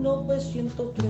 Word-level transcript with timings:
1903. 0.00 1.06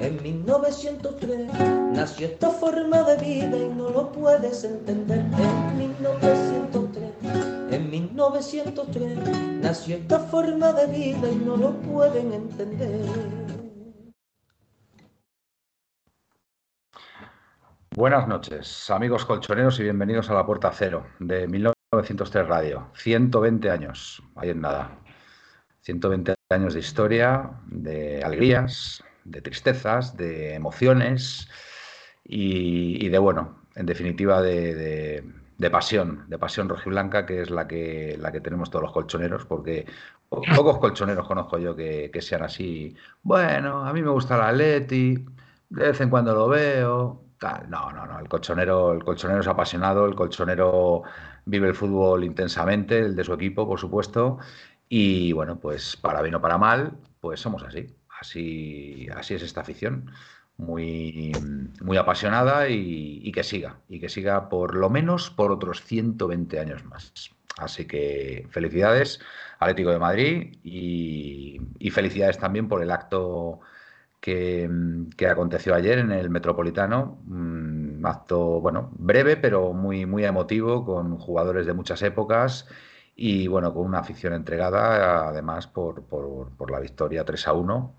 En 0.00 0.22
1903 0.22 1.50
nació 1.94 2.26
esta 2.26 2.50
forma 2.50 3.02
de 3.02 3.16
vida 3.16 3.56
y 3.56 3.68
no 3.68 3.88
lo 3.88 4.12
puedes 4.12 4.64
entender. 4.64 5.24
En 5.38 5.78
1903, 5.78 7.72
en 7.72 7.90
1903 7.90 9.18
nació 9.62 9.96
esta 9.96 10.18
forma 10.18 10.72
de 10.72 10.86
vida 10.86 11.30
y 11.30 11.36
no 11.36 11.56
lo 11.56 11.72
pueden 11.80 12.32
entender. 12.34 13.06
Buenas 17.96 18.28
noches, 18.28 18.90
amigos 18.90 19.24
colchoneros, 19.24 19.80
y 19.80 19.84
bienvenidos 19.84 20.30
a 20.30 20.34
la 20.34 20.46
Puerta 20.46 20.70
Cero 20.72 21.06
de 21.18 21.48
1903 21.48 22.46
Radio. 22.46 22.90
120 22.94 23.70
años, 23.70 24.22
ahí 24.36 24.50
en 24.50 24.60
nada. 24.60 25.00
120 25.80 26.37
años 26.50 26.72
de 26.72 26.80
historia, 26.80 27.50
de 27.66 28.24
alegrías, 28.24 29.04
de 29.24 29.42
tristezas, 29.42 30.16
de 30.16 30.54
emociones 30.54 31.46
y, 32.24 33.06
de, 33.06 33.18
bueno, 33.18 33.58
en 33.74 33.84
definitiva, 33.84 34.40
de, 34.40 35.22
pasión, 35.70 36.24
de 36.26 36.38
pasión 36.38 36.70
rojiblanca, 36.70 37.26
que 37.26 37.42
es 37.42 37.50
la 37.50 37.68
que, 37.68 38.16
la 38.18 38.32
que 38.32 38.40
tenemos 38.40 38.70
todos 38.70 38.84
los 38.84 38.92
colchoneros, 38.92 39.44
porque 39.44 39.84
pocos 40.30 40.78
colchoneros 40.78 41.28
conozco 41.28 41.58
yo 41.58 41.76
que, 41.76 42.10
que 42.10 42.22
sean 42.22 42.42
así. 42.42 42.96
Bueno, 43.22 43.84
a 43.84 43.92
mí 43.92 44.00
me 44.00 44.10
gusta 44.10 44.38
la 44.38 44.48
Atleti, 44.48 45.26
de 45.68 45.88
vez 45.88 46.00
en 46.00 46.08
cuando 46.08 46.32
lo 46.32 46.48
veo, 46.48 47.28
no, 47.68 47.92
no, 47.92 48.06
no. 48.06 48.18
El 48.18 48.28
colchonero, 48.28 48.92
el 48.92 49.04
colchonero 49.04 49.40
es 49.40 49.46
apasionado, 49.46 50.06
el 50.06 50.14
colchonero 50.14 51.02
vive 51.44 51.68
el 51.68 51.74
fútbol 51.74 52.24
intensamente, 52.24 52.98
el 52.98 53.14
de 53.14 53.24
su 53.24 53.32
equipo, 53.32 53.66
por 53.66 53.78
supuesto. 53.78 54.38
Y 54.88 55.32
bueno, 55.32 55.58
pues 55.60 55.96
para 55.96 56.22
bien 56.22 56.34
o 56.34 56.40
para 56.40 56.58
mal, 56.58 56.96
pues 57.20 57.40
somos 57.40 57.62
así. 57.62 57.94
Así, 58.20 59.06
así 59.14 59.34
es 59.34 59.42
esta 59.42 59.60
afición. 59.60 60.10
Muy, 60.56 61.32
muy 61.80 61.96
apasionada 61.96 62.68
y, 62.68 63.30
que 63.32 63.44
siga. 63.44 63.80
Y 63.88 64.00
que 64.00 64.08
siga 64.08 64.48
por 64.48 64.74
lo 64.74 64.90
menos 64.90 65.30
por 65.30 65.52
otros 65.52 65.82
120 65.84 66.58
años 66.58 66.84
más. 66.84 67.12
Así 67.58 67.86
que 67.86 68.46
felicidades, 68.50 69.20
Atlético 69.58 69.90
de 69.90 69.98
Madrid, 69.98 70.56
y, 70.64 71.60
felicidades 71.90 72.38
también 72.38 72.68
por 72.68 72.82
el 72.82 72.90
acto 72.90 73.60
que, 74.20 74.68
aconteció 75.30 75.74
ayer 75.74 75.98
en 75.98 76.12
el 76.12 76.30
Metropolitano. 76.30 77.20
Un 77.28 78.00
acto, 78.04 78.60
bueno, 78.60 78.90
breve, 78.98 79.36
pero 79.36 79.72
muy, 79.72 80.06
muy 80.06 80.24
emotivo, 80.24 80.84
con 80.84 81.18
jugadores 81.18 81.66
de 81.66 81.74
muchas 81.74 82.02
épocas 82.02 82.68
y, 83.20 83.48
bueno, 83.48 83.74
con 83.74 83.84
una 83.84 83.98
afición 83.98 84.32
entregada, 84.32 85.28
además, 85.28 85.66
por, 85.66 86.04
por, 86.04 86.70
la 86.70 86.78
victoria 86.78 87.24
3 87.24 87.48
a 87.48 87.52
1, 87.52 87.94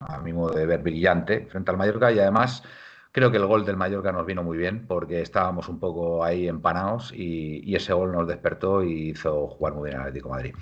a 0.00 0.18
mi 0.18 0.32
modo 0.32 0.52
de 0.52 0.66
ver 0.66 0.82
brillante, 0.82 1.46
frente 1.46 1.70
al 1.70 1.76
Mallorca 1.76 2.10
y, 2.10 2.18
además, 2.18 2.64
creo 3.12 3.30
que 3.30 3.36
el 3.36 3.46
gol 3.46 3.64
del 3.64 3.76
Mallorca 3.76 4.10
nos 4.10 4.26
vino 4.26 4.42
muy 4.42 4.58
bien 4.58 4.86
porque 4.88 5.22
estábamos 5.22 5.68
un 5.68 5.78
poco 5.78 6.24
ahí 6.24 6.48
empanados 6.48 7.12
y, 7.12 7.60
y 7.64 7.76
ese 7.76 7.92
gol 7.92 8.10
nos 8.12 8.26
despertó 8.26 8.82
y 8.82 9.10
hizo 9.10 9.46
jugar 9.46 9.74
muy 9.74 9.90
bien 9.90 10.00
al 10.00 10.08
Atlético 10.08 10.30
Madrid. 10.30 10.54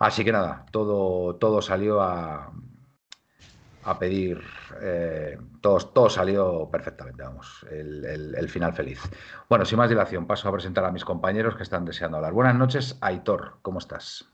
Así 0.00 0.24
que 0.24 0.32
nada, 0.32 0.66
todo, 0.72 1.36
todo 1.36 1.62
salió 1.62 2.02
a, 2.02 2.52
a 3.84 3.98
pedir, 3.98 4.40
eh, 4.80 5.38
todo, 5.60 6.08
salió 6.08 6.68
perfectamente, 6.70 7.22
vamos, 7.22 7.66
el, 7.70 8.48
final 8.48 8.72
feliz. 8.72 9.00
Bueno, 9.48 9.64
sin 9.64 9.78
más 9.78 9.88
dilación, 9.88 10.26
paso 10.26 10.48
a 10.48 10.52
presentar 10.52 10.84
a 10.84 10.92
mis 10.92 11.04
compañeros 11.04 11.56
que 11.56 11.62
están 11.62 11.84
deseando 11.84 12.16
hablar. 12.18 12.32
Buenas 12.32 12.54
noches, 12.54 12.96
Aitor, 13.00 13.58
¿cómo 13.62 13.78
estás? 13.78 14.24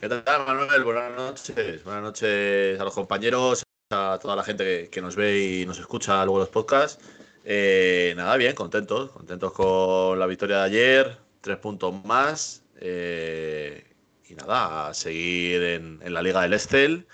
¿Qué 0.00 0.08
tal, 0.08 0.46
Manuel? 0.46 0.84
Buenas 0.84 1.14
noches. 1.14 1.84
Buenas 1.84 2.02
noches 2.02 2.80
a 2.80 2.84
los 2.84 2.94
compañeros, 2.94 3.62
a 3.90 4.18
toda 4.20 4.34
la 4.34 4.42
gente 4.42 4.88
que, 4.90 5.02
nos 5.02 5.14
ve 5.14 5.38
y 5.38 5.66
nos 5.66 5.78
escucha 5.78 6.24
luego 6.24 6.38
los 6.38 6.48
podcasts. 6.48 7.04
Eh, 7.44 8.14
nada, 8.16 8.36
bien, 8.38 8.54
contentos, 8.54 9.10
contentos 9.10 9.52
con 9.52 10.18
la 10.18 10.26
victoria 10.26 10.58
de 10.58 10.62
ayer, 10.64 11.18
tres 11.42 11.58
puntos 11.58 12.02
más. 12.04 12.64
Eh, 12.80 13.93
y 14.28 14.34
nada, 14.34 14.88
a 14.88 14.94
seguir 14.94 15.62
en, 15.62 16.12
la 16.12 16.22
Liga 16.22 16.42
del 16.42 16.52
Estel, 16.52 17.06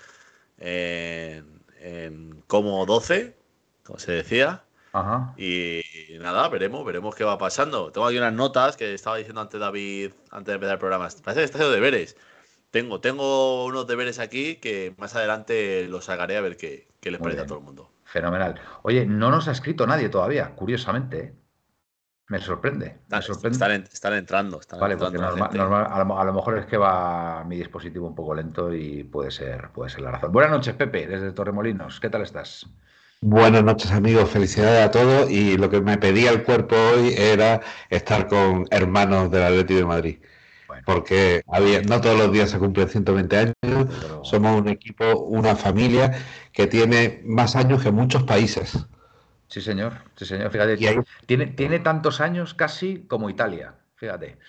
en, 0.57 2.43
como 2.47 2.85
12, 2.85 3.35
como 3.83 3.99
se 3.99 4.11
decía. 4.11 4.63
Y 5.37 5.81
nada, 6.19 6.49
veremos, 6.49 6.85
veremos 6.85 7.15
qué 7.15 7.23
va 7.23 7.37
pasando. 7.37 7.91
Tengo 7.91 8.07
aquí 8.07 8.17
unas 8.17 8.33
notas 8.33 8.77
que 8.77 8.93
estaba 8.93 9.17
diciendo 9.17 9.41
antes 9.41 9.59
David, 9.59 10.11
antes 10.31 10.47
de 10.47 10.53
empezar 10.55 10.73
el 10.73 10.79
programa. 10.79 11.07
Parece 11.23 11.41
que 11.41 11.45
está 11.45 11.57
haciendo 11.57 11.73
deberes. 11.73 12.17
Tengo, 12.71 13.01
tengo 13.01 13.65
unos 13.65 13.87
deberes 13.87 14.19
aquí 14.19 14.55
que 14.55 14.93
más 14.97 15.15
adelante 15.15 15.87
los 15.87 16.05
sacaré 16.05 16.37
a 16.37 16.41
ver 16.41 16.57
qué, 16.57 16.87
qué 17.01 17.11
les 17.11 17.19
parece 17.19 17.41
a 17.41 17.45
todo 17.45 17.59
el 17.59 17.65
mundo. 17.65 17.91
Fenomenal. 18.05 18.59
Oye, 18.83 19.05
no 19.05 19.29
nos 19.29 19.47
ha 19.47 19.51
escrito 19.51 19.87
nadie 19.87 20.09
todavía, 20.09 20.53
curiosamente. 20.55 21.19
¿eh? 21.19 21.33
Me 22.31 22.39
sorprende. 22.39 22.95
Me 23.09 23.21
sorprende. 23.21 23.57
Están, 23.91 24.13
entrando. 24.13 24.61
vale, 24.79 24.95
porque 24.95 25.17
a, 25.17 26.23
lo, 26.23 26.33
mejor 26.33 26.59
es 26.59 26.65
que 26.65 26.77
va 26.77 27.43
mi 27.43 27.57
dispositivo 27.57 28.07
un 28.07 28.15
poco 28.15 28.33
lento 28.33 28.73
y 28.73 29.03
puede 29.03 29.31
ser, 29.31 29.67
puede 29.73 29.89
ser 29.89 29.99
la 29.99 30.11
razón. 30.11 30.31
Buenas 30.31 30.49
noches, 30.49 30.73
Pepe, 30.75 31.07
desde 31.07 31.33
Torremolinos. 31.33 31.99
¿Qué 31.99 32.09
tal 32.09 32.21
estás? 32.21 32.67
Buenas 33.19 33.65
noches, 33.65 33.91
amigos. 33.91 34.29
Felicidades 34.29 34.81
a 34.81 34.91
todos. 34.91 35.29
Y 35.29 35.57
lo 35.57 35.69
que 35.69 35.81
me 35.81 35.97
pedía 35.97 36.29
el 36.31 36.43
cuerpo 36.43 36.77
hoy 36.77 37.13
era 37.17 37.59
estar 37.89 38.29
con 38.29 38.65
hermanos 38.71 39.29
del 39.29 39.43
Atlético 39.43 39.79
de 39.79 39.85
Madrid. 39.85 40.17
Porque 40.85 41.43
había, 41.51 41.81
no 41.81 41.99
todos 41.99 42.17
los 42.17 42.31
días 42.31 42.49
se 42.49 42.59
cumplen 42.59 42.87
120 42.87 43.37
años. 43.37 43.55
Somos 44.23 44.61
un 44.61 44.69
equipo, 44.69 45.19
una 45.19 45.57
familia 45.57 46.13
que 46.53 46.65
tiene 46.65 47.21
más 47.25 47.57
años 47.57 47.83
que 47.83 47.91
muchos 47.91 48.23
países. 48.23 48.87
Sí, 49.51 49.59
señor. 49.59 49.93
Sí, 50.15 50.25
señor. 50.25 50.49
Fíjate, 50.49 50.77
tiene, 51.25 51.47
tiene 51.47 51.79
tantos 51.79 52.21
años 52.21 52.53
casi 52.53 53.05
como 53.05 53.29
Italia. 53.29 53.75
Fíjate. 53.95 54.39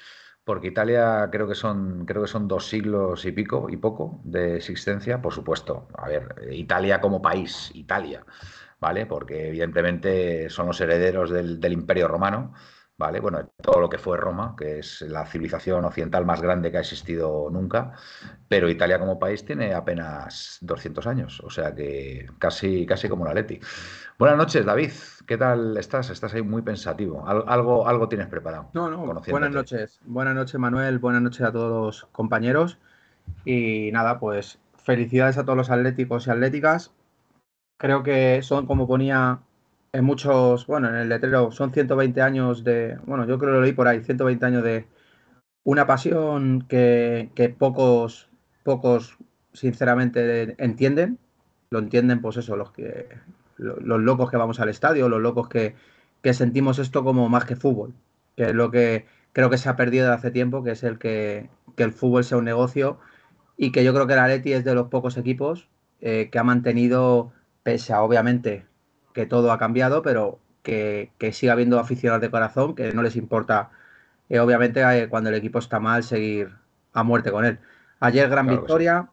Porque 0.45 0.69
Italia 0.69 1.29
creo 1.33 1.49
que 1.49 1.57
son, 1.57 2.07
creo 2.07 2.23
que 2.23 2.29
son 2.29 2.47
dos 2.47 2.69
siglos 2.69 3.25
y 3.25 3.33
pico 3.33 3.67
y 3.69 3.77
poco 3.79 4.21
de 4.23 4.57
existencia, 4.57 5.21
por 5.21 5.35
supuesto. 5.35 5.89
A 5.95 6.07
ver, 6.07 6.37
Italia 6.53 7.01
como 7.01 7.21
país, 7.21 7.73
Italia, 7.75 8.25
¿vale? 8.79 9.07
Porque 9.07 9.49
evidentemente 9.49 10.49
son 10.51 10.69
los 10.69 10.81
herederos 10.81 11.31
del, 11.31 11.59
del 11.59 11.73
Imperio 11.73 12.07
Romano 12.07 12.55
¿vale? 13.03 13.19
Bueno, 13.19 13.51
todo 13.61 13.81
lo 13.81 13.89
que 13.89 13.99
fue 13.99 14.17
Roma, 14.17 14.55
que 14.57 14.79
es 14.79 15.01
la 15.03 15.27
civilización 15.27 15.85
occidental 15.85 16.25
más 16.25 16.41
grande 16.41 16.71
que 16.71 16.77
ha 16.77 16.81
existido 16.81 17.49
nunca, 17.51 17.95
pero 18.49 18.71
Italia 18.71 19.01
como 19.01 19.19
país 19.19 19.45
tiene 19.45 19.75
apenas 19.75 20.59
200 20.61 21.07
años, 21.09 21.41
o 21.41 21.51
sea 21.51 21.75
que 21.75 22.27
casi, 22.39 22.87
casi 22.87 23.09
como 23.09 23.25
la 23.25 23.35
Leti. 23.35 23.59
Buenas 24.19 24.39
noches, 24.39 24.65
David, 24.65 24.91
¿qué 25.27 25.37
tal 25.37 25.77
estás? 25.77 26.11
Estás 26.11 26.35
ahí 26.35 26.43
muy 26.43 26.63
pensativo. 26.63 27.27
¿Algo, 27.27 27.89
algo 27.89 28.09
tienes 28.09 28.29
preparado? 28.29 28.69
No, 28.75 28.89
no, 28.89 28.99
buenas 28.99 29.51
noches. 29.51 30.01
Buenas 30.05 30.35
noches, 30.35 30.61
Manuel, 30.61 30.99
buenas 30.99 31.23
noches 31.23 31.43
a 31.43 31.53
todos 31.53 31.71
los 31.71 32.05
compañeros. 32.13 32.79
Y 33.45 33.91
nada, 33.93 34.21
pues 34.21 34.59
felicidades 34.77 35.39
a 35.39 35.45
todos 35.45 35.57
los 35.57 35.71
atléticos 35.71 36.27
y 36.27 36.31
atléticas. 36.31 36.93
Creo 37.79 38.03
que 38.03 38.43
son, 38.43 38.67
como 38.67 38.87
ponía 38.87 39.41
en 39.93 40.05
muchos, 40.05 40.67
bueno, 40.67 40.89
en 40.89 40.97
el 40.97 41.09
letrero 41.09 41.51
son 41.51 41.73
120 41.73 42.23
años 42.23 42.65
de, 42.65 42.99
bueno, 43.05 43.27
yo 43.27 43.39
creo 43.39 43.51
que 43.51 43.57
lo 43.57 43.63
leí 43.63 43.73
por 43.73 43.89
ahí, 43.89 44.03
120 44.03 44.47
años 44.47 44.63
de 44.63 44.87
una 45.65 45.87
pasión 45.87 46.67
que, 46.69 47.57
pocos, 47.59 48.29
pocos 48.63 49.19
sinceramente 49.53 50.55
entienden. 50.63 51.19
Lo 51.71 51.79
entienden, 51.79 52.21
pues 52.21 52.37
eso, 52.37 52.57
los 52.57 52.71
que 52.71 53.09
los 53.63 54.01
locos 54.01 54.31
que 54.31 54.37
vamos 54.37 54.61
al 54.61 54.69
estadio, 54.69 55.09
los 55.09 55.21
locos 55.21 55.49
que, 55.49 55.75
sentimos 56.33 56.79
esto 56.79 57.05
como 57.05 57.29
más 57.29 57.45
que 57.45 57.57
fútbol, 57.57 57.95
que 58.37 58.45
es 58.45 58.55
lo 58.55 58.71
que 58.71 59.07
creo 59.33 59.51
que 59.51 59.59
se 59.59 59.69
ha 59.69 59.77
perdido 59.77 60.07
de 60.07 60.15
hace 60.15 60.31
tiempo, 60.31 60.63
que 60.63 60.73
es 60.73 60.83
el 60.83 60.99
que, 60.99 61.49
el 61.77 61.93
fútbol 61.93 62.25
sea 62.25 62.39
un 62.39 62.45
negocio 62.45 62.99
y 63.57 63.73
que 63.73 63.85
yo 63.85 63.93
creo 63.95 64.07
que 64.07 64.15
la 64.17 64.29
Leti 64.29 64.53
es 64.53 64.65
de 64.65 64.75
los 64.75 64.89
pocos 64.89 65.17
equipos 65.17 65.69
eh, 66.01 66.29
que 66.31 66.39
ha 66.39 66.45
mantenido, 66.45 67.33
pese 67.63 67.93
a 67.93 68.03
obviamente 68.03 68.67
que 69.13 69.27
todo 69.27 69.53
ha 69.53 69.59
cambiado, 69.59 70.03
pero 70.03 70.39
que, 70.63 71.11
que 71.19 71.33
siga 71.33 71.53
habiendo 71.53 71.79
aficionados 71.79 72.23
de 72.23 72.31
corazón, 72.31 72.75
que 72.75 72.93
no 72.93 73.03
les 73.03 73.17
importa, 73.17 73.71
eh, 74.29 74.39
obviamente, 74.41 74.83
eh, 74.83 75.09
cuando 75.09 75.31
el 75.31 75.37
equipo 75.37 75.59
está 75.59 75.81
mal, 75.81 76.05
seguir 76.05 76.51
a 76.93 77.03
muerte 77.03 77.31
con 77.31 77.45
él. 77.45 77.59
Ayer 78.01 78.29
gran 78.29 78.47
victoria, 78.47 79.11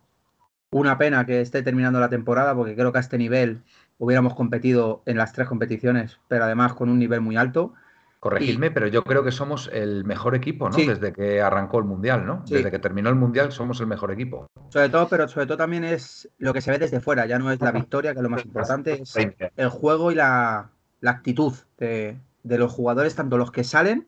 Una 0.71 0.97
pena 0.97 1.25
que 1.25 1.41
esté 1.41 1.63
terminando 1.63 1.99
la 1.99 2.09
temporada 2.09 2.55
porque 2.55 2.75
creo 2.75 2.91
que 2.91 2.99
a 2.99 3.01
este 3.01 3.17
nivel 3.17 3.63
hubiéramos 3.99 4.33
competido 4.33 5.03
en 5.05 5.17
las 5.17 5.33
tres 5.33 5.47
competiciones, 5.47 6.19
pero 6.27 6.45
además 6.45 6.73
con 6.73 6.89
un 6.89 6.97
nivel 6.97 7.21
muy 7.21 7.35
alto. 7.37 7.73
Corregidme, 8.19 8.71
pero 8.71 8.87
yo 8.87 9.03
creo 9.03 9.23
que 9.23 9.31
somos 9.31 9.69
el 9.71 10.03
mejor 10.03 10.35
equipo, 10.35 10.69
¿no? 10.69 10.75
Desde 10.75 11.13
que 11.13 11.41
arrancó 11.41 11.79
el 11.79 11.85
Mundial, 11.85 12.25
¿no? 12.25 12.43
Desde 12.45 12.71
que 12.71 12.79
terminó 12.79 13.09
el 13.09 13.15
Mundial 13.15 13.51
somos 13.51 13.79
el 13.79 13.87
mejor 13.87 14.11
equipo. 14.11 14.47
Sobre 14.69 14.89
todo, 14.89 15.07
pero 15.07 15.27
sobre 15.27 15.45
todo 15.45 15.57
también 15.57 15.83
es 15.85 16.29
lo 16.37 16.53
que 16.53 16.59
se 16.59 16.71
ve 16.71 16.79
desde 16.79 16.99
fuera, 16.99 17.25
ya 17.27 17.39
no 17.39 17.51
es 17.51 17.61
la 17.61 17.71
victoria, 17.71 18.11
que 18.11 18.19
es 18.19 18.23
lo 18.23 18.29
más 18.29 18.43
importante, 18.43 19.01
es 19.03 19.15
el 19.55 19.69
juego 19.69 20.11
y 20.11 20.15
la, 20.15 20.71
actitud 21.05 21.53
de, 21.77 22.17
los 22.43 22.71
jugadores, 22.73 23.15
tanto 23.15 23.37
los 23.37 23.51
que 23.51 23.63
salen 23.63 24.07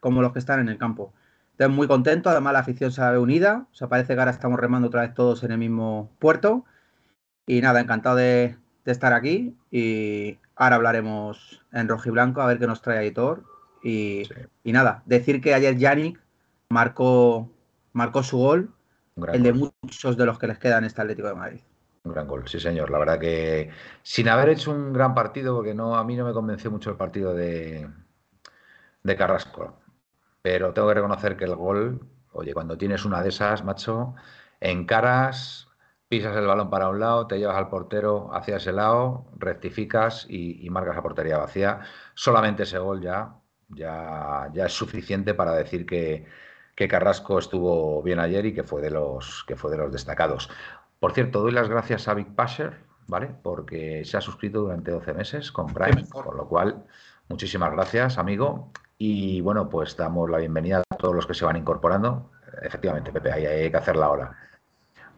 como 0.00 0.22
los 0.22 0.32
que 0.32 0.38
están 0.38 0.60
en 0.60 0.68
el 0.68 0.78
campo. 0.78 1.12
Estoy 1.52 1.68
muy 1.68 1.86
contento, 1.86 2.30
además 2.30 2.54
la 2.54 2.60
afición 2.60 2.92
se 2.92 3.02
ve 3.02 3.18
unida, 3.18 3.66
o 3.70 3.74
sea, 3.74 3.88
parece 3.88 4.14
que 4.14 4.20
ahora 4.20 4.30
estamos 4.30 4.58
remando 4.58 4.88
otra 4.88 5.02
vez 5.02 5.12
todos 5.12 5.44
en 5.44 5.52
el 5.52 5.58
mismo 5.58 6.10
puerto. 6.18 6.64
Y 7.46 7.60
nada, 7.60 7.80
encantado 7.80 8.16
de, 8.16 8.56
estar 8.84 9.12
aquí 9.12 9.56
y 9.70 10.38
ahora 10.56 10.76
hablaremos 10.76 11.62
en 11.72 11.88
rojo 11.88 12.08
y 12.08 12.12
blanco 12.12 12.40
a 12.40 12.46
ver 12.46 12.58
qué 12.58 12.66
nos 12.66 12.82
trae 12.82 13.04
Editor 13.04 13.44
y, 13.82 14.28
nada, 14.64 15.02
decir 15.06 15.40
que 15.40 15.54
ayer 15.54 15.76
Yannick 15.76 16.20
marcó, 16.68 17.50
marcó 17.92 18.22
su 18.22 18.38
gol, 18.38 18.70
el 19.32 19.42
de 19.42 19.52
muchos 19.52 20.16
de 20.16 20.26
los 20.26 20.38
que 20.38 20.46
les 20.46 20.58
quedan 20.58 20.84
en 20.84 20.86
este 20.86 21.00
Atlético 21.00 21.28
de 21.28 21.34
Madrid. 21.34 21.60
Un 22.04 22.12
gran 22.12 22.26
gol, 22.26 22.48
sí 22.48 22.58
señor. 22.58 22.90
La 22.90 22.98
verdad 22.98 23.18
que 23.18 23.70
sin 24.02 24.28
haber 24.28 24.50
hecho 24.50 24.70
un 24.70 24.92
gran 24.92 25.14
partido, 25.14 25.54
porque 25.54 25.74
no 25.74 25.96
a 25.96 26.04
mí 26.04 26.16
no 26.16 26.24
me 26.24 26.32
convenció 26.32 26.70
mucho 26.70 26.90
el 26.90 26.96
partido 26.96 27.34
de, 27.34 27.88
de 29.02 29.16
Carrasco. 29.16 29.78
Pero 30.42 30.72
tengo 30.72 30.88
que 30.88 30.94
reconocer 30.94 31.36
que 31.36 31.44
el 31.44 31.54
gol, 31.54 32.00
oye, 32.32 32.54
cuando 32.54 32.78
tienes 32.78 33.04
una 33.04 33.22
de 33.22 33.28
esas, 33.28 33.62
macho, 33.64 34.14
encaras, 34.60 35.68
pisas 36.10 36.36
el 36.36 36.46
balón 36.46 36.68
para 36.68 36.90
un 36.90 37.00
lado, 37.00 37.26
te 37.26 37.38
llevas 37.38 37.56
al 37.56 37.70
portero 37.70 38.28
hacia 38.34 38.56
ese 38.56 38.72
lado, 38.72 39.24
rectificas 39.38 40.26
y, 40.28 40.66
y 40.66 40.68
marcas 40.68 40.96
la 40.96 41.02
portería 41.02 41.38
vacía. 41.38 41.80
Solamente 42.14 42.64
ese 42.64 42.78
gol 42.78 43.00
ya 43.00 43.40
ya, 43.70 44.50
ya 44.52 44.66
es 44.66 44.72
suficiente 44.72 45.34
para 45.34 45.52
decir 45.52 45.86
que, 45.86 46.26
Carrasco 46.88 47.38
estuvo 47.38 48.02
bien 48.02 48.18
ayer 48.20 48.46
y 48.46 48.54
que 48.54 48.62
fue 48.62 48.80
de 48.80 48.88
los, 48.88 49.44
que 49.46 49.54
fue 49.54 49.70
de 49.70 49.76
los 49.76 49.92
destacados. 49.92 50.48
Por 50.98 51.12
cierto, 51.12 51.42
doy 51.42 51.52
las 51.52 51.68
gracias 51.68 52.08
a 52.08 52.14
Big 52.14 52.34
Passer, 52.34 52.72
¿vale? 53.06 53.28
Porque 53.42 54.02
se 54.06 54.16
ha 54.16 54.22
suscrito 54.22 54.62
durante 54.62 54.90
12 54.90 55.12
meses 55.12 55.52
con 55.52 55.66
Prime, 55.66 56.08
con 56.08 56.38
lo 56.38 56.48
cual, 56.48 56.86
muchísimas 57.28 57.72
gracias, 57.72 58.16
amigo. 58.16 58.72
Y 58.96 59.42
bueno, 59.42 59.68
pues 59.68 59.94
damos 59.94 60.30
la 60.30 60.38
bienvenida 60.38 60.82
a 60.88 60.96
todos 60.96 61.14
los 61.14 61.26
que 61.26 61.34
se 61.34 61.44
van 61.44 61.56
incorporando. 61.56 62.30
Efectivamente, 62.62 63.12
Pepe, 63.12 63.30
ahí 63.30 63.44
hay 63.44 63.70
que 63.70 63.76
hacer 63.76 63.96
la 63.96 64.10
ola. 64.10 64.36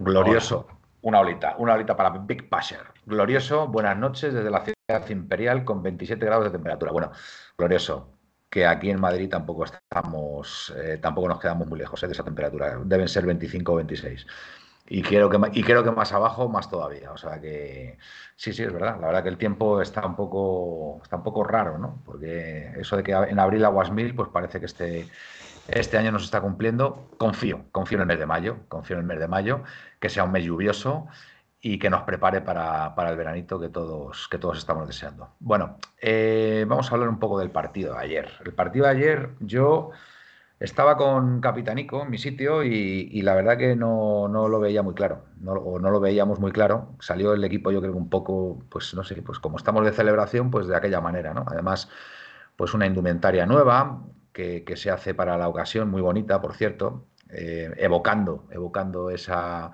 Glorioso. 0.00 0.66
Una 1.02 1.18
olita, 1.18 1.56
una 1.58 1.74
olita 1.74 1.96
para 1.96 2.10
Big 2.10 2.48
Passer. 2.48 2.80
Glorioso, 3.04 3.66
buenas 3.66 3.96
noches 3.98 4.32
desde 4.32 4.50
la 4.50 4.60
ciudad 4.64 5.08
imperial 5.10 5.64
con 5.64 5.82
27 5.82 6.24
grados 6.24 6.44
de 6.44 6.50
temperatura. 6.50 6.92
Bueno, 6.92 7.10
glorioso 7.58 8.18
que 8.48 8.66
aquí 8.66 8.88
en 8.88 9.00
Madrid 9.00 9.28
tampoco 9.28 9.64
estamos, 9.64 10.72
eh, 10.76 10.98
tampoco 11.02 11.26
nos 11.28 11.40
quedamos 11.40 11.66
muy 11.66 11.80
lejos 11.80 12.00
eh, 12.02 12.06
de 12.06 12.12
esa 12.12 12.22
temperatura. 12.22 12.78
Deben 12.84 13.08
ser 13.08 13.26
25 13.26 13.72
o 13.72 13.76
26. 13.76 14.26
Y 14.88 15.02
creo, 15.02 15.28
que, 15.28 15.38
y 15.54 15.64
creo 15.64 15.82
que 15.82 15.90
más 15.90 16.12
abajo, 16.12 16.48
más 16.48 16.70
todavía. 16.70 17.10
O 17.10 17.16
sea 17.16 17.40
que 17.40 17.98
sí, 18.36 18.52
sí, 18.52 18.62
es 18.62 18.72
verdad. 18.72 19.00
La 19.00 19.08
verdad 19.08 19.22
que 19.24 19.30
el 19.30 19.38
tiempo 19.38 19.80
está 19.80 20.06
un 20.06 20.14
poco, 20.14 21.00
está 21.02 21.16
un 21.16 21.24
poco 21.24 21.42
raro, 21.42 21.78
¿no? 21.78 22.00
Porque 22.04 22.74
eso 22.78 22.96
de 22.96 23.02
que 23.02 23.12
en 23.12 23.40
abril 23.40 23.64
aguas 23.64 23.90
mil, 23.90 24.14
pues 24.14 24.28
parece 24.28 24.60
que 24.60 24.66
este, 24.66 25.08
este 25.68 25.98
año 25.98 26.12
nos 26.12 26.24
está 26.24 26.40
cumpliendo. 26.40 27.08
Confío, 27.18 27.64
confío 27.72 27.96
en 27.96 28.02
el 28.02 28.06
mes 28.08 28.18
de 28.18 28.26
mayo, 28.26 28.56
confío 28.68 28.96
en 28.96 29.00
el 29.00 29.06
mes 29.06 29.18
de 29.18 29.28
mayo, 29.28 29.62
que 30.00 30.08
sea 30.08 30.24
un 30.24 30.32
mes 30.32 30.44
lluvioso 30.44 31.06
y 31.60 31.78
que 31.78 31.90
nos 31.90 32.02
prepare 32.02 32.40
para, 32.40 32.92
el 33.08 33.16
veranito 33.16 33.60
que 33.60 33.68
todos, 33.68 34.26
que 34.28 34.38
todos 34.38 34.58
estamos 34.58 34.86
deseando. 34.86 35.30
Bueno, 35.38 35.78
eh, 36.00 36.64
vamos 36.68 36.90
a 36.90 36.94
hablar 36.94 37.08
un 37.08 37.20
poco 37.20 37.38
del 37.38 37.50
partido 37.50 37.94
de 37.94 38.00
ayer. 38.00 38.30
El 38.44 38.52
partido 38.52 38.86
de 38.86 38.90
ayer 38.90 39.30
yo 39.38 39.90
estaba 40.58 40.96
con 40.96 41.40
Capitanico 41.40 42.02
en 42.02 42.10
mi 42.10 42.18
sitio 42.18 42.64
y, 42.64 43.22
la 43.22 43.34
verdad 43.34 43.56
que 43.56 43.76
no, 43.76 44.28
lo 44.28 44.60
veía 44.60 44.82
muy 44.82 44.94
claro, 44.94 45.24
no, 45.40 45.52
o 45.52 45.78
no 45.78 45.90
lo 45.90 46.00
veíamos 46.00 46.40
muy 46.40 46.50
claro. 46.50 46.96
Salió 46.98 47.32
el 47.32 47.44
equipo 47.44 47.70
yo 47.70 47.80
creo 47.80 47.94
un 47.94 48.10
poco, 48.10 48.64
pues 48.68 48.92
no 48.94 49.04
sé, 49.04 49.22
pues 49.22 49.38
como 49.38 49.56
estamos 49.56 49.84
de 49.84 49.92
celebración, 49.92 50.50
pues 50.50 50.66
de 50.66 50.76
aquella 50.76 51.00
manera, 51.00 51.32
¿no? 51.32 51.44
Además, 51.46 51.88
pues 52.56 52.74
una 52.74 52.86
indumentaria 52.86 53.46
nueva 53.46 54.02
que, 54.32 54.64
se 54.76 54.90
hace 54.90 55.14
para 55.14 55.36
la 55.38 55.48
ocasión, 55.48 55.90
muy 55.90 56.02
bonita, 56.02 56.40
por 56.40 56.54
cierto, 56.54 57.06
eh, 57.30 57.72
evocando, 57.76 58.46
evocando 58.50 59.10
esa 59.10 59.72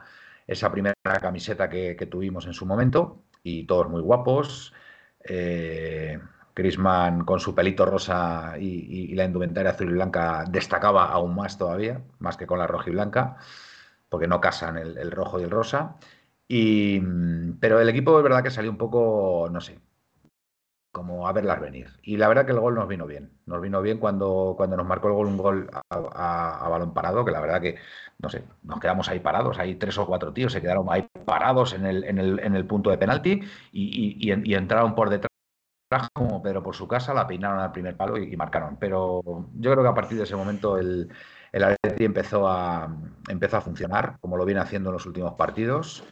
esa 0.49 0.73
primera 0.73 0.95
camiseta 1.21 1.69
que, 1.69 1.95
tuvimos 2.11 2.47
en 2.47 2.55
su 2.55 2.67
momento 2.67 3.23
y 3.45 3.65
todos 3.67 3.89
muy 3.89 4.01
guapos. 4.01 4.73
Eh, 5.23 6.19
con 7.25 7.39
su 7.39 7.55
pelito 7.55 7.87
rosa 7.87 8.57
y, 8.59 9.15
la 9.15 9.25
indumentaria 9.25 9.71
azul 9.71 9.91
y 9.91 9.93
blanca 9.93 10.45
destacaba 10.49 11.05
aún 11.07 11.37
más 11.37 11.57
todavía, 11.57 12.03
más 12.19 12.37
que 12.37 12.49
con 12.49 12.59
la 12.59 12.67
roja 12.67 12.91
y 12.91 12.93
blanca, 12.93 13.37
porque 14.09 14.27
no 14.27 14.41
casan 14.41 14.77
el, 14.77 15.11
rojo 15.13 15.39
y 15.39 15.45
el 15.45 15.51
rosa. 15.51 15.97
Y, 16.49 17.01
pero 17.61 17.81
el 17.81 17.89
equipo 17.89 18.17
es 18.19 18.25
verdad 18.25 18.43
que 18.43 18.51
salió 18.51 18.71
un 18.73 18.79
poco, 18.79 19.49
no 19.53 19.61
sé, 19.61 19.79
como 20.99 21.29
a 21.29 21.33
verlas 21.33 21.61
venir. 21.61 21.89
Y 22.03 22.17
la 22.17 22.27
verdad 22.27 22.45
que 22.45 22.51
el 22.51 22.59
gol 22.59 22.75
nos 22.75 22.89
vino 22.89 23.07
bien. 23.07 23.31
Nos 23.47 23.61
vino 23.61 23.81
bien 23.81 23.99
cuando, 23.99 24.55
cuando 24.57 24.77
nos 24.77 24.85
marcó 24.85 25.07
el 25.07 25.15
gol 25.15 25.29
un 25.29 25.37
gol 25.37 25.71
a, 25.91 26.69
balón 26.69 26.93
parado, 26.93 27.25
que 27.25 27.31
la 27.31 27.41
verdad 27.41 27.61
que, 27.61 27.77
no 28.19 28.29
sé, 28.29 28.45
nos 28.65 28.81
quedamos 28.81 29.09
ahí 29.09 29.21
parados. 29.21 29.59
Hay 29.61 29.77
tres 29.77 29.97
o 29.99 30.07
cuatro 30.07 30.33
tíos, 30.33 30.53
se 30.53 30.61
quedaron 30.61 30.87
ahí 30.91 31.09
parados 31.25 31.73
en 31.73 31.87
el, 31.87 32.03
en 32.03 32.19
el, 32.19 32.41
en 32.41 32.57
el 32.57 32.67
punto 32.67 32.91
de 32.91 32.99
penalti 32.99 33.41
y, 33.73 34.29
y, 34.29 34.55
entraron 34.55 34.97
por 34.97 35.09
detrás 35.09 35.31
como 36.13 36.43
Pedro 36.43 36.63
por 36.63 36.75
su 36.75 36.89
casa, 36.89 37.15
la 37.15 37.27
peinaron 37.27 37.61
al 37.61 37.71
primer 37.73 37.97
palo 37.97 38.19
y, 38.19 38.37
marcaron. 38.37 38.77
Pero 38.81 39.23
yo 39.55 39.71
creo 39.71 39.85
que 39.85 39.91
a 39.91 39.95
partir 39.95 40.19
de 40.19 40.25
ese 40.25 40.35
momento 40.35 40.79
el, 40.79 41.09
el 41.53 41.63
Atleti 41.63 42.05
empezó 42.05 42.49
a, 42.49 42.93
empezó 43.29 43.59
a 43.59 43.61
funcionar, 43.61 44.19
como 44.21 44.37
lo 44.37 44.45
viene 44.45 44.61
haciendo 44.61 44.91
en 44.91 44.95
los 44.95 45.07
últimos 45.07 45.35
partidos. 45.35 46.05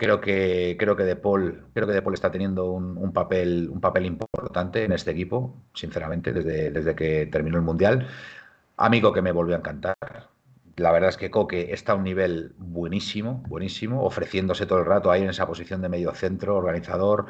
Creo 0.00 0.18
que, 0.18 0.76
creo 0.78 0.96
que 0.96 1.04
De 1.04 1.14
Paul, 1.14 1.66
creo 1.74 1.86
que 1.86 1.92
De 1.92 2.02
está 2.14 2.30
teniendo 2.30 2.72
un, 2.72 3.12
papel, 3.12 3.68
un 3.68 3.82
papel 3.82 4.06
importante 4.06 4.82
en 4.82 4.92
este 4.92 5.10
equipo, 5.10 5.54
sinceramente, 5.74 6.32
desde, 6.32 6.70
desde 6.70 6.94
que 6.94 7.26
terminó 7.26 7.58
el 7.58 7.64
Mundial. 7.64 8.08
Amigo 8.78 9.12
que 9.12 9.20
me 9.20 9.30
volvió 9.30 9.56
a 9.56 9.58
encantar. 9.58 9.96
La 10.76 10.90
verdad 10.90 11.10
es 11.10 11.18
que 11.18 11.30
Coque 11.30 11.74
está 11.74 11.92
a 11.92 11.96
un 11.96 12.04
nivel 12.04 12.54
buenísimo, 12.56 13.42
buenísimo, 13.46 14.02
ofreciéndose 14.02 14.64
todo 14.64 14.78
el 14.78 14.86
rato 14.86 15.10
ahí 15.10 15.22
en 15.22 15.28
esa 15.28 15.46
posición 15.46 15.82
de 15.82 15.90
medio 15.90 16.14
centro, 16.14 16.56
organizador, 16.56 17.26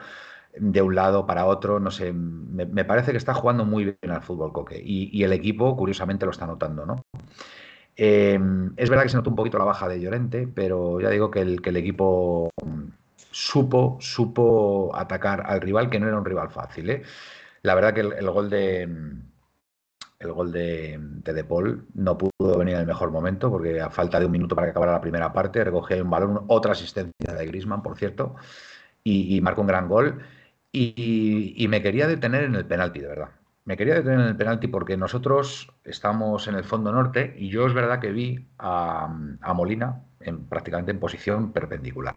de 0.57 0.81
un 0.81 0.95
lado 0.95 1.27
para 1.27 1.47
otro, 1.47 1.81
no 1.81 1.91
sé, 1.91 2.13
me, 2.13 2.85
parece 2.85 3.11
que 3.11 3.19
está 3.19 3.35
jugando 3.35 3.65
muy 3.65 3.83
bien 3.85 4.13
al 4.13 4.23
fútbol 4.23 4.53
Coque 4.53 4.81
y, 4.81 5.11
y, 5.13 5.25
el 5.25 5.33
equipo, 5.33 5.77
curiosamente, 5.77 6.25
lo 6.25 6.31
está 6.31 6.47
notando, 6.47 6.87
¿no? 6.87 7.03
Em, 8.03 8.73
es 8.79 8.89
verdad 8.89 9.03
que 9.03 9.11
se 9.11 9.17
notó 9.19 9.29
un 9.29 9.37
poquito 9.37 9.59
la 9.59 9.65
baja 9.65 9.87
de 9.87 10.01
Llorente, 10.01 10.49
pero 10.55 10.99
ya 11.03 11.11
digo 11.11 11.31
que 11.31 11.43
el, 11.43 11.77
equipo 11.77 12.51
supo, 13.31 13.99
supo 14.01 14.91
atacar 14.97 15.43
al 15.45 15.61
rival, 15.61 15.91
que 15.91 16.01
no 16.01 16.09
era 16.09 16.17
un 16.17 16.25
rival 16.25 16.49
fácil. 16.49 16.89
¿eh? 16.89 17.03
La 17.63 17.75
verdad 17.75 17.93
que 17.93 18.01
el, 18.01 18.31
gol 18.31 18.49
de 18.49 18.89
el 20.19 20.33
gol 20.33 20.51
de, 20.51 20.99
de, 20.99 21.45
Paul 21.45 21.89
no 21.93 22.17
pudo 22.17 22.57
venir 22.59 22.77
en 22.77 22.81
el 22.81 22.87
mejor 22.87 23.11
momento 23.11 23.51
porque 23.51 23.83
a 23.83 23.91
falta 23.91 24.19
de 24.19 24.25
un 24.25 24.33
minuto 24.33 24.55
para 24.55 24.69
que 24.69 24.71
acabara 24.71 24.93
la 24.93 25.01
primera 25.03 25.31
parte 25.35 25.63
recogió 25.63 26.03
un 26.03 26.09
balón, 26.09 26.45
otra 26.49 26.73
asistencia 26.73 27.35
de 27.35 27.47
Grisman, 27.47 27.83
por 27.83 27.99
cierto, 27.99 28.35
y, 29.05 29.39
marcó 29.43 29.61
un 29.61 29.67
gran 29.67 29.89
gol. 29.89 30.23
y, 30.73 31.67
me 31.69 31.83
quería 31.83 32.07
detener 32.09 32.45
en 32.45 32.55
el 32.55 32.67
penalti, 32.67 33.01
de 33.01 33.09
verdad 33.09 33.40
me 33.71 33.77
quería 33.77 33.95
detener 33.95 34.19
en 34.19 34.27
el 34.27 34.37
penalti 34.37 34.67
porque 34.67 34.97
nosotros 34.97 35.73
estamos 35.85 36.49
en 36.49 36.57
el 36.57 36.65
fondo 36.65 36.91
norte 36.91 37.37
y 37.39 37.51
yo 37.51 37.69
es 37.69 37.73
verdad 37.73 38.01
que 38.01 38.11
vi 38.11 38.49
a, 38.59 39.07
Molina 39.55 40.03
en, 40.19 40.45
prácticamente 40.47 40.91
en 40.91 40.99
posición 40.99 41.53
perpendicular. 41.53 42.17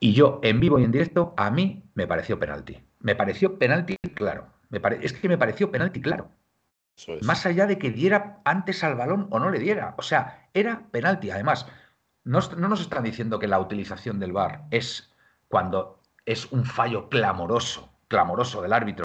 Y 0.00 0.14
yo, 0.14 0.40
en 0.42 0.60
vivo 0.60 0.78
y 0.78 0.84
en 0.84 0.92
directo, 0.92 1.34
a 1.36 1.50
mí 1.50 1.84
me 1.92 2.06
pareció 2.06 2.38
penalti. 2.38 2.82
Me 3.00 3.14
pareció 3.14 3.58
penalti 3.58 3.98
claro. 4.14 4.46
Me 4.70 4.80
es 5.02 5.12
que 5.12 5.28
me 5.28 5.36
pareció 5.36 5.70
penalti 5.70 6.00
claro. 6.00 6.30
Más 7.20 7.44
allá 7.44 7.66
de 7.66 7.76
que 7.76 7.90
diera 7.90 8.40
antes 8.46 8.82
al 8.82 8.94
balón 8.94 9.26
o 9.28 9.38
no 9.38 9.50
le 9.50 9.58
diera. 9.58 9.94
O 9.98 10.02
sea, 10.02 10.48
era 10.54 10.86
penalti. 10.90 11.32
Además, 11.32 11.66
no, 12.24 12.40
no 12.56 12.68
nos 12.68 12.80
están 12.80 13.04
diciendo 13.04 13.38
que 13.38 13.46
la 13.46 13.60
utilización 13.60 14.18
del 14.20 14.32
VAR 14.32 14.62
es 14.70 15.12
cuando 15.48 16.00
es 16.24 16.50
un 16.50 16.64
fallo 16.64 17.10
clamoroso, 17.10 17.92
clamoroso 18.08 18.62
del 18.62 18.72
árbitro 18.72 19.03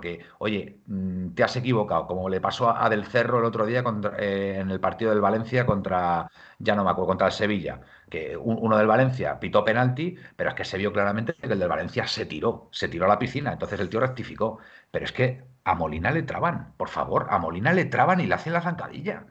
que, 0.00 0.24
oye, 0.38 0.80
mm, 0.86 1.30
te 1.34 1.44
has 1.44 1.56
equivocado, 1.56 2.06
como 2.06 2.28
le 2.28 2.40
pasó 2.40 2.70
a 2.76 2.88
Del 2.88 3.06
Cerro 3.06 3.38
el 3.38 3.44
otro 3.44 3.66
día 3.66 3.82
eh, 4.18 4.58
en 4.60 4.70
el 4.70 4.80
partido 4.80 5.10
del 5.10 5.20
Valencia 5.20 5.66
contra, 5.66 6.30
ya 6.58 6.74
no 6.74 6.84
me 6.84 6.90
acuerdo, 6.90 7.08
contra 7.08 7.26
el 7.28 7.32
Sevilla, 7.32 7.80
que 8.10 8.36
uno 8.36 8.76
del 8.76 8.86
Valencia 8.86 9.38
pitó 9.40 9.64
penalti, 9.64 10.16
pero 10.36 10.50
es 10.50 10.56
que 10.56 10.64
se 10.64 10.78
vio 10.78 10.92
claramente 10.92 11.34
que 11.34 11.46
el 11.46 11.58
del 11.58 11.68
Valencia 11.68 12.06
se 12.06 12.26
tiró, 12.26 12.68
se 12.72 12.88
tiró 12.88 13.06
a 13.06 13.08
la 13.08 13.18
piscina, 13.18 13.52
entonces 13.52 13.80
el 13.80 13.88
tío 13.88 14.00
rectificó. 14.00 14.58
Pero 14.90 15.04
es 15.04 15.12
que 15.12 15.44
a 15.64 15.74
Molina 15.74 16.10
le 16.10 16.22
traban, 16.22 16.74
por 16.76 16.88
favor, 16.88 17.26
a 17.30 17.38
Molina 17.38 17.72
le 17.72 17.84
traban 17.86 18.20
y 18.20 18.26
le 18.26 18.34
hacen 18.34 18.52
la 18.52 18.62
zancadilla. 18.62 19.26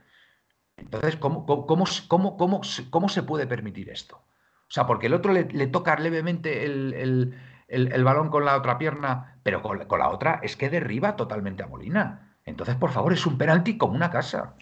Entonces, 0.78 1.16
¿cómo, 1.18 1.46
cómo, 1.46 1.86
cómo, 2.08 2.38
cómo, 2.38 2.62
cómo 2.92 3.10
se 3.10 3.24
puede 3.24 3.48
permitir 3.48 3.90
esto? 3.90 4.26
sea, 4.76 4.86
porque 4.86 5.08
el 5.08 5.14
otro 5.14 5.32
le, 5.34 5.68
toca 5.68 5.96
levemente 5.96 6.66
el, 6.66 7.34
balón 8.04 8.30
con 8.30 8.46
la 8.46 8.58
otra 8.58 8.78
pierna, 8.78 9.40
pero 9.44 9.62
con, 9.62 9.78
la 9.78 10.10
otra 10.10 10.40
es 10.44 10.56
que 10.56 10.70
derriba 10.70 11.16
totalmente 11.16 11.64
a 11.64 11.68
Molina. 11.68 12.38
Entonces, 12.46 12.76
por 12.76 12.92
favor, 12.92 13.14
es 13.14 13.26
un 13.26 13.38
penalti 13.38 13.78
como 13.78 13.94
una 13.94 14.12
casa. 14.12 14.56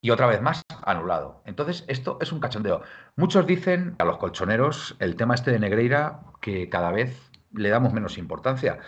Y 0.00 0.10
otra 0.10 0.26
vez 0.26 0.40
más, 0.40 0.62
anulado. 0.84 1.42
Entonces, 1.46 1.84
esto 1.88 2.18
es 2.20 2.32
un 2.32 2.40
cachondeo. 2.40 2.82
Muchos 3.16 3.46
dicen 3.46 3.96
a 3.98 4.04
los 4.04 4.18
colchoneros 4.18 4.96
el 5.00 5.16
tema 5.16 5.34
este 5.34 5.50
de 5.50 5.58
Negreira 5.58 6.20
que 6.40 6.68
cada 6.68 6.90
vez 6.92 7.30
le 7.52 7.70
damos 7.70 7.92
menos 7.92 8.18
importancia. 8.18 8.78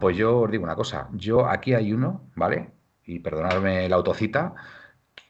Pues 0.00 0.16
yo 0.16 0.40
os 0.40 0.50
digo 0.50 0.64
una 0.64 0.74
cosa, 0.74 1.08
yo 1.12 1.48
aquí 1.48 1.74
hay 1.74 1.92
uno, 1.92 2.28
¿vale? 2.34 2.72
Y 3.04 3.20
perdonadme 3.20 3.88
la 3.88 3.96
autocita, 3.96 4.54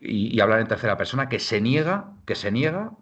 y, 0.00 0.40
hablar 0.40 0.60
en 0.60 0.68
tercera 0.68 0.96
persona, 0.96 1.28
que 1.28 1.38
se 1.38 1.60
niega, 1.60 2.12
que 2.26 2.34
se 2.34 2.52
niega 2.52 2.92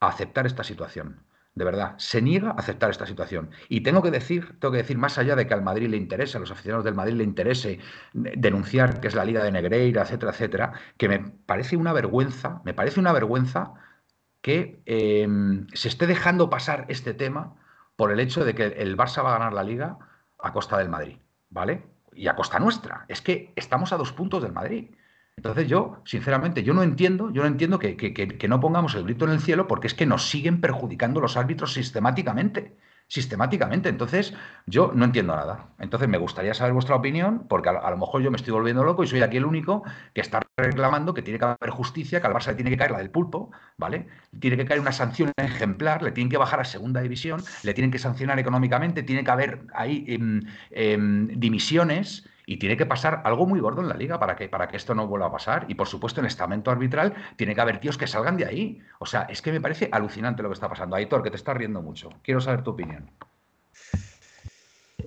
a 0.00 0.08
aceptar 0.08 0.46
esta 0.46 0.64
situación. 0.64 1.25
De 1.56 1.64
verdad, 1.64 1.94
se 1.96 2.20
niega 2.20 2.50
a 2.50 2.52
aceptar 2.52 2.90
esta 2.90 3.06
situación. 3.06 3.50
Y 3.70 3.80
tengo 3.80 4.02
que 4.02 4.10
decir, 4.10 4.58
tengo 4.60 4.72
que 4.72 4.78
decir, 4.78 4.98
más 4.98 5.16
allá 5.16 5.34
de 5.36 5.46
que 5.46 5.54
al 5.54 5.62
Madrid 5.62 5.88
le 5.88 5.96
interese, 5.96 6.36
a 6.36 6.40
los 6.40 6.50
aficionados 6.50 6.84
del 6.84 6.94
Madrid 6.94 7.14
le 7.14 7.24
interese 7.24 7.80
denunciar 8.12 9.00
que 9.00 9.08
es 9.08 9.14
la 9.14 9.24
Liga 9.24 9.42
de 9.42 9.50
Negreira, 9.50 10.02
etcétera, 10.02 10.32
etcétera, 10.32 10.72
que 10.98 11.08
me 11.08 11.18
parece 11.46 11.78
una 11.78 11.94
vergüenza, 11.94 12.60
me 12.64 12.74
parece 12.74 13.00
una 13.00 13.12
vergüenza 13.12 13.72
que 14.42 14.82
em, 14.84 15.66
se 15.72 15.88
esté 15.88 16.06
dejando 16.06 16.50
pasar 16.50 16.84
este 16.88 17.14
tema 17.14 17.56
por 17.96 18.12
el 18.12 18.20
hecho 18.20 18.44
de 18.44 18.54
que 18.54 18.66
el 18.66 18.96
Barça 18.96 19.24
va 19.24 19.30
a 19.30 19.38
ganar 19.38 19.54
la 19.54 19.64
liga 19.64 19.98
a 20.38 20.52
costa 20.52 20.76
del 20.76 20.90
Madrid, 20.90 21.16
¿vale? 21.48 21.86
Y 22.12 22.28
a 22.28 22.36
costa 22.36 22.58
nuestra. 22.58 23.06
Es 23.08 23.22
que 23.22 23.52
estamos 23.56 23.92
a 23.92 23.96
dos 23.96 24.12
puntos 24.12 24.42
del 24.42 24.52
Madrid. 24.52 24.90
Entonces 25.36 25.68
yo, 25.68 25.98
sinceramente, 26.04 26.62
yo 26.62 26.72
no 26.72 26.82
entiendo, 26.82 27.30
yo 27.30 27.42
no 27.42 27.48
entiendo 27.48 27.78
que, 27.78 27.96
que, 27.96 28.48
no 28.48 28.60
pongamos 28.60 28.94
el 28.94 29.04
grito 29.04 29.26
en 29.26 29.32
el 29.32 29.40
cielo 29.40 29.68
porque 29.68 29.86
es 29.86 29.94
que 29.94 30.06
nos 30.06 30.28
siguen 30.30 30.60
perjudicando 30.60 31.20
los 31.20 31.36
árbitros 31.36 31.74
sistemáticamente 31.74 32.76
sistemáticamente. 33.08 33.88
Entonces, 33.88 34.34
yo 34.66 34.92
no 34.94 35.04
entiendo 35.04 35.36
nada. 35.36 35.68
Entonces, 35.78 36.08
me 36.08 36.18
gustaría 36.18 36.54
saber 36.54 36.72
vuestra 36.72 36.96
opinión, 36.96 37.46
porque 37.48 37.68
a, 37.68 37.90
lo 37.90 37.96
mejor 37.96 38.22
yo 38.22 38.30
me 38.30 38.36
estoy 38.36 38.52
volviendo 38.52 38.82
loco 38.82 39.04
y 39.04 39.06
soy 39.06 39.22
aquí 39.22 39.36
el 39.36 39.44
único 39.44 39.84
que 40.12 40.20
está 40.20 40.40
reclamando 40.56 41.14
que 41.14 41.22
tiene 41.22 41.38
que 41.38 41.44
haber 41.44 41.70
justicia, 41.70 42.20
que 42.20 42.26
al 42.26 42.34
Barça 42.34 42.48
le 42.48 42.54
tiene 42.54 42.70
que 42.70 42.76
caer 42.76 42.90
la 42.90 42.98
del 42.98 43.10
pulpo, 43.10 43.50
¿vale? 43.76 44.08
Tiene 44.40 44.56
que 44.56 44.64
caer 44.64 44.80
una 44.80 44.92
sanción 44.92 45.32
ejemplar, 45.36 46.02
le 46.02 46.12
tienen 46.12 46.30
que 46.30 46.36
bajar 46.36 46.60
a 46.60 46.64
segunda 46.64 47.00
división, 47.00 47.42
le 47.62 47.74
tienen 47.74 47.90
que 47.90 47.98
sancionar 47.98 48.38
económicamente, 48.38 49.02
tiene 49.02 49.22
que 49.22 49.30
haber 49.30 49.66
ahí 49.72 50.04
em, 50.08 50.42
em, 50.70 51.28
dimisiones 51.38 52.28
y 52.48 52.58
tiene 52.58 52.76
que 52.76 52.86
pasar 52.86 53.22
algo 53.24 53.44
muy 53.44 53.58
gordo 53.58 53.82
en 53.82 53.88
la 53.88 53.96
liga 53.96 54.20
para 54.20 54.36
que, 54.36 54.48
para 54.48 54.68
que 54.68 54.76
esto 54.76 54.94
no 54.94 55.08
vuelva 55.08 55.26
a 55.26 55.32
pasar. 55.32 55.66
Y 55.68 55.74
por 55.74 55.88
supuesto, 55.88 56.20
en 56.20 56.26
estamento 56.26 56.70
arbitral 56.70 57.12
tiene 57.34 57.56
que 57.56 57.60
haber 57.60 57.80
tíos 57.80 57.98
que 57.98 58.06
salgan 58.06 58.36
de 58.36 58.46
ahí. 58.46 58.80
O 59.00 59.06
sea, 59.06 59.22
es 59.22 59.42
que 59.42 59.50
me 59.50 59.60
parece 59.60 59.88
alucinante 59.90 60.44
lo 60.44 60.48
que 60.48 60.54
está 60.54 60.68
pasando. 60.68 60.94
Aitor, 60.94 61.24
que 61.24 61.30
te 61.30 61.36
estás 61.36 61.56
riendo 61.56 61.82
mucho. 61.82 62.08
Quiero 62.22 62.40
saber 62.40 62.62
tu 62.62 62.70
opinión. 62.70 63.10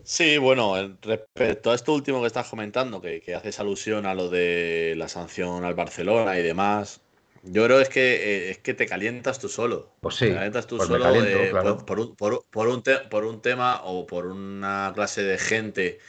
Sí, 0.03 0.37
bueno, 0.37 0.75
respecto 1.01 1.71
a 1.71 1.75
esto 1.75 1.93
último 1.93 2.19
que 2.19 2.27
estás 2.27 2.47
comentando, 2.47 2.99
que, 2.99 3.23
haces 3.33 3.59
alusión 3.59 4.05
a 4.05 4.13
lo 4.13 4.29
de 4.29 4.95
la 4.97 5.07
sanción 5.07 5.63
al 5.63 5.75
Barcelona 5.75 6.37
y 6.37 6.43
demás, 6.43 7.01
yo 7.43 7.63
creo 7.65 7.79
es 7.79 7.89
que 7.89 8.15
eh, 8.15 8.49
es 8.51 8.57
que 8.57 8.73
te 8.73 8.85
calientas 8.85 9.39
tú 9.39 9.47
solo. 9.47 9.93
Pues 10.01 10.15
sí. 10.15 10.27
Te 10.27 10.33
calientas 10.33 10.67
tú 10.67 10.77
pues 10.77 10.89
solo 10.89 11.23
eh, 11.23 11.51
por, 11.51 11.99
un, 11.99 12.15
por, 12.15 12.29
un 12.67 12.83
por, 13.09 13.25
un 13.25 13.41
tema 13.41 13.81
o 13.83 14.05
por 14.05 14.25
una 14.25 14.91
clase 14.93 15.23
de 15.23 15.37
gente 15.37 15.99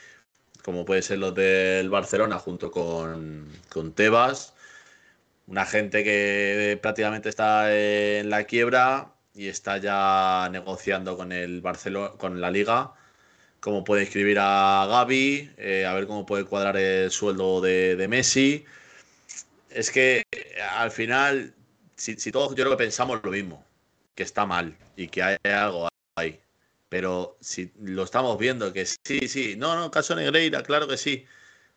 como 0.64 0.84
puede 0.84 1.02
ser 1.02 1.18
los 1.18 1.34
del 1.34 1.90
Barcelona 1.90 2.38
junto 2.38 2.70
con, 2.70 3.52
Tebas, 3.94 4.54
una 5.46 5.66
gente 5.66 6.04
que 6.04 6.78
prácticamente 6.82 7.28
está 7.28 7.74
en 7.74 8.30
la 8.30 8.44
quiebra 8.44 9.14
y 9.34 9.48
está 9.48 9.78
ya 9.78 10.48
negociando 10.50 11.16
con 11.16 11.32
el 11.32 11.60
Barcelona, 11.60 12.10
con 12.18 12.40
la 12.40 12.50
liga, 12.50 12.92
cómo 13.60 13.84
puede 13.84 14.02
inscribir 14.02 14.38
a 14.40 14.86
Gaby, 14.88 15.52
eh, 15.58 15.86
a 15.86 15.94
ver 15.94 16.06
cómo 16.06 16.26
puede 16.26 16.44
cuadrar 16.44 16.76
el 16.76 17.10
sueldo 17.10 17.60
de, 17.60 18.06
Messi. 18.08 18.64
Es 19.70 19.90
que 19.90 20.24
al 20.72 20.90
final, 20.90 21.54
si, 21.96 22.16
si 22.16 22.32
todos 22.32 22.50
yo 22.50 22.64
creo 22.64 22.70
que 22.70 22.84
pensamos 22.84 23.20
lo 23.22 23.30
mismo, 23.30 23.64
que 24.14 24.22
está 24.24 24.46
mal 24.46 24.76
y 24.96 25.08
que 25.08 25.22
hay 25.22 25.36
algo 25.44 25.88
ahí. 26.16 26.40
Pero 26.90 27.38
si 27.40 27.73
lo 27.80 28.02
estamos 28.02 28.37
viendo, 28.37 28.73
que 28.73 28.85
sí, 28.85 29.28
sí, 29.28 29.54
no, 29.56 29.76
no, 29.76 29.92
caso 29.92 30.16
Negreira, 30.16 30.62
claro 30.64 30.88
que 30.88 30.97
sí. 30.97 31.25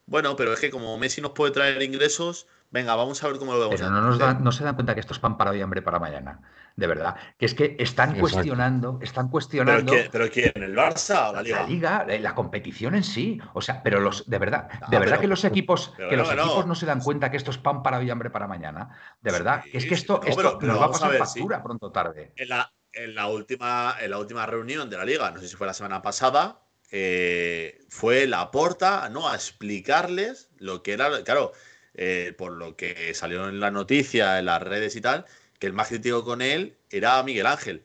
Bueno, 0.08 0.36
pero 0.36 0.54
es 0.54 0.60
que 0.60 0.72
como 0.72 0.98
Messi 0.98 1.22
nos 1.22 1.32
puede 1.32 1.52
traer 1.52 1.82
ingresos, 1.84 2.48
venga, 2.72 2.96
vamos 2.96 3.24
a 3.24 3.28
ver 3.28 3.38
cómo 3.38 3.54
lo 3.54 3.60
vemos. 3.60 3.76
Pero 3.80 3.92
no, 3.92 4.02
nos 4.02 4.42
no 4.42 4.52
se 4.52 4.64
dan 4.64 4.74
cuenta 4.74 4.96
que 4.96 5.00
esto 5.00 5.14
es 5.14 5.20
pan 5.20 5.38
para 5.38 5.52
hoy, 5.52 5.62
hambre 5.62 5.84
para 5.84 6.00
mañana. 6.00 6.42
De 6.76 6.88
verdad. 6.88 7.16
Que 7.38 7.46
es 7.46 7.54
que 7.54 7.76
están 7.78 8.20
cuestionando, 8.20 8.98
están 9.04 9.30
cuestionando. 9.30 9.94
¿Pero, 10.12 10.30
quién? 10.32 10.52
¿El 10.56 10.76
Barça 10.76 11.30
o 11.30 11.34
la 11.34 11.44
Liga? 11.44 11.62
La 11.62 11.68
Liga, 11.68 12.06
eh, 12.10 12.20
la 12.20 12.34
competición 12.34 12.96
en 12.96 13.04
sí. 13.04 13.40
O 13.54 13.62
sea, 13.62 13.84
pero 13.84 14.00
los, 14.00 14.28
de 14.28 14.40
verdad, 14.40 14.68
ah, 14.82 14.88
de 14.90 14.98
verdad 14.98 15.20
que 15.20 15.28
los 15.28 15.46
equipos, 15.46 15.94
que 16.10 16.18
los 16.18 16.32
equipos 16.32 16.66
no 16.66 16.74
se 16.74 16.88
dan 16.88 17.02
cuenta 17.02 17.30
que 17.30 17.38
esto 17.38 17.52
es 17.52 17.60
pan 17.60 17.84
para 17.84 18.00
hoy, 18.00 18.10
hambre 18.10 18.32
para 18.32 18.48
mañana. 18.48 18.90
De 19.22 19.32
verdad. 19.32 19.64
es 19.72 19.86
que 19.86 19.94
esto, 19.94 20.22
esto 20.26 20.58
nos 20.60 20.82
va 20.82 20.86
a 20.86 20.92
pasar 20.92 21.14
factura 21.18 21.62
pronto 21.62 21.86
o 21.86 21.92
tarde. 21.92 22.34
En 22.36 22.50
la, 22.50 22.74
en 22.94 23.16
la 23.16 23.28
última, 23.28 23.98
en 24.00 24.12
la 24.12 24.20
última 24.20 24.46
reunión 24.46 24.90
de 24.90 24.98
la 24.98 25.06
liga, 25.06 25.32
no 25.32 25.40
sé 25.42 25.48
si 25.48 25.56
fue 25.56 25.68
la 25.68 25.74
semana 25.74 26.02
pasada, 26.02 26.62
eh, 26.92 27.80
fue 27.90 28.28
la 28.28 28.52
porta 28.52 29.10
¿no? 29.10 29.28
a 29.28 29.36
explicarles 29.36 30.50
lo 30.60 30.84
que 30.84 30.94
era, 30.94 31.24
claro, 31.24 31.54
eh, 31.96 32.34
por 32.38 32.54
lo 32.54 32.76
que 32.76 33.14
salió 33.14 33.50
en 33.50 33.60
la 33.60 33.72
noticia, 33.72 34.40
en 34.40 34.46
las 34.46 34.62
redes 34.62 34.96
y 34.96 35.02
tal, 35.02 35.26
que 35.60 35.68
el 35.68 35.74
más 35.74 35.90
crítico 35.90 36.24
con 36.24 36.42
él 36.42 36.78
era 36.90 37.22
Miguel 37.24 37.48
Ángel. 37.48 37.84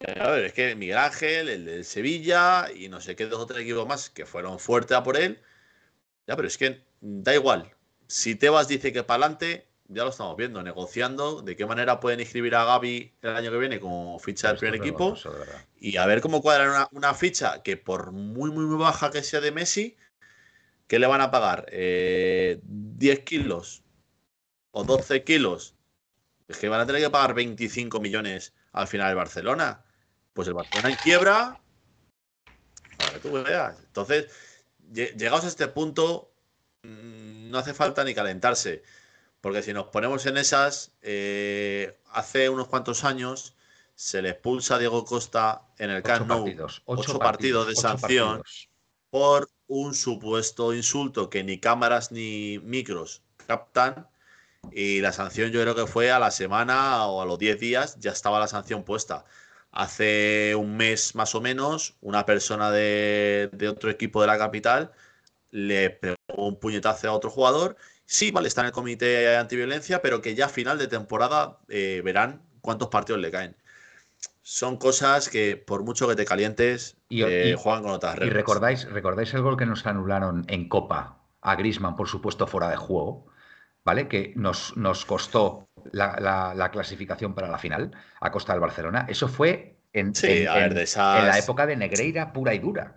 es 0.00 0.52
que 0.52 0.74
Miguel 0.76 0.98
Ángel, 0.98 1.48
el 1.48 1.64
de 1.64 1.84
Sevilla 1.84 2.68
y 2.74 2.88
no 2.88 3.00
sé 3.00 3.16
qué 3.16 3.26
dos 3.26 3.40
o 3.40 3.46
tres 3.46 3.62
equipos 3.62 3.86
más 3.88 4.10
que 4.10 4.26
fueron 4.26 4.58
fuertes 4.58 4.96
a 4.96 5.02
por 5.02 5.16
él. 5.16 5.40
Ya, 6.26 6.36
pero 6.36 6.48
es 6.48 6.58
que 6.58 6.82
da 7.00 7.34
igual. 7.34 7.72
Si 8.06 8.34
Tebas 8.34 8.68
dice 8.68 8.92
que 8.92 9.02
para 9.02 9.24
adelante, 9.24 9.67
ya 9.88 10.04
lo 10.04 10.10
estamos 10.10 10.36
viendo, 10.36 10.62
negociando 10.62 11.40
de 11.40 11.56
qué 11.56 11.64
manera 11.64 11.98
pueden 11.98 12.20
inscribir 12.20 12.54
a 12.54 12.64
Gaby 12.64 13.14
el 13.22 13.36
año 13.36 13.50
que 13.50 13.58
viene 13.58 13.80
como 13.80 14.18
ficha 14.18 14.48
del 14.48 14.58
primer 14.58 14.76
equipo 14.76 15.16
y 15.80 15.96
a 15.96 16.06
ver 16.06 16.20
cómo 16.20 16.42
cuadran 16.42 16.86
una, 16.92 17.14
ficha 17.14 17.62
que 17.62 17.78
por 17.78 18.12
muy, 18.12 18.50
muy, 18.50 18.66
muy 18.66 18.76
baja 18.76 19.10
que 19.10 19.22
sea 19.22 19.40
de 19.40 19.50
Messi, 19.50 19.96
¿qué 20.86 20.98
le 20.98 21.06
van 21.06 21.22
a 21.22 21.30
pagar? 21.30 21.66
Eh, 21.70 22.60
¿10 22.66 23.24
kilos 23.24 23.82
o 24.72 24.84
12 24.84 25.24
kilos? 25.24 25.74
Es 26.48 26.58
que 26.58 26.68
van 26.68 26.80
a 26.80 26.86
tener 26.86 27.00
que 27.00 27.10
pagar 27.10 27.34
25 27.34 27.98
millones 28.00 28.52
al 28.72 28.86
final 28.88 29.08
del 29.08 29.16
Barcelona. 29.16 29.84
Pues 30.34 30.48
el 30.48 30.54
Barcelona 30.54 30.90
en 30.90 30.96
quiebra. 30.96 31.60
Para 32.98 33.12
que 33.12 33.18
tú 33.20 33.32
veas. 33.32 33.78
Entonces, 33.80 34.26
llegados 34.92 35.44
a 35.44 35.48
este 35.48 35.68
punto, 35.68 36.32
mm, 36.82 37.50
no 37.50 37.58
hace 37.58 37.74
falta 37.74 38.04
ni 38.04 38.14
calentarse. 38.14 38.82
Porque 39.48 39.62
si 39.62 39.72
nos 39.72 39.86
ponemos 39.86 40.26
en 40.26 40.36
esas, 40.36 40.92
eh, 41.00 41.96
hace 42.12 42.50
unos 42.50 42.68
cuantos 42.68 43.02
años 43.02 43.54
se 43.94 44.20
le 44.20 44.28
expulsa 44.28 44.74
a 44.74 44.78
Diego 44.78 45.06
Costa 45.06 45.62
en 45.78 45.88
el 45.88 46.02
Camp 46.02 46.26
Nou 46.28 46.44
ocho, 46.84 47.18
partidos, 47.18 47.66
de 47.66 47.74
sanción 47.74 48.42
por 49.08 49.48
un 49.66 49.94
supuesto 49.94 50.74
insulto 50.74 51.30
que 51.30 51.44
ni 51.44 51.58
cámaras 51.58 52.12
ni 52.12 52.58
micros 52.58 53.22
captan. 53.46 54.06
Y 54.70 55.00
la 55.00 55.12
sanción 55.12 55.50
yo 55.50 55.62
creo 55.62 55.74
que 55.74 55.86
fue 55.86 56.10
a 56.10 56.18
la 56.18 56.30
semana 56.30 57.06
o 57.06 57.22
a 57.22 57.24
los 57.24 57.38
10 57.38 57.58
días 57.58 57.96
ya 57.98 58.10
estaba 58.10 58.38
la 58.38 58.48
sanción 58.48 58.84
puesta. 58.84 59.24
Hace 59.72 60.56
un 60.56 60.76
mes 60.76 61.14
más 61.14 61.34
o 61.34 61.40
menos, 61.40 61.96
una 62.02 62.26
persona 62.26 62.70
de, 62.70 63.48
de 63.54 63.68
otro 63.70 63.88
equipo 63.88 64.20
de 64.20 64.26
la 64.26 64.36
capital 64.36 64.92
le 65.52 65.88
pegó 65.88 66.16
un 66.36 66.60
puñetazo 66.60 67.08
a 67.08 67.14
otro 67.14 67.30
jugador 67.30 67.78
sí, 68.08 68.30
vale, 68.30 68.48
está 68.48 68.62
en 68.62 68.68
el 68.68 68.72
comité 68.72 69.36
antiviolencia, 69.36 70.00
pero 70.02 70.20
que 70.22 70.34
ya 70.34 70.46
a 70.46 70.48
final 70.48 70.78
de 70.78 70.88
temporada 70.88 71.58
eh, 71.68 72.00
verán 72.04 72.42
cuántos 72.60 72.88
partidos 72.88 73.20
le 73.20 73.30
caen. 73.30 73.54
Son 74.42 74.78
cosas 74.78 75.28
que, 75.28 75.56
por 75.56 75.84
mucho 75.84 76.08
que 76.08 76.16
te 76.16 76.24
calientes, 76.24 76.96
y, 77.10 77.22
eh, 77.22 77.54
juegan 77.56 77.82
con 77.82 77.92
otras 77.92 78.14
reglas. 78.14 78.30
Y 78.30 78.34
recordáis, 78.34 78.84
recordáis 78.90 79.34
el 79.34 79.42
gol 79.42 79.58
que 79.58 79.66
nos 79.66 79.86
anularon 79.86 80.44
en 80.48 80.68
Copa 80.68 81.18
a 81.42 81.54
Grisman, 81.54 81.96
por 81.96 82.08
supuesto, 82.08 82.46
fuera 82.46 82.70
de 82.70 82.76
juego, 82.76 83.26
¿vale? 83.84 84.08
Que 84.08 84.32
nos, 84.36 84.74
nos 84.76 85.04
costó 85.04 85.68
la, 85.92 86.70
clasificación 86.72 87.34
para 87.34 87.48
la 87.48 87.58
final 87.58 87.92
a 88.20 88.32
costa 88.32 88.54
del 88.54 88.60
Barcelona. 88.60 89.06
Eso 89.08 89.28
fue 89.28 89.76
en, 89.92 90.12
en 90.22 90.44
la 90.44 91.38
época 91.38 91.66
de 91.66 91.76
Negreira 91.76 92.32
pura 92.32 92.54
y 92.54 92.58
dura. 92.58 92.94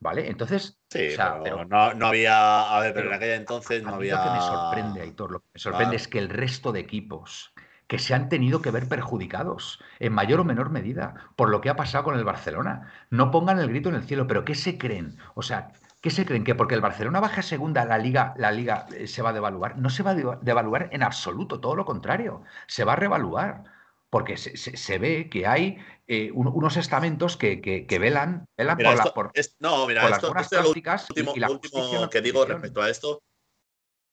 ¿Vale? 0.00 0.28
Entonces. 0.28 0.78
Sí, 0.90 1.08
pero, 1.42 1.64
no, 1.64 2.06
había. 2.06 2.76
A 2.76 2.80
ver, 2.80 2.94
pero, 2.94 3.08
en 3.08 3.14
aquella 3.14 3.34
entonces 3.34 3.82
no 3.82 3.94
había. 3.94 4.16
Lo 4.16 4.24
que 4.24 4.30
me 4.30 4.40
sorprende, 4.40 5.00
Aitor, 5.00 5.30
lo 5.32 5.40
que 5.40 5.46
me 5.54 5.60
sorprende 5.60 5.96
es 5.96 6.08
que 6.08 6.18
el 6.18 6.28
resto 6.28 6.72
de 6.72 6.80
equipos 6.80 7.52
que 7.88 7.98
se 7.98 8.14
han 8.14 8.28
tenido 8.28 8.60
que 8.60 8.70
ver 8.70 8.86
perjudicados, 8.86 9.82
en 9.98 10.12
mayor 10.12 10.40
o 10.40 10.44
menor 10.44 10.70
medida, 10.70 11.14
por 11.36 11.48
lo 11.48 11.60
que 11.60 11.70
ha 11.70 11.76
pasado 11.76 12.04
con 12.04 12.16
el 12.16 12.24
Barcelona, 12.24 12.92
no 13.10 13.30
pongan 13.30 13.58
el 13.58 13.68
grito 13.68 13.88
en 13.88 13.94
el 13.94 14.04
cielo, 14.04 14.26
pero 14.26 14.44
¿qué 14.44 14.54
se 14.54 14.76
creen? 14.76 15.16
O 15.34 15.42
sea, 15.42 15.72
¿qué 16.02 16.10
se 16.10 16.26
creen? 16.26 16.44
¿Que 16.44 16.54
porque 16.54 16.74
el 16.74 16.82
Barcelona 16.82 17.18
baja 17.18 17.40
a 17.40 17.42
segunda, 17.42 17.86
la 17.86 17.96
liga, 17.96 18.34
la 18.36 18.52
liga 18.52 18.86
eh, 18.94 19.06
se 19.06 19.22
va 19.22 19.30
a 19.30 19.32
devaluar? 19.32 19.78
No 19.78 19.88
se 19.88 20.02
va 20.02 20.10
a 20.10 20.38
devaluar 20.42 20.90
en 20.92 21.02
absoluto, 21.02 21.60
todo 21.60 21.74
lo 21.76 21.86
contrario, 21.86 22.42
se 22.66 22.84
va 22.84 22.92
a 22.92 22.96
revaluar. 22.96 23.64
Porque 24.10 24.36
se, 24.36 24.98
ve 24.98 25.28
que 25.28 25.46
hay 25.46 25.78
eh, 26.06 26.30
unos 26.32 26.76
estamentos 26.76 27.36
que, 27.36 27.60
que, 27.60 27.98
velan, 27.98 28.46
velan 28.56 28.78
por, 28.78 28.96
la, 28.96 29.04
por, 29.04 29.32
no, 29.58 29.86
mira, 29.86 30.02
esto, 30.02 30.10
las 30.10 30.22
buenas 30.22 30.48
prácticas 30.48 31.10
último, 31.10 31.32
y, 31.36 31.40
la 31.40 31.50
último 31.50 32.08
que 32.08 32.22
digo 32.22 32.44
respecto 32.44 32.80
a 32.80 32.88
esto. 32.88 33.22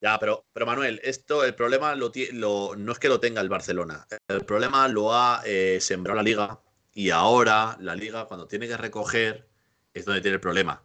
Ya, 0.02 0.20
pero, 0.20 0.46
pero 0.52 0.66
Manuel, 0.66 1.00
esto, 1.04 1.46
el 1.46 1.56
problema 1.56 1.96
lo, 1.96 2.12
no 2.75 2.92
es 2.92 3.00
que 3.00 3.08
lo 3.08 3.20
tenga 3.22 3.40
el 3.40 3.50
Barcelona. 3.50 4.06
El 4.28 4.44
problema 4.46 4.88
lo 4.90 5.14
ha 5.14 5.42
eh, 5.46 5.80
sembrado 5.80 6.18
la 6.18 6.24
liga 6.24 6.62
y 6.94 7.10
ahora 7.12 7.78
la 7.80 7.96
liga, 7.96 8.25
cuando 8.25 8.48
tiene 8.48 8.68
que 8.68 8.78
recoger, 8.78 9.48
es 9.94 10.06
donde 10.06 10.22
tiene 10.22 10.36
el 10.36 10.42
problema. 10.42 10.84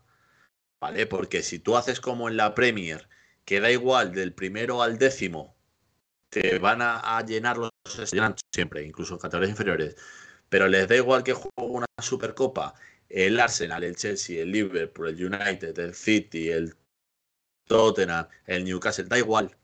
¿Vale? 0.80 1.06
Porque 1.06 1.42
si 1.42 1.58
tú 1.58 1.76
haces 1.76 2.00
como 2.00 2.28
en 2.28 2.36
la 2.36 2.54
Premier, 2.54 3.08
que 3.44 3.60
da 3.60 3.70
igual 3.70 4.12
del 4.12 4.32
primero 4.32 4.82
al 4.82 4.96
décimo, 4.96 5.56
te 6.30 6.58
van 6.58 6.80
a, 6.80 7.20
llenar 7.26 7.58
los 7.58 7.70
siempre, 8.54 8.84
incluso 8.84 9.14
en 9.14 9.20
categorías 9.20 9.50
inferiores, 9.50 9.96
pero 10.48 10.68
les 10.68 10.88
da 10.88 10.96
igual 10.96 11.22
que 11.22 11.34
juegue 11.34 11.50
una 11.56 11.86
Supercopa, 11.98 12.74
el 13.08 13.38
Arsenal, 13.40 13.84
el 13.84 13.96
Chelsea, 13.96 14.42
el 14.42 14.52
Liverpool, 14.52 15.08
el 15.08 15.26
United, 15.26 15.78
el 15.78 15.94
City, 15.94 16.50
el 16.50 16.76
Tottenham, 17.66 18.26
el 18.46 18.64
Newcastle, 18.64 19.04
da 19.04 19.18
igual. 19.18 19.56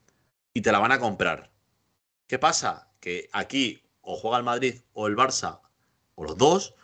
Y 0.53 0.63
te 0.63 0.73
la 0.73 0.79
van 0.79 0.93
a 0.93 0.99
comprar. 0.99 1.51
¿Qué 2.27 2.39
pasa? 2.39 2.91
Que 3.01 3.29
aquí 3.33 3.83
o 4.01 4.17
juega 4.17 4.39
el 4.39 4.45
Madrid 4.45 4.81
o 4.93 5.07
el 5.07 5.17
Barça 5.17 5.61
o 6.15 6.25
los 6.25 6.37
dos, 6.37 6.75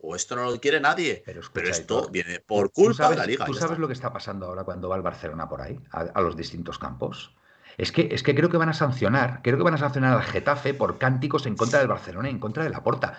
o 0.00 0.14
esto 0.14 0.36
no 0.36 0.50
lo 0.50 0.60
quiere 0.60 0.80
nadie. 0.80 1.22
Pero, 1.24 1.40
esto 1.68 2.08
viene 2.10 2.40
por 2.40 2.72
culpa 2.72 3.10
de 3.10 3.16
la 3.16 3.26
liga. 3.26 3.44
¿Tú 3.44 3.54
sabes 3.54 3.78
lo 3.78 3.86
que 3.86 3.94
está 3.94 4.12
pasando 4.12 4.46
ahora 4.46 4.64
cuando 4.64 4.88
va 4.88 4.96
el 4.96 5.02
Barcelona 5.02 5.48
por 5.48 5.60
ahí, 5.60 5.78
a, 5.90 6.20
los 6.20 6.36
distintos 6.36 6.78
campos? 6.78 7.34
Es 7.76 7.92
que, 7.92 8.08
es 8.10 8.22
que 8.22 8.34
creo 8.34 8.48
que 8.48 8.56
van 8.56 8.68
a 8.68 8.74
sancionar, 8.74 9.40
creo 9.42 9.58
que 9.58 9.62
van 9.62 9.74
a 9.74 9.78
sancionar 9.78 10.14
al 10.14 10.22
Getafe 10.22 10.74
por 10.74 10.98
cánticos 10.98 11.46
en 11.46 11.56
contra 11.56 11.78
del 11.78 11.88
Barcelona 11.88 12.28
y 12.28 12.32
en 12.32 12.38
contra 12.38 12.64
de 12.64 12.70
la 12.70 12.82
Porta. 12.82 13.18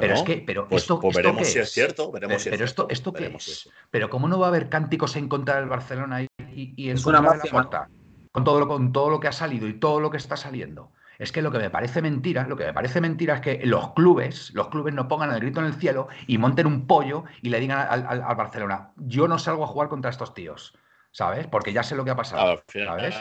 pero 0.00 0.14
es 0.14 0.22
que, 0.22 0.42
pero 0.46 0.68
pues, 0.68 0.82
esto, 0.82 1.00
pues 1.00 1.16
veremos 1.16 1.48
si 1.48 1.58
es 1.58 1.70
cierto, 1.70 2.12
veremos 2.12 2.44
pero, 2.44 2.64
esto, 2.64 2.86
esto 2.88 3.12
qué 3.12 3.26
es. 3.26 3.68
Pero 3.90 4.08
cómo 4.08 4.28
no 4.28 4.38
va 4.38 4.46
a 4.46 4.48
haber 4.50 4.68
cánticos 4.68 5.16
en 5.16 5.28
contra 5.28 5.56
del 5.56 5.68
Barcelona 5.68 6.22
y, 6.22 6.28
y, 6.54 6.90
en 6.90 7.00
contra 7.00 7.32
de 7.32 7.38
la 7.38 7.44
Porta, 7.50 7.88
con 8.32 8.44
todo 8.44 8.60
lo, 8.60 8.68
con 8.68 8.92
todo 8.92 9.10
lo 9.10 9.18
que 9.18 9.28
ha 9.28 9.32
salido 9.32 9.66
y 9.66 9.74
todo 9.74 10.00
lo 10.00 10.10
que 10.10 10.18
está 10.18 10.36
saliendo. 10.36 10.92
Es 11.18 11.32
que 11.32 11.42
lo 11.42 11.50
que 11.50 11.58
me 11.58 11.70
parece 11.70 12.02
mentira, 12.02 12.46
lo 12.46 12.56
que 12.56 12.66
me 12.66 12.74
parece 12.74 13.00
mentira 13.00 13.36
es 13.36 13.40
que 13.40 13.60
los 13.64 13.92
clubes, 13.94 14.52
los 14.54 14.68
clubes 14.68 14.92
no 14.92 15.08
pongan 15.08 15.32
el 15.32 15.40
grito 15.40 15.60
en 15.60 15.66
el 15.66 15.74
cielo 15.74 16.08
y 16.26 16.38
monten 16.38 16.66
un 16.66 16.86
pollo 16.86 17.24
y 17.40 17.48
le 17.48 17.60
digan 17.60 17.86
al, 17.88 18.36
Barcelona, 18.36 18.90
yo 18.96 19.26
no 19.28 19.38
salgo 19.38 19.64
a 19.64 19.68
jugar 19.68 19.88
contra 19.88 20.10
estos 20.10 20.34
tíos, 20.34 20.76
¿sabes? 21.16 21.46
Porque 21.46 21.72
ya 21.72 21.82
sé 21.82 21.96
lo 21.96 22.04
que 22.04 22.10
ha 22.10 22.16
pasado, 22.16 22.62
¿sabes? 22.70 23.16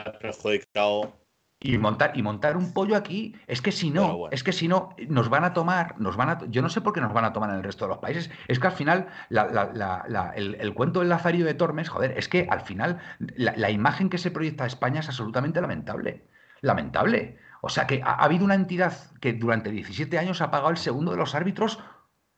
Y 1.61 1.77
montar, 1.77 2.11
y 2.13 2.21
montar 2.21 2.57
un 2.57 2.73
pollo 2.73 2.97
aquí, 2.97 3.37
es 3.47 3.61
que 3.61 3.71
si 3.71 3.89
no, 3.89 4.27
es 4.31 4.43
que 4.43 4.51
si 4.51 4.67
no, 4.67 4.89
nos 5.07 5.29
van 5.29 5.45
a 5.45 5.53
tomar, 5.53 5.97
nos 5.97 6.17
van 6.17 6.29
a, 6.29 6.39
yo 6.49 6.61
no 6.61 6.67
sé 6.67 6.81
por 6.81 6.91
qué 6.91 6.99
nos 6.99 7.13
van 7.13 7.23
a 7.23 7.31
tomar 7.31 7.51
en 7.51 7.55
el 7.55 7.63
resto 7.63 7.85
de 7.85 7.89
los 7.89 7.99
países. 7.99 8.29
Es 8.49 8.59
que 8.59 8.67
al 8.67 8.73
final, 8.73 9.07
el, 9.29 10.55
el, 10.59 10.73
cuento 10.73 10.99
del 10.99 11.07
Lazario 11.07 11.45
de 11.45 11.53
Tormes, 11.53 11.87
joder, 11.87 12.17
es 12.17 12.27
que 12.27 12.45
al 12.49 12.61
final 12.61 12.99
la, 13.37 13.71
imagen 13.71 14.09
que 14.09 14.17
se 14.17 14.29
proyecta 14.29 14.65
a 14.65 14.67
España 14.67 14.99
es 14.99 15.07
absolutamente 15.07 15.61
lamentable. 15.61 16.27
Lamentable. 16.59 17.39
O 17.61 17.69
sea 17.69 17.87
que 17.87 18.01
ha, 18.03 18.15
habido 18.15 18.43
una 18.43 18.55
entidad 18.55 18.93
que 19.21 19.31
durante 19.31 19.71
17 19.71 20.19
años 20.19 20.41
ha 20.41 20.51
pagado 20.51 20.71
el 20.71 20.77
segundo 20.77 21.11
de 21.11 21.17
los 21.17 21.33
árbitros 21.33 21.79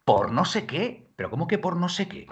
por 0.06 0.32
no 0.32 0.46
sé 0.46 0.68
qué. 0.68 1.12
Pero 1.16 1.32
¿cómo 1.32 1.48
que 1.48 1.58
por 1.58 1.76
no 1.76 1.90
sé 1.90 2.08
qué? 2.08 2.28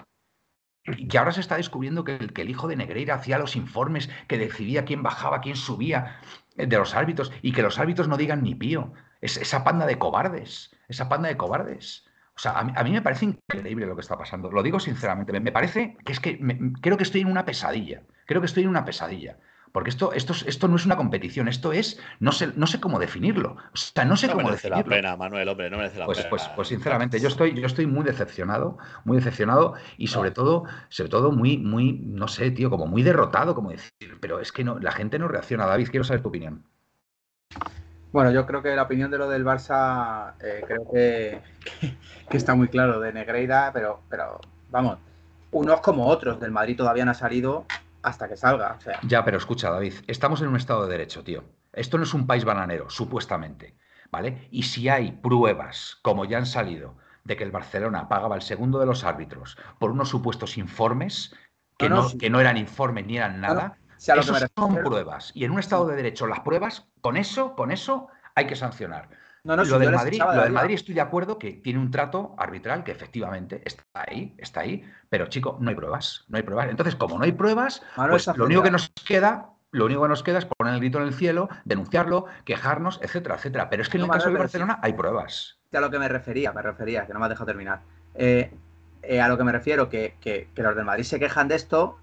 Y 0.96 1.16
ahora 1.16 1.32
se 1.32 1.40
está 1.40 1.56
descubriendo 1.56 2.04
que 2.04 2.16
el, 2.16 2.32
que 2.32 2.42
el, 2.42 2.50
hijo 2.50 2.68
de 2.68 2.76
Negreira 2.76 3.14
hacía 3.14 3.38
los 3.38 3.56
informes, 3.56 4.08
que 4.28 4.38
decidía 4.38 4.84
quién 4.84 5.02
bajaba, 5.02 5.40
quién 5.40 5.56
subía 5.56 6.20
eh, 6.56 6.66
de 6.66 6.76
los 6.78 6.94
árbitros, 6.94 7.32
y 7.42 7.52
que 7.52 7.62
los 7.62 7.78
árbitros 7.78 8.08
no 8.08 8.16
digan 8.16 8.42
ni 8.42 8.54
pío. 8.54 8.92
Es, 9.20 9.36
esa 9.36 9.64
panda 9.64 9.86
de 9.86 9.98
cobardes, 9.98 10.76
esa 10.88 11.08
panda 11.08 11.28
de 11.28 11.36
cobardes. 11.36 12.06
O 12.36 12.38
sea, 12.38 12.52
a 12.52 12.84
mí, 12.84 12.92
me 12.92 13.00
parece 13.00 13.24
increíble 13.24 13.86
lo 13.86 13.94
que 13.94 14.02
está 14.02 14.18
pasando. 14.18 14.50
Lo 14.50 14.62
digo 14.62 14.78
sinceramente. 14.78 15.40
Me, 15.40 15.52
parece 15.52 15.96
que 16.04 16.12
es 16.12 16.20
que 16.20 16.38
creo 16.82 16.98
que 16.98 17.02
estoy 17.02 17.22
en 17.22 17.28
una 17.28 17.46
pesadilla. 17.46 18.02
Creo 18.26 18.42
que 18.42 18.46
estoy 18.46 18.64
en 18.64 18.68
una 18.68 18.84
pesadilla. 18.84 19.38
Porque 19.72 19.90
esto, 19.90 20.12
esto, 20.12 20.32
esto 20.46 20.68
no 20.68 20.76
es 20.76 20.86
una 20.86 20.96
competición, 20.96 21.48
esto 21.48 21.72
es, 21.72 22.00
no 22.20 22.32
sé, 22.32 22.52
no 22.56 22.66
sé 22.66 22.80
cómo 22.80 22.98
definirlo. 22.98 23.56
O 23.72 23.76
sea, 23.76 24.04
no 24.04 24.16
sé 24.16 24.28
cómo 24.28 24.44
merece 24.44 24.70
la 24.70 24.82
pena, 24.82 25.16
Manuel, 25.16 25.48
hombre, 25.48 25.70
no 25.70 25.76
merece 25.76 25.98
la 25.98 26.06
pues, 26.06 26.18
pena. 26.18 26.30
Pues, 26.30 26.48
pues 26.54 26.68
sinceramente, 26.68 27.20
yo 27.20 27.28
estoy, 27.28 27.54
yo 27.54 27.66
estoy 27.66 27.86
muy 27.86 28.04
decepcionado, 28.04 28.78
muy 29.04 29.18
decepcionado 29.18 29.74
y 29.96 30.06
sobre 30.06 30.30
todo, 30.30 30.64
sobre 30.88 31.10
todo 31.10 31.32
muy, 31.32 31.58
muy, 31.58 31.92
no 31.92 32.28
sé, 32.28 32.50
tío, 32.50 32.70
como 32.70 32.86
muy 32.86 33.02
derrotado, 33.02 33.54
como 33.54 33.70
decir, 33.70 34.18
pero 34.20 34.40
es 34.40 34.52
que 34.52 34.64
no, 34.64 34.78
la 34.78 34.92
gente 34.92 35.18
no 35.18 35.28
reacciona. 35.28 35.66
David, 35.66 35.88
quiero 35.90 36.04
saber 36.04 36.22
tu 36.22 36.28
opinión. 36.28 36.64
Bueno, 38.12 38.30
yo 38.30 38.46
creo 38.46 38.62
que 38.62 38.74
la 38.74 38.84
opinión 38.84 39.10
de 39.10 39.18
lo 39.18 39.28
del 39.28 39.44
Barça, 39.44 40.34
eh, 40.40 40.64
creo 40.66 40.90
que, 40.90 41.40
que, 42.30 42.36
está 42.36 42.54
muy 42.54 42.68
claro, 42.68 43.00
de 43.00 43.12
Negreira, 43.12 43.70
pero, 43.74 44.00
pero 44.08 44.40
vamos, 44.70 44.98
unos 45.50 45.80
como 45.80 46.06
otros, 46.06 46.40
del 46.40 46.50
Madrid 46.50 46.76
todavía 46.76 47.04
no 47.04 47.10
ha 47.10 47.14
salido 47.14 47.66
hasta 48.06 48.28
que 48.28 48.36
salga. 48.36 48.78
Ya, 49.02 49.24
pero 49.24 49.36
escucha, 49.36 49.70
David, 49.70 49.94
estamos 50.06 50.40
en 50.40 50.48
un 50.48 50.56
Estado 50.56 50.84
de 50.84 50.92
Derecho, 50.92 51.24
tío. 51.24 51.42
Esto 51.72 51.98
no 51.98 52.04
es 52.04 52.14
un 52.14 52.26
país 52.26 52.44
bananero, 52.44 52.88
supuestamente. 52.88 53.76
¿Vale? 54.12 54.46
Y 54.52 54.62
si 54.62 54.88
hay 54.88 55.10
pruebas, 55.10 55.98
como 56.02 56.24
ya 56.24 56.38
han 56.38 56.46
salido, 56.46 56.96
de 57.24 57.36
que 57.36 57.42
el 57.42 57.50
Barcelona 57.50 58.08
pagaba 58.08 58.36
el 58.36 58.42
segundo 58.42 58.78
de 58.78 58.86
los 58.86 59.02
árbitros 59.02 59.58
por 59.80 59.90
unos 59.90 60.08
supuestos 60.08 60.56
informes, 60.56 61.34
que 61.76 61.88
no, 61.88 62.06
que 62.16 62.30
no 62.30 62.38
eran 62.38 62.56
informes 62.56 63.04
ni 63.04 63.16
eran 63.16 63.40
nada, 63.40 63.78
son 63.96 64.76
pruebas. 64.84 65.32
Y 65.34 65.44
en 65.44 65.50
un 65.50 65.58
Estado 65.58 65.88
de 65.88 65.96
Derecho, 65.96 66.28
las 66.28 66.40
pruebas, 66.40 66.86
con 67.00 67.16
eso, 67.16 67.56
con 67.56 67.72
eso, 67.72 68.06
hay 68.36 68.46
que 68.46 68.54
sancionar 68.54 69.08
lo, 69.54 69.78
del 69.78 69.92
Madrid, 69.92 70.18
lo 70.18 70.42
del 70.42 70.52
Madrid 70.52 70.74
estoy 70.74 70.94
de 70.94 71.00
acuerdo 71.00 71.38
que 71.38 71.52
tiene 71.52 71.78
un 71.78 71.90
trato 71.90 72.34
arbitral 72.38 72.82
que 72.82 72.90
efectivamente 72.90 73.62
está 73.64 73.84
ahí, 73.94 74.34
está 74.38 74.60
ahí, 74.60 74.84
pero 75.08 75.26
chico, 75.26 75.58
no 75.60 75.70
hay 75.70 75.76
pruebas, 75.76 76.24
no 76.28 76.36
hay 76.36 76.42
pruebas. 76.42 76.68
Entonces, 76.68 76.96
como 76.96 77.18
no 77.18 77.24
hay 77.24 77.32
pruebas, 77.32 77.82
pues 77.94 78.26
lo 78.36 78.46
único 78.46 78.62
que 78.62 78.70
nos 78.70 78.90
queda, 79.06 79.50
lo 79.70 79.84
único 79.84 80.02
que 80.02 80.08
nos 80.08 80.22
queda 80.22 80.38
es 80.38 80.46
poner 80.46 80.74
el 80.74 80.80
grito 80.80 80.98
en 80.98 81.04
el 81.04 81.14
cielo, 81.14 81.48
denunciarlo, 81.64 82.26
quejarnos, 82.44 82.98
etcétera, 83.02 83.36
etcétera. 83.36 83.70
Pero 83.70 83.82
es 83.82 83.88
que 83.88 83.98
en 83.98 84.04
el 84.04 84.10
caso 84.10 84.30
de 84.30 84.38
Barcelona 84.38 84.80
hay 84.82 84.94
pruebas. 84.94 85.58
A 85.72 85.80
lo 85.80 85.90
que 85.90 85.98
me 85.98 86.08
refería, 86.08 86.52
me 86.52 86.62
refería, 86.62 87.06
que 87.06 87.12
no 87.12 87.18
me 87.18 87.26
has 87.26 87.30
dejado 87.30 87.46
terminar. 87.46 87.82
Eh, 88.14 88.50
eh, 89.02 89.20
a 89.20 89.28
lo 89.28 89.36
que 89.36 89.44
me 89.44 89.52
refiero, 89.52 89.88
que, 89.88 90.16
que, 90.20 90.48
los 90.56 90.74
del 90.74 90.84
Madrid 90.84 91.04
se 91.04 91.20
quejan 91.20 91.48
de 91.48 91.54
esto 91.54 91.98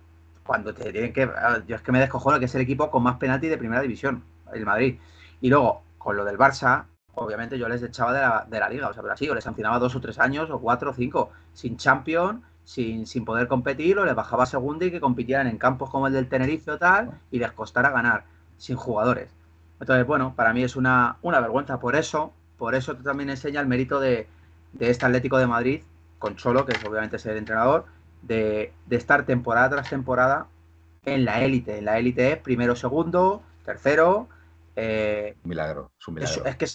cuando 0.45 0.73
te 0.73 0.91
tienen 0.91 1.11
que. 1.11 1.29
Yo 1.67 1.75
es 1.75 1.81
que 1.81 1.91
me 1.91 1.99
descojono 1.99 2.39
que 2.39 2.45
es 2.45 2.55
el 2.55 2.61
equipo 2.61 2.91
con 2.91 3.03
más 3.03 3.17
penalti 3.17 3.47
de 3.47 3.57
primera 3.57 3.81
división, 3.81 4.23
el 4.53 4.65
Madrid. 4.65 4.99
Y 5.41 5.49
luego, 5.49 5.81
con 5.97 6.15
lo 6.15 6.23
del 6.23 6.37
Barça, 6.37 6.85
obviamente 7.15 7.57
yo 7.57 7.67
les 7.67 7.83
echaba 7.83 8.13
de 8.13 8.21
la, 8.21 8.45
de 8.49 8.59
la 8.59 8.69
liga, 8.69 8.87
o 8.87 8.93
sea, 8.93 9.01
pero 9.01 9.13
así, 9.13 9.29
o 9.29 9.35
les 9.35 9.43
sancionaba 9.43 9.79
dos 9.79 9.95
o 9.95 10.01
tres 10.01 10.19
años, 10.19 10.49
o 10.49 10.59
cuatro 10.59 10.91
o 10.91 10.93
cinco, 10.93 11.31
sin 11.53 11.77
champion, 11.77 12.43
sin, 12.63 13.05
sin 13.05 13.25
poder 13.25 13.47
competir, 13.47 13.97
o 13.99 14.05
les 14.05 14.15
bajaba 14.15 14.43
a 14.43 14.45
segunda 14.45 14.85
y 14.85 14.91
que 14.91 14.99
compitieran 14.99 15.47
en 15.47 15.57
campos 15.57 15.89
como 15.89 16.07
el 16.07 16.13
del 16.13 16.27
Tenerife 16.27 16.71
o 16.71 16.77
tal, 16.77 17.11
y 17.29 17.39
les 17.39 17.51
costara 17.51 17.91
ganar, 17.91 18.25
sin 18.57 18.75
jugadores. 18.75 19.29
Entonces, 19.79 20.07
bueno, 20.07 20.33
para 20.35 20.53
mí 20.53 20.63
es 20.63 20.75
una, 20.75 21.17
una 21.21 21.39
vergüenza, 21.39 21.79
por 21.79 21.95
eso, 21.95 22.33
por 22.57 22.73
eso 22.73 22.95
también 22.95 23.29
enseña 23.29 23.59
el 23.59 23.67
mérito 23.67 23.99
de, 23.99 24.27
de 24.71 24.89
este 24.89 25.05
Atlético 25.05 25.37
de 25.37 25.47
Madrid, 25.47 25.83
con 26.19 26.35
Cholo, 26.37 26.65
que 26.65 26.71
es 26.71 26.83
obviamente 26.85 27.19
ser 27.19 27.35
entrenador, 27.35 27.85
de, 28.21 28.71
de 28.85 28.95
estar 28.95 29.25
temporada 29.25 29.69
tras 29.71 29.89
temporada 29.89 30.47
en 31.03 31.25
la 31.25 31.43
élite. 31.43 31.79
En 31.79 31.85
la 31.85 31.99
élite 31.99 32.31
es 32.31 32.37
primero, 32.37 32.77
segundo, 32.77 33.43
tercero, 33.65 34.29
eh, 34.75 35.37
milagro, 35.43 35.91
es 35.99 36.07
un 36.07 36.15
milagro. 36.15 36.45
Es, 36.45 36.55
que 36.55 36.65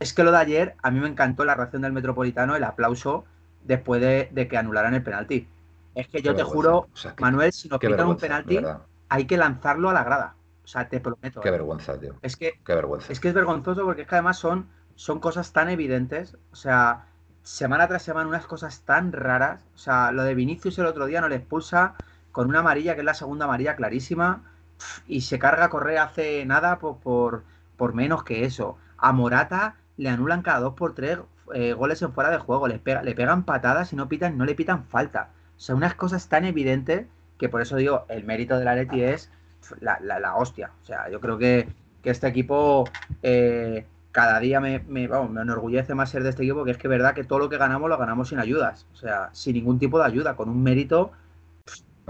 es, 0.00 0.14
que 0.14 0.24
lo 0.24 0.32
de 0.32 0.38
ayer, 0.38 0.76
a 0.82 0.90
mí 0.90 1.00
me 1.00 1.08
encantó 1.08 1.44
la 1.44 1.54
reacción 1.54 1.82
del 1.82 1.92
Metropolitano, 1.92 2.56
el 2.56 2.64
aplauso 2.64 3.24
después 3.64 4.00
de, 4.00 4.48
que 4.48 4.56
anularan 4.56 4.94
el 4.94 5.02
penalti. 5.02 5.48
Es 5.94 6.08
que 6.08 6.22
yo 6.22 6.34
te 6.34 6.42
juro, 6.42 6.88
Manuel, 7.18 7.52
si 7.52 7.68
nos 7.68 7.78
pitan 7.78 8.08
un 8.08 8.16
penalti, 8.16 8.60
hay 9.08 9.26
que 9.26 9.36
lanzarlo 9.36 9.90
a 9.90 9.92
la 9.92 10.04
grada. 10.04 10.34
O 10.64 10.66
sea, 10.66 10.88
te 10.88 11.00
prometo. 11.00 11.40
Qué 11.40 11.48
¿eh? 11.48 11.52
vergüenza, 11.52 11.98
tío. 11.98 12.14
Es 12.22 12.36
que, 12.36 12.60
Qué 12.64 12.74
vergüenza. 12.74 13.12
Es 13.12 13.18
que 13.18 13.28
es 13.28 13.34
vergonzoso 13.34 13.84
porque 13.84 14.02
es 14.02 14.08
que 14.08 14.14
además 14.14 14.38
son, 14.38 14.68
son 14.94 15.18
cosas 15.18 15.52
tan 15.52 15.68
evidentes. 15.68 16.36
O 16.52 16.56
sea, 16.56 17.06
semana 17.42 17.88
tras 17.88 18.02
semana 18.02 18.28
unas 18.28 18.46
cosas 18.46 18.82
tan 18.82 19.12
raras. 19.12 19.64
O 19.74 19.78
sea, 19.78 20.12
lo 20.12 20.22
de 20.22 20.34
Vinicius 20.34 20.78
el 20.78 20.86
otro 20.86 21.06
día 21.06 21.20
no 21.20 21.28
le 21.28 21.36
expulsa 21.36 21.94
con 22.30 22.48
una 22.48 22.60
amarilla, 22.60 22.94
que 22.94 23.00
es 23.00 23.04
la 23.04 23.14
segunda 23.14 23.46
amarilla 23.46 23.74
clarísima 23.74 24.49
y 25.06 25.22
se 25.22 25.38
carga 25.38 25.68
Correa 25.68 26.04
hace 26.04 26.44
nada 26.46 26.78
por, 26.78 27.42
por, 27.76 27.94
menos 27.94 28.24
que 28.24 28.44
eso. 28.44 28.76
A 28.98 29.12
Morata 29.12 29.76
le 29.96 30.08
anulan 30.08 30.42
cada 30.42 30.60
dos 30.60 30.74
por 30.74 30.94
tres 30.94 31.18
eh, 31.54 31.72
goles 31.72 32.02
en 32.02 32.12
fuera 32.12 32.30
de 32.30 32.38
juego, 32.38 32.68
le, 32.68 32.80
le 33.02 33.14
pegan 33.14 33.44
patadas 33.44 33.92
y 33.92 33.96
no 33.96 34.08
pitan, 34.08 34.38
no 34.38 34.44
le 34.44 34.54
pitan 34.54 34.84
falta. 34.84 35.30
O 35.56 35.60
sea, 35.60 35.74
unas 35.74 35.94
cosas 35.94 36.28
tan 36.28 36.44
evidentes 36.44 37.06
que 37.40 37.48
por 37.48 37.62
eso 37.62 37.76
digo, 37.76 38.04
el 38.08 38.24
mérito 38.24 38.58
de 38.58 38.64
la 38.64 38.74
Leti 38.74 39.02
es 39.02 39.30
la, 39.80 39.98
la, 40.00 40.36
hostia. 40.36 40.70
O 40.82 40.86
sea, 40.86 41.08
yo 41.08 41.20
creo 41.20 41.38
que, 41.38 41.68
este 42.04 42.28
equipo 42.28 42.88
eh, 43.22 43.86
cada 44.12 44.40
día 44.40 44.60
me, 44.60 44.80
me, 44.80 45.08
me 45.08 45.40
enorgullece 45.40 45.94
más 45.94 46.10
ser 46.10 46.22
de 46.22 46.30
este 46.30 46.42
equipo, 46.42 46.64
que 46.64 46.70
es 46.72 46.78
que 46.78 46.88
verdad 46.88 47.14
que 47.14 47.24
todo 47.24 47.38
lo 47.38 47.48
que 47.48 47.56
ganamos 47.56 47.88
lo 47.88 47.96
ganamos 47.96 48.28
sin 48.28 48.38
ayudas. 48.38 48.86
O 48.92 48.96
sea, 48.96 49.30
sin 49.32 49.54
ningún 49.54 49.78
tipo 49.78 49.98
de 49.98 50.04
ayuda, 50.04 50.36
con 50.36 50.48
un 50.48 50.62
mérito 50.62 51.12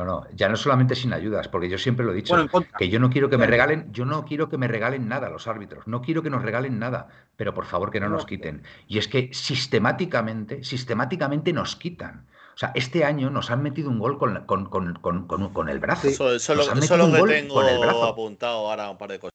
No, 0.01 0.07
no, 0.07 0.27
ya 0.35 0.49
no 0.49 0.57
solamente 0.57 0.95
sin 0.95 1.13
ayudas, 1.13 1.49
porque 1.49 1.69
yo 1.69 1.77
siempre 1.77 2.07
lo 2.07 2.13
he 2.13 2.15
dicho, 2.15 2.35
que 2.79 2.89
yo 2.89 2.99
no 2.99 3.11
quiero 3.11 3.29
que 3.29 3.37
me 3.37 3.47
regalen, 3.47 3.93
yo 3.93 4.07
no 4.07 4.25
quiero 4.25 4.49
que 4.49 4.57
me 4.57 4.67
regalen 4.67 5.09
nada 5.09 5.29
los 5.29 5.47
árbitros, 5.47 5.87
no 5.87 6.01
quiero 6.01 6.23
que 6.23 6.31
nos 6.31 6.43
regalen 6.43 6.79
nada, 6.79 7.09
pero 7.37 7.53
por 7.53 7.67
favor 7.67 7.91
que 7.91 8.01
no 8.01 8.09
nos 8.09 8.25
quiten. 8.25 8.63
Y 8.89 8.97
es 8.97 9.09
que 9.09 9.29
sistemáticamente, 9.35 10.65
sistemáticamente 10.65 11.53
nos 11.53 11.77
quitan. 11.77 12.27
O 12.55 12.59
sea, 12.59 12.73
este 12.75 13.05
año 13.05 13.29
nos 13.29 13.51
han 13.51 13.63
metido 13.63 13.91
un 13.91 13.99
gol 13.99 14.17
con, 14.17 14.47
con, 14.47 15.69
el 15.69 15.79
brazo. 15.81 16.09
Eso, 16.09 16.35
eso, 16.35 16.55
lo, 16.55 16.67
que 17.13 17.23
tengo 17.27 18.05
apuntado 18.05 18.71
ahora 18.71 18.89
un 18.89 18.97
par 18.97 19.11
de 19.11 19.19
cosas. 19.19 19.35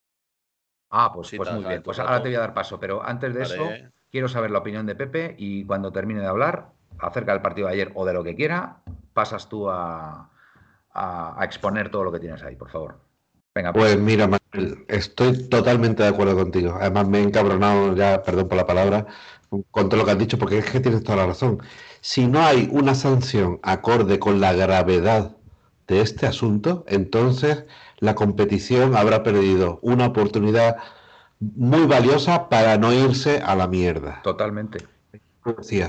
Ah, 0.90 1.12
pues, 1.14 1.32
pues 1.36 1.52
muy 1.52 1.64
bien. 1.64 1.82
Pues 1.82 2.00
ahora 2.00 2.22
te 2.22 2.28
voy 2.28 2.36
a 2.36 2.40
dar 2.40 2.54
paso, 2.54 2.80
pero 2.80 3.04
antes 3.04 3.34
de 3.34 3.42
eso, 3.42 3.68
quiero 4.10 4.28
saber 4.28 4.50
la 4.50 4.58
opinión 4.58 4.84
de 4.86 4.96
Pepe 4.96 5.36
y 5.38 5.64
cuando 5.64 5.92
termine 5.92 6.20
de 6.20 6.26
hablar 6.26 6.70
acerca 6.98 7.32
del 7.32 7.42
partido 7.42 7.68
de 7.68 7.74
ayer 7.74 7.92
o 7.94 8.04
de 8.04 8.14
lo 8.14 8.24
que 8.24 8.34
quiera, 8.34 8.78
pasas 9.12 9.48
tú 9.48 9.70
a, 9.70 10.30
a, 10.96 11.44
exponer 11.44 11.90
todo 11.90 12.04
lo 12.04 12.12
que 12.12 12.18
tienes 12.18 12.42
ahí, 12.42 12.56
por 12.56 12.70
favor. 12.70 12.98
Venga, 13.54 13.72
pues. 13.72 13.92
pues 13.92 13.98
mira, 13.98 14.26
Manuel, 14.26 14.84
estoy 14.88 15.48
totalmente 15.48 16.02
de 16.02 16.08
acuerdo 16.08 16.34
contigo. 16.36 16.76
Además, 16.80 17.08
me 17.08 17.18
he 17.18 17.22
encabronado 17.22 17.94
ya, 17.94 18.22
perdón 18.22 18.48
por 18.48 18.56
la 18.56 18.66
palabra, 18.66 19.06
con 19.70 19.88
todo 19.88 19.98
lo 19.98 20.04
que 20.04 20.10
has 20.12 20.18
dicho, 20.18 20.38
porque 20.38 20.58
es 20.58 20.70
que 20.70 20.80
tienes 20.80 21.02
toda 21.02 21.16
la 21.18 21.26
razón. 21.26 21.62
Si 22.00 22.26
no 22.26 22.40
hay 22.40 22.68
una 22.72 22.94
sanción 22.94 23.60
acorde 23.62 24.18
con 24.18 24.40
la 24.40 24.52
gravedad 24.52 25.36
de 25.86 26.00
este 26.00 26.26
asunto, 26.26 26.84
entonces 26.88 27.64
la 27.98 28.14
competición 28.14 28.96
habrá 28.96 29.22
perdido 29.22 29.78
una 29.82 30.06
oportunidad 30.06 30.76
muy 31.38 31.86
valiosa 31.86 32.48
para 32.48 32.76
no 32.78 32.92
irse 32.92 33.40
a 33.40 33.54
la 33.54 33.66
mierda. 33.66 34.20
Totalmente. 34.22 34.95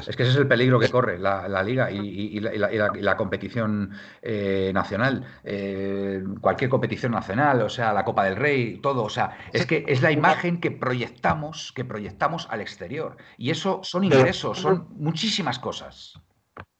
Es 0.08 0.15
que 0.15 0.24
ese 0.24 0.32
es 0.32 0.38
el 0.38 0.48
peligro 0.48 0.80
que 0.80 0.89
corre 0.89 1.17
la, 1.20 1.63
liga 1.63 1.89
y, 1.91 2.39
la, 2.39 3.17
competición 3.17 3.91
eh, 4.22 4.72
nacional. 4.74 5.26
Eh, 5.43 6.24
cualquier 6.41 6.70
competición 6.70 7.12
nacional, 7.12 7.62
o 7.62 7.70
sea, 7.70 7.93
la 7.93 8.06
Copa 8.06 8.26
del 8.26 8.36
Rey, 8.36 8.80
todo. 8.82 9.04
O 9.04 9.10
sea, 9.10 9.38
es 9.54 9.65
que 9.65 9.86
es 9.88 10.02
la 10.02 10.12
imagen 10.12 10.60
que 10.60 10.72
proyectamos, 10.72 11.72
que 11.76 11.86
proyectamos 11.86 12.48
al 12.50 12.62
exterior. 12.62 13.17
Y 13.38 13.50
eso 13.50 13.82
son 13.84 14.04
ingresos, 14.04 14.60
son 14.60 14.88
muchísimas 14.98 15.60
cosas. 15.60 16.20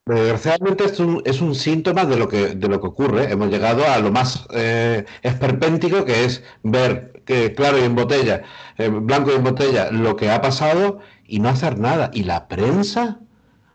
Desgraciadamente 0.08 0.86
es 0.86 1.00
un, 1.02 1.22
es 1.26 1.42
un 1.42 1.54
síntoma 1.54 2.06
de 2.06 2.16
lo, 2.16 2.30
que, 2.30 2.56
de 2.56 2.68
lo 2.70 2.80
que 2.80 2.88
ocurre. 2.88 3.30
Hemos 3.30 3.50
llegado 3.50 3.86
a 3.86 3.98
lo 4.00 4.10
más 4.10 4.48
eh, 4.54 5.04
esperpéntico, 5.22 6.06
que 6.06 6.24
es 6.24 6.44
ver 6.63 7.24
que, 7.26 7.54
claro 7.54 7.78
y 7.78 7.84
en 7.84 7.94
botella, 7.94 8.44
blanco 8.78 9.32
y 9.32 9.36
en 9.36 9.44
botella, 9.44 9.92
lo 9.92 10.16
que 10.16 10.32
ha 10.32 10.42
pasado 10.42 11.00
y 11.28 11.40
no 11.40 11.50
hacer 11.50 11.78
nada. 11.78 12.10
¿Y 12.13 12.24
la 12.24 12.48
prensa? 12.48 13.20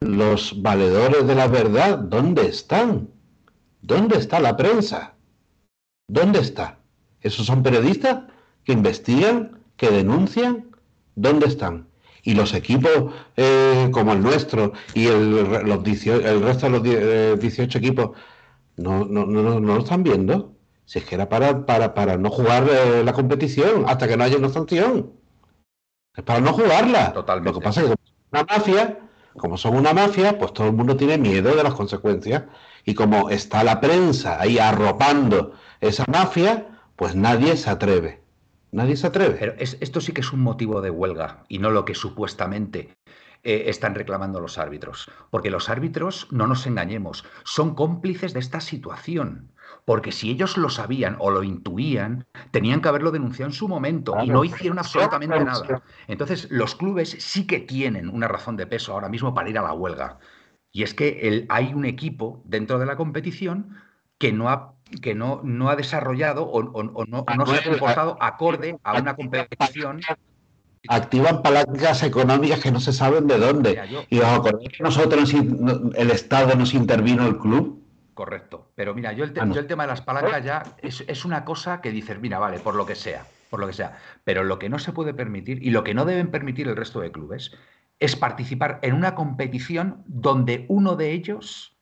¿Los 0.01 0.61
valedores 0.63 1.27
de 1.27 1.35
la 1.35 1.47
verdad? 1.47 1.99
¿Dónde 1.99 2.47
están? 2.47 3.09
¿Dónde 3.83 4.17
está 4.19 4.41
la 4.41 4.57
prensa? 4.57 5.15
¿Dónde 6.09 6.41
está? 6.41 6.79
¿Esos 7.21 7.47
son 7.47 7.63
periodistas 7.63 8.25
que 8.65 8.73
investigan, 8.73 9.61
que 9.77 9.91
denuncian? 9.91 10.77
¿Dónde 11.15 11.47
están? 11.47 11.87
Y 12.25 12.35
los 12.35 12.55
equipos 12.55 13.13
eh, 13.37 13.89
como 13.93 14.13
el 14.13 14.23
nuestro 14.23 14.73
y 14.95 15.07
el, 15.07 15.31
los 15.31 16.07
el 16.07 16.43
resto 16.43 16.67
de 16.67 17.37
los 17.37 17.41
18 17.41 17.79
eh, 17.79 17.81
equipos 17.81 18.11
no, 18.77 19.05
no, 19.05 19.27
no, 19.27 19.43
no, 19.43 19.61
lo 19.61 19.79
están 19.79 20.03
viendo. 20.03 20.55
Si 20.85 20.99
es 20.99 21.05
que 21.05 21.15
era 21.15 21.29
para, 21.29 21.65
para, 21.67 21.95
para 21.95 22.17
no 22.17 22.31
jugar 22.31 22.69
eh, 22.71 23.03
la 23.05 23.13
competición 23.13 23.85
hasta 23.87 24.09
que 24.09 24.17
no 24.17 24.25
haya 24.25 24.37
una 24.37 24.49
sanción. 24.49 25.13
Es 26.15 26.25
para 26.25 26.41
no 26.41 26.53
jugarla. 26.53 27.13
Totalmente. 27.13 27.55
Lo 27.55 27.61
que 27.61 27.65
pasa 27.65 27.81
es 27.83 27.89
que 27.89 27.95
como 27.95 28.33
una 28.33 28.45
mafia, 28.45 28.99
como 29.37 29.57
son 29.57 29.77
una 29.77 29.93
mafia, 29.93 30.39
pues 30.39 30.53
todo 30.53 30.67
el 30.67 30.73
mundo 30.75 30.97
tiene 30.97 31.19
miedo 31.19 31.55
de 31.55 31.63
las 31.63 31.75
consecuencias. 31.75 32.45
Y 32.85 32.95
como 32.95 33.31
está 33.31 33.65
la 33.65 33.81
prensa 33.81 34.41
ahí 34.41 34.59
arropando 34.59 35.55
esa 35.81 36.05
mafia, 36.11 36.67
pues 36.97 37.15
nadie 37.15 37.57
se 37.57 37.71
atreve. 37.71 38.23
Nadie 38.73 38.97
se 38.97 39.07
atreve. 39.07 39.37
Pero 39.39 39.55
esto 39.59 40.01
sí 40.01 40.13
que 40.13 40.23
es 40.23 40.33
un 40.33 40.41
motivo 40.41 40.81
de 40.81 40.91
huelga 40.91 41.45
y 41.49 41.59
no 41.59 41.71
lo 41.71 41.85
que 41.85 41.95
supuestamente 41.95 42.97
eh, 43.45 43.65
están 43.67 43.95
reclamando 43.95 44.41
los 44.41 44.59
árbitros. 44.59 45.11
Porque 45.31 45.51
los 45.51 45.69
árbitros, 45.69 46.29
no 46.31 46.47
nos 46.47 46.67
engañemos, 46.67 47.25
son 47.45 47.75
cómplices 47.75 48.33
de 48.33 48.41
esta 48.41 48.61
situación. 48.61 49.53
Porque 49.85 50.13
si 50.13 50.31
ellos 50.31 50.57
lo 50.57 50.69
sabían 50.69 51.17
o 51.19 51.31
lo 51.31 51.43
intuían, 51.43 52.27
tenían 52.51 52.81
que 52.81 52.89
haberlo 52.89 53.11
denunciado 53.11 53.51
en 53.51 53.55
su 53.55 53.67
momento 53.67 54.15
y 54.23 54.29
no 54.29 54.45
hicieron 54.45 54.79
absolutamente 54.79 55.45
nada. 55.45 55.83
Entonces, 56.07 56.49
los 56.51 56.77
clubes 56.77 57.17
sí 57.19 57.47
que 57.47 57.59
tienen 57.59 58.09
una 58.09 58.29
razón 58.29 58.57
de 58.57 58.67
peso 58.67 58.93
ahora 58.93 59.09
mismo 59.09 59.35
para 59.35 59.51
ir 59.51 59.59
a 59.59 59.63
la 59.63 59.73
huelga. 59.73 60.19
Y 60.71 60.85
es 60.85 60.95
que 60.95 61.47
hay 61.49 61.75
un 61.75 61.85
equipo 61.85 62.43
dentro 62.45 62.79
de 62.79 62.87
la 62.87 62.97
competición 62.97 63.77
que 64.19 64.33
no 64.33 64.49
ha, 64.49 64.75
que 65.03 65.15
no, 65.15 65.41
no 65.43 65.69
ha 65.69 65.77
desarrollado 65.77 66.45
o, 66.47 66.63
no, 66.83 67.05
no, 67.07 67.47
se 67.47 67.57
ha 67.57 67.65
comportado 67.65 68.17
acorde 68.21 68.79
a 68.85 69.01
una 69.01 69.17
competición 69.17 70.01
activan 70.89 71.43
palancas 71.43 72.03
económicas 72.03 72.61
que 72.61 72.73
no 72.73 72.81
se 72.81 72.93
saben 72.93 73.27
de 73.27 73.39
dónde. 73.39 74.07
Y 74.11 74.19
os 74.19 74.27
acordáis 74.27 74.71
que 74.71 74.83
nosotros, 74.83 75.33
el 75.33 76.11
Estado 76.11 76.55
nos 76.55 76.75
intervino 76.75 77.27
el 77.27 77.39
club. 77.39 77.82
Correcto. 78.15 78.71
Pero 78.75 78.95
mira, 78.95 79.13
yo 79.13 79.25
el, 79.25 79.33
ah, 79.39 79.49
el 79.55 79.67
tema 79.67 79.85
de 79.85 79.89
las 79.89 80.03
palancas 80.03 80.45
ya 80.45 80.63
es, 80.83 81.25
una 81.25 81.45
cosa 81.45 81.81
que 81.81 81.91
dices, 81.91 82.21
mira, 82.21 82.39
vale, 82.39 82.59
por 82.59 82.75
lo 82.75 82.85
que 82.85 82.95
sea, 82.95 83.25
por 83.49 83.61
lo 83.61 83.67
que 83.67 83.73
sea. 83.73 83.99
Pero 84.25 84.45
lo 84.45 84.59
que 84.59 84.69
no 84.69 84.79
se 84.79 84.93
puede 84.93 85.15
permitir 85.15 85.63
y 85.63 85.71
lo 85.71 85.83
que 85.83 85.95
no 85.95 86.05
deben 86.05 86.31
permitir 86.31 86.69
el 86.69 86.77
resto 86.77 87.01
de 87.01 87.11
clubes 87.11 87.53
es 88.01 88.17
participar 88.17 88.81
en 88.83 88.95
una 88.95 89.15
competición 89.15 90.03
donde 90.07 90.67
uno 90.69 90.97
de 90.97 91.13
ellos 91.13 91.79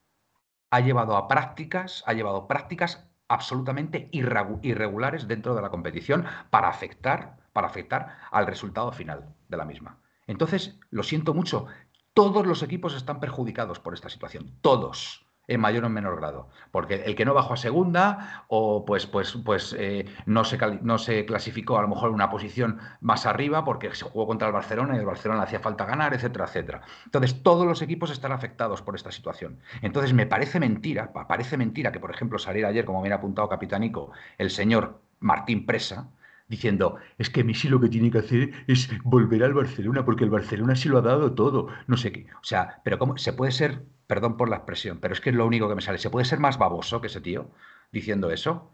ha 0.71 0.81
llevado 0.81 1.17
a 1.17 1.27
prácticas, 1.27 2.05
ha 2.07 2.13
llevado 2.13 2.47
prácticas 2.47 3.09
absolutamente 3.27 4.09
irregulares 4.13 5.27
dentro 5.27 5.55
de 5.55 5.63
la 5.63 5.71
competición 5.71 6.27
para 6.51 6.69
afectar, 6.69 7.39
para 7.53 7.67
afectar 7.67 8.19
al 8.31 8.47
resultado 8.47 8.93
final 8.93 9.35
de 9.49 9.57
la 9.57 9.65
misma. 9.65 9.99
Entonces, 10.27 10.79
lo 10.91 11.03
siento 11.03 11.35
mucho, 11.35 11.67
todos 12.15 12.47
los 12.47 12.63
equipos 12.63 12.95
están 12.95 13.19
perjudicados 13.19 13.81
por 13.81 13.95
esta 13.95 14.09
situación, 14.09 14.53
todos 14.61 15.27
en 15.51 15.61
mayor 15.61 15.85
o 15.85 15.89
menor 15.89 16.17
grado. 16.17 16.49
Porque 16.71 17.03
el 17.05 17.15
que 17.15 17.25
no 17.25 17.35
bajó 17.35 17.55
a 17.55 17.57
segunda 17.57 18.45
o 18.49 18.85
pues, 18.85 19.07
pues, 19.07 19.37
pues 19.45 19.75
eh, 19.79 20.07
no, 20.25 20.45
se, 20.45 20.59
no 20.83 20.97
se 20.97 21.27
clasificó 21.27 21.77
a 21.77 21.83
lo 21.83 21.89
mejor 21.89 22.09
en 22.09 22.15
una 22.15 22.31
posición 22.31 22.79
más 23.01 23.27
arriba 23.27 23.65
porque 23.65 23.93
se 23.95 24.05
jugó 24.05 24.27
contra 24.27 24.47
el 24.47 24.55
Barcelona 24.55 24.95
y 24.95 25.01
el 25.01 25.07
Barcelona 25.07 25.41
le 25.41 25.47
hacía 25.47 25.61
falta 25.61 25.85
ganar, 25.85 26.15
etcétera, 26.15 26.45
etcétera. 26.45 26.83
Entonces, 27.05 27.43
todos 27.43 27.67
los 27.67 27.83
equipos 27.83 28.11
están 28.11 28.33
afectados 28.33 28.81
por 28.81 28.95
esta 28.95 29.11
situación. 29.11 29.59
Entonces, 29.83 30.13
me 30.13 30.27
parece 30.27 30.61
mentira, 30.61 31.13
parece 31.13 31.57
mentira 31.57 31.91
que, 31.91 31.99
por 31.99 32.13
ejemplo, 32.13 32.39
saliera 32.39 32.69
ayer, 32.69 32.85
como 32.85 33.03
me 33.03 33.11
ha 33.11 33.17
apuntado 33.17 33.49
Capitanico, 33.49 34.13
el 34.39 34.51
señor 34.51 35.01
Martín 35.19 35.67
Presa, 35.67 36.09
diciendo, 36.51 36.97
es 37.17 37.31
que 37.31 37.45
Messi 37.45 37.69
lo 37.71 37.81
que 37.81 37.89
tiene 37.89 38.11
que 38.11 38.19
hacer 38.19 38.51
es 38.67 38.91
volver 39.05 39.43
al 39.45 39.55
Barcelona, 39.55 40.05
porque 40.05 40.25
el 40.25 40.31
Barcelona 40.31 40.77
sí 40.77 40.91
lo 40.91 40.99
ha 40.99 41.03
dado 41.03 41.33
todo, 41.33 41.69
no 41.87 41.97
sé 41.97 42.13
qué. 42.13 42.27
O 42.35 42.45
sea, 42.45 42.83
pero 42.85 42.99
¿cómo 42.99 43.17
se 43.17 43.33
puede 43.33 43.53
ser 43.53 43.83
Perdón 44.11 44.37
por 44.37 44.49
la 44.49 44.57
expresión, 44.57 44.99
pero 44.99 45.15
es 45.15 45.21
que 45.21 45.31
es 45.31 45.37
lo 45.37 45.47
único 45.47 45.69
que 45.69 45.77
me 45.77 45.83
sale. 45.83 45.99
¿Se 45.99 46.11
puede 46.11 46.25
ser 46.25 46.41
más 46.41 46.59
baboso 46.59 47.01
que 47.01 47.07
ese 47.07 47.21
tío 47.21 47.53
diciendo 47.93 48.33
eso? 48.33 48.69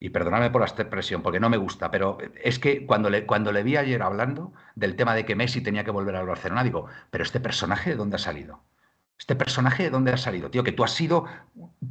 Y 0.00 0.08
perdóname 0.08 0.50
por 0.50 0.62
la 0.62 0.68
expresión, 0.68 1.22
porque 1.22 1.38
no 1.38 1.50
me 1.50 1.58
gusta, 1.58 1.90
pero 1.90 2.16
es 2.42 2.58
que 2.58 2.86
cuando 2.86 3.10
le, 3.10 3.26
cuando 3.26 3.52
le 3.52 3.62
vi 3.62 3.76
ayer 3.76 4.02
hablando 4.02 4.54
del 4.74 4.96
tema 4.96 5.14
de 5.14 5.26
que 5.26 5.36
Messi 5.36 5.62
tenía 5.62 5.84
que 5.84 5.90
volver 5.90 6.16
al 6.16 6.26
Barcelona, 6.26 6.64
digo, 6.64 6.86
pero 7.10 7.24
este 7.24 7.40
personaje 7.40 7.90
de 7.90 7.96
dónde 7.96 8.16
ha 8.16 8.18
salido? 8.18 8.62
¿Este 9.20 9.36
personaje 9.36 9.82
de 9.82 9.90
dónde 9.90 10.12
ha 10.12 10.16
salido? 10.16 10.50
Tío, 10.50 10.64
que 10.64 10.72
tú 10.72 10.82
has 10.82 10.92
sido 10.92 11.26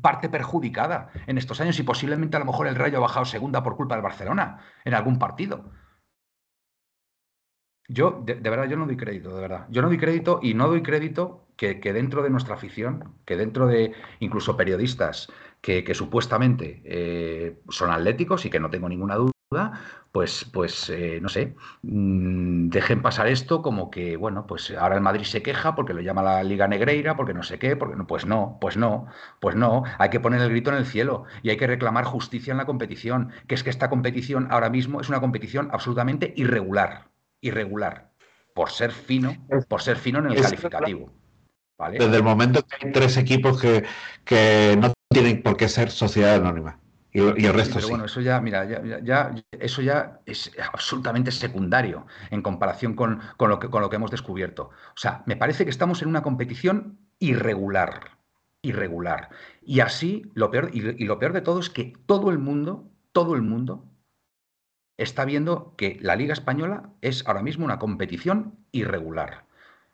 parte 0.02 0.30
perjudicada 0.30 1.12
en 1.28 1.38
estos 1.38 1.62
años 1.62 1.78
y 1.78 1.84
posiblemente 1.84 2.36
a 2.36 2.40
lo 2.40 2.48
mejor 2.48 2.66
el 2.66 2.74
Rayo 2.74 2.98
ha 2.98 3.02
bajado 3.02 3.24
segunda 3.24 3.62
por 3.62 3.76
culpa 3.76 3.94
del 3.94 4.02
Barcelona 4.02 4.62
en 4.84 4.96
algún 4.96 5.20
partido. 5.20 5.70
Yo, 7.88 8.24
de, 8.26 8.34
verdad, 8.34 8.68
yo 8.68 8.78
no 8.78 8.88
doy 8.88 8.98
crédito, 8.98 9.36
de 9.36 9.42
verdad. 9.42 9.68
Yo 9.70 9.84
no 9.84 9.90
doy 9.90 10.00
crédito 10.00 10.40
y 10.42 10.56
no 10.56 10.68
doy 10.68 10.82
crédito 10.82 11.46
que, 11.56 11.76
dentro 11.94 12.24
de 12.24 12.32
nuestra 12.32 12.56
afición, 12.56 13.14
que 13.26 13.38
dentro 13.38 13.68
de 13.68 13.94
incluso 14.20 14.58
periodistas 14.58 15.32
que, 15.62 15.86
supuestamente 15.94 16.82
eh, 16.84 17.62
son 17.70 17.92
atléticos 17.92 18.44
y 18.46 18.50
que 18.50 18.60
no 18.60 18.72
tengo 18.72 18.90
ninguna 18.90 19.16
duda, 19.18 19.32
pues, 20.12 20.46
pues 20.54 20.90
eh, 20.90 21.20
no 21.22 21.30
sé, 21.30 21.56
mm, 21.82 22.70
dejen 22.70 23.02
pasar 23.02 23.28
esto 23.28 23.62
como 23.62 23.90
que, 23.90 24.16
bueno, 24.16 24.46
pues 24.46 24.72
ahora 24.72 24.96
el 24.96 25.02
Madrid 25.02 25.24
se 25.24 25.42
queja 25.42 25.76
porque 25.76 25.94
lo 25.94 26.02
llama 26.02 26.22
la 26.22 26.44
Liga 26.44 26.68
Negreira, 26.68 27.16
porque 27.16 27.34
no 27.34 27.44
sé 27.44 27.58
qué, 27.58 27.76
porque 27.76 27.96
no, 27.96 28.06
pues 28.06 28.26
no, 28.26 28.58
pues 28.62 28.78
no, 28.78 29.08
pues 29.40 29.56
no, 29.56 29.84
hay 29.98 30.10
que 30.10 30.20
poner 30.20 30.42
el 30.42 30.50
grito 30.50 30.70
en 30.70 30.78
el 30.78 30.86
cielo 30.86 31.26
y 31.42 31.50
hay 31.50 31.58
que 31.58 31.68
reclamar 31.68 32.06
justicia 32.06 32.52
en 32.52 32.58
la 32.58 32.66
competición, 32.66 33.32
que 33.48 33.56
es 33.56 33.64
que 33.64 33.70
esta 33.70 33.90
competición 33.90 34.48
ahora 34.52 34.70
mismo 34.70 35.02
es 35.02 35.10
una 35.10 35.20
competición 35.20 35.70
absolutamente 35.72 36.34
irregular 36.36 37.10
irregular 37.42 38.12
por 38.54 38.70
ser 38.70 38.92
fino, 38.92 39.38
por 39.68 39.82
ser 39.82 39.98
fino 39.98 40.20
en 40.20 40.32
el 40.32 40.42
calificativo. 40.42 41.10
Desde 41.92 42.18
el 42.18 42.24
momento 42.24 42.62
que 42.66 42.88
hay 42.88 42.92
tres 42.92 43.16
equipos 43.16 43.62
que, 43.62 43.86
que 44.26 44.78
no 44.78 44.92
tienen 45.10 45.42
por 45.42 45.56
qué 45.56 45.70
ser 45.70 45.92
sociedad 45.92 46.36
anónima. 46.36 46.78
Y, 47.38 47.46
el 47.46 47.54
resto 47.54 47.74
sí, 47.74 47.80
pero 47.80 47.90
bueno, 47.90 48.06
eso 48.06 48.22
ya, 48.22 48.40
mira, 48.42 48.66
ya, 49.02 49.36
eso 49.52 49.82
ya 49.82 50.22
es 50.26 50.52
absolutamente 50.74 51.32
secundario 51.32 52.08
en 52.30 52.42
comparación 52.42 52.96
con, 52.96 53.22
con, 53.38 53.50
lo 53.50 53.60
que, 53.60 53.70
con 53.70 53.82
lo 53.82 53.90
que 53.90 53.98
hemos 53.98 54.12
descubierto. 54.12 54.70
O 54.96 54.98
sea, 54.98 55.24
me 55.26 55.36
parece 55.36 55.64
que 55.64 55.72
estamos 55.72 56.02
en 56.02 56.10
una 56.10 56.22
competición 56.22 57.00
irregular. 57.20 58.18
irregular. 58.62 59.30
Y 59.62 59.80
así, 59.80 60.32
lo 60.34 60.52
peor, 60.52 60.72
y, 60.74 60.80
y 61.02 61.06
lo 61.06 61.20
peor 61.20 61.34
de 61.34 61.42
todo 61.42 61.60
es 61.60 61.70
que 61.70 61.94
todo 62.06 62.30
el 62.32 62.40
mundo, 62.40 62.92
todo 63.12 63.36
el 63.36 63.42
mundo 63.42 63.90
está 64.98 65.24
viendo 65.24 65.76
que 65.78 65.98
la 66.02 66.16
Liga 66.16 66.34
Española 66.34 66.90
es 67.02 67.26
ahora 67.26 67.42
mismo 67.42 67.64
una 67.66 67.80
competición 67.80 68.66
irregular. 68.72 69.46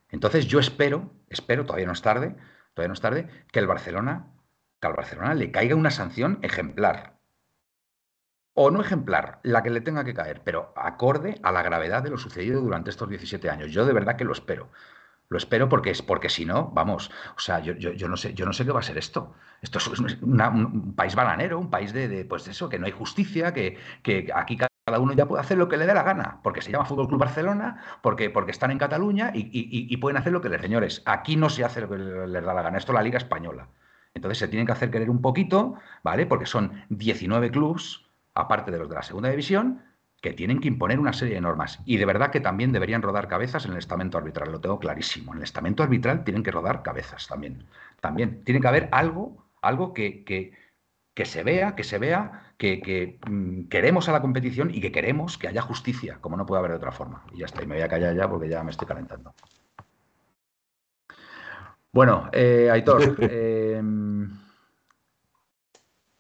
Entonces 0.10 0.48
yo 0.48 0.60
espero, 0.60 1.14
espero, 1.30 1.66
todavía 1.66 1.86
no 1.86 1.94
es 1.94 2.02
tarde, 2.02 2.36
todavía 2.74 2.88
no 2.88 2.94
es 2.94 3.02
tarde, 3.02 3.28
que 3.52 3.60
el 3.60 3.68
Barcelona, 3.68 4.32
que 4.80 4.88
al 4.88 4.94
Barcelona 4.94 5.34
le 5.36 5.52
caiga 5.52 5.76
una 5.76 5.92
sanción 5.92 6.40
ejemplar. 6.42 7.15
O 8.56 8.72
no 8.72 8.82
ejemplar, 8.82 9.40
la 9.44 9.62
que 9.62 9.70
le 9.70 9.82
tenga 9.82 10.04
que 10.04 10.14
caer, 10.14 10.42
pero 10.44 10.74
acorde 10.76 11.40
a 11.44 11.52
la 11.52 11.62
gravedad 11.62 12.02
de 12.02 12.10
lo 12.10 12.18
sucedido 12.18 12.62
durante 12.62 12.90
estos 12.90 13.10
17 13.10 13.50
años. 13.50 13.72
Yo 13.72 13.86
de 13.86 13.94
verdad 13.94 14.16
que 14.16 14.24
lo 14.24 14.34
espero. 14.34 14.70
Lo 15.28 15.38
espero 15.38 15.68
porque 15.70 15.90
es 15.90 16.02
porque 16.02 16.30
si 16.30 16.46
no, 16.46 16.72
vamos, 16.72 17.12
o 17.36 17.40
sea, 17.40 17.60
yo, 17.60 17.74
yo, 17.74 18.08
no 18.08 18.16
sé, 18.16 18.34
yo 18.34 18.46
no 18.46 18.54
sé 18.54 18.64
qué 18.64 18.72
va 18.72 18.80
a 18.80 18.84
ser 18.84 18.98
esto. 18.98 19.34
Esto 19.62 19.80
es 19.80 20.00
un 20.00 20.94
país 20.96 21.16
bananero, 21.16 21.60
un 21.60 21.70
país 21.70 21.94
de, 21.94 22.26
pues 22.26 22.48
eso, 22.48 22.70
que 22.70 22.80
no 22.80 22.86
hay 22.86 22.92
justicia, 22.92 23.54
que, 23.54 23.78
que 24.04 24.30
aquí 24.34 24.56
cada 24.56 25.00
uno 25.00 25.14
ya 25.14 25.28
puede 25.28 25.42
hacer 25.42 25.58
lo 25.58 25.68
que 25.68 25.78
le 25.78 25.88
dé 25.88 25.96
la 25.96 26.04
gana, 26.04 26.40
porque 26.44 26.62
se 26.62 26.72
llama 26.72 26.86
Fútbol 26.86 27.08
Club 27.08 27.20
Barcelona, 27.20 27.84
porque, 28.04 28.30
porque 28.30 28.52
están 28.52 28.70
en 28.70 28.78
Cataluña 28.78 29.32
y, 29.34 29.98
pueden 29.98 30.18
hacer 30.18 30.32
lo 30.32 30.42
que 30.42 30.50
les 30.50 30.62
señores. 30.62 31.02
Aquí 31.06 31.36
no 31.36 31.50
se 31.50 31.64
hace 31.64 31.82
lo 31.82 31.90
que 31.90 31.98
les 31.98 32.46
da 32.46 32.54
la 32.54 32.62
gana, 32.62 32.78
esto 32.78 32.92
es 32.92 32.96
la 32.96 33.02
Liga 33.02 33.18
Española. 33.18 33.70
Entonces 34.14 34.38
se 34.38 34.48
tienen 34.48 34.68
que 34.68 34.74
hacer 34.74 34.92
querer 34.92 35.10
un 35.10 35.22
poquito, 35.22 35.76
¿vale? 36.04 36.28
Porque 36.28 36.46
son 36.46 36.84
19 36.90 37.50
clubs, 37.50 38.05
aparte 38.36 38.72
de 38.72 38.78
los 38.80 38.90
de 38.90 38.96
la 38.96 39.04
segunda 39.04 39.30
división, 39.30 39.82
que 40.22 40.34
tienen 40.34 40.60
que 40.60 40.68
imponer 40.68 41.00
una 41.00 41.14
serie 41.14 41.36
de 41.36 41.42
normas. 41.42 41.82
Y 41.86 41.98
de 41.98 42.06
verdad 42.06 42.32
que 42.32 42.40
también 42.40 42.72
deberían 42.72 43.02
rodar 43.02 43.28
cabezas 43.28 43.66
en 43.66 43.72
el 43.72 43.78
estamento 43.78 44.18
arbitral, 44.18 44.52
lo 44.52 44.62
tengo 44.62 44.80
clarísimo. 44.80 45.34
En 45.34 45.38
el 45.38 45.44
estamento 45.44 45.84
arbitral 45.84 46.24
tienen 46.24 46.44
que 46.44 46.52
rodar 46.52 46.84
cabezas 46.84 47.28
también. 47.28 47.66
También 48.02 48.44
tiene 48.44 48.62
que 48.62 48.68
haber 48.68 48.90
algo, 48.92 49.48
algo 49.62 49.94
que, 49.94 50.24
que 50.24 50.54
que 51.16 51.26
se 51.26 51.44
vea, 51.44 51.76
que 51.76 51.84
se 51.84 51.98
vea 51.98 52.54
que, 52.58 53.18
mm, 53.28 53.68
queremos 53.70 54.08
a 54.10 54.12
la 54.12 54.22
competición 54.22 54.70
y 54.72 54.82
que 54.82 54.92
queremos 54.92 55.38
que 55.38 55.48
haya 55.48 55.62
justicia, 55.62 56.18
como 56.20 56.36
no 56.36 56.46
puede 56.46 56.60
haber 56.60 56.72
de 56.72 56.78
otra 56.78 56.92
forma. 56.92 57.24
Y 57.32 57.40
ya 57.40 57.46
está, 57.46 57.64
y 57.64 57.66
me 57.66 57.76
voy 57.76 57.84
a 57.84 57.88
callar 57.88 58.16
ya 58.16 58.30
porque 58.30 58.50
ya 58.50 58.64
me 58.64 58.72
estoy 58.72 58.86
calentando. 58.86 59.34
Bueno, 61.92 62.30
eh, 62.34 62.70
Aitor. 62.70 63.16
Em, 63.32 64.30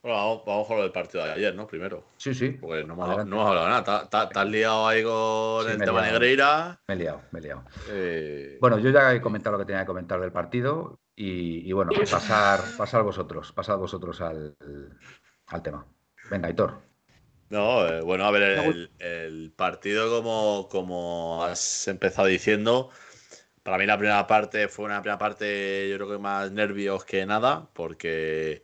bueno, 0.05 0.43
vamos, 0.45 0.67
con 0.67 0.77
lo 0.77 0.83
del 0.83 0.91
partido 0.91 1.25
de 1.25 1.31
ayer, 1.31 1.55
¿no? 1.55 1.65
Primero. 1.65 2.03
Sí, 2.17 2.35
sí. 2.35 2.49
Porque 2.49 2.83
no 2.83 2.93
hemos, 2.93 3.09
hablado 3.09 3.67
nada. 3.67 4.03
¿Estás 4.03 4.47
liado 4.47 4.87
ahí 4.87 5.03
con 5.03 5.67
el 5.67 5.79
tema 5.79 6.03
Negreira? 6.03 6.79
Me 6.87 6.93
he 6.93 6.97
liado, 6.97 7.23
me 7.31 7.39
he 7.39 7.41
liado. 7.41 7.63
Eh, 7.89 8.57
bueno, 8.61 8.77
yo 8.77 8.91
ya 8.91 9.15
he 9.15 9.19
comentado 9.19 9.53
lo 9.53 9.59
que 9.59 9.65
tenía 9.65 9.81
que 9.81 9.87
comentar 9.87 10.21
del 10.21 10.31
partido. 10.31 10.99
Y, 11.15 11.71
bueno, 11.71 11.91
pasar, 12.11 12.59
pasar 12.77 13.01
vosotros, 13.01 13.51
pasar 13.51 13.77
vosotros 13.77 14.21
al, 14.21 14.55
tema. 15.63 15.87
Venga, 16.29 16.51
Hitor. 16.51 16.81
No, 17.49 17.87
eh, 17.87 18.01
bueno, 18.01 18.25
a 18.25 18.31
ver, 18.31 18.89
el, 18.99 19.53
partido 19.55 20.15
como, 20.15 20.69
como 20.69 21.43
has 21.45 21.87
empezado 21.87 22.27
diciendo, 22.27 22.91
para 23.63 23.79
mí 23.79 23.87
la 23.87 23.97
primera 23.97 24.27
parte 24.27 24.67
fue 24.67 24.85
una 24.85 25.01
primera 25.01 25.17
parte 25.17 25.89
yo 25.89 25.95
creo 25.95 26.09
que 26.09 26.19
más 26.19 26.51
nervios 26.51 27.05
que 27.05 27.25
nada, 27.25 27.69
porque 27.73 28.61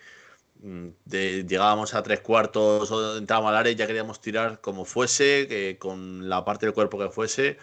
llegábamos 1.05 1.93
a 1.93 2.03
tres 2.03 2.21
cuartos, 2.21 2.91
o 2.91 3.17
entrábamos 3.17 3.49
al 3.49 3.57
área 3.57 3.71
y 3.71 3.75
ya 3.75 3.87
queríamos 3.87 4.21
tirar 4.21 4.61
como 4.61 4.85
fuese, 4.85 5.47
que 5.47 5.77
con 5.79 6.29
la 6.29 6.45
parte 6.45 6.65
del 6.65 6.73
cuerpo 6.73 6.99
que 6.99 7.09
fuese, 7.09 7.57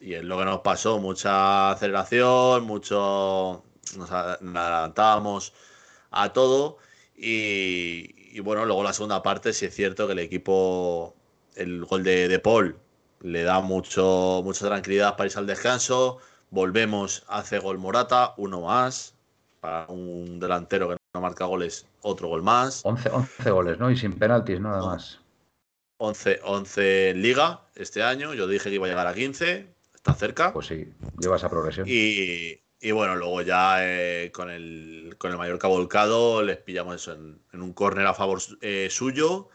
y 0.00 0.14
es 0.14 0.24
lo 0.24 0.38
que 0.38 0.44
nos 0.44 0.60
pasó, 0.60 0.98
mucha 0.98 1.70
aceleración, 1.72 2.64
mucho 2.64 3.64
nos 3.96 4.10
adelantábamos 4.10 5.52
a 6.10 6.32
todo. 6.32 6.78
Y, 7.16 8.40
bueno, 8.40 8.64
luego 8.64 8.82
la 8.82 8.92
segunda 8.92 9.22
parte 9.22 9.52
sí 9.52 9.66
es 9.66 9.74
cierto 9.74 10.06
que 10.06 10.14
el 10.14 10.18
equipo, 10.20 11.14
el 11.54 11.84
gol 11.84 12.02
de, 12.04 12.28
de 12.28 12.38
Paul 12.38 12.78
le 13.20 13.42
da 13.44 13.60
mucho, 13.60 14.42
mucha 14.44 14.66
tranquilidad 14.66 15.16
para 15.16 15.26
irse 15.26 15.38
al 15.38 15.46
descanso, 15.46 16.18
volvemos, 16.50 17.24
hace 17.28 17.58
gol 17.58 17.78
Morata, 17.78 18.34
uno 18.36 18.62
más, 18.62 19.14
para 19.60 19.86
un 19.88 20.40
delantero 20.40 20.88
que 20.88 21.01
no 21.14 21.20
marca 21.20 21.44
goles, 21.44 21.86
otro 22.00 22.28
gol 22.28 22.42
más. 22.42 22.84
11, 22.84 23.10
11 23.10 23.50
goles, 23.50 23.78
¿no? 23.78 23.90
Y 23.90 23.96
sin 23.96 24.18
penaltis, 24.18 24.60
nada 24.60 24.82
más. 24.82 25.20
11, 25.98 26.40
11 26.42 27.10
en 27.10 27.22
liga 27.22 27.60
este 27.74 28.02
año, 28.02 28.34
yo 28.34 28.46
dije 28.46 28.70
que 28.70 28.76
iba 28.76 28.86
a 28.86 28.88
llegar 28.88 29.06
a 29.06 29.14
15, 29.14 29.68
está 29.94 30.14
cerca. 30.14 30.52
Pues 30.52 30.66
sí, 30.66 30.92
lleva 31.18 31.36
esa 31.36 31.50
progresión. 31.50 31.86
Y, 31.88 32.60
y 32.80 32.90
bueno, 32.92 33.14
luego 33.16 33.42
ya 33.42 33.76
eh, 33.80 34.32
con, 34.32 34.50
el, 34.50 35.14
con 35.18 35.30
el 35.30 35.38
Mallorca 35.38 35.68
volcado 35.68 36.42
les 36.42 36.56
pillamos 36.56 36.96
eso 36.96 37.12
en, 37.12 37.40
un 37.52 37.72
córner 37.72 38.06
a 38.06 38.14
favor 38.14 38.40
eh, 38.62 38.88
suyo. 38.90 39.50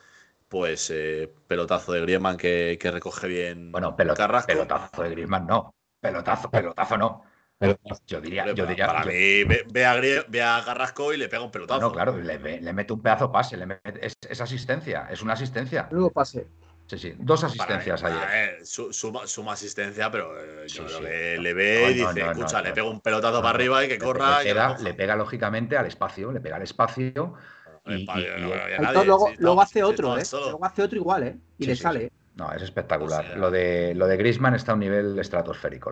Pues 0.47 0.89
eh, 0.91 1.33
pelotazo 1.47 1.91
de 1.91 2.01
Griezmann 2.01 2.37
que, 2.37 2.79
recoge 2.81 3.27
bien 3.27 3.71
bueno, 3.71 3.97
Carrasco. 3.97 4.47
pelotazo 4.47 5.03
de 5.03 5.09
Griezmann 5.09 5.45
no. 5.45 5.73
Pelotazo, 5.99 6.49
pelotazo 6.49 6.97
no. 6.97 7.23
Yo 8.05 8.21
diría, 8.21 8.53
yo 8.53 8.67
diría. 8.67 8.87
Para 8.87 9.05
mí, 9.05 9.43
ve, 9.43 10.43
a, 10.43 10.63
Carrasco 10.63 11.13
y 11.13 11.17
le 11.17 11.27
pega 11.27 11.43
un 11.43 11.51
pelotazo. 11.51 11.81
No, 11.81 11.91
claro, 11.91 12.17
le, 12.17 12.37
mete 12.39 12.93
un 12.93 13.01
pedazo 13.01 13.31
pase, 13.31 13.57
le 13.57 13.79
es, 14.01 14.13
es, 14.29 14.41
asistencia, 14.41 15.07
es 15.09 15.21
una 15.23 15.33
asistencia. 15.33 15.87
Luego 15.91 16.11
pase. 16.11 16.47
Sí, 16.85 16.97
sí, 16.97 17.13
dos 17.17 17.43
asistencias 17.43 18.01
ayer. 18.03 18.59
suma, 18.63 19.51
asistencia, 19.51 20.09
pero 20.09 20.39
eh, 20.39 20.67
yo 20.67 20.85
Le, 21.01 21.53
ve 21.53 21.91
y 21.91 21.93
dice, 21.95 22.21
escucha, 22.31 22.61
le 22.61 22.71
pega 22.71 22.87
un 22.87 23.01
pelotazo 23.01 23.41
para 23.41 23.55
arriba 23.55 23.83
y 23.83 23.87
que 23.89 23.97
corra. 23.97 24.41
Le 24.43 24.93
pega, 24.93 25.15
lógicamente 25.15 25.77
al 25.77 25.87
espacio, 25.87 26.31
le 26.31 26.39
pega 26.39 26.57
al 26.57 26.61
espacio. 26.61 27.33
Y, 27.85 28.05
luego, 29.39 29.61
hace 29.61 29.83
otro, 29.83 30.17
¿eh? 30.17 30.23
Luego 30.31 30.65
hace 30.65 30.83
otro 30.83 30.97
igual, 30.97 31.23
¿eh? 31.23 31.37
Y 31.57 31.65
le 31.65 31.75
sale. 31.75 32.11
No, 32.35 32.51
es 32.53 32.61
espectacular. 32.61 33.35
lo, 33.35 33.49
de, 33.49 33.95
lo 33.95 34.05
de 34.05 34.15
Grisman 34.15 34.53
está 34.53 34.73
a 34.73 34.75
un 34.75 34.81
nivel 34.81 35.17
estratosférico. 35.17 35.91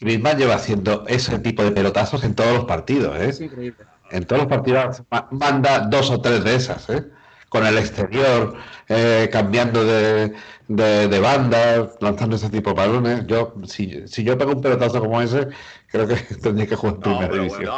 Griezmann 0.00 0.38
lleva 0.38 0.54
haciendo 0.54 1.04
ese 1.08 1.38
tipo 1.38 1.64
de 1.64 1.72
pelotazos 1.72 2.24
en 2.24 2.34
todos 2.34 2.54
los 2.54 2.64
partidos, 2.64 3.16
¿eh? 3.18 3.28
Es 3.28 3.40
increíble. 3.40 3.84
En 4.10 4.24
todos 4.24 4.42
los 4.42 4.48
partidos 4.48 5.02
manda 5.30 5.80
dos 5.80 6.10
o 6.10 6.20
tres 6.20 6.42
de 6.44 6.54
esas, 6.54 6.88
¿eh? 6.88 7.04
con 7.48 7.66
el 7.66 7.78
exterior, 7.78 8.56
eh, 8.88 9.28
cambiando 9.32 9.84
de, 9.84 10.34
de, 10.68 11.18
banda, 11.18 11.90
lanzando 12.00 12.36
ese 12.36 12.50
tipo 12.50 12.70
de 12.70 12.76
balones. 12.76 13.26
Yo, 13.26 13.54
si, 13.66 14.06
si, 14.06 14.22
yo 14.22 14.36
pego 14.36 14.52
un 14.52 14.60
pelotazo 14.60 15.00
como 15.00 15.20
ese, 15.20 15.48
creo 15.86 16.06
que 16.06 16.16
tendría 16.42 16.66
que 16.66 16.76
jugar 16.76 16.96
en 16.96 17.00
primera 17.00 17.34
división. 17.34 17.68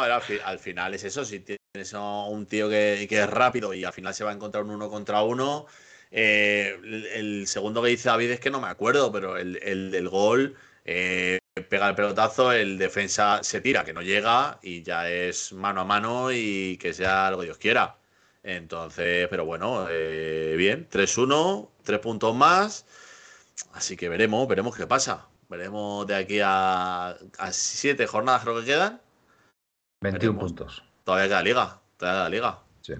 al, 0.44 0.58
final 0.58 0.94
es 0.94 1.04
eso, 1.04 1.24
si 1.24 1.40
tienes 1.40 1.92
un 1.92 2.46
tío 2.46 2.68
que, 2.68 3.06
que, 3.08 3.20
es 3.20 3.30
rápido 3.30 3.72
y 3.74 3.84
al 3.84 3.92
final 3.92 4.14
se 4.14 4.24
va 4.24 4.30
a 4.30 4.34
encontrar 4.34 4.64
un 4.64 4.70
uno 4.70 4.90
contra 4.90 5.22
uno. 5.22 5.66
Eh, 6.12 6.76
el, 7.14 7.46
segundo 7.46 7.82
que 7.82 7.90
dice 7.90 8.08
David 8.08 8.32
es 8.32 8.40
que 8.40 8.50
no 8.50 8.60
me 8.60 8.66
acuerdo, 8.66 9.12
pero 9.12 9.36
el, 9.36 9.60
el 9.62 9.92
del 9.92 10.08
gol 10.08 10.56
eh, 10.84 11.38
pega 11.60 11.88
el 11.88 11.94
pelotazo, 11.94 12.52
el 12.52 12.78
defensa 12.78 13.42
se 13.42 13.60
tira, 13.60 13.84
que 13.84 13.92
no 13.92 14.02
llega 14.02 14.58
y 14.62 14.82
ya 14.82 15.08
es 15.10 15.52
mano 15.52 15.80
a 15.82 15.84
mano 15.84 16.32
y 16.32 16.76
que 16.78 16.92
sea 16.92 17.30
lo 17.30 17.38
que 17.38 17.44
Dios 17.44 17.58
quiera. 17.58 17.96
Entonces, 18.42 19.28
pero 19.28 19.44
bueno, 19.44 19.86
eh, 19.90 20.54
bien, 20.56 20.88
3-1, 20.90 21.68
tres 21.82 21.98
puntos 22.00 22.34
más. 22.34 22.86
Así 23.72 23.96
que 23.96 24.08
veremos, 24.08 24.48
veremos 24.48 24.76
qué 24.76 24.86
pasa. 24.86 25.26
Veremos 25.48 26.06
de 26.06 26.14
aquí 26.14 26.40
a, 26.42 27.16
siete 27.50 28.06
jornadas, 28.06 28.42
creo 28.42 28.60
que 28.60 28.64
quedan. 28.64 29.00
21 30.00 30.38
puntos. 30.38 30.82
Todavía 31.04 31.28
queda 31.28 31.42
liga, 31.42 31.80
todavía 31.96 32.20
queda 32.20 32.28
liga. 32.28 32.58
Sí. 32.82 32.94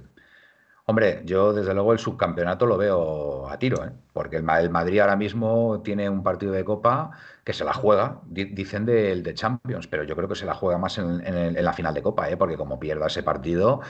Hombre, 0.91 1.23
yo 1.25 1.53
desde 1.53 1.73
luego 1.73 1.93
el 1.93 2.01
subcampeonato 2.01 2.67
lo 2.67 2.77
veo 2.77 3.49
a 3.49 3.57
tiro, 3.61 3.85
¿eh? 3.85 3.93
porque 4.13 4.37
el, 4.37 4.43
Madrid 4.43 4.99
ahora 4.99 5.15
mismo 5.15 5.81
tiene 5.85 6.11
un 6.11 6.25
partido 6.25 6.51
de 6.51 6.65
Copa 6.65 7.13
que 7.51 7.55
se 7.55 7.65
la 7.65 7.73
juega, 7.73 8.21
dicen 8.27 8.87
del 8.87 9.25
de 9.25 9.35
Champions, 9.35 9.89
pero 9.89 10.05
yo 10.05 10.15
creo 10.15 10.29
que 10.29 10.37
se 10.37 10.47
la 10.47 10.55
juega 10.55 10.79
más 10.79 10.99
en, 10.99 11.65
la 11.65 11.73
final 11.73 11.93
de 11.93 12.01
Copa, 12.01 12.31
¿eh? 12.31 12.37
porque 12.37 12.57
como 12.57 12.79
pierda 12.79 13.09
ese 13.09 13.25
partido, 13.25 13.81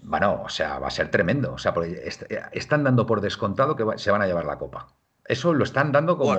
bueno, 0.00 0.40
o 0.42 0.48
sea, 0.48 0.78
va 0.78 0.86
a 0.86 0.90
ser 0.90 1.10
tremendo. 1.10 1.52
O 1.52 1.58
sea, 1.58 1.74
están 2.52 2.82
dando 2.82 3.04
por 3.04 3.20
descontado 3.20 3.76
que 3.76 3.84
se 3.98 4.10
van 4.10 4.22
a 4.22 4.26
llevar 4.26 4.46
la 4.46 4.56
Copa. 4.56 4.88
Eso 5.26 5.52
lo 5.52 5.64
están 5.64 5.92
dando 5.92 6.16
como, 6.16 6.34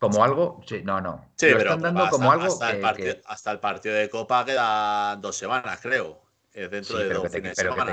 como 0.00 0.24
algo. 0.24 0.60
Sí, 0.66 0.82
no, 0.84 1.00
no. 1.00 1.30
Sí, 1.36 1.50
lo 1.50 1.58
están 1.58 1.82
dando 1.82 2.08
como 2.08 2.32
algo. 2.32 2.46
hasta 3.26 3.52
el 3.52 3.60
partido 3.60 3.94
de 3.94 4.10
Copa 4.10 4.44
quedan 4.44 5.20
dos 5.20 5.36
semanas, 5.36 5.78
creo. 5.80 6.20
De 6.58 6.68
pero, 7.08 7.22
que 7.22 7.28
te, 7.28 7.40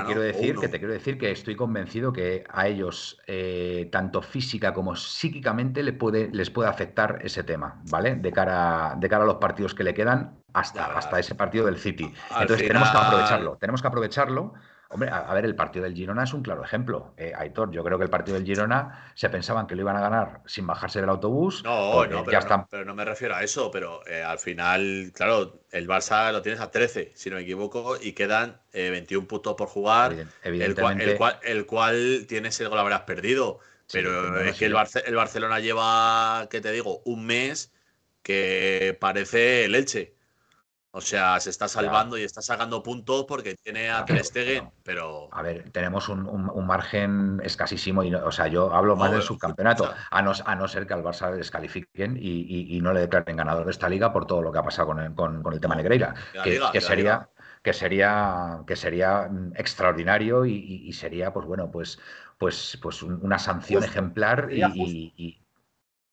quiero 0.04 0.20
decir 0.20 0.56
que 0.56 0.68
te 0.68 0.78
quiero 0.80 0.92
decir 0.92 1.18
que 1.18 1.30
estoy 1.30 1.54
convencido 1.54 2.12
que 2.12 2.42
a 2.48 2.66
ellos 2.66 3.22
eh, 3.28 3.88
tanto 3.92 4.22
física 4.22 4.74
como 4.74 4.96
psíquicamente 4.96 5.84
les 5.84 5.94
puede 5.94 6.30
les 6.32 6.50
puede 6.50 6.68
afectar 6.68 7.20
ese 7.22 7.44
tema 7.44 7.80
vale 7.84 8.16
de 8.16 8.32
cara 8.32 8.96
de 8.98 9.08
cara 9.08 9.22
a 9.22 9.26
los 9.26 9.36
partidos 9.36 9.72
que 9.72 9.84
le 9.84 9.94
quedan 9.94 10.42
hasta 10.52 10.86
hasta 10.98 11.20
ese 11.20 11.36
partido 11.36 11.66
del 11.66 11.76
City. 11.76 12.12
Entonces 12.40 12.66
tenemos 12.66 12.90
que 12.90 12.98
aprovecharlo 12.98 13.56
tenemos 13.56 13.82
que 13.82 13.88
aprovecharlo 13.88 14.54
Hombre, 14.88 15.10
a, 15.10 15.34
ver, 15.34 15.44
el 15.44 15.56
partido 15.56 15.84
del 15.84 15.94
Girona 15.94 16.22
es 16.22 16.32
un 16.32 16.42
claro 16.42 16.62
ejemplo. 16.62 17.12
Eh, 17.16 17.32
Aitor, 17.36 17.72
yo 17.72 17.82
creo 17.82 17.98
que 17.98 18.04
el 18.04 18.10
partido 18.10 18.36
del 18.36 18.46
Girona 18.46 19.10
se 19.14 19.28
pensaban 19.28 19.66
que 19.66 19.74
lo 19.74 19.82
iban 19.82 19.96
a 19.96 20.00
ganar 20.00 20.42
sin 20.46 20.64
bajarse 20.64 21.00
del 21.00 21.08
autobús. 21.08 21.64
No, 21.64 22.06
no, 22.06 22.24
pero, 22.24 22.40
no 22.40 22.68
pero 22.70 22.84
no 22.84 22.94
me 22.94 23.04
refiero 23.04 23.34
a 23.34 23.42
eso, 23.42 23.70
pero 23.72 24.06
eh, 24.06 24.22
al 24.22 24.38
final, 24.38 25.10
claro, 25.12 25.60
el 25.72 25.88
Barça 25.88 26.30
lo 26.30 26.40
tienes 26.40 26.60
a 26.60 26.70
13, 26.70 27.12
si 27.16 27.30
no 27.30 27.36
me 27.36 27.42
equivoco, 27.42 27.96
y 28.00 28.12
quedan 28.12 28.60
21 28.72 29.24
eh, 29.24 29.26
puntos 29.26 29.54
por 29.54 29.66
jugar, 29.66 30.14
Evidentemente. 30.44 31.10
El, 31.10 31.16
cual, 31.18 31.38
el, 31.42 31.66
cual, 31.66 32.26
tienes 32.28 32.60
el 32.60 32.68
gol 32.68 32.78
habrás 32.78 33.02
perdido. 33.02 33.58
Pero 33.92 34.40
es 34.40 34.56
que 34.56 34.66
el, 34.66 34.76
el 35.04 35.14
Barcelona 35.14 35.60
lleva, 35.60 36.46
¿qué 36.50 36.60
te 36.60 36.70
digo? 36.70 37.02
Un 37.04 37.26
mes 37.26 37.72
que 38.22 38.96
parece 39.00 39.64
el 39.64 39.74
Elche. 39.74 40.15
O 40.96 41.02
sea, 41.02 41.38
se 41.40 41.50
está 41.50 41.68
salvando 41.68 42.16
y 42.16 42.22
está 42.22 42.40
sacando 42.40 42.82
puntos 42.82 43.26
porque 43.28 43.54
tiene 43.54 43.90
a 43.90 44.06
Ter 44.06 44.24
Stegen, 44.24 44.70
pero... 44.82 45.28
A 45.30 45.42
ver, 45.42 45.68
tenemos 45.68 46.08
un, 46.08 46.66
margen 46.66 47.38
escasísimo, 47.44 48.02
y 48.02 48.14
o 48.14 48.32
sea, 48.32 48.46
yo 48.46 48.72
hablo 48.72 48.96
más 48.96 49.12
del 49.12 49.20
subcampeonato, 49.20 49.92
a, 50.10 50.22
no, 50.22 50.32
a 50.42 50.54
no 50.54 50.66
ser 50.66 50.86
que 50.86 50.94
al 50.94 51.04
Barça 51.04 51.30
le 51.30 51.36
descalifiquen 51.36 52.16
y, 52.18 52.80
no 52.80 52.94
le 52.94 53.00
declaren 53.00 53.36
ganador 53.36 53.66
de 53.66 53.72
esta 53.72 53.90
liga 53.90 54.10
por 54.10 54.26
todo 54.26 54.40
lo 54.40 54.50
que 54.50 54.58
ha 54.58 54.62
pasado 54.62 54.88
con 54.88 55.00
el, 55.00 55.14
con, 55.14 55.42
el 55.52 55.60
tema 55.60 55.76
Negreira, 55.76 56.14
que, 56.42 56.80
sería... 56.80 57.28
Que 57.62 57.74
sería, 57.74 58.60
que 58.66 58.76
sería 58.76 59.28
extraordinario 59.54 60.46
y, 60.46 60.90
sería, 60.94 61.30
pues 61.34 61.44
bueno, 61.44 61.70
pues, 61.70 61.98
pues, 62.38 62.78
pues 62.80 63.02
una 63.02 63.38
sanción 63.38 63.84
ejemplar 63.84 64.48
y, 64.50 65.42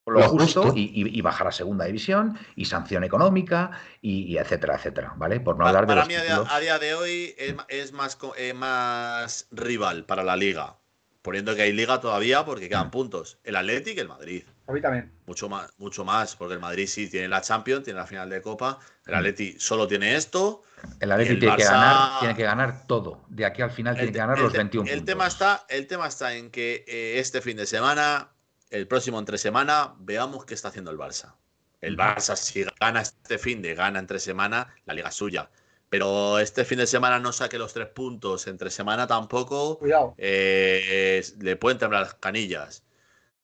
lo, 0.06 0.28
justo, 0.28 0.72
Y, 0.76 1.20
bajar 1.22 1.46
a 1.46 1.52
segunda 1.52 1.86
división 1.86 2.38
y 2.56 2.66
sanción 2.66 3.04
económica 3.04 3.70
y, 4.02 4.36
etcétera, 4.36 4.76
etcétera, 4.76 5.14
¿vale? 5.16 5.40
Por 5.40 5.58
no 5.58 5.66
hablar 5.66 5.86
de 5.86 5.94
para 5.94 6.06
mí 6.06 6.14
a 6.14 6.60
día, 6.60 6.78
de 6.78 6.94
hoy 6.94 7.34
es, 7.68 7.92
más, 7.92 8.18
eh, 8.36 8.52
más 8.52 9.48
rival 9.50 10.04
para 10.04 10.22
la 10.22 10.36
liga, 10.36 10.76
poniendo 11.22 11.54
que 11.54 11.62
hay 11.62 11.72
liga 11.72 12.00
todavía 12.00 12.44
porque 12.44 12.68
quedan 12.68 12.88
mm. 12.88 12.90
puntos. 12.90 13.38
El 13.44 13.56
Atlético 13.56 13.98
y 13.98 14.00
el 14.00 14.08
Madrid. 14.08 14.44
A 14.66 14.72
mí 14.72 14.80
también. 14.80 15.12
Mucho 15.26 15.48
más, 15.48 15.70
mucho 15.78 16.04
más, 16.04 16.36
porque 16.36 16.54
el 16.54 16.60
Madrid 16.60 16.86
sí 16.86 17.08
tiene 17.08 17.28
la 17.28 17.40
Champions, 17.40 17.84
tiene 17.84 17.98
la 17.98 18.06
final 18.06 18.28
de 18.28 18.42
Copa. 18.42 18.78
El 19.06 19.14
mm. 19.14 19.16
Atleti 19.16 19.56
solo 19.58 19.86
tiene 19.86 20.16
esto. 20.16 20.62
El 21.00 21.12
Atleti 21.12 21.38
tiene, 21.38 21.56
que 21.56 21.64
ganar, 21.64 22.20
tiene 22.20 22.34
que 22.34 22.42
ganar 22.42 22.86
todo. 22.86 23.24
De 23.28 23.46
aquí 23.46 23.62
al 23.62 23.70
final 23.70 23.96
tiene 23.96 24.12
que 24.12 24.18
ganar 24.18 24.38
los 24.38 24.52
21 24.52 24.90
el 24.90 25.04
Tema 25.04 25.26
está, 25.26 25.64
el 25.70 25.86
tema 25.86 26.08
está 26.08 26.34
en 26.34 26.50
que 26.50 26.84
eh, 26.86 27.18
este 27.18 27.40
fin 27.40 27.56
de 27.56 27.64
semana 27.64 28.33
el 28.74 28.88
próximo 28.88 29.20
entre 29.20 29.38
semana 29.38 29.94
veamos 30.00 30.44
qué 30.44 30.54
está 30.54 30.68
haciendo 30.68 30.90
el 30.90 30.98
Barça. 30.98 31.34
El 31.80 31.96
Barça, 31.96 32.34
si 32.34 32.64
gana 32.80 33.02
este 33.02 33.38
fin 33.38 33.62
de 33.62 33.74
gana 33.74 34.00
entre 34.00 34.18
semana, 34.18 34.74
la 34.84 34.94
liga 34.94 35.10
es 35.10 35.14
suya. 35.14 35.48
Pero 35.90 36.40
este 36.40 36.64
fin 36.64 36.78
de 36.78 36.86
semana 36.86 37.20
no 37.20 37.32
saque 37.32 37.56
los 37.56 37.72
tres 37.72 37.88
puntos, 37.88 38.48
entre 38.48 38.70
semana 38.70 39.06
tampoco. 39.06 39.78
Cuidado. 39.78 40.14
Eh, 40.18 41.22
le 41.40 41.56
pueden 41.56 41.78
temblar 41.78 42.02
las 42.02 42.14
canillas. 42.14 42.84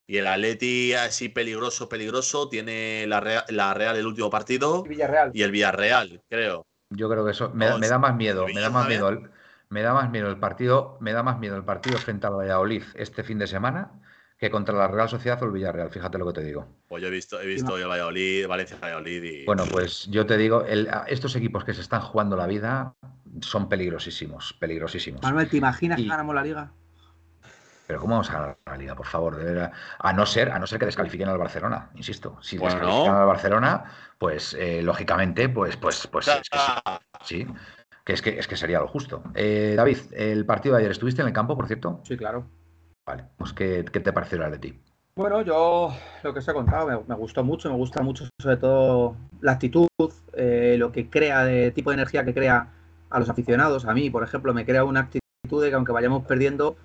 Y 0.07 0.17
el 0.17 0.27
Atleti, 0.27 0.95
así 0.95 1.29
peligroso, 1.29 1.89
peligroso, 1.89 2.49
tiene 2.49 3.07
la 3.07 3.21
Real, 3.21 3.45
la 3.51 3.73
Real 3.75 3.97
el 3.97 4.07
último 4.07 4.31
partido. 4.31 4.83
Villarreal. 4.83 5.31
Y 5.33 5.43
el 5.43 5.53
Villarreal, 5.53 6.23
creo. 6.29 6.67
Yo 6.89 7.09
creo 7.09 7.25
que 7.25 7.31
eso 7.31 7.51
me, 7.51 7.67
da 7.67 7.99
más 7.99 8.17
miedo. 8.17 8.47
Me 8.49 8.61
da 8.61 8.71
más 8.71 8.89
miedo. 8.89 9.11
El, 9.11 9.31
me 9.69 9.83
da 9.83 9.95
más 9.95 10.11
miedo 10.11 10.29
el 10.29 10.41
partido. 10.41 10.97
Me 11.01 11.13
da 11.13 11.23
más 11.23 11.39
miedo 11.39 11.57
el 11.57 11.65
partido 11.65 11.99
frente 11.99 12.27
al 12.27 12.35
Valladolid 12.35 12.83
este 12.97 13.23
fin 13.23 13.39
de 13.39 13.47
semana 13.47 13.93
que 14.41 14.51
contra 14.51 14.75
la 14.75 14.89
Real 14.89 15.07
Sociedad 15.07 15.41
o 15.43 15.45
el 15.45 15.53
Villarreal, 15.53 15.91
fíjate 15.91 16.17
lo 16.17 16.27
que 16.27 16.41
te 16.41 16.43
digo. 16.43 16.67
Pues 16.89 17.03
yo 17.03 17.09
he 17.09 17.11
visto, 17.11 17.39
he 17.39 17.47
visto 17.47 17.77
el 17.77 17.87
Valladolid, 17.87 18.47
Valencia, 18.47 18.79
Valladolid 18.81 19.23
y... 19.23 19.45
Bueno, 19.45 19.65
pues 19.71 20.07
yo 20.07 20.25
te 20.25 20.39
digo, 20.39 20.65
estos 20.65 21.37
equipos 21.37 21.63
que 21.63 21.75
se 21.75 21.83
están 21.83 22.01
jugando 22.01 22.37
la 22.37 22.47
vida 22.47 22.95
son 23.43 23.69
peligrosísimos, 23.69 24.55
peligrosísimos. 24.55 25.23
Manuel, 25.23 25.51
¿te 25.51 25.59
imaginas 25.59 26.01
que 26.01 26.07
ganamos 26.07 26.35
la 26.35 26.43
liga? 26.43 26.73
Pero 27.87 28.01
¿cómo 28.01 28.15
vamos 28.15 28.31
a 28.31 28.33
ganar 28.33 28.59
la 28.65 28.77
liga, 28.79 28.95
por 28.95 29.07
favor? 29.07 29.73
A 29.99 30.13
no 30.15 30.25
ser, 30.25 30.51
a 30.51 30.59
no 30.59 30.67
ser 30.67 30.79
que 30.79 30.87
descalifiquen 30.87 31.29
al 31.29 31.37
Barcelona, 31.37 31.91
insisto. 31.97 32.39
Si 32.41 32.57
descalifican 32.57 33.17
al 33.17 33.27
Barcelona, 33.27 33.85
pues 34.17 34.55
eh, 34.55 34.81
lógicamente, 34.81 35.51
pues, 35.51 35.77
pues, 35.77 36.07
pues 36.07 36.31
sí, 37.25 37.47
que 38.05 38.15
es 38.15 38.23
que 38.23 38.39
es 38.39 38.49
que 38.49 38.57
sería 38.57 38.81
lo 38.81 38.89
justo. 38.89 39.23
Eh, 39.35 39.75
David, 39.77 39.99
el 40.13 40.47
partido 40.47 40.77
de 40.77 40.81
ayer, 40.81 40.93
¿estuviste 40.93 41.21
en 41.21 41.29
el 41.29 41.35
campo, 41.35 41.55
por 41.57 41.67
cierto? 41.67 42.01
Sí, 42.05 42.17
claro. 42.17 42.47
Vale, 43.11 43.25
pues 43.39 43.53
¿qué, 43.53 43.83
te 43.83 44.13
pareció 44.13 44.39
de 44.39 44.59
ti? 44.59 44.81
Bueno, 45.17 45.43
yo 45.43 45.93
lo 46.23 46.33
que 46.33 46.39
os 46.39 46.47
he 46.47 46.53
contado 46.53 47.03
me, 47.09 47.15
gustó 47.17 47.43
mucho, 47.43 47.69
me 47.69 47.75
gusta 47.75 48.05
mucho 48.05 48.29
sobre 48.41 48.57
todo 48.57 49.17
la 49.41 49.51
actitud, 49.51 49.89
eh, 50.35 50.77
lo 50.79 50.93
que 50.93 51.11
crea, 51.11 51.45
de 51.45 51.73
tipo 51.73 51.91
de 51.91 51.95
energía 51.95 52.25
que 52.25 52.33
crea 52.33 52.69
a 53.11 53.19
los 53.19 53.29
aficionados. 53.29 53.85
A 53.85 53.95
mí, 53.95 54.11
por 54.11 54.23
ejemplo, 54.23 54.55
me 54.55 54.65
crea 54.65 54.85
una 54.85 55.01
actitud 55.01 55.61
de 55.61 55.71
que 55.71 55.75
aunque 55.75 55.91
vayamos 55.91 56.25
perdiendo, 56.25 56.77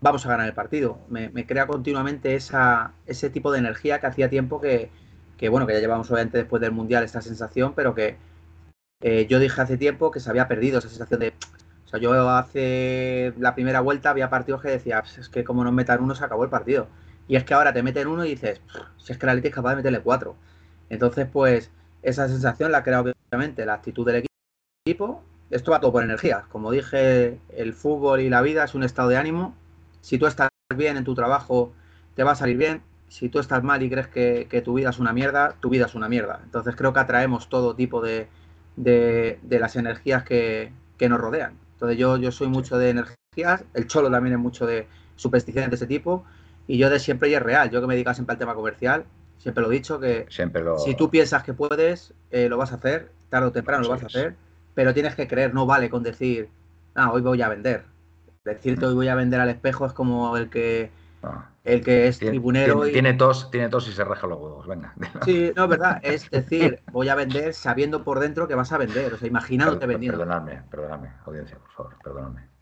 vamos 0.00 0.24
a 0.24 0.28
ganar 0.28 0.46
el 0.46 0.54
partido. 0.54 0.98
Me, 1.08 1.32
crea 1.46 1.66
continuamente 1.66 2.36
esa, 2.36 2.92
ese 3.06 3.28
tipo 3.28 3.50
de 3.50 3.58
energía 3.58 3.98
que 3.98 4.06
hacía 4.06 4.30
tiempo 4.30 4.60
que, 4.60 4.88
bueno, 5.50 5.66
que 5.66 5.72
ya 5.72 5.80
llevamos 5.80 6.08
obviamente 6.12 6.38
después 6.38 6.62
del 6.62 6.70
Mundial 6.70 7.02
esta 7.02 7.22
sensación, 7.22 7.72
pero 7.74 7.92
que 7.92 8.18
eh, 9.00 9.26
yo 9.28 9.40
dije 9.40 9.60
hace 9.60 9.76
tiempo 9.76 10.12
que 10.12 10.20
se 10.20 10.30
había 10.30 10.46
perdido 10.46 10.78
esa 10.78 10.88
sensación 10.88 11.18
de 11.18 11.34
yo 12.00 12.28
hace 12.30 13.34
la 13.38 13.54
primera 13.54 13.80
vuelta 13.80 14.10
había 14.10 14.30
partidos 14.30 14.62
que 14.62 14.68
decía, 14.68 15.02
es 15.18 15.28
que 15.28 15.44
como 15.44 15.64
nos 15.64 15.72
metan 15.72 16.02
uno 16.02 16.14
se 16.14 16.24
acabó 16.24 16.44
el 16.44 16.50
partido. 16.50 16.88
Y 17.28 17.36
es 17.36 17.44
que 17.44 17.54
ahora 17.54 17.72
te 17.72 17.82
meten 17.82 18.08
uno 18.08 18.24
y 18.24 18.30
dices, 18.30 18.60
si 18.98 19.12
es 19.12 19.18
que 19.18 19.26
la 19.26 19.34
Leti 19.34 19.48
es 19.48 19.54
capaz 19.54 19.70
de 19.70 19.76
meterle 19.76 20.00
cuatro. 20.00 20.36
Entonces, 20.90 21.26
pues, 21.32 21.70
esa 22.02 22.28
sensación 22.28 22.72
la 22.72 22.82
crea 22.82 23.00
obviamente 23.00 23.64
la 23.64 23.74
actitud 23.74 24.06
del 24.06 24.26
equipo. 24.84 25.22
Esto 25.50 25.70
va 25.70 25.80
todo 25.80 25.92
por 25.92 26.02
energía. 26.02 26.44
Como 26.50 26.70
dije, 26.70 27.40
el 27.50 27.72
fútbol 27.74 28.20
y 28.20 28.28
la 28.28 28.42
vida 28.42 28.64
es 28.64 28.74
un 28.74 28.82
estado 28.82 29.08
de 29.08 29.16
ánimo. 29.16 29.54
Si 30.00 30.18
tú 30.18 30.26
estás 30.26 30.48
bien 30.76 30.96
en 30.96 31.04
tu 31.04 31.14
trabajo, 31.14 31.72
te 32.14 32.24
va 32.24 32.32
a 32.32 32.34
salir 32.34 32.56
bien. 32.56 32.82
Si 33.08 33.28
tú 33.28 33.38
estás 33.38 33.62
mal 33.62 33.82
y 33.82 33.90
crees 33.90 34.08
que, 34.08 34.62
tu 34.64 34.74
vida 34.74 34.90
es 34.90 34.98
una 34.98 35.12
mierda, 35.12 35.56
tu 35.60 35.68
vida 35.68 35.86
es 35.86 35.94
una 35.94 36.08
mierda. 36.08 36.40
Entonces 36.44 36.74
creo 36.76 36.92
que 36.92 37.00
atraemos 37.00 37.48
todo 37.48 37.76
tipo 37.76 38.00
de, 38.00 38.28
de, 38.76 39.38
las 39.60 39.76
energías 39.76 40.24
que, 40.24 40.72
que 40.96 41.08
nos 41.08 41.20
rodean. 41.20 41.58
Entonces 41.82 41.98
yo, 41.98 42.16
yo 42.16 42.30
soy 42.30 42.46
mucho 42.46 42.78
de 42.78 42.90
energías, 42.90 43.64
el 43.74 43.88
Cholo 43.88 44.08
también 44.08 44.34
es 44.34 44.38
mucho 44.38 44.66
de 44.66 44.86
supersticiones 45.16 45.68
de 45.68 45.74
ese 45.74 45.88
tipo, 45.88 46.24
y 46.68 46.78
yo 46.78 46.88
de 46.88 47.00
siempre 47.00 47.28
y 47.28 47.34
es 47.34 47.42
real. 47.42 47.70
Yo 47.70 47.80
que 47.80 47.88
me 47.88 47.94
dedico 47.94 48.14
siempre 48.14 48.34
al 48.34 48.38
tema 48.38 48.54
comercial, 48.54 49.04
siempre 49.38 49.64
lo 49.64 49.72
he 49.72 49.74
dicho, 49.74 49.98
que 49.98 50.26
si 50.78 50.94
tú 50.94 51.10
piensas 51.10 51.42
que 51.42 51.54
puedes, 51.54 52.14
eh, 52.30 52.48
lo 52.48 52.56
vas 52.56 52.70
a 52.70 52.76
hacer, 52.76 53.10
tarde 53.30 53.48
o 53.48 53.52
temprano 53.52 53.82
lo 53.82 53.88
vas 53.88 54.04
a 54.04 54.06
hacer, 54.06 54.36
pero 54.74 54.94
tienes 54.94 55.16
que 55.16 55.26
creer, 55.26 55.54
no 55.54 55.66
vale 55.66 55.90
con 55.90 56.04
decir, 56.04 56.50
ah, 56.94 57.10
hoy 57.10 57.20
voy 57.20 57.42
a 57.42 57.48
vender. 57.48 57.82
Decirte 58.44 58.86
hoy 58.86 58.94
voy 58.94 59.08
a 59.08 59.16
vender 59.16 59.40
al 59.40 59.50
espejo 59.50 59.84
es 59.84 59.92
como 59.92 60.36
el 60.36 60.50
que 60.50 60.92
ah. 61.24 61.50
El 61.64 61.82
que 61.82 62.08
es 62.08 62.18
tribunero. 62.18 62.82
Tiene, 62.82 63.14
tos, 63.14 63.50
tiene 63.50 63.68
tos 63.68 63.88
y 63.88 63.92
se 63.92 64.04
raja 64.04 64.26
los 64.26 64.38
huevos, 64.38 64.66
venga. 64.66 64.94
Sí, 65.24 65.52
no, 65.54 65.64
es 65.64 65.70
verdad. 65.70 66.00
Es 66.02 66.30
decir, 66.30 66.80
voy 66.90 67.08
a 67.08 67.14
vender 67.14 67.54
sabiendo 67.54 68.02
por 68.02 68.18
dentro 68.20 68.48
que 68.48 68.54
vas 68.54 68.72
a 68.72 68.78
vender. 68.78 69.14
O 69.14 69.18
sea, 69.18 69.28
imaginándote 69.28 69.86
vendiendo. 69.86 70.18
Perdonadme, 70.18 70.62
perdonadme, 70.70 71.12
audiencia, 71.24 71.58
por 71.58 71.70
favor, 71.70 71.96
perdonadme. 72.02 72.52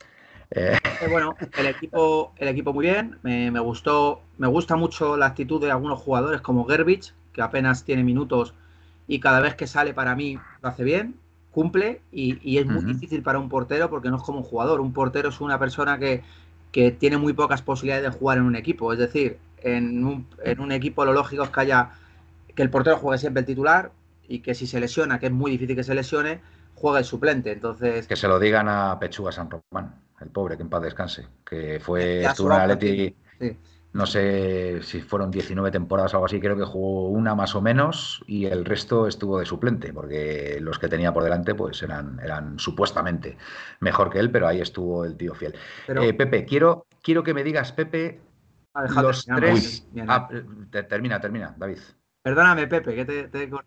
Eh, 0.53 0.79
bueno, 1.09 1.37
el 1.59 1.67
equipo, 1.67 2.35
el 2.37 2.49
equipo 2.49 2.73
muy 2.73 2.87
bien. 2.87 3.19
Me, 3.23 3.61
gustó, 3.61 4.23
me 4.37 4.49
gusta 4.49 4.77
mucho 4.77 5.17
la 5.17 5.27
actitud 5.27 5.61
de 5.61 5.71
algunos 5.71 6.01
jugadores 6.01 6.41
como 6.41 6.67
Gerbich, 6.67 7.15
que 7.33 7.43
apenas 7.43 7.85
tiene 7.85 8.03
minutos 8.03 8.55
y 9.07 9.21
cada 9.21 9.41
vez 9.41 9.55
que 9.55 9.67
sale 9.67 9.95
para 9.95 10.15
mí 10.15 10.39
lo 10.63 10.69
hace 10.69 10.85
bien, 10.85 11.17
cumple 11.51 12.01
y, 12.13 12.59
es 12.59 12.67
muy 12.67 12.85
difícil 12.85 13.23
para 13.23 13.39
un 13.39 13.49
portero 13.49 13.91
porque 13.91 14.09
no 14.09 14.17
es 14.17 14.23
como 14.23 14.39
un 14.39 14.45
jugador. 14.45 14.81
Un 14.81 14.93
portero 14.93 15.31
es 15.31 15.41
una 15.41 15.59
persona 15.59 15.99
que, 15.99 16.23
que 16.73 16.93
tiene 16.93 17.17
muy 17.19 17.33
pocas 17.33 17.63
posibilidades 17.63 18.05
de 18.05 18.19
jugar 18.19 18.39
en 18.39 18.45
un 18.45 18.57
equipo. 18.57 18.93
Es 18.93 18.99
decir, 18.99 19.39
en 19.59 20.05
un, 20.05 20.27
en 20.45 20.61
un 20.61 20.73
equipo 20.73 21.05
lo 21.05 21.13
lógico 21.13 21.43
es 21.43 21.51
que 21.51 21.61
haya 21.61 21.91
que 22.55 22.63
el 22.63 22.71
portero 22.71 22.97
juegue 22.97 23.19
siempre 23.19 23.41
el 23.41 23.47
titular 23.47 23.93
y 24.29 24.41
que 24.41 24.55
si 24.55 24.67
se 24.67 24.81
lesiona, 24.81 25.19
que 25.19 25.27
es 25.27 25.33
muy 25.33 25.51
difícil 25.51 25.77
que 25.77 25.85
se 25.85 25.95
lesione, 25.95 26.41
juegue 26.75 27.01
el 27.01 27.05
suplente. 27.05 27.53
Entonces 27.53 28.07
que 28.07 28.17
se 28.17 28.29
lo 28.29 28.39
digan 28.39 28.69
a 28.69 28.99
Pechuga 28.99 29.33
San 29.33 29.49
Román, 29.51 29.95
el 30.21 30.29
pobre 30.29 30.57
que 30.57 30.63
en 30.63 30.69
paz 30.69 30.83
descanse, 30.83 31.27
que 31.45 31.81
fue 31.81 32.23
estuvo 32.25 32.53
en 32.53 32.61
Atleti, 32.61 33.17
no 33.93 34.07
sé 34.07 34.83
si 34.83 35.01
fueron 35.01 35.31
19 35.31 35.71
temporadas 35.73 36.15
o 36.15 36.19
algo 36.19 36.27
así, 36.27 36.41
creo 36.41 36.57
que 36.57 36.65
jugó 36.65 37.09
una 37.09 37.35
más 37.35 37.55
o 37.57 37.61
menos 37.61 38.23
y 38.27 38.47
el 38.47 38.65
resto 38.65 39.09
estuvo 39.09 39.41
de 39.41 39.47
suplente, 39.47 39.93
porque 39.93 40.59
los 40.61 40.79
que 40.79 40.89
tenía 40.89 41.13
por 41.13 41.25
delante 41.25 41.55
pues 41.55 41.83
eran, 41.83 42.21
eran 42.23 42.59
supuestamente 42.59 43.37
mejor 43.81 44.11
que 44.11 44.21
él, 44.21 44.31
pero 44.31 44.47
ahí 44.47 44.61
estuvo 44.61 45.05
el 45.05 45.17
tío 45.17 45.35
fiel. 45.35 45.55
Eh, 45.89 46.15
Pepe, 46.15 46.45
quiero, 46.45 46.87
quiero 47.03 47.25
que 47.25 47.35
me 47.35 47.43
digas, 47.43 47.73
Pepe, 47.73 48.21
ah, 48.75 49.03
los 49.03 49.25
tres... 49.25 49.87
Ah, 50.07 50.29
termina, 50.89 51.21
termina, 51.21 51.55
David. 51.57 51.79
Perdóname, 52.23 52.69
Pepe, 52.69 52.95
que 52.95 53.05
te... 53.05 53.29
te... 53.29 53.49
No, 53.49 53.61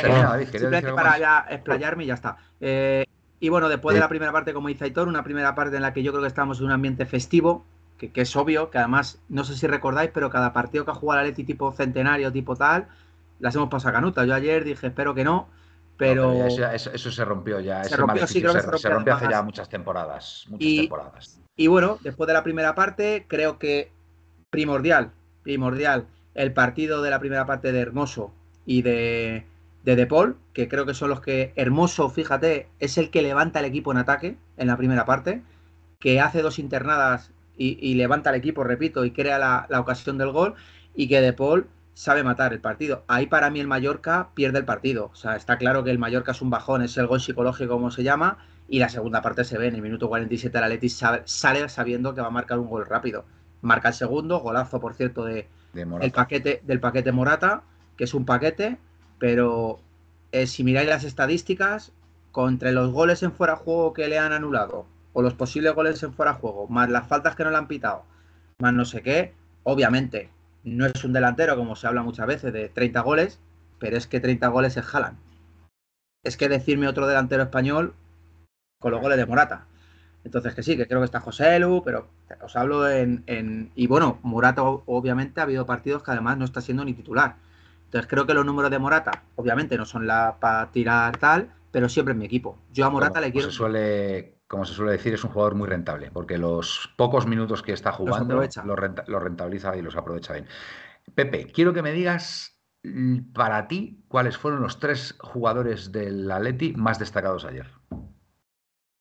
termina, 0.00 0.30
David. 0.30 0.48
Simplemente 0.48 0.92
para 0.94 1.18
ya 1.18 1.46
explayarme 1.50 2.04
y 2.04 2.06
ya 2.06 2.14
está. 2.14 2.38
Eh, 2.60 3.04
y 3.40 3.50
bueno, 3.50 3.68
después 3.68 3.92
de 3.92 4.00
la 4.00 4.08
primera 4.08 4.32
parte, 4.32 4.54
como 4.54 4.68
dice 4.68 4.84
Aitor, 4.84 5.06
una 5.06 5.22
primera 5.22 5.54
parte 5.54 5.76
en 5.76 5.82
la 5.82 5.92
que 5.92 6.02
yo 6.02 6.12
creo 6.12 6.22
que 6.22 6.28
estamos 6.28 6.60
en 6.60 6.66
un 6.66 6.72
ambiente 6.72 7.04
festivo, 7.04 7.66
que, 7.96 8.10
es 8.14 8.36
obvio, 8.36 8.70
que 8.70 8.78
además, 8.78 9.18
no 9.28 9.44
sé 9.44 9.56
si 9.56 9.66
recordáis, 9.66 10.10
pero 10.12 10.30
cada 10.30 10.52
partido 10.52 10.84
que 10.84 10.90
ha 10.90 10.94
jugado 10.94 11.22
la 11.22 11.28
Leti 11.28 11.44
tipo 11.44 11.72
centenario, 11.72 12.30
tipo 12.30 12.54
tal, 12.56 12.88
las 13.38 13.54
hemos 13.54 13.68
pasado 13.68 13.90
a 13.90 13.92
canuta. 13.94 14.24
Yo 14.24 14.34
ayer 14.34 14.64
dije, 14.64 14.88
espero 14.88 15.14
que 15.14 15.24
no, 15.24 15.48
Pero, 15.96 16.46
eso, 16.46 17.10
se 17.10 17.24
rompió 17.24 17.58
ya. 17.60 17.82
Se 17.84 17.96
rompió, 17.96 18.26
sí, 18.26 18.40
se, 18.40 18.88
rompió, 18.90 19.14
hace 19.14 19.28
ya 19.30 19.42
muchas 19.42 19.68
temporadas. 19.68 20.44
Muchas 20.48 20.66
y, 20.66 20.80
temporadas. 20.80 21.40
Y 21.56 21.68
bueno, 21.68 21.98
después 22.02 22.26
de 22.26 22.34
la 22.34 22.42
primera 22.42 22.74
parte, 22.74 23.24
creo 23.28 23.58
que 23.58 23.90
primordial, 24.50 25.12
primordial, 25.42 26.06
el 26.34 26.52
partido 26.52 27.00
de 27.00 27.10
la 27.10 27.18
primera 27.18 27.46
parte 27.46 27.72
de 27.72 27.80
Hermoso 27.80 28.32
y 28.66 28.82
de, 28.82 29.46
de 29.84 29.96
De 29.96 30.06
Paul, 30.06 30.36
que 30.52 30.68
creo 30.68 30.84
que 30.84 30.92
son 30.92 31.08
los 31.08 31.22
que. 31.22 31.54
Hermoso, 31.56 32.10
fíjate, 32.10 32.68
es 32.78 32.98
el 32.98 33.10
que 33.10 33.22
levanta 33.22 33.60
el 33.60 33.64
equipo 33.64 33.90
en 33.90 33.98
ataque 33.98 34.36
en 34.58 34.66
la 34.66 34.76
primera 34.76 35.06
parte, 35.06 35.42
que 35.98 36.20
hace 36.20 36.42
dos 36.42 36.58
internadas 36.58 37.32
y, 37.58 37.94
levanta 37.94 38.30
el 38.30 38.36
equipo, 38.36 38.64
repito, 38.64 39.04
y 39.04 39.10
crea 39.10 39.38
la, 39.38 39.66
la 39.68 39.80
ocasión 39.80 40.18
del 40.18 40.30
gol, 40.30 40.54
y 40.94 41.08
que 41.08 41.20
De 41.20 41.32
Paul 41.32 41.66
sabe 41.94 42.22
matar 42.22 42.52
el 42.52 42.60
partido. 42.60 43.04
Ahí 43.08 43.26
para 43.26 43.48
mí 43.48 43.60
el 43.60 43.66
Mallorca 43.66 44.28
pierde 44.34 44.58
el 44.58 44.64
partido. 44.66 45.10
O 45.12 45.16
sea, 45.16 45.36
está 45.36 45.56
claro 45.56 45.82
que 45.82 45.90
el 45.90 45.98
Mallorca 45.98 46.32
es 46.32 46.42
un 46.42 46.50
bajón, 46.50 46.82
es 46.82 46.96
el 46.98 47.06
gol 47.06 47.20
psicológico 47.20 47.72
como 47.72 47.90
se 47.90 48.02
llama, 48.02 48.38
y 48.68 48.78
la 48.78 48.88
segunda 48.88 49.22
parte 49.22 49.44
se 49.44 49.56
ve 49.56 49.68
en 49.68 49.76
el 49.76 49.82
minuto 49.82 50.08
47 50.08 50.58
el 50.58 50.64
Atleti 50.64 50.88
sale 50.88 51.68
sabiendo 51.68 52.14
que 52.14 52.20
va 52.20 52.26
a 52.26 52.30
marcar 52.30 52.58
un 52.58 52.68
gol 52.68 52.84
rápido. 52.84 53.24
Marca 53.62 53.88
el 53.88 53.94
segundo, 53.94 54.40
golazo 54.40 54.80
por 54.80 54.94
cierto 54.94 55.24
de, 55.24 55.48
el 55.74 56.12
paquete, 56.12 56.62
del 56.64 56.80
paquete 56.80 57.12
Morata, 57.12 57.62
que 57.96 58.04
es 58.04 58.14
un 58.14 58.26
paquete, 58.26 58.78
pero 59.18 59.80
eh, 60.32 60.46
si 60.46 60.64
miráis 60.64 60.88
las 60.88 61.04
estadísticas, 61.04 61.92
contra 62.32 62.70
los 62.72 62.92
goles 62.92 63.22
en 63.22 63.32
fuera 63.32 63.54
de 63.54 63.60
juego 63.60 63.94
que 63.94 64.08
le 64.08 64.18
han 64.18 64.32
anulado, 64.32 64.86
o 65.16 65.22
los 65.22 65.32
posibles 65.32 65.74
goles 65.74 66.02
en 66.02 66.12
fuera 66.12 66.34
de 66.34 66.40
juego, 66.40 66.68
más 66.68 66.90
las 66.90 67.08
faltas 67.08 67.34
que 67.34 67.42
no 67.42 67.50
le 67.50 67.56
han 67.56 67.68
pitado, 67.68 68.04
más 68.58 68.74
no 68.74 68.84
sé 68.84 69.00
qué, 69.00 69.32
obviamente 69.62 70.28
no 70.62 70.84
es 70.84 71.02
un 71.04 71.14
delantero, 71.14 71.56
como 71.56 71.74
se 71.74 71.86
habla 71.86 72.02
muchas 72.02 72.26
veces, 72.26 72.52
de 72.52 72.68
30 72.68 73.00
goles, 73.00 73.40
pero 73.78 73.96
es 73.96 74.06
que 74.06 74.20
30 74.20 74.46
goles 74.48 74.76
es 74.76 74.84
jalan. 74.84 75.16
Es 76.22 76.36
que 76.36 76.50
decirme 76.50 76.86
otro 76.86 77.06
delantero 77.06 77.44
español 77.44 77.94
con 78.78 78.92
los 78.92 79.00
goles 79.00 79.16
de 79.16 79.24
Morata. 79.24 79.64
Entonces, 80.22 80.54
que 80.54 80.62
sí, 80.62 80.76
que 80.76 80.86
creo 80.86 81.00
que 81.00 81.06
está 81.06 81.20
José 81.20 81.58
Lu, 81.60 81.82
pero 81.82 82.08
os 82.42 82.54
hablo 82.54 82.86
en, 82.86 83.70
Y 83.74 83.86
bueno, 83.86 84.18
Morata, 84.22 84.64
obviamente, 84.64 85.40
ha 85.40 85.44
habido 85.44 85.64
partidos 85.64 86.02
que 86.02 86.10
además 86.10 86.36
no 86.36 86.44
está 86.44 86.60
siendo 86.60 86.84
ni 86.84 86.92
titular. 86.92 87.36
Entonces, 87.86 88.06
creo 88.06 88.26
que 88.26 88.34
los 88.34 88.44
números 88.44 88.70
de 88.70 88.78
Morata, 88.78 89.22
obviamente, 89.36 89.78
no 89.78 89.86
son 89.86 90.06
la 90.06 90.36
para 90.38 90.70
tirar 90.72 91.16
tal, 91.16 91.54
pero 91.70 91.88
siempre 91.88 92.12
en 92.12 92.18
mi 92.18 92.26
equipo. 92.26 92.58
Yo 92.74 92.84
a 92.84 92.90
Morata 92.90 93.18
le 93.18 93.28
pues 93.28 93.32
quiero. 93.32 93.50
Se 93.50 93.56
suele 93.56 94.35
como 94.48 94.64
se 94.64 94.74
suele 94.74 94.92
decir, 94.92 95.14
es 95.14 95.24
un 95.24 95.30
jugador 95.30 95.54
muy 95.54 95.68
rentable, 95.68 96.10
porque 96.12 96.38
los 96.38 96.92
pocos 96.96 97.26
minutos 97.26 97.62
que 97.62 97.72
está 97.72 97.92
jugando 97.92 98.40
los, 98.40 98.78
rentabiliza 99.22 99.76
y 99.76 99.82
los 99.82 99.96
aprovecha 99.96 100.34
bien. 100.34 100.46
Pepe, 101.14 101.46
quiero 101.46 101.72
que 101.72 101.82
me 101.82 101.92
digas 101.92 102.56
para 103.32 103.66
ti 103.66 104.04
cuáles 104.08 104.36
fueron 104.36 104.62
los 104.62 104.78
tres 104.78 105.16
jugadores 105.18 105.90
del 105.90 106.30
Atleti 106.30 106.72
más 106.74 106.98
destacados 106.98 107.44
ayer. 107.44 107.66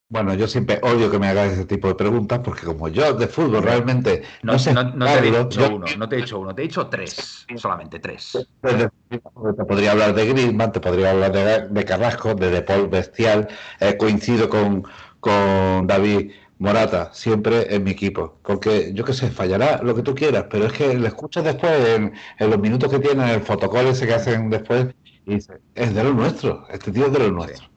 Bueno, 0.08 0.36
yo 0.36 0.48
siempre 0.48 0.80
odio 0.84 1.10
que 1.10 1.18
me 1.18 1.28
hagas 1.28 1.54
ese 1.54 1.66
tipo 1.66 1.88
de 1.88 1.96
preguntas 1.96 2.39
porque 2.43 2.64
como 2.64 2.88
yo 2.89 3.14
de 3.14 3.28
fútbol 3.28 3.64
realmente 3.64 4.22
no, 4.43 4.60
sé, 4.60 4.72
no, 4.72 4.93
te 5.04 5.28
he 5.28 5.32
dicho 5.32 5.68
uno, 5.68 5.86
no 5.98 6.08
te 6.08 6.16
he 6.16 6.20
dicho 6.20 6.39
uno, 6.39 6.54
te 6.54 6.62
he 6.62 6.66
dicho 6.68 6.88
tres, 6.88 7.46
solamente 7.56 8.00
tres. 8.00 8.48
Te 8.62 9.66
podría 9.66 9.93
hablar 9.93 10.14
de 10.14 10.28
Griezmann, 10.28 10.72
te 10.72 10.80
podría 10.80 11.10
hablar 11.10 11.32
de, 11.72 11.86
Carrasco, 11.86 12.36
de 12.36 12.52
De 12.52 12.62
Paul 12.62 12.88
Bestial, 12.88 13.48
eh, 13.80 13.98
coincido 13.98 14.48
con, 14.48 14.84
con 15.26 15.88
David 15.88 16.34
Morata, 16.59 17.09
siempre 17.11 17.73
en 17.73 17.84
mi 17.84 17.91
equipo. 17.91 18.38
Porque 18.43 18.91
yo 18.93 19.03
qué 19.03 19.13
sé, 19.13 19.32
fallará 19.32 19.82
lo 19.82 19.95
que 19.95 20.03
tú 20.03 20.13
quieras, 20.13 20.45
pero 20.51 20.67
es 20.67 20.73
que 20.73 20.93
le 20.93 21.07
escuchas 21.07 21.43
después 21.43 21.71
en, 21.89 22.13
los 22.39 22.59
minutos 22.59 22.91
que 22.91 22.99
tiene, 22.99 23.34
el 23.34 23.41
fotocall 23.41 23.88
ese 23.88 24.05
que 24.05 24.13
hacen 24.13 24.51
después, 24.51 24.88
y 25.26 25.36
dice, 25.36 25.53
es 25.73 25.95
de 25.95 26.03
lo 26.03 26.13
nuestro, 26.13 26.67
este 26.69 26.91
tío 26.91 27.07
es 27.07 27.13
de 27.13 27.19
lo 27.19 27.32
nuestro. 27.32 27.67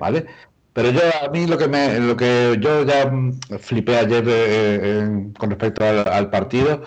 ¿Vale? 0.00 0.26
Pero 0.72 0.90
yo 0.90 1.00
a 1.24 1.30
mí 1.30 1.46
lo 1.46 1.56
que 1.56 1.68
me, 1.68 2.00
lo 2.00 2.16
que 2.16 2.56
yo 2.60 2.84
ya 2.84 3.06
mm, 3.06 3.38
flipé 3.60 3.98
ayer 3.98 4.24
eh, 4.26 5.30
con 5.38 5.50
respecto 5.50 5.84
al, 5.84 6.28
partido 6.28 6.82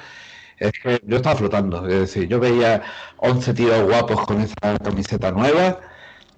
es 0.57 0.71
que 0.83 1.01
yo 1.05 1.17
estaba 1.17 1.37
flotando, 1.37 1.87
es 1.87 1.99
decir, 2.01 2.27
yo 2.27 2.39
veía 2.41 2.83
11 3.17 3.53
tíos 3.53 3.83
guapos 3.83 4.25
con 4.25 4.41
esa 4.41 4.77
camiseta 4.83 5.31
nueva, 5.31 5.79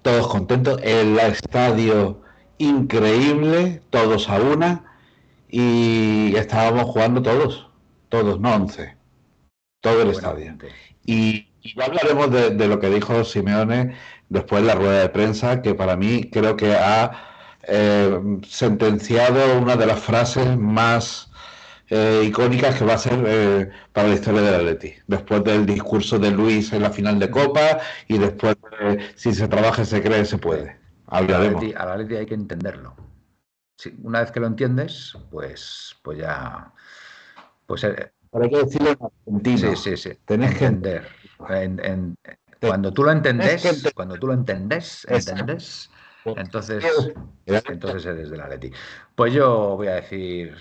todos 0.02 0.28
contentos, 0.28 0.80
el 0.84 1.18
estadio 1.18 2.21
increíble, 2.62 3.82
todos 3.90 4.28
a 4.28 4.40
una, 4.40 4.84
y 5.48 6.34
estábamos 6.36 6.84
jugando 6.84 7.22
todos, 7.22 7.68
todos, 8.08 8.40
no 8.40 8.54
once, 8.54 8.96
todo 9.80 10.02
el 10.02 10.10
estadio. 10.10 10.56
Y, 11.04 11.48
ya 11.62 11.84
hablaremos 11.84 12.30
de, 12.30 12.66
lo 12.66 12.80
que 12.80 12.88
dijo 12.90 13.24
Simeone 13.24 13.94
después 14.28 14.62
de 14.62 14.68
la 14.68 14.74
rueda 14.74 15.00
de 15.00 15.08
prensa, 15.10 15.62
que 15.62 15.74
para 15.74 15.96
mí 15.96 16.28
creo 16.30 16.56
que 16.56 16.74
ha 16.74 17.12
eh, 17.64 18.18
sentenciado 18.48 19.58
una 19.60 19.76
de 19.76 19.86
las 19.86 20.00
frases 20.00 20.56
más 20.56 21.30
eh, 21.88 22.24
icónicas 22.26 22.76
que 22.76 22.84
va 22.84 22.94
a 22.94 22.98
ser 22.98 23.22
eh, 23.26 23.70
para 23.92 24.08
la 24.08 24.14
historia 24.14 24.40
del 24.40 24.54
Atleti. 24.54 24.94
Después 25.06 25.44
del 25.44 25.66
discurso 25.66 26.18
de 26.18 26.30
Luis 26.30 26.72
en 26.72 26.82
la 26.82 26.90
final 26.90 27.18
de 27.18 27.30
Copa 27.30 27.78
y 28.08 28.18
después 28.18 28.56
de 28.80 29.12
si 29.14 29.32
se 29.34 29.46
trabaja, 29.46 29.84
se 29.84 30.02
cree, 30.02 30.24
se 30.24 30.38
puede. 30.38 30.81
Hablaremos. 31.12 31.62
Al 31.76 31.90
Atleti, 31.90 32.16
hay 32.16 32.26
que 32.26 32.34
entenderlo. 32.34 32.94
una 34.02 34.20
vez 34.20 34.32
que 34.32 34.40
lo 34.40 34.46
entiendes, 34.46 35.16
pues, 35.30 35.94
pues 36.02 36.18
ya. 36.18 36.72
Pues, 37.66 37.84
eh, 37.84 38.12
hay 38.32 38.50
que 38.50 38.58
decirlo 38.58 39.12
en. 39.26 39.58
Sí, 39.58 39.76
sí, 39.76 39.96
sí. 39.96 40.12
Tenés 40.24 40.56
que 40.56 40.64
entender. 40.64 41.06
cuando 42.60 42.92
tú 42.92 43.04
lo 43.04 43.12
entendés, 43.12 43.92
cuando 43.94 44.16
tú 44.16 44.28
lo 44.28 44.32
entendés, 44.32 45.06
entendés, 45.08 45.90
entonces, 46.24 46.84
entonces 47.44 48.06
eres 48.06 48.30
del 48.30 48.40
Atleti. 48.40 48.72
Pues 49.14 49.34
yo 49.34 49.76
voy 49.76 49.88
a 49.88 49.96
decir, 49.96 50.56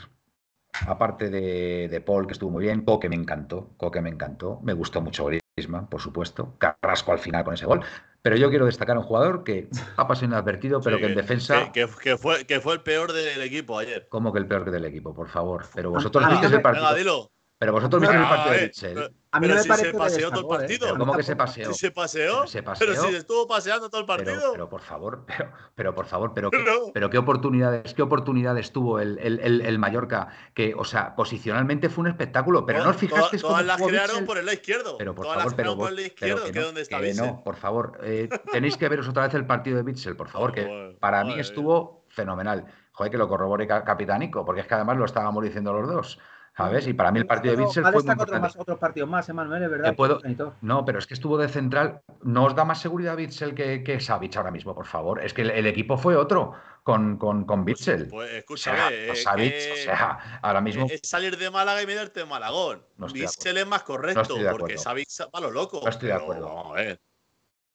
aparte 0.86 1.30
de, 1.30 1.88
de, 1.88 2.02
Paul, 2.02 2.28
que 2.28 2.34
estuvo 2.34 2.50
muy 2.50 2.64
bien, 2.64 2.84
Coque 2.84 3.08
me 3.08 3.16
encantó, 3.16 3.70
Coque 3.78 4.02
me 4.02 4.10
encantó, 4.10 4.60
me 4.64 4.74
gustó 4.74 5.02
mucho 5.02 5.24
Griezmann, 5.56 5.88
por 5.88 6.02
supuesto, 6.02 6.56
Carrasco 6.58 7.12
al 7.12 7.20
final 7.20 7.44
con 7.44 7.54
ese 7.54 7.66
gol, 7.66 7.82
pero 8.22 8.36
yo 8.36 8.50
quiero 8.50 8.66
destacar 8.66 8.96
a 8.96 9.00
un 9.00 9.06
jugador 9.06 9.44
que 9.44 9.68
ha 9.98 10.08
pasado 10.08 10.28
inadvertido, 10.28 10.80
pero 10.82 10.98
que 10.98 11.08
en 11.08 11.16
defensa. 11.16 11.72
Que, 11.72 11.88
fue, 11.88 12.46
que 12.46 12.62
fue 12.62 12.74
el 12.76 12.82
peor 12.82 13.12
del 13.12 13.42
equipo 13.42 13.78
ayer. 13.78 14.08
¿Cómo 14.10 14.32
que 14.32 14.40
el 14.40 14.48
peor 14.48 14.70
del 14.70 14.86
equipo? 14.86 15.14
Por 15.14 15.28
favor. 15.28 15.66
Pero 15.74 15.92
vosotros 15.92 16.28
visteis 16.30 16.54
el 16.54 16.62
partido. 16.62 16.86
Venga, 16.86 16.98
dilo. 16.98 17.32
Pero 17.62 17.74
vosotros 17.74 18.02
visteis 18.02 18.22
el 18.24 18.28
partido 18.28 18.56
de 18.56 18.62
Mitchell. 18.64 18.98
A 19.34 19.40
mí 19.40 19.48
pero 19.48 19.54
me 19.54 19.62
si 19.62 19.86
se 19.86 19.94
paseó 19.94 20.32
todo 20.32 20.40
el 20.40 20.46
¿eh? 20.46 20.58
partido. 20.58 20.98
¿Cómo 20.98 21.16
que 21.16 21.22
se 21.22 21.36
paseó? 21.36 21.72
Si 21.72 21.80
se 21.80 21.92
paseó. 21.92 22.44
Pero, 22.80 22.96
si 22.96 23.16
estuvo 23.16 23.48
paseando 23.48 23.88
todo 23.88 24.02
el 24.02 24.08
partido. 24.08 24.52
Pero, 24.52 24.68
por 24.68 24.82
favor, 24.82 25.26
pero, 25.28 25.52
pero 25.76 25.94
por 25.94 26.08
favor, 26.08 26.34
pero, 26.34 26.50
pero 26.92 27.10
qué 27.12 27.20
oportunidades, 27.20 27.94
qué 27.94 28.02
oportunidades 28.02 28.72
tuvo 28.72 29.00
el, 29.00 29.20
el, 29.20 29.62
el, 29.62 29.78
Mallorca, 29.78 30.30
que, 30.56 30.74
o 30.76 30.84
sea, 30.84 31.16
posicionalmente 31.16 31.88
fue 31.88 32.02
un 32.02 32.08
espectáculo, 32.08 32.66
pero 32.66 32.84
no 32.84 32.90
os 32.90 32.96
fijaste 32.96 33.38
todas, 33.38 33.64
todas 33.64 33.66
las 33.68 33.80
crearon 33.80 34.26
por 34.26 34.40
el 34.40 34.46
lado 34.48 34.56
izquierdo. 34.56 34.98
Pero 34.98 35.14
por 35.14 35.26
todas 35.26 35.38
favor, 35.38 35.56
pero 35.56 35.78
por 35.78 35.90
el 35.90 35.96
lado 35.98 36.08
izquierdo, 36.08 36.52
que, 36.52 36.60
no, 36.60 36.66
donde 36.66 36.82
está 36.82 37.00
No, 37.00 37.44
por 37.44 37.58
favor, 37.58 38.00
eh, 38.02 38.28
tenéis 38.52 38.76
que 38.76 38.90
veros 38.90 39.08
otra 39.08 39.28
vez 39.28 39.36
el 39.36 39.46
partido 39.46 39.78
de 39.78 39.84
Bitzel, 39.84 40.16
por 40.16 40.30
favor, 40.30 40.52
que 40.52 40.98
para 41.00 41.24
mí 41.24 41.40
estuvo 41.40 42.08
fenomenal. 42.10 42.66
Joder, 42.94 43.12
que 43.12 43.18
lo 43.20 43.28
corrobore 43.28 43.68
Capitánico, 43.68 44.44
porque 44.44 44.62
es 44.62 44.68
que 44.68 44.74
además 44.74 44.98
lo 44.98 45.06
estábamos 45.06 45.44
diciendo 45.44 45.74
los 45.74 45.88
dos. 45.88 46.20
¿Sabes? 46.56 46.86
Y 46.86 46.94
para 46.94 47.12
mí 47.12 47.20
el 47.20 47.26
partido 47.26 47.56
de 47.56 47.64
Bitzel 47.64 47.84
fue 47.84 48.04
muy 48.04 48.12
importante. 48.12 48.60
otros 48.60 48.78
partidos 48.78 49.10
más, 49.10 49.28
Emanuel, 49.30 49.64
es 49.64 49.70
verdad. 49.70 50.56
No, 50.62 50.84
pero 50.84 51.00
es 51.00 51.08
que 51.08 51.14
estuvo 51.14 51.38
de 51.38 51.48
central. 51.48 52.02
¿No 52.24 52.46
os 52.46 52.56
da 52.56 52.66
más 52.66 52.82
seguridad 52.82 53.16
Bitzel 53.16 53.56
que, 53.56 53.84
que 53.84 54.00
Savic 54.02 54.36
ahora 54.36 54.52
mismo, 54.52 54.76
por 54.76 54.86
favor? 54.86 55.24
Es 55.24 55.34
que 55.34 55.44
el, 55.44 55.66
equipo 55.66 55.98
fue 55.98 56.16
otro 56.16 56.54
con, 56.84 57.18
con, 57.18 57.46
con 57.46 57.64
pues, 57.64 57.78
Bitzel. 57.78 58.08
Pues, 58.10 58.32
escúchame. 58.32 59.12
O 59.12 59.16
sea, 59.16 59.36
o 59.36 59.76
sea, 59.78 60.40
ahora 60.42 60.60
mismo. 60.60 60.88
Es 60.90 61.02
salir 61.04 61.38
de 61.38 61.50
Málaga 61.50 61.82
y 61.82 61.88
meterte 61.88 62.22
en 62.22 62.28
Malagón. 62.28 62.86
No 62.98 63.08
Bitzel 63.08 63.58
es 63.58 63.68
más 63.68 63.84
correcto, 63.84 64.36
porque 64.52 64.78
Savic 64.78 65.08
va 65.34 65.40
lo 65.40 65.52
loco. 65.52 65.80
No 65.82 65.90
estoy 65.90 66.10
de 66.10 66.16
acuerdo. 66.16 66.54
Vamos 66.54 66.72
a 66.72 66.82
ver. 66.82 67.02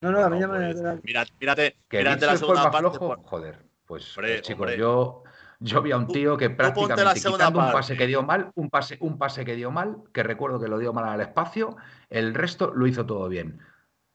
No, 0.02 0.12
no, 0.12 0.22
a 0.22 0.28
mí 0.28 0.38
ya 0.38 0.48
me. 0.48 0.74
Mírate, 1.02 1.32
mírate, 1.40 1.76
mírate 1.90 2.26
la 2.26 2.36
segunda 2.36 2.70
parte. 2.70 2.98
Joder, 2.98 3.58
pues, 3.86 4.12
pues 4.14 4.42
chicos, 4.42 4.76
yo 4.76 5.22
yo 5.60 5.82
vi 5.82 5.92
a 5.92 5.96
un 5.96 6.06
tío 6.06 6.36
que 6.36 6.50
prácticamente 6.50 7.20
quitando 7.20 7.60
un 7.60 7.72
pase 7.72 7.96
que 7.96 8.06
dio 8.06 8.22
mal, 8.22 8.50
un 8.54 8.70
pase, 8.70 8.96
un 9.00 9.18
pase 9.18 9.44
que 9.44 9.54
dio 9.54 9.70
mal, 9.70 10.02
que 10.12 10.22
recuerdo 10.22 10.60
que 10.60 10.68
lo 10.68 10.78
dio 10.78 10.92
mal 10.92 11.06
al 11.06 11.20
espacio, 11.20 11.76
el 12.10 12.34
resto 12.34 12.72
lo 12.74 12.86
hizo 12.86 13.06
todo 13.06 13.28
bien. 13.28 13.60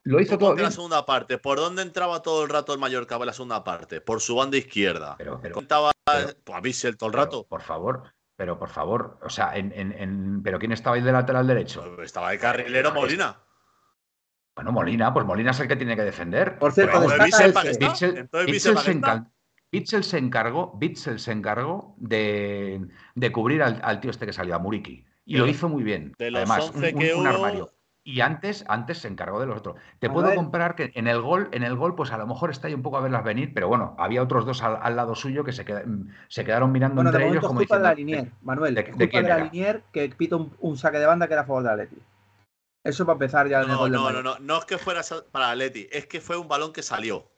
Lo 0.04 0.20
hizo 0.20 0.38
todo 0.38 0.54
bien. 0.54 0.66
la 0.66 0.72
segunda 0.72 1.06
parte. 1.06 1.38
¿Por 1.38 1.60
dónde 1.60 1.84
entraba 1.84 2.22
todo 2.22 2.44
el 2.44 2.50
rato 2.50 2.74
el 2.74 2.80
Mallorca 2.80 3.16
en 3.16 3.26
la 3.26 3.34
segunda 3.34 3.64
parte? 3.64 4.02
Por 4.02 4.20
su 4.20 4.36
banda 4.36 4.58
izquierda. 4.58 5.16
Pero, 5.18 5.40
pero, 5.42 5.54
Contaba 5.54 5.92
pues, 6.04 6.36
a 6.52 6.60
Bissell 6.60 6.98
todo 6.98 7.10
el 7.10 7.14
rato. 7.14 7.46
Por 7.48 7.62
favor, 7.62 8.04
pero 8.36 8.58
por 8.58 8.70
favor, 8.70 9.20
o 9.22 9.30
sea, 9.30 9.56
en, 9.56 9.72
en, 9.74 10.42
¿pero 10.42 10.58
quién 10.58 10.72
estaba 10.72 10.96
ahí 10.96 11.02
de 11.04 11.12
lateral 11.12 11.46
derecho? 11.46 11.84
Pues 11.96 12.08
estaba 12.08 12.32
de 12.32 12.40
carrilero 12.40 12.92
Molina. 12.92 13.40
Bueno, 14.56 14.72
Molina, 14.72 15.14
pues 15.14 15.26
Molina 15.26 15.52
es 15.52 15.60
el 15.60 15.68
que 15.68 15.76
tiene 15.76 15.96
que 15.96 16.04
defender. 16.04 16.60
Por 16.60 16.74
cierto, 16.74 17.00
Bissell, 17.02 18.78
se 18.78 18.92
encanta. 18.92 19.31
Bitzel 19.72 20.04
se 20.04 20.18
encargó, 20.18 20.74
Bitzel 20.78 21.20
se 21.20 21.32
encargó 21.32 21.96
de, 21.98 22.90
cubrir 23.32 23.64
al, 23.64 24.00
tío 24.02 24.12
este 24.12 24.26
que 24.26 24.34
salió, 24.34 24.56
a 24.56 24.60
Muriki. 24.60 25.06
Y 25.26 25.38
lo 25.38 25.48
hizo 25.48 25.70
muy 25.70 25.84
bien. 25.84 26.14
Además, 26.20 26.72
un, 26.76 27.28
armario. 27.28 27.72
Y 28.04 28.22
antes, 28.22 28.66
antes 28.68 28.98
se 28.98 29.08
encargó 29.08 29.40
de 29.40 29.46
los 29.46 29.60
otros. 29.60 29.76
Te 30.00 30.10
puedo 30.10 30.34
comprar 30.34 30.76
que 30.76 30.92
en 30.96 31.08
el 31.08 31.22
gol, 31.22 31.50
en 31.52 31.64
el 31.64 31.76
gol, 31.76 31.96
pues 31.96 32.12
a 32.12 32.18
lo 32.18 32.26
mejor 32.26 32.50
está 32.50 32.68
ahí 32.68 32.74
un 32.74 32.82
poco 32.82 32.98
a 32.98 33.02
verlas 33.02 33.24
venir, 33.24 33.54
pero 33.54 33.68
bueno, 33.68 33.96
había 34.00 34.24
otros 34.24 34.46
dos 34.46 34.64
al, 34.64 34.96
lado 34.96 35.14
suyo 35.16 35.44
que 35.44 35.54
se, 35.54 35.64
se 36.28 36.44
quedaron 36.44 36.72
mirando 36.72 37.02
entre 37.02 37.30
ellos 37.30 37.46
como 37.46 37.60
culpa 37.60 37.78
de 37.78 37.84
la 37.84 37.94
Linier, 37.94 38.32
Manuel. 38.42 38.74
De, 38.74 38.86
culpa 38.86 39.22
de, 39.22 39.28
la 39.30 39.38
Linier 39.38 39.84
que 39.94 40.10
pito 40.10 40.50
un, 40.60 40.78
saque 40.78 40.98
de 40.98 41.06
banda 41.06 41.28
que 41.28 41.34
era 41.34 41.44
a 41.44 41.46
favor 41.46 41.64
de 41.64 41.70
Atleti. 41.70 41.98
Eso 42.84 43.06
para 43.06 43.14
empezar 43.14 43.48
ya. 43.48 43.62
No, 43.62 43.88
no, 43.88 44.12
no, 44.12 44.24
no, 44.24 44.40
no 44.40 44.58
es 44.58 44.66
que 44.66 44.80
fuera 44.80 45.02
para 45.32 45.52
Atleti, 45.52 45.88
es 45.92 46.08
que 46.08 46.20
fue 46.20 46.38
un 46.38 46.48
balón 46.48 46.74
que 46.74 46.82
salió. 46.82 47.31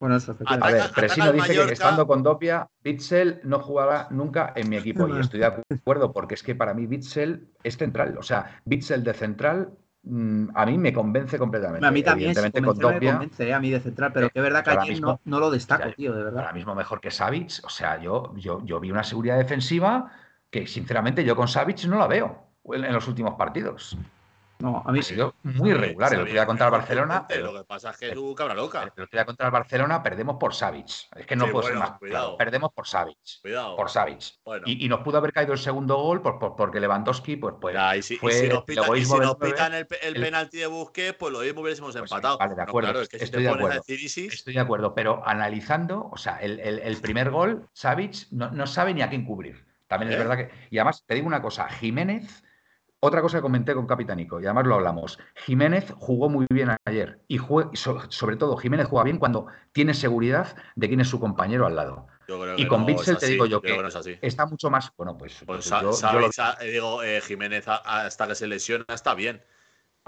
Bueno, 0.00 0.16
eso 0.16 0.36
A 0.46 0.70
ver, 0.70 0.90
Presino 0.94 1.32
dice 1.32 1.54
que 1.54 1.72
estando 1.72 2.06
con 2.06 2.22
Dopia, 2.22 2.68
Bitzel 2.82 3.40
no 3.44 3.60
jugará 3.60 4.08
nunca 4.10 4.52
en 4.56 4.68
mi 4.68 4.76
equipo. 4.76 5.08
Y 5.08 5.18
estoy 5.18 5.40
de 5.40 5.46
acuerdo, 5.46 6.12
porque 6.12 6.34
es 6.34 6.42
que 6.42 6.54
para 6.54 6.74
mí 6.74 6.86
Bitzel 6.86 7.48
es 7.62 7.76
central. 7.76 8.16
O 8.18 8.22
sea, 8.22 8.60
Bitzel 8.64 9.04
de 9.04 9.14
central 9.14 9.70
mm, 10.02 10.48
a 10.54 10.66
mí 10.66 10.78
me 10.78 10.92
convence 10.92 11.38
completamente. 11.38 11.86
A 11.86 11.90
mí 11.90 12.02
también 12.02 12.34
con 12.34 12.42
me 12.42 12.74
convence, 13.00 13.48
eh, 13.48 13.54
a 13.54 13.60
mí 13.60 13.70
de 13.70 13.80
central, 13.80 14.12
pero 14.12 14.28
que 14.30 14.38
es 14.38 14.42
verdad 14.42 14.64
que 14.64 14.70
aquí 14.70 15.00
no, 15.00 15.20
lo 15.24 15.50
destaco, 15.50 15.90
tío, 15.96 16.12
de 16.12 16.24
verdad. 16.24 16.40
Ahora 16.40 16.52
mismo 16.52 16.74
mejor 16.74 17.00
que 17.00 17.10
Savic. 17.10 17.60
O 17.64 17.70
sea, 17.70 18.00
yo, 18.00 18.34
yo, 18.36 18.60
yo 18.64 18.80
vi 18.80 18.90
una 18.90 19.04
seguridad 19.04 19.38
defensiva 19.38 20.10
que 20.50 20.66
sinceramente 20.66 21.24
yo 21.24 21.34
con 21.34 21.48
Savic 21.48 21.84
no 21.86 21.98
la 21.98 22.06
veo 22.06 22.48
en 22.72 22.92
los 22.92 23.08
últimos 23.08 23.34
partidos. 23.34 23.96
No, 24.58 24.82
a 24.86 24.92
mí 24.92 25.00
ha 25.00 25.02
sido 25.02 25.34
muy 25.42 25.70
irregular. 25.70 26.14
El 26.14 26.20
otro 26.20 26.32
día 26.32 26.46
contra 26.46 26.66
el 26.66 26.72
Barcelona. 26.72 27.26
Lo 27.38 27.52
que 27.52 27.64
pasa 27.64 27.90
es 27.90 27.96
que 27.96 28.10
tú, 28.12 28.34
cabra 28.34 28.54
loca. 28.54 28.82
El 28.82 28.88
otro 28.88 29.08
día 29.10 29.24
contra 29.24 29.46
el 29.46 29.52
Barcelona 29.52 30.02
perdemos 30.02 30.36
por 30.38 30.54
Savic. 30.54 31.08
Es 31.16 31.26
que 31.26 31.36
no 31.36 31.50
puedo 31.50 31.66
ser 31.66 31.76
más 31.76 31.92
Perdemos 32.38 32.72
por 32.72 32.86
Savic. 32.86 33.18
Cuidado. 33.42 33.76
Por 33.76 33.90
Savic. 33.90 34.34
Y, 34.66 34.88
nos 34.88 35.00
pudo 35.00 35.18
haber 35.18 35.32
caído 35.32 35.52
el 35.52 35.58
segundo 35.58 35.96
gol 35.96 36.22
porque 36.22 36.80
Lewandowski, 36.80 37.36
pues, 37.36 37.54
pues 37.60 37.76
y 37.96 38.02
si, 38.02 38.16
fue 38.16 38.48
nos, 38.48 38.64
pitan 38.64 39.74
el, 39.74 39.86
penalti 39.86 40.58
de 40.58 40.66
Busquets, 40.66 41.16
pues 41.18 41.32
lo 41.32 41.40
mismo 41.40 41.62
hubiésemos 41.62 41.92
pues 41.92 42.02
empatado. 42.02 42.38
vale, 42.38 42.54
de 42.54 42.62
acuerdo. 42.62 43.00
estoy, 43.00 43.42
de 43.42 43.48
acuerdo. 43.48 43.82
estoy 43.86 44.54
de 44.54 44.60
acuerdo. 44.60 44.94
Pero 44.94 45.22
analizando, 45.26 46.08
o 46.10 46.16
sea, 46.16 46.38
el, 46.38 46.96
primer 47.02 47.30
gol, 47.30 47.68
Savic 47.72 48.28
no, 48.30 48.50
no, 48.50 48.66
sabe 48.66 48.94
ni 48.94 49.02
a 49.02 49.08
quién 49.08 49.24
cubrir. 49.24 49.64
También 49.88 50.12
es 50.12 50.16
¿Eh? 50.16 50.18
verdad 50.18 50.36
que. 50.36 50.50
Y 50.70 50.78
además, 50.78 51.04
te 51.06 51.14
digo 51.14 51.26
una 51.26 51.42
cosa, 51.42 51.68
Jiménez 51.68 52.42
otra 53.04 53.20
cosa 53.20 53.38
que 53.38 53.42
comenté 53.42 53.74
con 53.74 53.86
Capitanico, 53.86 54.40
y 54.40 54.44
además 54.44 54.66
lo 54.66 54.76
hablamos, 54.76 55.18
Jiménez 55.34 55.92
jugó 55.98 56.30
muy 56.30 56.46
bien 56.48 56.70
ayer 56.86 57.20
y 57.28 57.38
sobre 58.08 58.36
todo 58.36 58.56
Jiménez 58.56 58.86
juega 58.88 59.04
bien 59.04 59.18
cuando 59.18 59.46
tiene 59.72 59.92
seguridad 59.92 60.56
de 60.74 60.88
quién 60.88 61.00
es 61.00 61.08
su 61.08 61.20
compañero 61.20 61.66
al 61.66 61.76
lado. 61.76 62.06
y 62.56 62.66
con 62.66 62.86
Bitzel 62.86 63.18
te 63.18 63.26
digo 63.26 63.44
yo 63.44 63.60
que, 63.60 63.76
está 64.22 64.46
mucho 64.46 64.70
más. 64.70 64.90
Bueno, 64.96 65.18
pues. 65.18 65.42
pues, 65.44 65.68
pues 65.68 66.00
yo, 66.00 66.54
digo, 66.64 67.02
eh, 67.02 67.20
Jiménez 67.20 67.66
hasta 67.68 68.26
que 68.26 68.34
se 68.34 68.46
lesiona 68.46 68.86
está 68.88 69.14
bien. 69.14 69.42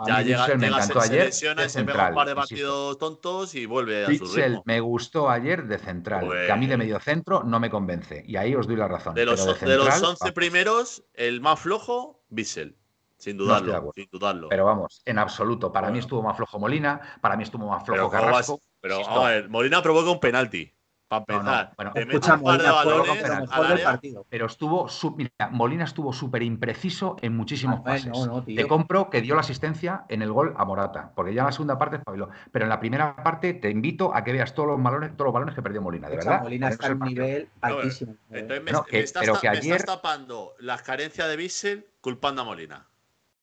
ya 0.06 0.22
llega, 0.22 0.46
llega 0.56 0.82
se, 0.82 1.00
se 1.00 1.24
lesiona, 1.24 1.68
se 1.68 1.84
pega 1.84 2.08
un 2.08 2.14
par 2.14 2.28
de 2.28 2.34
partidos 2.34 2.96
tontos 2.96 3.54
y 3.54 3.66
vuelve 3.66 4.06
a 4.06 4.14
su 4.14 4.26
ritmo. 4.34 4.62
me 4.64 4.80
gustó 4.80 5.28
ayer 5.28 5.66
de 5.66 5.78
central, 5.78 6.28
que 6.30 6.50
a 6.50 6.56
mí 6.56 6.66
de 6.66 6.76
pues 6.76 6.86
medio 6.86 6.98
centro 7.00 7.42
no 7.44 7.60
me 7.60 7.68
convence. 7.68 8.24
Y 8.26 8.36
ahí 8.36 8.54
os 8.54 8.66
doy 8.66 8.76
la 8.76 8.88
razón. 8.88 9.14
De 9.14 9.26
los, 9.26 9.60
de, 9.60 9.76
los 9.76 10.02
11 10.02 10.32
primeros, 10.32 11.04
el 11.12 11.42
más 11.42 11.60
flojo, 11.60 12.24
Bitzel. 12.30 12.78
Sin 13.18 13.36
dudarlo, 13.36 13.92
sin 13.94 14.08
dudarlo. 14.10 14.48
Pero 14.48 14.64
vamos, 14.64 15.02
en 15.04 15.18
absoluto. 15.18 15.72
Para 15.72 15.90
mí 15.90 15.98
estuvo 15.98 16.22
más 16.22 16.36
flojo 16.36 16.58
Molina, 16.58 17.00
para 17.20 17.36
mí 17.36 17.42
estuvo 17.42 17.66
más 17.68 17.84
flojo 17.84 18.10
Carrasco. 18.10 18.60
pero 18.80 19.00
vamos 19.00 19.24
a 19.24 19.28
ver, 19.30 19.48
Molina 19.48 19.82
provoca 19.82 20.10
un 20.10 20.20
penalti. 20.20 20.72
Para 21.08 21.20
empezar, 21.20 21.72
bueno, 21.76 21.92
escucha, 21.94 22.36
Molina 22.36 23.68
del 23.68 23.82
partido. 23.82 24.26
Pero 24.28 24.46
estuvo, 24.46 24.88
mira, 25.16 25.30
Molina 25.52 25.84
estuvo 25.84 26.12
súper 26.12 26.42
impreciso 26.42 27.16
en 27.22 27.36
muchísimos 27.36 27.80
pases. 27.80 28.12
te 28.44 28.66
compro 28.66 29.08
que 29.08 29.20
dio 29.20 29.36
la 29.36 29.42
asistencia 29.42 30.04
en 30.08 30.22
el 30.22 30.32
gol 30.32 30.54
a 30.56 30.64
Morata, 30.64 31.12
porque 31.14 31.32
ya 31.32 31.42
en 31.42 31.46
la 31.46 31.52
segunda 31.52 31.78
parte 31.78 31.96
espabiló. 31.96 32.28
Pero 32.50 32.64
en 32.64 32.70
la 32.70 32.80
primera 32.80 33.22
parte 33.22 33.54
te 33.54 33.70
invito 33.70 34.12
a 34.14 34.24
que 34.24 34.32
veas 34.32 34.52
todos 34.52 34.68
los 34.70 34.82
balones, 34.82 35.12
todos 35.12 35.26
los 35.26 35.34
balones 35.34 35.54
que 35.54 35.62
perdió 35.62 35.80
Molina, 35.80 36.08
de 36.08 36.16
verdad. 36.16 36.42
Molina 36.42 36.70
está 36.70 36.88
en 36.88 37.00
un 37.00 37.08
nivel 37.08 37.48
altísimo. 37.60 38.16
Entonces 38.30 38.64
me, 38.64 38.98
estás, 38.98 39.20
pero 39.20 39.40
que 39.40 39.48
ayer... 39.48 39.76
estás 39.76 39.96
tapando 39.96 40.54
las 40.58 40.82
carencias 40.82 41.28
de 41.28 41.36
Bissell 41.36 41.86
culpando 42.00 42.42
a 42.42 42.44
Molina. 42.44 42.88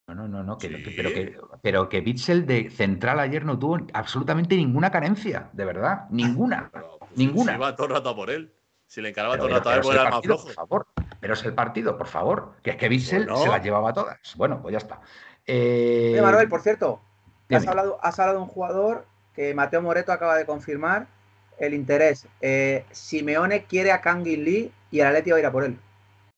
No, 0.06 0.14
no, 0.14 0.28
no, 0.28 0.42
no 0.42 0.58
pero, 0.58 0.76
que, 1.12 1.38
pero 1.62 1.88
que 1.88 2.00
Bitzel 2.02 2.44
de 2.44 2.70
central 2.70 3.20
ayer 3.20 3.44
no 3.44 3.58
tuvo 3.58 3.78
absolutamente 3.94 4.54
ninguna 4.54 4.90
carencia, 4.90 5.48
de 5.52 5.64
verdad, 5.64 6.06
ninguna. 6.10 6.70
Pues, 7.14 7.18
ninguna. 7.18 7.52
Si 7.52 7.58
iba 7.58 7.76
todo 7.76 7.86
el 7.86 7.92
rato 7.92 8.16
por 8.16 8.30
él. 8.30 8.52
Si 8.86 9.00
le 9.00 9.10
encargaba 9.10 9.36
todo 9.36 9.46
el 9.46 9.54
rato 9.54 9.68
a 9.70 9.74
él, 9.76 9.80
pues 9.82 9.94
era 9.94 10.10
más 10.10 10.22
flojo. 10.22 10.44
Por 10.46 10.54
favor. 10.54 10.86
Pero 11.20 11.34
es 11.34 11.44
el 11.44 11.54
partido, 11.54 11.96
por 11.96 12.06
favor. 12.06 12.54
Que 12.62 12.70
es 12.70 12.76
que 12.76 12.88
Bitzel 12.88 13.28
se 13.36 13.48
las 13.48 13.62
llevaba 13.62 13.92
todas. 13.92 14.18
Bueno, 14.36 14.60
pues 14.60 14.72
ya 14.72 14.78
está. 14.78 15.00
Eh... 15.46 16.18
Manuel, 16.20 16.48
por 16.48 16.60
cierto, 16.60 17.00
has 17.50 17.66
hablado, 17.66 17.98
has 18.02 18.18
hablado, 18.18 18.38
de 18.38 18.44
un 18.44 18.48
jugador 18.48 19.06
que 19.34 19.54
Mateo 19.54 19.80
Moreto 19.80 20.12
acaba 20.12 20.36
de 20.36 20.44
confirmar 20.44 21.06
el 21.58 21.72
interés. 21.72 22.26
Eh, 22.40 22.84
Simeone 22.90 23.64
quiere 23.64 23.92
a 23.92 24.00
Kangin 24.00 24.44
Lee 24.44 24.72
y 24.90 25.00
el 25.00 25.06
Atleti 25.06 25.30
va 25.30 25.36
a 25.36 25.40
ir 25.40 25.46
a 25.46 25.52
por 25.52 25.64
él. 25.64 25.78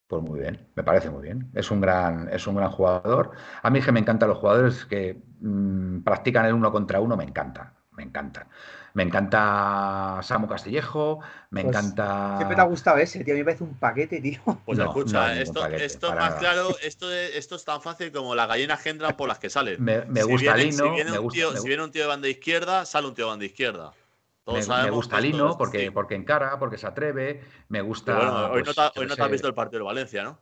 Pues 0.07 0.23
muy 0.23 0.39
bien, 0.39 0.69
me 0.77 0.85
parece 0.85 1.11
muy 1.11 1.23
bien. 1.23 1.51
Es 1.55 1.71
un 1.71 1.81
gran, 1.81 2.29
es 2.33 2.47
un 2.47 2.55
gran 2.55 2.71
jugador. 2.71 3.33
A 3.63 3.71
mí 3.71 3.81
que 3.81 3.91
me 3.91 4.01
encantan 4.01 4.29
los 4.29 4.39
jugadores 4.39 4.85
que 4.85 5.21
mm, 5.41 6.03
practican 6.03 6.47
el 6.47 6.55
uno 6.55 6.71
contra 6.71 7.01
uno, 7.01 7.17
me 7.17 7.25
encantan, 7.25 7.73
me 7.91 8.05
encantan. 8.05 8.47
Me 8.95 9.03
encanta 9.03 10.21
Samu 10.23 10.47
Castillejo, 10.47 11.21
me 11.51 11.63
pues 11.63 11.77
encanta. 11.77 12.37
Siempre 12.37 12.55
te 12.55 12.63
ha 12.63 12.65
gustado 12.65 12.97
ese, 12.97 13.23
tío. 13.23 13.35
A 13.35 13.37
mí 13.37 13.41
me 13.41 13.45
parece 13.45 13.65
un 13.65 13.75
paquete, 13.75 14.21
tío. 14.21 14.41
Pues 14.65 14.79
escucha, 14.79 15.39
esto, 15.39 15.67
esto 15.67 16.09
es 16.09 16.15
más 16.15 16.35
claro, 16.37 16.75
esto, 16.83 17.13
esto 17.13 17.57
es 17.57 17.65
tan 17.65 17.83
fácil 17.83 18.11
como 18.11 18.35
las 18.35 18.49
gallinas 18.49 18.81
gendran 18.81 19.17
por 19.17 19.29
las 19.29 19.39
que 19.39 19.51
salen. 19.51 19.83
Me, 19.83 20.23
gusta 20.23 20.57
Lino. 20.57 20.85
Si 20.85 20.89
viene, 20.91 21.19
un 21.19 21.29
tío, 21.29 21.55
si 21.57 21.69
viene 21.69 21.83
un 21.83 21.91
tío 21.91 22.03
de 22.03 22.09
banda 22.09 22.29
izquierda, 22.29 22.87
sale 22.87 23.09
un 23.09 23.15
tío 23.15 23.27
de 23.27 23.31
banda 23.31 23.45
izquierda 23.45 23.93
me, 24.47 24.91
gusta 24.91 25.21
Lino 25.21 25.57
porque, 25.59 25.91
porque 25.91 26.15
encara, 26.15 26.59
porque 26.59 26.79
se 26.79 26.87
atreve. 26.87 27.43
Me 27.69 27.81
gusta. 27.81 28.51
hoy, 28.51 28.63
no 28.63 28.73
te, 28.73 29.01
hoy 29.01 29.07
no 29.07 29.17
te 29.17 29.23
has 29.23 29.31
visto 29.31 29.49
el 29.49 29.55
partido 29.55 29.81
de 29.81 29.87
Valencia, 29.87 30.23
¿no? 30.23 30.39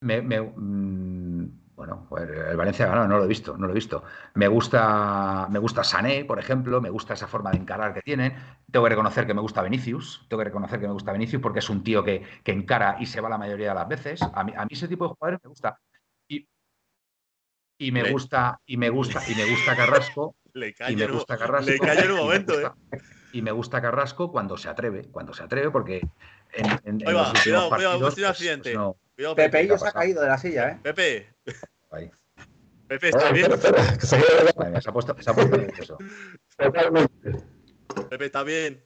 Me, 0.00 0.20
mm, 0.20 1.74
bueno, 1.74 2.06
pues 2.08 2.28
el 2.28 2.56
Valencia 2.56 2.86
ganó, 2.86 3.06
no 3.08 3.18
lo 3.18 3.24
he 3.24 3.28
visto, 3.28 3.56
no 3.56 3.66
lo 3.66 3.72
he 3.72 3.74
visto. 3.74 4.04
Me 4.34 4.46
gusta, 4.48 5.48
me 5.50 5.58
gusta 5.58 5.82
Sané, 5.82 6.24
por 6.24 6.38
ejemplo, 6.38 6.80
me 6.80 6.90
gusta 6.90 7.14
esa 7.14 7.26
forma 7.26 7.50
de 7.50 7.58
encarar 7.58 7.94
que 7.94 8.02
tienen. 8.02 8.34
Tengo 8.70 8.84
que 8.84 8.90
reconocer 8.90 9.26
que 9.26 9.34
me 9.34 9.40
gusta 9.40 9.62
Vinicius, 9.62 10.24
tengo 10.28 10.40
que 10.40 10.48
reconocer 10.48 10.80
que 10.80 10.86
me 10.86 10.92
gusta 10.92 11.12
Vinicius 11.12 11.42
porque 11.42 11.60
es 11.60 11.70
un 11.70 11.82
tío 11.82 12.04
que, 12.04 12.22
que 12.44 12.52
encara 12.52 12.96
y 13.00 13.06
se 13.06 13.20
va 13.20 13.28
la 13.28 13.38
mayoría 13.38 13.70
de 13.70 13.74
las 13.74 13.88
veces. 13.88 14.22
A 14.22 14.44
mí, 14.44 14.52
a 14.56 14.64
mí 14.64 14.68
ese 14.70 14.88
tipo 14.88 15.08
de 15.08 15.14
jugadores 15.14 15.40
me 15.42 15.48
gusta. 15.48 15.78
Y, 16.28 16.48
y 17.78 17.90
me 17.90 18.12
gusta, 18.12 18.60
y 18.66 18.76
me 18.76 18.90
gusta, 18.90 19.20
y 19.28 19.34
me 19.34 19.50
gusta 19.50 19.76
Carrasco. 19.76 20.36
Le 20.54 20.74
y 20.88 20.96
me 20.96 21.06
gusta 21.06 21.38
Carrasco. 21.38 21.70
Le 21.70 21.78
cae 21.78 22.04
en 22.04 22.10
un 22.10 22.18
momento, 22.18 22.60
¿eh? 22.60 22.70
y 23.32 23.42
me 23.42 23.52
gusta 23.52 23.80
Carrasco 23.80 24.30
cuando 24.30 24.56
se 24.56 24.68
atreve, 24.68 25.06
cuando 25.10 25.32
se 25.32 25.42
atreve, 25.42 25.70
porque 25.70 26.06
en, 26.52 26.66
en, 26.84 27.08
en 27.08 27.12
los 27.12 27.32
últimos 27.32 27.70
partidos, 27.70 28.14
pues, 28.14 28.74
no, 28.74 28.96
Pepe 29.34 29.78
se 29.78 29.88
ha 29.88 29.92
caído 29.92 30.22
de 30.22 30.28
la 30.28 30.38
silla, 30.38 30.70
¿eh? 30.70 30.78
Pepe. 30.82 31.34
Pepe, 32.88 33.08
¿está 33.08 33.32
bien? 33.32 33.50
se 33.58 34.88
ha 34.88 34.92
puesto, 34.92 35.16
se 35.18 35.30
ha 35.30 35.34
puesto 35.34 35.56
eso. 35.56 35.96
Pepe, 38.10 38.26
¿está 38.26 38.42
bien? 38.42 38.84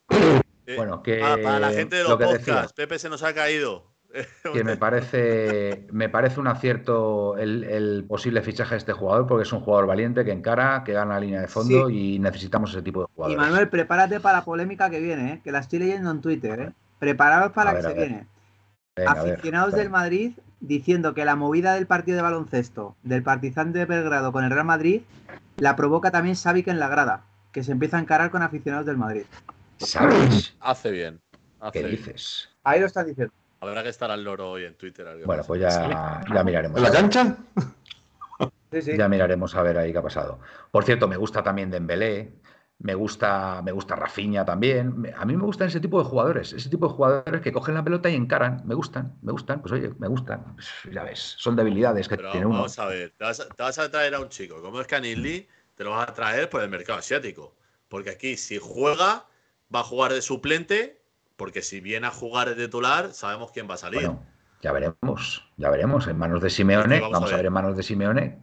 Bueno, 0.77 1.03
que 1.03 1.19
para, 1.19 1.59
la 1.59 1.71
gente 1.71 1.97
de 1.97 2.05
los 2.05 2.17
podcasts, 2.17 2.73
Pepe 2.73 2.99
se 2.99 3.09
nos 3.09 3.23
ha 3.23 3.35
caído. 3.35 3.96
que 4.53 4.65
me 4.65 4.77
parece, 4.77 5.87
me 5.93 6.09
parece 6.09 6.41
un 6.41 6.47
acierto 6.47 7.37
el, 7.37 8.05
posible 8.09 8.43
fichaje 8.43 8.75
de 8.75 8.79
este 8.79 8.93
jugador, 8.93 9.27
porque 9.27 9.43
es 9.43 9.53
un 9.53 9.61
jugador 9.61 9.87
valiente 9.87 10.25
que 10.25 10.33
encara, 10.33 10.83
que 10.85 10.93
gana 10.93 11.15
la 11.15 11.21
línea 11.21 11.41
de 11.41 11.49
fondo 11.49 11.91
y 11.91 12.19
necesitamos 12.19 12.71
ese 12.71 12.83
tipo 12.83 13.01
de 13.01 13.07
jugadores. 13.15 13.37
Y 13.37 13.41
Manuel, 13.41 13.69
prepárate 13.69 14.21
para 14.21 14.39
la 14.39 14.45
polémica 14.45 14.91
que 14.91 15.01
viene, 15.01 15.33
¿eh? 15.35 15.41
que 15.43 15.53
la 15.53 15.61
estoy 15.61 15.81
leyendo 15.81 16.11
en 16.11 16.21
Twitter. 16.21 16.61
¿eh? 16.61 16.73
Preparados 16.99 17.53
para 17.53 17.75
que 17.75 17.83
se 17.83 17.95
viene. 17.95 18.27
Aficionados 19.07 19.75
del 19.75 19.91
Madrid 19.91 20.33
diciendo 20.61 21.13
que 21.13 21.25
la 21.25 21.37
movida 21.37 21.75
del 21.75 21.87
partido 21.87 22.17
de 22.17 22.23
baloncesto 22.23 22.97
del 23.03 23.23
Partizan 23.23 23.73
de 23.73 23.85
Belgrado 23.85 24.33
con 24.33 24.45
el 24.45 24.51
Real 24.51 24.65
Madrid 24.65 25.03
la 25.59 25.77
provoca 25.77 26.11
también 26.11 26.37
Savic 26.37 26.69
en 26.69 26.79
la 26.79 26.89
grada, 26.89 27.25
que 27.53 27.63
se 27.63 27.73
empieza 27.73 27.99
a 27.99 28.01
encarar 28.01 28.31
con 28.31 28.43
aficionados 28.43 28.87
del 28.87 28.97
Madrid. 28.97 29.25
¿Sabes? 29.79 30.57
Hace 30.61 30.91
bien. 30.91 31.21
¿Qué 31.73 31.83
dices? 31.83 32.49
Ahí 32.65 32.81
lo 32.81 32.87
están 32.87 33.07
diciendo. 33.07 33.33
Habrá 33.61 33.83
que 33.83 33.89
estar 33.89 34.11
al 34.11 34.23
loro 34.23 34.51
hoy 34.51 34.65
en 34.65 34.75
Twitter. 34.75 35.07
Bueno, 35.25 35.43
pues 35.47 35.61
ya, 35.61 36.23
ya 36.33 36.45
miraremos. 36.45 36.77
¿En 36.77 36.83
la 36.83 36.91
cancha? 36.91 37.37
Sí, 38.73 38.83
sí. 38.83 38.97
Ya 38.97 39.09
miraremos 39.09 39.55
a 39.55 39.63
ver 39.63 39.79
ahí 39.79 39.93
qué 39.93 39.99
ha 39.99 40.03
pasado. 40.03 40.41
Por 40.71 40.85
cierto, 40.85 41.09
me 41.09 41.17
gusta 41.17 41.43
también 41.43 41.71
Dembélé, 41.71 42.35
me 42.79 42.95
gusta, 42.95 43.63
me 43.63 43.73
gusta 43.73 43.97
Rafinha 43.97 44.45
también. 44.45 45.13
A 45.17 45.25
mí 45.25 45.37
me 45.37 45.45
gustan 45.45 45.69
ese 45.69 45.81
tipo 45.81 45.99
de 45.99 46.05
jugadores, 46.05 46.53
ese 46.53 46.69
tipo 46.69 46.89
de 46.89 46.95
jugadores 46.95 47.41
que 47.41 47.53
cogen 47.53 47.75
la 47.75 47.83
pelota 47.83 48.11
y 48.11 48.15
encaran. 48.15 48.63
Me 48.67 48.75
gustan, 48.75 49.17
me 49.23 49.33
gustan. 49.33 49.63
Pues 49.63 49.73
oye, 49.73 49.93
me 49.99 50.09
gustan. 50.09 50.55
Pues, 50.55 50.69
ya 50.93 51.05
ves, 51.05 51.37
son 51.39 51.57
debilidades 51.57 52.09
que 52.09 52.19
tiene 52.19 52.45
uno. 52.45 52.57
Vamos 52.57 52.79
a 52.79 52.87
ver, 52.87 53.15
te 53.17 53.25
vas 53.25 53.79
a, 53.79 53.91
traer 53.91 54.15
a 54.15 54.21
un 54.21 54.29
chico 54.29 54.61
como 54.61 54.81
es 54.81 54.87
Canilli, 54.87 55.49
te 55.75 55.85
lo 55.85 55.93
vas 55.93 56.11
a 56.11 56.13
traer 56.13 56.51
por 56.51 56.63
el 56.63 56.69
mercado 56.69 56.99
asiático. 56.99 57.57
Porque 57.89 58.11
aquí, 58.11 58.37
si 58.37 58.59
juega, 58.59 59.27
va 59.75 59.81
a 59.81 59.85
jugar 59.85 60.13
de 60.13 60.21
suplente 60.21 61.01
porque 61.37 61.63
si 61.63 61.81
viene 61.81 62.07
a 62.07 62.11
jugar 62.11 62.55
de 62.55 62.67
titular, 62.67 63.13
sabemos 63.13 63.53
quién 63.53 63.69
va 63.69 63.75
a 63.75 63.79
salir. 63.79 64.11
Ya 64.63 64.73
veremos, 64.73 65.49
ya 65.57 65.71
veremos. 65.71 66.07
En 66.07 66.19
manos 66.19 66.43
de 66.43 66.51
Simeone, 66.51 67.01
vamos, 67.01 67.33
a 67.33 67.37
ver. 67.37 67.47
en 67.47 67.53
manos 67.53 67.77
de 67.77 67.83
Simeone 67.83 68.41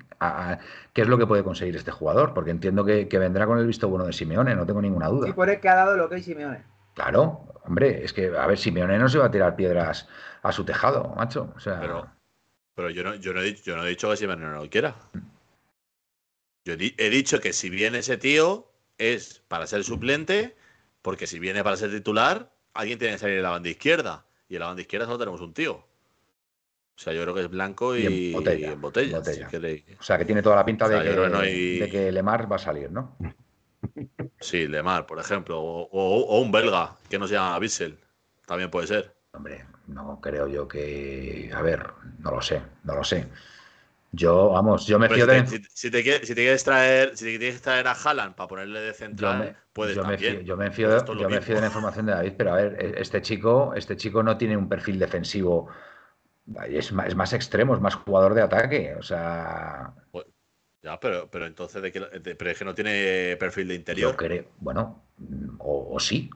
qué 0.94 1.02
es 1.02 1.08
lo 1.08 1.18
que 1.18 1.28
puede 1.28 1.44
conseguir 1.44 1.76
este 1.76 1.92
jugador, 1.92 2.34
porque 2.34 2.52
entiendo 2.52 2.86
que, 2.86 3.06
vendrá 3.06 3.46
con 3.46 3.58
el 3.58 3.68
visto 3.68 3.90
bueno 3.90 4.06
de 4.06 4.14
Simeone, 4.14 4.56
no 4.56 4.66
tengo 4.66 4.82
ninguna 4.82 5.08
duda. 5.08 5.30
Y 5.30 5.34
por 5.34 5.50
el 5.50 5.60
que 5.60 5.70
ha 5.70 5.76
dado 5.76 5.98
lo 5.98 6.10
que 6.10 6.18
es 6.18 6.26
Simeone. 6.26 6.64
Claro, 6.94 7.48
hombre, 7.66 8.04
es 8.04 8.14
que, 8.14 8.28
a 8.28 8.46
ver, 8.48 8.58
Simeone 8.58 8.98
no 8.98 9.10
se 9.10 9.18
va 9.18 9.26
a 9.26 9.32
tirar 9.32 9.56
piedras 9.56 10.08
a 10.42 10.52
su 10.52 10.64
tejado, 10.64 11.14
macho. 11.16 11.52
O 11.56 11.60
sea... 11.60 11.80
Pero, 11.80 12.08
pero 12.76 12.90
yo, 12.90 13.04
no, 13.04 13.16
yo, 13.16 13.34
no 13.34 13.42
he 13.42 13.46
dicho, 13.46 13.64
yo 13.64 13.76
no 13.76 13.86
he 13.86 13.90
dicho 13.90 14.10
que 14.10 14.18
Simeone 14.18 14.46
no 14.46 14.64
lo 14.64 14.70
quiera. 14.70 14.96
Yo 16.66 16.74
he 16.74 17.10
dicho 17.10 17.42
que 17.42 17.52
si 17.52 17.70
viene 17.70 18.00
ese 18.00 18.18
tío 18.18 18.72
es 18.98 19.44
para 19.48 19.68
ser 19.68 19.84
suplente, 19.84 20.56
porque 21.02 21.28
si 21.28 21.40
viene 21.40 21.64
para 21.64 21.76
ser 21.76 21.90
titular, 21.92 22.53
alguien 22.74 23.00
tiene 23.00 23.14
que 23.14 23.20
salir 23.20 23.38
en 23.38 23.44
la 23.44 23.52
banda 23.52 23.70
izquierda. 23.70 24.26
Y 24.50 24.56
en 24.56 24.60
la 24.62 24.68
banda 24.68 24.82
izquierda 24.82 25.06
solo 25.06 25.20
tenemos 25.20 25.42
un 25.42 25.54
tío. 25.54 25.74
O 26.96 27.00
sea, 27.00 27.12
yo 27.14 27.24
creo 27.24 27.34
que 27.34 27.42
es 27.42 27.50
blanco 27.50 27.96
y, 27.96 28.34
en 28.36 28.82
botella. 28.82 29.20
O 30.00 30.04
sea, 30.04 30.18
que 30.18 30.26
tiene 30.26 30.44
toda 30.44 30.56
la 30.56 30.66
pinta 30.66 30.88
de, 30.88 31.90
que, 31.92 32.12
Lemar 32.12 32.52
va 32.52 32.58
a 32.58 32.60
salir, 32.60 32.92
¿no? 32.92 33.18
Sí, 34.40 34.68
Lemar, 34.68 35.06
por 35.06 35.20
ejemplo. 35.20 35.60
O, 35.60 36.40
un 36.40 36.52
belga 36.52 36.96
que 37.10 37.18
no 37.18 37.28
se 37.28 37.34
llama 37.34 37.58
Bissell. 37.60 37.98
También 38.46 38.70
puede 38.70 38.88
ser. 38.88 39.16
Hombre, 39.32 39.66
no 39.88 40.20
creo 40.22 40.48
yo 40.48 40.68
que. 40.68 41.50
A 41.54 41.62
ver, 41.62 41.90
no 42.20 42.32
lo 42.32 42.42
sé, 42.42 42.62
no 42.84 42.96
lo 42.96 43.04
sé. 43.04 43.28
Yo, 44.16 44.52
vamos, 44.52 44.86
yo 44.86 45.00
me 45.00 45.10
fío 45.10 45.26
de. 45.26 45.44
Si, 45.74 45.90
te, 45.90 46.04
quieres 46.04 46.64
traer, 46.64 47.18
si 47.18 47.26
te 47.26 47.40
quieres 47.40 47.62
traer 47.64 47.88
a 47.88 47.94
Haaland 47.94 48.36
para 48.36 48.48
ponerle 48.48 48.80
de 48.80 48.94
central, 48.94 49.58
puedes 49.74 49.96
yo 49.96 50.04
también. 50.04 50.38
Me 50.38 50.44
yo 50.46 50.56
me 50.56 50.70
fío, 50.70 50.90
yo 51.16 51.30
me 51.30 51.42
fío 51.42 51.56
de 51.56 51.62
la 51.62 51.68
información 51.68 52.06
de 52.06 52.12
David, 52.12 52.34
pero 52.38 52.54
a 52.54 52.58
ver, 52.58 52.78
e, 52.80 53.02
este 53.02 53.24
chico, 53.24 53.74
este 53.76 53.98
chico 53.98 54.22
no 54.22 54.38
tiene 54.38 54.56
un 54.56 54.70
perfil 54.70 55.00
defensivo. 55.00 55.68
Es 56.68 56.92
más, 56.92 57.08
es 57.08 57.16
más 57.16 57.34
extremo, 57.34 57.74
es 57.74 57.82
más 57.82 57.96
jugador 57.96 58.36
de 58.36 58.44
ataque. 58.44 58.94
O 59.00 59.02
sea. 59.02 59.96
Pues, 60.12 60.28
ya, 60.84 61.00
pero, 61.00 61.28
pero 61.32 61.48
entonces, 61.48 61.82
¿de 61.82 62.36
pero 62.36 62.52
es 62.52 62.60
que 62.60 62.66
no 62.66 62.76
tiene 62.76 63.36
perfil 63.40 63.68
de 63.70 63.76
interior. 63.76 64.12
Yo 64.12 64.18
creo, 64.18 64.46
bueno, 64.60 65.06
o 65.58 66.00
sí, 66.00 66.30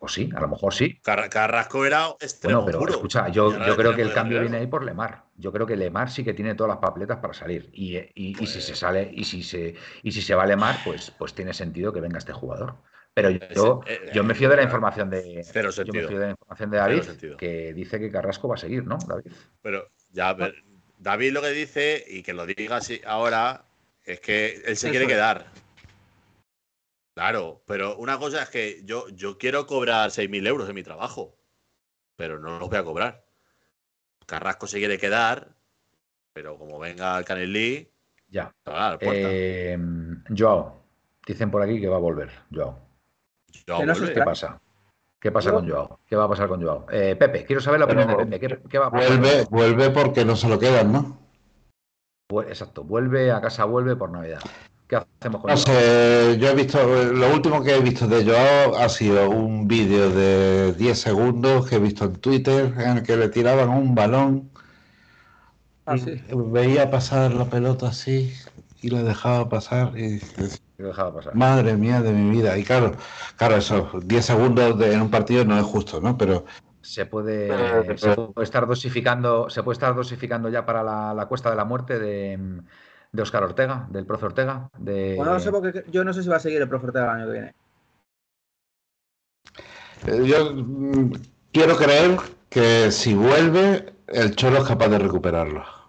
o 0.00 0.08
sí, 0.08 0.30
a 0.34 0.40
lo 0.40 0.48
mejor 0.48 0.74
sí. 0.74 0.98
Carrasco 1.00 1.84
era 1.84 2.08
extremo 2.18 2.62
Bueno, 2.62 2.78
pero 2.78 2.92
escucha, 2.92 3.28
yo, 3.28 3.56
yo 3.64 3.76
creo 3.76 3.94
que 3.94 4.02
el 4.02 4.12
cambio 4.12 4.40
viene 4.40 4.56
ahí 4.56 4.66
por 4.66 4.84
Lemar. 4.84 5.29
Yo 5.40 5.52
creo 5.52 5.66
que 5.66 5.76
Lemar 5.76 6.10
sí 6.10 6.22
que 6.22 6.34
tiene 6.34 6.54
todas 6.54 6.74
las 6.74 6.78
papeletas 6.78 7.18
para 7.18 7.34
salir. 7.34 7.70
Y, 7.72 7.96
y, 8.14 8.34
si 8.34 8.60
se 8.60 8.72
pues 8.72 8.78
sale, 8.78 9.10
y 9.12 9.24
si 9.24 9.42
se, 9.42 9.74
y 10.02 10.12
si 10.12 10.22
se 10.22 10.34
va 10.34 10.46
Lemar, 10.46 10.76
pues, 10.84 11.10
pues 11.10 11.34
tiene 11.34 11.54
sentido 11.54 11.92
que 11.92 12.00
venga 12.00 12.18
este 12.18 12.32
jugador. 12.32 12.76
Pero 13.14 13.30
yo, 13.30 13.80
eh, 13.86 14.10
yo 14.14 14.22
me 14.22 14.34
fío 14.34 14.48
de 14.48 14.56
la 14.56 14.62
información 14.62 15.10
de, 15.10 15.42
yo 15.84 15.92
me 15.92 16.06
fío 16.06 16.18
de 16.18 16.26
la 16.26 16.30
información 16.30 16.70
de 16.70 16.76
David 16.76 17.02
que 17.36 17.72
dice 17.72 17.98
que 17.98 18.10
Carrasco 18.10 18.48
va 18.48 18.54
a 18.54 18.58
seguir, 18.58 18.86
¿no, 18.86 18.98
David? 18.98 19.32
Pero 19.62 19.90
ya, 20.12 20.36
David 20.96 21.32
lo 21.32 21.42
que 21.42 21.50
dice, 21.50 22.04
y 22.06 22.22
que 22.22 22.32
lo 22.32 22.46
diga 22.46 22.76
así 22.76 23.00
ahora, 23.04 23.64
es 24.04 24.20
que 24.20 24.62
él 24.64 24.76
se 24.76 24.90
quiere 24.90 25.06
quedar. 25.06 25.46
Claro, 27.14 27.62
pero 27.66 27.96
una 27.96 28.18
cosa 28.18 28.42
es 28.42 28.48
que 28.48 28.82
yo, 28.84 29.08
yo 29.08 29.36
quiero 29.36 29.66
cobrar 29.66 30.10
6.000 30.10 30.46
euros 30.46 30.68
en 30.68 30.74
mi 30.74 30.82
trabajo, 30.82 31.36
pero 32.16 32.38
no 32.38 32.58
los 32.58 32.68
voy 32.68 32.78
a 32.78 32.84
cobrar. 32.84 33.29
Carrasco 34.30 34.68
se 34.68 34.78
quiere 34.78 34.96
quedar, 34.96 35.48
pero 36.32 36.56
como 36.56 36.78
venga 36.78 37.18
el 37.18 37.24
Canelí, 37.24 37.90
ya. 38.28 38.54
Eh, 39.00 39.76
Joao, 40.38 40.84
dicen 41.26 41.50
por 41.50 41.62
aquí 41.62 41.80
que 41.80 41.88
va 41.88 41.96
a 41.96 42.00
volver, 42.00 42.30
Joao. 42.54 42.78
¿Qué 43.66 44.22
pasa? 44.24 44.60
¿Qué 45.18 45.32
pasa 45.32 45.50
con 45.50 45.68
Joao? 45.68 45.98
¿Qué 46.06 46.14
va 46.14 46.24
a 46.24 46.28
pasar 46.28 46.46
con 46.46 46.62
Joao? 46.62 46.86
Eh, 46.92 47.16
Pepe, 47.16 47.44
quiero 47.44 47.60
saber 47.60 47.80
la 47.80 47.86
opinión 47.86 48.06
de 48.06 48.38
Pepe. 48.38 48.62
¿Qué, 48.68 48.78
va 48.78 48.86
a 48.86 48.90
pasar? 48.92 49.18
Vuelve, 49.18 49.44
vuelve 49.50 49.90
porque 49.90 50.24
no 50.24 50.36
se 50.36 50.48
lo 50.48 50.60
quedan, 50.60 50.92
¿no? 50.92 51.18
Exacto, 52.46 52.84
vuelve 52.84 53.32
a 53.32 53.40
casa, 53.40 53.64
vuelve 53.64 53.96
por 53.96 54.10
Navidad. 54.10 54.40
¿Qué 54.90 54.96
hacemos 54.96 55.40
con 55.40 55.50
no 55.52 55.56
sé, 55.56 56.36
yo 56.40 56.48
he 56.48 56.54
visto, 56.56 56.84
lo 56.84 57.32
último 57.32 57.62
que 57.62 57.76
he 57.76 57.80
visto 57.80 58.08
de 58.08 58.24
Joao 58.24 58.76
ha 58.76 58.88
sido 58.88 59.30
un 59.30 59.68
vídeo 59.68 60.10
de 60.10 60.72
10 60.72 60.98
segundos 60.98 61.68
que 61.68 61.76
he 61.76 61.78
visto 61.78 62.06
en 62.06 62.16
Twitter 62.16 62.74
en 62.76 62.96
el 62.96 63.02
que 63.04 63.16
le 63.16 63.28
tiraban 63.28 63.68
un 63.68 63.94
balón. 63.94 64.50
Ah, 65.86 65.94
veía 66.34 66.90
pasar 66.90 67.32
la 67.34 67.44
pelota 67.44 67.86
así 67.86 68.34
y 68.82 68.90
le 68.90 69.04
dejaba 69.04 69.48
pasar 69.48 69.96
y 69.96 70.20
dejaba 70.76 71.14
pasar. 71.14 71.36
Madre 71.36 71.76
mía 71.76 72.02
de 72.02 72.10
mi 72.10 72.28
vida. 72.28 72.58
Y 72.58 72.64
claro, 72.64 72.90
claro, 73.36 73.58
esos 73.58 74.08
10 74.08 74.24
segundos 74.24 74.80
en 74.80 75.02
un 75.02 75.10
partido 75.12 75.44
no 75.44 75.56
es 75.56 75.64
justo, 75.64 76.00
¿no? 76.00 76.18
Pero 76.18 76.46
se 76.80 77.06
puede, 77.06 77.48
estar 78.42 78.66
dosificando, 78.66 79.48
se 79.50 79.62
puede 79.62 79.74
estar 79.74 79.94
dosificando 79.94 80.48
ya 80.48 80.66
para 80.66 80.82
la 81.14 81.26
cuesta 81.26 81.48
de 81.48 81.54
la 81.54 81.64
muerte 81.64 82.00
de 82.00 82.60
de 83.12 83.22
Oscar 83.22 83.42
Ortega, 83.42 83.86
del 83.90 84.06
profe 84.06 84.26
Ortega. 84.26 84.70
De... 84.78 85.14
Bueno, 85.16 85.32
no 85.32 85.40
sé 85.40 85.50
porque 85.50 85.84
yo 85.90 86.04
no 86.04 86.12
sé 86.12 86.22
si 86.22 86.28
va 86.28 86.36
a 86.36 86.40
seguir 86.40 86.60
el 86.60 86.68
profe 86.68 86.86
Ortega 86.86 87.04
el 87.04 87.10
año 87.10 87.26
que 87.26 87.32
viene. 87.32 87.54
Eh, 90.06 90.26
yo 90.26 90.54
mm, 90.54 91.12
quiero 91.52 91.76
creer 91.76 92.18
que 92.48 92.90
si 92.90 93.14
vuelve, 93.14 93.92
el 94.06 94.34
Cholo 94.36 94.58
es 94.58 94.64
capaz 94.64 94.88
de 94.88 94.98
recuperarlo. 94.98 95.79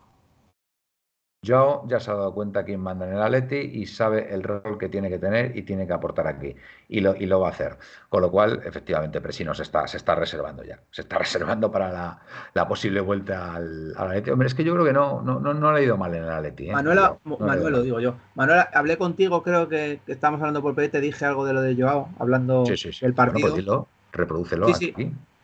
Joao 1.44 1.88
ya 1.88 2.00
se 2.00 2.12
ha 2.12 2.14
dado 2.14 2.36
cuenta 2.36 2.64
quién 2.64 2.82
manda 2.82 3.08
en 3.08 3.16
el 3.16 3.22
Atleti 3.24 3.56
y 3.56 3.88
sabe 3.88 4.32
el 4.32 4.44
rol 4.44 4.78
que 4.78 4.90
tiene 4.90 5.10
que 5.10 5.18
tener 5.18 5.58
y 5.58 5.64
tiene 5.64 5.88
que 5.88 5.94
aportar 5.94 6.28
aquí. 6.28 6.56
Y 6.88 7.00
lo, 7.00 7.16
y 7.16 7.26
lo 7.26 7.40
va 7.40 7.48
a 7.48 7.50
hacer. 7.50 7.80
Con 8.10 8.22
lo 8.22 8.30
cual, 8.30 8.62
efectivamente, 8.64 9.20
Presino 9.22 9.56
se 9.56 9.64
está, 9.64 9.88
se 9.88 9.98
está 9.98 10.14
reservando 10.14 10.64
ya. 10.64 10.80
Se 10.92 11.02
está 11.02 11.18
reservando 11.18 11.72
para 11.72 12.20
la, 12.54 12.68
posible 12.68 13.02
vuelta 13.02 13.56
al, 13.56 13.96
Atleti. 13.98 14.30
Hombre, 14.30 14.50
es 14.50 14.54
que 14.54 14.64
yo 14.64 14.74
creo 14.74 14.86
que 14.86 14.94
no, 14.94 15.24
no, 15.24 15.40
no, 15.40 15.56
no 15.56 15.72
le 15.74 15.80
ha 15.80 15.84
ido 15.84 15.98
mal 15.98 16.14
en 16.14 16.26
el 16.26 16.30
Atleti. 16.30 16.70
¿eh? 16.70 16.74
Manuela, 16.74 17.18
Manuel, 17.24 17.74
lo 17.74 17.82
digo 17.82 18.00
yo. 18.00 18.14
Manuel, 18.36 18.66
hablé 18.72 19.00
contigo, 19.00 19.42
creo 19.42 19.68
que, 19.68 20.00
estábamos 20.06 20.42
hablando 20.42 20.62
por 20.62 20.76
PD, 20.76 20.90
te 20.90 21.02
dije 21.02 21.26
algo 21.26 21.44
de 21.44 21.54
lo 21.54 21.62
de 21.64 21.76
Joao, 21.76 22.10
hablando 22.20 22.66
del 22.66 23.16
partido. 23.16 23.50
Bueno, 23.50 23.88
reprodúcelo 24.12 24.68
aquí. 24.68 24.94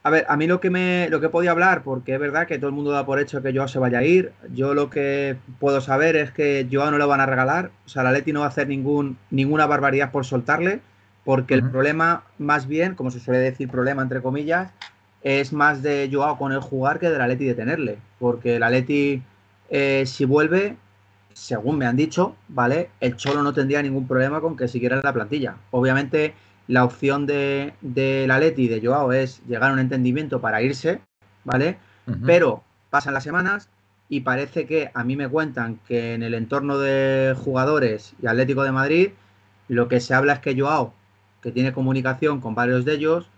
A 0.07 0.09
ver, 0.09 0.25
a 0.29 0.37
mí 0.37 0.47
lo 0.47 0.61
que 0.61 0.69
me 0.69 1.09
lo 1.09 1.19
que 1.19 1.27
podía 1.27 1.51
hablar, 1.51 1.83
porque 1.83 2.13
es 2.13 2.19
verdad 2.21 2.47
que 2.47 2.57
todo 2.57 2.69
el 2.69 2.73
mundo 2.73 2.91
da 2.91 3.05
por 3.05 3.19
hecho 3.19 3.43
que 3.43 3.51
Joao 3.51 3.67
se 3.67 3.77
vaya 3.77 3.99
a 3.99 4.03
ir. 4.05 4.31
Yo 4.53 4.73
lo 4.73 4.89
que 4.89 5.35
puedo 5.59 5.81
saber 5.81 6.15
es 6.15 6.31
que 6.31 6.65
Joao 6.71 6.91
no 6.91 6.97
lo 6.97 7.09
van 7.09 7.19
a 7.19 7.25
regalar. 7.25 7.71
O 7.85 7.89
sea, 7.89 8.03
la 8.03 8.13
Leti 8.13 8.31
no 8.31 8.39
va 8.39 8.45
a 8.45 8.47
hacer 8.47 8.69
ningún, 8.69 9.17
ninguna 9.31 9.65
barbaridad 9.65 10.13
por 10.13 10.23
soltarle, 10.23 10.79
porque 11.25 11.55
el 11.55 11.69
problema, 11.69 12.23
más 12.37 12.67
bien, 12.67 12.95
como 12.95 13.11
se 13.11 13.19
suele 13.19 13.41
decir, 13.41 13.67
problema 13.67 14.01
entre 14.01 14.21
comillas, 14.21 14.71
es 15.23 15.51
más 15.51 15.83
de 15.83 16.09
Joao 16.09 16.37
con 16.37 16.53
el 16.53 16.61
jugar 16.61 16.99
que 16.99 17.09
de 17.09 17.17
la 17.17 17.27
Leti 17.27 17.43
de 17.43 17.55
tenerle. 17.55 17.97
Porque 18.17 18.59
la 18.59 18.69
Leti, 18.69 19.21
eh, 19.69 20.05
si 20.05 20.23
vuelve, 20.23 20.77
según 21.33 21.77
me 21.77 21.85
han 21.85 21.97
dicho, 21.97 22.37
¿vale? 22.47 22.91
El 23.01 23.17
Cholo 23.17 23.43
no 23.43 23.53
tendría 23.53 23.81
ningún 23.81 24.07
problema 24.07 24.39
con 24.39 24.55
que 24.55 24.69
siguiera 24.69 24.95
en 24.95 25.01
la 25.03 25.11
plantilla. 25.11 25.57
Obviamente 25.71 26.33
la 26.67 26.83
opción 26.83 27.25
de, 27.25 27.73
de 27.81 28.25
la 28.27 28.39
Leti 28.39 28.67
de 28.67 28.85
Joao 28.85 29.13
es 29.13 29.41
llegar 29.47 29.71
a 29.71 29.73
un 29.73 29.79
entendimiento 29.79 30.41
para 30.41 30.61
irse, 30.61 31.01
¿vale? 31.43 31.77
Pero 32.25 32.63
pasan 32.89 33.13
las 33.13 33.23
semanas 33.23 33.69
y 34.09 34.21
parece 34.21 34.65
que 34.65 34.91
a 34.93 35.03
mí 35.03 35.17
me 35.17 35.27
cuentan 35.27 35.79
que 35.87 36.13
en 36.13 36.23
el 36.23 36.33
entorno 36.33 36.77
de 36.77 37.35
jugadores 37.37 38.13
y 38.21 38.27
Atlético 38.27 38.63
de 38.63 38.71
Madrid 38.71 39.09
lo 39.67 39.89
que 39.89 39.99
se 39.99 40.13
habla 40.13 40.33
es 40.33 40.39
que 40.39 40.57
Joao, 40.57 40.93
que 41.41 41.51
tiene 41.51 41.73
comunicación 41.73 42.39
con 42.39 42.55
varios 42.55 42.85
de 42.85 42.93
ellos, 42.93 43.29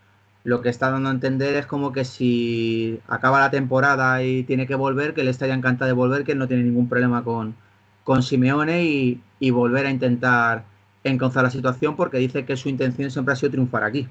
lo 0.44 0.62
que 0.62 0.70
está 0.70 0.92
dando 0.92 1.10
a 1.10 1.12
entender 1.12 1.56
es 1.56 1.66
como 1.66 1.92
que 1.92 2.06
si 2.06 3.00
acaba 3.08 3.40
la 3.40 3.52
temporada 3.52 4.24
y 4.24 4.44
tiene 4.44 4.68
que 4.68 4.76
volver, 4.76 5.14
que 5.14 5.22
él 5.22 5.28
estaría 5.28 5.56
encantado 5.56 5.88
de 5.88 5.94
volver, 5.94 6.24
que 6.24 6.34
él 6.34 6.38
no 6.38 6.48
tiene 6.48 6.64
ningún 6.64 6.88
problema 6.88 7.24
con, 7.24 7.56
con 8.04 8.24
Simeone 8.24 8.84
y, 8.86 9.22
y 9.40 9.50
volver 9.52 9.86
a 9.86 9.92
intentar 9.92 10.64
encauzar 11.04 11.44
la 11.44 11.50
situación 11.50 11.96
porque 11.96 12.18
dice 12.18 12.46
que 12.46 12.58
su 12.58 12.70
intención 12.70 13.12
siempre 13.12 13.34
ha 13.34 13.38
sido 13.38 13.52
triunfar 13.52 13.84
aquí. 13.84 14.08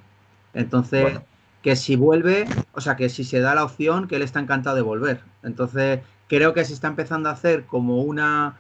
Entonces, 0.54 1.20
que 1.62 1.76
si 1.76 1.96
vuelve, 1.96 2.46
o 2.72 2.80
sea, 2.80 2.96
que 2.96 3.08
si 3.08 3.24
se 3.24 3.40
da 3.40 3.54
la 3.54 3.64
opción, 3.64 4.08
que 4.08 4.16
él 4.16 4.22
está 4.22 4.40
encantado 4.40 4.76
de 4.76 4.82
volver. 4.82 5.20
Entonces, 5.42 6.00
creo 6.28 6.54
que 6.54 6.64
se 6.64 6.72
está 6.72 6.88
empezando 6.88 7.28
a 7.28 7.32
hacer 7.32 7.64
como 7.64 8.02
una. 8.02 8.56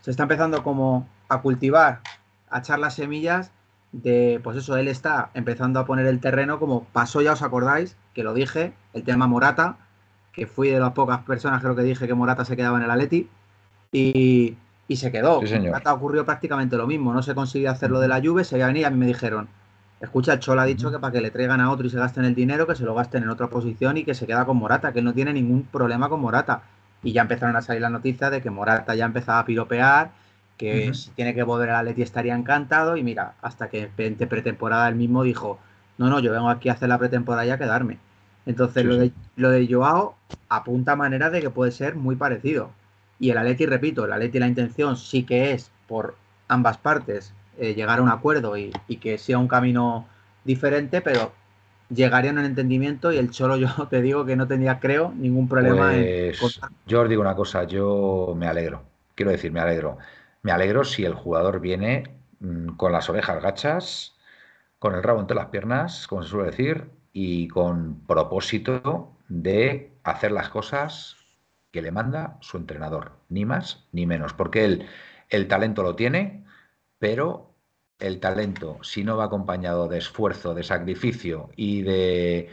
Se 0.00 0.10
está 0.10 0.24
empezando 0.24 0.62
como 0.62 1.08
a 1.28 1.40
cultivar, 1.40 2.00
a 2.50 2.58
echar 2.58 2.78
las 2.78 2.94
semillas 2.94 3.52
de, 3.92 4.40
pues 4.42 4.56
eso, 4.56 4.76
él 4.76 4.88
está 4.88 5.30
empezando 5.34 5.78
a 5.78 5.86
poner 5.86 6.06
el 6.06 6.20
terreno 6.20 6.58
como 6.58 6.84
pasó, 6.84 7.20
ya 7.20 7.34
os 7.34 7.42
acordáis, 7.42 7.96
que 8.14 8.24
lo 8.24 8.34
dije, 8.34 8.72
el 8.94 9.04
tema 9.04 9.26
Morata, 9.26 9.76
que 10.32 10.46
fui 10.46 10.68
de 10.68 10.80
las 10.80 10.92
pocas 10.92 11.20
personas, 11.20 11.60
creo 11.62 11.76
que 11.76 11.82
dije 11.82 12.06
que 12.06 12.14
Morata 12.14 12.44
se 12.44 12.56
quedaba 12.56 12.78
en 12.78 12.84
el 12.84 12.90
Atleti. 12.90 13.28
Y, 13.92 14.56
y 14.92 14.96
se 14.96 15.10
quedó. 15.10 15.44
Sí, 15.44 15.54
ocurrió 15.86 16.24
prácticamente 16.24 16.76
lo 16.76 16.86
mismo. 16.86 17.12
No 17.12 17.22
se 17.22 17.34
consiguió 17.34 17.70
hacer 17.70 17.90
lo 17.90 18.00
de 18.00 18.08
la 18.08 18.18
lluvia, 18.18 18.44
se 18.44 18.56
iba 18.56 18.66
a 18.66 18.68
venir 18.68 18.82
y 18.82 18.84
a 18.84 18.90
mí 18.90 18.96
me 18.96 19.06
dijeron, 19.06 19.48
escucha, 20.00 20.34
el 20.34 20.40
Cholo 20.40 20.60
ha 20.60 20.64
dicho 20.64 20.90
que 20.90 20.98
para 20.98 21.12
que 21.12 21.20
le 21.20 21.30
traigan 21.30 21.60
a 21.60 21.70
otro 21.70 21.86
y 21.86 21.90
se 21.90 21.98
gasten 21.98 22.24
el 22.24 22.34
dinero, 22.34 22.66
que 22.66 22.74
se 22.74 22.84
lo 22.84 22.94
gasten 22.94 23.22
en 23.22 23.30
otra 23.30 23.48
posición 23.48 23.96
y 23.96 24.04
que 24.04 24.14
se 24.14 24.26
queda 24.26 24.44
con 24.44 24.56
Morata, 24.56 24.92
que 24.92 24.98
él 25.00 25.04
no 25.04 25.14
tiene 25.14 25.32
ningún 25.32 25.64
problema 25.64 26.08
con 26.08 26.20
Morata. 26.20 26.62
Y 27.02 27.12
ya 27.12 27.22
empezaron 27.22 27.56
a 27.56 27.62
salir 27.62 27.82
las 27.82 27.90
noticias 27.90 28.30
de 28.30 28.40
que 28.40 28.50
Morata 28.50 28.94
ya 28.94 29.06
empezaba 29.06 29.40
a 29.40 29.44
piropear, 29.44 30.10
que 30.56 30.94
si 30.94 31.10
tiene 31.10 31.34
que 31.34 31.42
volver 31.42 31.70
a 31.70 31.82
Leti 31.82 32.02
estaría 32.02 32.34
encantado. 32.34 32.96
Y 32.96 33.02
mira, 33.02 33.34
hasta 33.42 33.68
que 33.68 33.90
en 33.96 34.16
pretemporada 34.16 34.88
él 34.88 34.94
mismo 34.94 35.24
dijo, 35.24 35.58
no, 35.98 36.08
no, 36.08 36.20
yo 36.20 36.30
vengo 36.30 36.48
aquí 36.48 36.68
a 36.68 36.72
hacer 36.74 36.88
la 36.88 36.98
pretemporada 36.98 37.46
y 37.46 37.50
a 37.50 37.58
quedarme. 37.58 37.98
Entonces, 38.46 38.84
lo, 38.84 38.96
De, 38.96 39.12
lo 39.36 39.50
de 39.50 39.66
Joao 39.68 40.16
apunta 40.48 40.92
a 40.92 40.96
manera 40.96 41.30
de 41.30 41.40
que 41.40 41.50
puede 41.50 41.72
ser 41.72 41.96
muy 41.96 42.16
parecido. 42.16 42.70
Y 43.22 43.30
el 43.30 43.38
Atleti, 43.38 43.66
repito, 43.66 44.04
el 44.04 44.12
Atleti 44.12 44.40
la 44.40 44.48
intención 44.48 44.96
sí 44.96 45.22
que 45.22 45.52
es 45.52 45.70
por 45.86 46.16
ambas 46.48 46.76
partes 46.78 47.32
eh, 47.56 47.72
llegar 47.72 48.00
a 48.00 48.02
un 48.02 48.08
acuerdo 48.08 48.56
y, 48.56 48.72
que 49.00 49.16
sea 49.16 49.38
un 49.38 49.46
camino 49.46 50.08
diferente, 50.42 51.00
pero 51.02 51.30
llegarían 51.88 52.38
a 52.38 52.40
un 52.40 52.46
entendimiento 52.48 53.12
y 53.12 53.18
el 53.18 53.30
Cholo 53.30 53.56
yo 53.58 53.68
te 53.88 54.02
digo 54.02 54.26
que 54.26 54.34
no 54.34 54.48
tendría, 54.48 54.80
creo, 54.80 55.12
ningún 55.14 55.46
problema 55.46 55.94
en... 55.94 56.32
Pues, 56.40 56.60
yo 56.84 57.02
os 57.02 57.08
digo 57.08 57.22
una 57.22 57.36
cosa, 57.36 57.62
yo 57.62 58.34
me 58.36 58.48
alegro, 58.48 58.82
quiero 59.14 59.30
decir, 59.30 59.52
me 59.52 59.60
alegro. 59.60 59.98
Me 60.42 60.50
alegro 60.50 60.82
si 60.82 61.04
el 61.04 61.14
jugador 61.14 61.60
viene 61.60 62.16
mm, 62.40 62.70
con 62.70 62.90
las 62.90 63.08
orejas 63.08 63.40
gachas, 63.40 64.16
con 64.80 64.96
el 64.96 65.02
rabo 65.04 65.20
entre 65.20 65.36
las 65.36 65.46
piernas, 65.46 66.08
como 66.08 66.24
se 66.24 66.28
suele 66.28 66.50
decir, 66.50 66.90
y 67.12 67.46
con 67.46 68.00
propósito 68.04 69.12
de 69.28 69.92
hacer 70.02 70.32
las 70.32 70.48
cosas 70.48 71.21
que 71.72 71.82
le 71.82 71.90
manda 71.90 72.36
su 72.40 72.58
entrenador, 72.58 73.12
ni 73.28 73.44
más 73.44 73.86
ni 73.92 74.06
menos, 74.06 74.34
porque 74.34 74.64
él 74.64 74.86
el 75.30 75.48
talento 75.48 75.82
lo 75.82 75.96
tiene, 75.96 76.44
pero 76.98 77.54
el 77.98 78.20
talento, 78.20 78.78
si 78.82 79.02
no 79.02 79.16
va 79.16 79.24
acompañado 79.24 79.88
de 79.88 79.98
esfuerzo, 79.98 80.54
de 80.54 80.62
sacrificio 80.62 81.50
y 81.56 81.82
de 81.82 82.50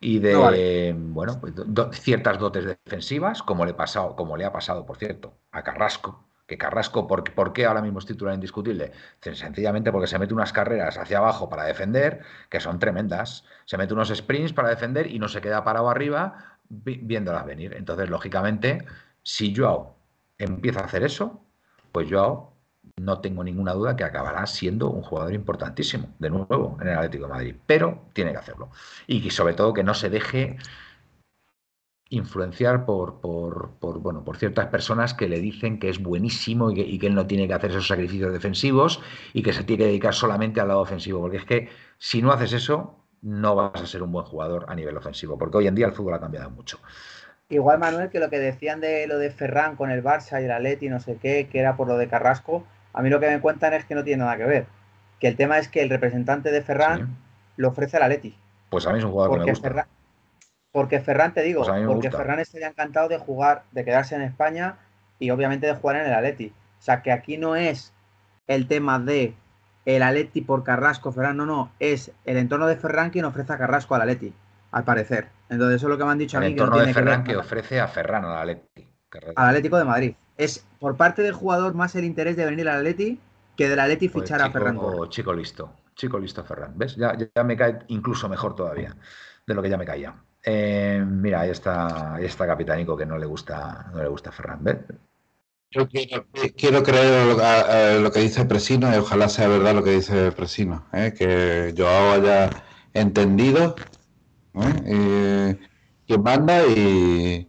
y 0.00 0.18
de 0.18 0.94
bueno, 0.96 1.40
pues, 1.40 1.54
ciertas 1.92 2.38
dotes 2.38 2.64
defensivas, 2.66 3.42
como 3.42 3.64
le, 3.64 3.74
pasado, 3.74 4.16
como 4.16 4.36
le 4.36 4.44
ha 4.44 4.52
pasado, 4.52 4.84
por 4.84 4.98
cierto, 4.98 5.34
a 5.50 5.62
Carrasco, 5.62 6.24
que 6.46 6.58
Carrasco, 6.58 7.06
¿por, 7.06 7.24
¿por, 7.34 7.52
qué 7.54 7.64
ahora 7.64 7.80
mismo 7.80 8.00
es 8.00 8.06
titular 8.06 8.34
indiscutible? 8.34 8.92
Sencillamente 9.20 9.90
porque 9.90 10.06
se 10.06 10.18
mete 10.18 10.34
unas 10.34 10.52
carreras 10.52 10.98
hacia 10.98 11.18
abajo 11.18 11.48
para 11.48 11.64
defender 11.64 12.20
que 12.50 12.60
son 12.60 12.78
tremendas. 12.78 13.44
Se 13.64 13.78
mete 13.78 13.94
unos 13.94 14.10
sprints 14.14 14.52
para 14.52 14.68
defender 14.68 15.10
y 15.10 15.18
no 15.18 15.28
se 15.28 15.40
queda 15.40 15.64
parado 15.64 15.88
arriba 15.88 16.53
viéndolas 16.68 17.46
venir. 17.46 17.74
Entonces, 17.74 18.10
lógicamente, 18.10 18.84
si 19.22 19.54
Joao 19.54 19.96
empieza 20.38 20.80
a 20.80 20.84
hacer 20.84 21.04
eso, 21.04 21.40
pues 21.92 22.08
Joao 22.10 22.54
no 22.96 23.20
tengo 23.20 23.42
ninguna 23.42 23.72
duda 23.72 23.96
que 23.96 24.04
acabará 24.04 24.46
siendo 24.46 24.90
un 24.90 25.02
jugador 25.02 25.34
importantísimo, 25.34 26.08
de 26.18 26.30
nuevo, 26.30 26.76
en 26.80 26.88
el 26.88 26.94
Atlético 26.94 27.26
de 27.26 27.32
Madrid. 27.32 27.56
Pero 27.66 28.04
tiene 28.12 28.32
que 28.32 28.38
hacerlo. 28.38 28.70
Y 29.06 29.30
sobre 29.30 29.54
todo 29.54 29.72
que 29.72 29.84
no 29.84 29.94
se 29.94 30.10
deje 30.10 30.58
influenciar 32.10 32.84
por, 32.84 33.20
por, 33.20 33.98
bueno, 34.00 34.24
por 34.24 34.36
ciertas 34.36 34.66
personas 34.66 35.14
que 35.14 35.28
le 35.28 35.40
dicen 35.40 35.78
que 35.78 35.88
es 35.88 36.00
buenísimo 36.00 36.70
y 36.70 36.98
que, 36.98 37.06
él 37.06 37.14
no 37.14 37.26
tiene 37.26 37.48
que 37.48 37.54
hacer 37.54 37.70
esos 37.70 37.88
sacrificios 37.88 38.32
defensivos 38.32 39.00
y 39.32 39.42
que 39.42 39.52
se 39.52 39.64
tiene 39.64 39.84
que 39.84 39.88
dedicar 39.88 40.14
solamente 40.14 40.60
al 40.60 40.68
lado 40.68 40.80
ofensivo. 40.80 41.20
Porque 41.20 41.38
es 41.38 41.44
que 41.44 41.68
si 41.98 42.22
no 42.22 42.32
haces 42.32 42.52
eso, 42.52 43.03
no 43.24 43.56
vas 43.56 43.80
a 43.80 43.86
ser 43.86 44.02
un 44.02 44.12
buen 44.12 44.26
jugador 44.26 44.66
a 44.68 44.74
nivel 44.74 44.96
ofensivo. 44.96 45.38
Porque 45.38 45.56
hoy 45.56 45.66
en 45.66 45.74
día 45.74 45.86
el 45.86 45.92
fútbol 45.92 46.14
ha 46.14 46.20
cambiado 46.20 46.50
mucho. 46.50 46.78
Igual, 47.48 47.78
Manuel, 47.78 48.10
que 48.10 48.20
lo 48.20 48.28
que 48.28 48.38
decían 48.38 48.80
de 48.80 49.06
lo 49.06 49.18
de 49.18 49.30
Ferran 49.30 49.76
con 49.76 49.90
el 49.90 50.04
Barça 50.04 50.40
y 50.40 50.44
el 50.44 50.50
Atleti, 50.50 50.88
no 50.88 51.00
sé 51.00 51.16
qué, 51.16 51.48
que 51.50 51.58
era 51.58 51.76
por 51.76 51.88
lo 51.88 51.96
de 51.96 52.06
Carrasco, 52.08 52.64
a 52.92 53.02
mí 53.02 53.08
lo 53.08 53.20
que 53.20 53.28
me 53.28 53.40
cuentan 53.40 53.72
es 53.72 53.84
que 53.86 53.94
no 53.94 54.04
tiene 54.04 54.22
nada 54.22 54.36
que 54.36 54.44
ver. 54.44 54.66
Que 55.20 55.28
el 55.28 55.36
tema 55.36 55.58
es 55.58 55.68
que 55.68 55.82
el 55.82 55.88
representante 55.88 56.50
de 56.50 56.60
Ferran 56.62 57.16
lo 57.56 57.68
ofrece 57.68 57.96
al 57.96 58.04
Atleti. 58.04 58.36
Pues 58.68 58.86
a 58.86 58.92
mí 58.92 58.98
es 58.98 59.04
un 59.04 59.12
jugador 59.12 59.38
que 59.38 59.44
me 59.46 59.50
gusta. 59.50 59.86
Porque 60.70 61.00
Ferran, 61.00 61.32
te 61.32 61.42
digo, 61.42 61.64
pues 61.64 61.86
porque 61.86 62.10
Ferran 62.10 62.40
estaría 62.40 62.68
encantado 62.68 63.08
de 63.08 63.18
jugar, 63.18 63.62
de 63.72 63.84
quedarse 63.84 64.16
en 64.16 64.22
España 64.22 64.78
y 65.18 65.30
obviamente 65.30 65.66
de 65.66 65.74
jugar 65.74 65.96
en 65.96 66.06
el 66.06 66.12
Atleti. 66.12 66.52
O 66.78 66.82
sea, 66.82 67.00
que 67.00 67.12
aquí 67.12 67.38
no 67.38 67.56
es 67.56 67.92
el 68.48 68.66
tema 68.68 68.98
de 68.98 69.34
el 69.84 70.02
Atleti 70.02 70.40
por 70.40 70.64
Carrasco, 70.64 71.12
Ferran, 71.12 71.36
no, 71.36 71.46
no, 71.46 71.72
es 71.78 72.12
el 72.24 72.36
entorno 72.36 72.66
de 72.66 72.76
Ferran 72.76 73.10
quien 73.10 73.24
ofrece 73.24 73.52
a 73.52 73.58
Carrasco 73.58 73.94
al 73.94 74.02
Atleti, 74.02 74.32
al 74.72 74.84
parecer. 74.84 75.28
Entonces 75.48 75.76
eso 75.76 75.86
es 75.86 75.90
lo 75.90 75.98
que 75.98 76.04
me 76.04 76.10
han 76.10 76.18
dicho 76.18 76.36
a 76.38 76.40
mí. 76.40 76.46
El 76.46 76.52
entorno 76.52 76.78
de 76.78 76.92
Ferran 76.92 77.24
que, 77.24 77.36
ofrece 77.36 77.80
a 77.80 77.88
Ferran 77.88 78.24
al 78.24 78.36
Atleti. 78.38 78.88
Al 79.36 79.48
Atlético 79.48 79.76
de 79.76 79.84
Madrid. 79.84 80.14
Es 80.36 80.66
por 80.80 80.96
parte 80.96 81.22
del 81.22 81.32
jugador 81.32 81.74
más 81.74 81.94
el 81.94 82.04
interés 82.04 82.36
de 82.36 82.44
venir 82.44 82.68
al 82.68 82.78
Atleti 82.78 83.20
que 83.56 83.68
del 83.68 83.78
Atleti 83.78 84.08
pues 84.08 84.24
fichar 84.24 84.42
a 84.42 84.50
Ferran. 84.50 84.78
Chico 85.08 85.32
listo, 85.32 85.72
chico 85.94 86.18
listo 86.18 86.42
Ferran. 86.42 86.72
¿Ves? 86.76 86.96
Ya, 86.96 87.16
ya 87.16 87.44
me 87.44 87.56
cae 87.56 87.78
incluso 87.88 88.28
mejor 88.28 88.56
todavía 88.56 88.96
de 89.46 89.54
lo 89.54 89.62
que 89.62 89.70
ya 89.70 89.76
me 89.76 89.84
caía. 89.84 90.14
Eh, 90.42 91.04
mira, 91.06 91.40
ahí 91.40 91.50
está, 91.50 92.14
ahí 92.14 92.24
está 92.24 92.46
Capitanico 92.46 92.96
que 92.96 93.06
no 93.06 93.16
le 93.16 93.26
gusta, 93.26 93.90
no 93.92 94.02
le 94.02 94.08
gusta 94.08 94.32
Ferran. 94.32 94.62
Yo 95.74 95.88
quiero, 95.88 96.82
creer 96.84 98.00
lo, 98.00 98.12
que 98.12 98.20
dice 98.20 98.44
Presino 98.44 98.94
y 98.94 98.98
ojalá 98.98 99.28
sea 99.28 99.48
verdad 99.48 99.74
lo 99.74 99.82
que 99.82 99.90
dice 99.90 100.30
Presino, 100.30 100.86
¿eh? 100.92 101.12
que 101.18 101.74
Joao 101.76 102.12
haya 102.12 102.48
entendido 102.92 103.74
¿eh? 104.54 105.58
quién 106.06 106.22
manda 106.22 106.64
y, 106.64 107.48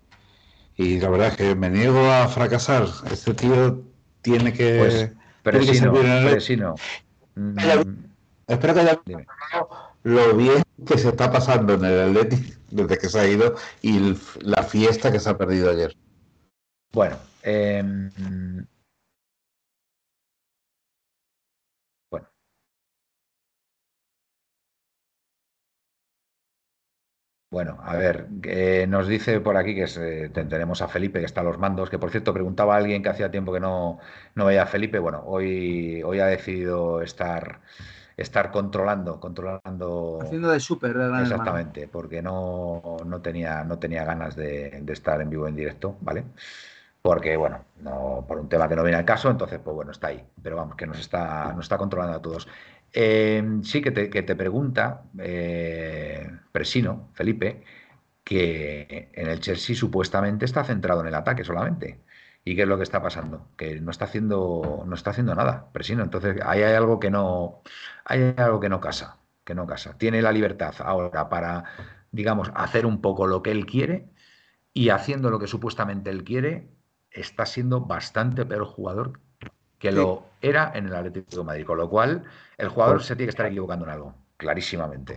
y, 0.75 0.99
la 0.99 1.09
verdad 1.09 1.27
es 1.27 1.37
que 1.37 1.53
me 1.53 1.69
niego 1.69 1.99
a 1.99 2.27
fracasar. 2.27 2.87
Este 3.11 3.35
tío 3.35 3.83
tiene 4.23 4.51
que. 4.53 4.79
Pues, 4.79 5.11
Presino, 5.43 5.93
Presino. 5.93 6.75
Espero 8.47 8.73
que 8.73 8.79
haya 8.79 9.01
lo 10.01 10.35
bien 10.35 10.63
que 10.87 10.97
se 10.97 11.09
está 11.09 11.31
pasando 11.31 11.75
en 11.75 11.85
el 11.85 12.09
Atleti 12.09 12.53
desde 12.71 12.97
que 12.97 13.07
se 13.07 13.19
ha 13.19 13.27
ido 13.27 13.55
y 13.83 14.17
la 14.39 14.63
fiesta 14.63 15.11
que 15.11 15.19
se 15.19 15.29
ha 15.29 15.37
perdido 15.37 15.69
ayer. 15.69 15.95
Bueno, 16.95 17.17
eh, 17.43 17.83
bueno. 22.09 22.27
Bueno, 27.51 27.77
a 27.81 27.97
ver, 27.97 28.29
nos 28.87 29.07
dice 29.09 29.41
por 29.41 29.57
aquí 29.57 29.75
que 29.75 30.29
tenemos 30.33 30.81
a 30.81 30.87
Felipe 30.87 31.19
que 31.19 31.25
está 31.25 31.41
a 31.41 31.43
los 31.43 31.57
mandos, 31.57 31.89
que 31.89 31.99
por 31.99 32.11
cierto 32.11 32.33
preguntaba 32.33 32.75
a 32.75 32.77
alguien 32.77 33.03
que 33.03 33.09
hacía 33.09 33.29
tiempo 33.29 33.51
que 33.51 33.59
no, 33.59 33.99
no 34.33 34.45
veía 34.45 34.63
a 34.63 34.65
Felipe. 34.65 34.97
Bueno, 34.99 35.21
hoy, 35.25 36.01
hoy 36.01 36.19
ha 36.21 36.27
decidido 36.27 37.01
estar 37.01 37.59
estar 38.17 38.51
controlando, 38.51 39.19
controlando. 39.19 40.19
Haciendo 40.21 40.49
de 40.49 40.59
súper, 40.59 40.95
Exactamente, 41.21 41.87
porque 41.87 42.21
no, 42.21 42.97
no, 43.05 43.21
tenía, 43.21 43.63
no 43.63 43.77
tenía 43.79 44.05
ganas 44.05 44.35
de, 44.35 44.83
estar 44.87 45.21
en 45.21 45.29
vivo 45.29 45.47
en 45.47 45.55
directo, 45.55 45.97
¿vale? 46.01 46.23
Porque, 47.05 47.37
bueno, 47.37 47.65
no, 47.81 48.25
por 48.27 48.39
un 48.39 48.49
tema 48.49 48.67
que 48.67 48.75
no 48.75 48.81
viene 48.81 48.97
al 48.97 49.05
caso, 49.05 49.29
entonces, 49.29 49.59
pues 49.63 49.75
bueno, 49.75 49.91
está 49.91 50.07
ahí. 50.07 50.25
Pero 50.41 50.55
vamos, 50.55 50.75
que 50.75 50.87
nos 50.87 50.97
está, 50.97 51.53
nos 51.53 51.65
está 51.65 51.77
controlando 51.77 52.17
a 52.17 52.21
todos. 52.23 52.47
Eh, 52.91 53.43
sí 53.61 53.79
que 53.79 53.91
te, 53.91 54.09
que 54.09 54.23
te 54.23 54.35
pregunta, 54.35 55.03
eh, 55.19 56.27
Presino, 56.51 57.11
Felipe, 57.13 57.63
que 58.23 59.11
en 59.13 59.27
el 59.27 59.39
Chelsea 59.39 59.75
supuestamente 59.75 60.45
está 60.45 60.63
centrado 60.63 61.01
en 61.01 61.07
el 61.07 61.13
ataque 61.13 61.43
solamente. 61.43 62.01
¿Y 62.43 62.55
qué 62.55 62.63
es 62.63 62.67
lo 62.67 62.77
que 62.77 62.83
está 62.83 63.03
pasando? 63.03 63.49
Que 63.55 63.79
no 63.81 63.91
está 63.91 64.05
haciendo, 64.05 64.83
no 64.87 64.95
está 64.95 65.11
haciendo 65.11 65.35
nada, 65.35 65.71
Presino. 65.73 66.03
Entonces, 66.03 66.37
ahí 66.43 66.63
hay 66.63 66.73
algo 66.73 66.99
que 66.99 67.11
no, 67.11 67.61
hay 68.05 68.33
algo 68.37 68.59
que 68.59 68.69
no 68.69 68.81
casa, 68.81 69.19
que 69.43 69.53
no 69.53 69.67
casa. 69.67 69.95
Tiene 69.99 70.23
la 70.23 70.31
libertad 70.31 70.73
ahora 70.79 71.29
para, 71.29 71.65
digamos, 72.11 72.51
hacer 72.55 72.87
un 72.87 72.99
poco 73.01 73.27
lo 73.27 73.43
que 73.43 73.51
él 73.51 73.67
quiere 73.67 74.09
y 74.73 74.89
haciendo 74.89 75.29
lo 75.29 75.39
que 75.39 75.47
supuestamente 75.47 76.09
él 76.09 76.23
quiere, 76.23 76.74
está 77.15 77.45
siendo 77.45 77.81
bastante 77.81 78.45
peor 78.45 78.65
jugador 78.65 79.19
que 79.79 79.91
lo 79.91 80.23
era 80.41 80.71
en 80.75 80.87
el 80.87 80.95
Atlético 80.95 81.37
de 81.37 81.43
Madrid. 81.43 81.65
Con 81.65 81.77
lo 81.77 81.89
cual, 81.89 82.23
el 82.57 82.69
jugador 82.69 83.03
se 83.03 83.15
tiene 83.15 83.27
que 83.27 83.31
estar 83.31 83.45
equivocando 83.45 83.85
en 83.85 83.91
algo, 83.91 84.15
clarísimamente. 84.37 85.15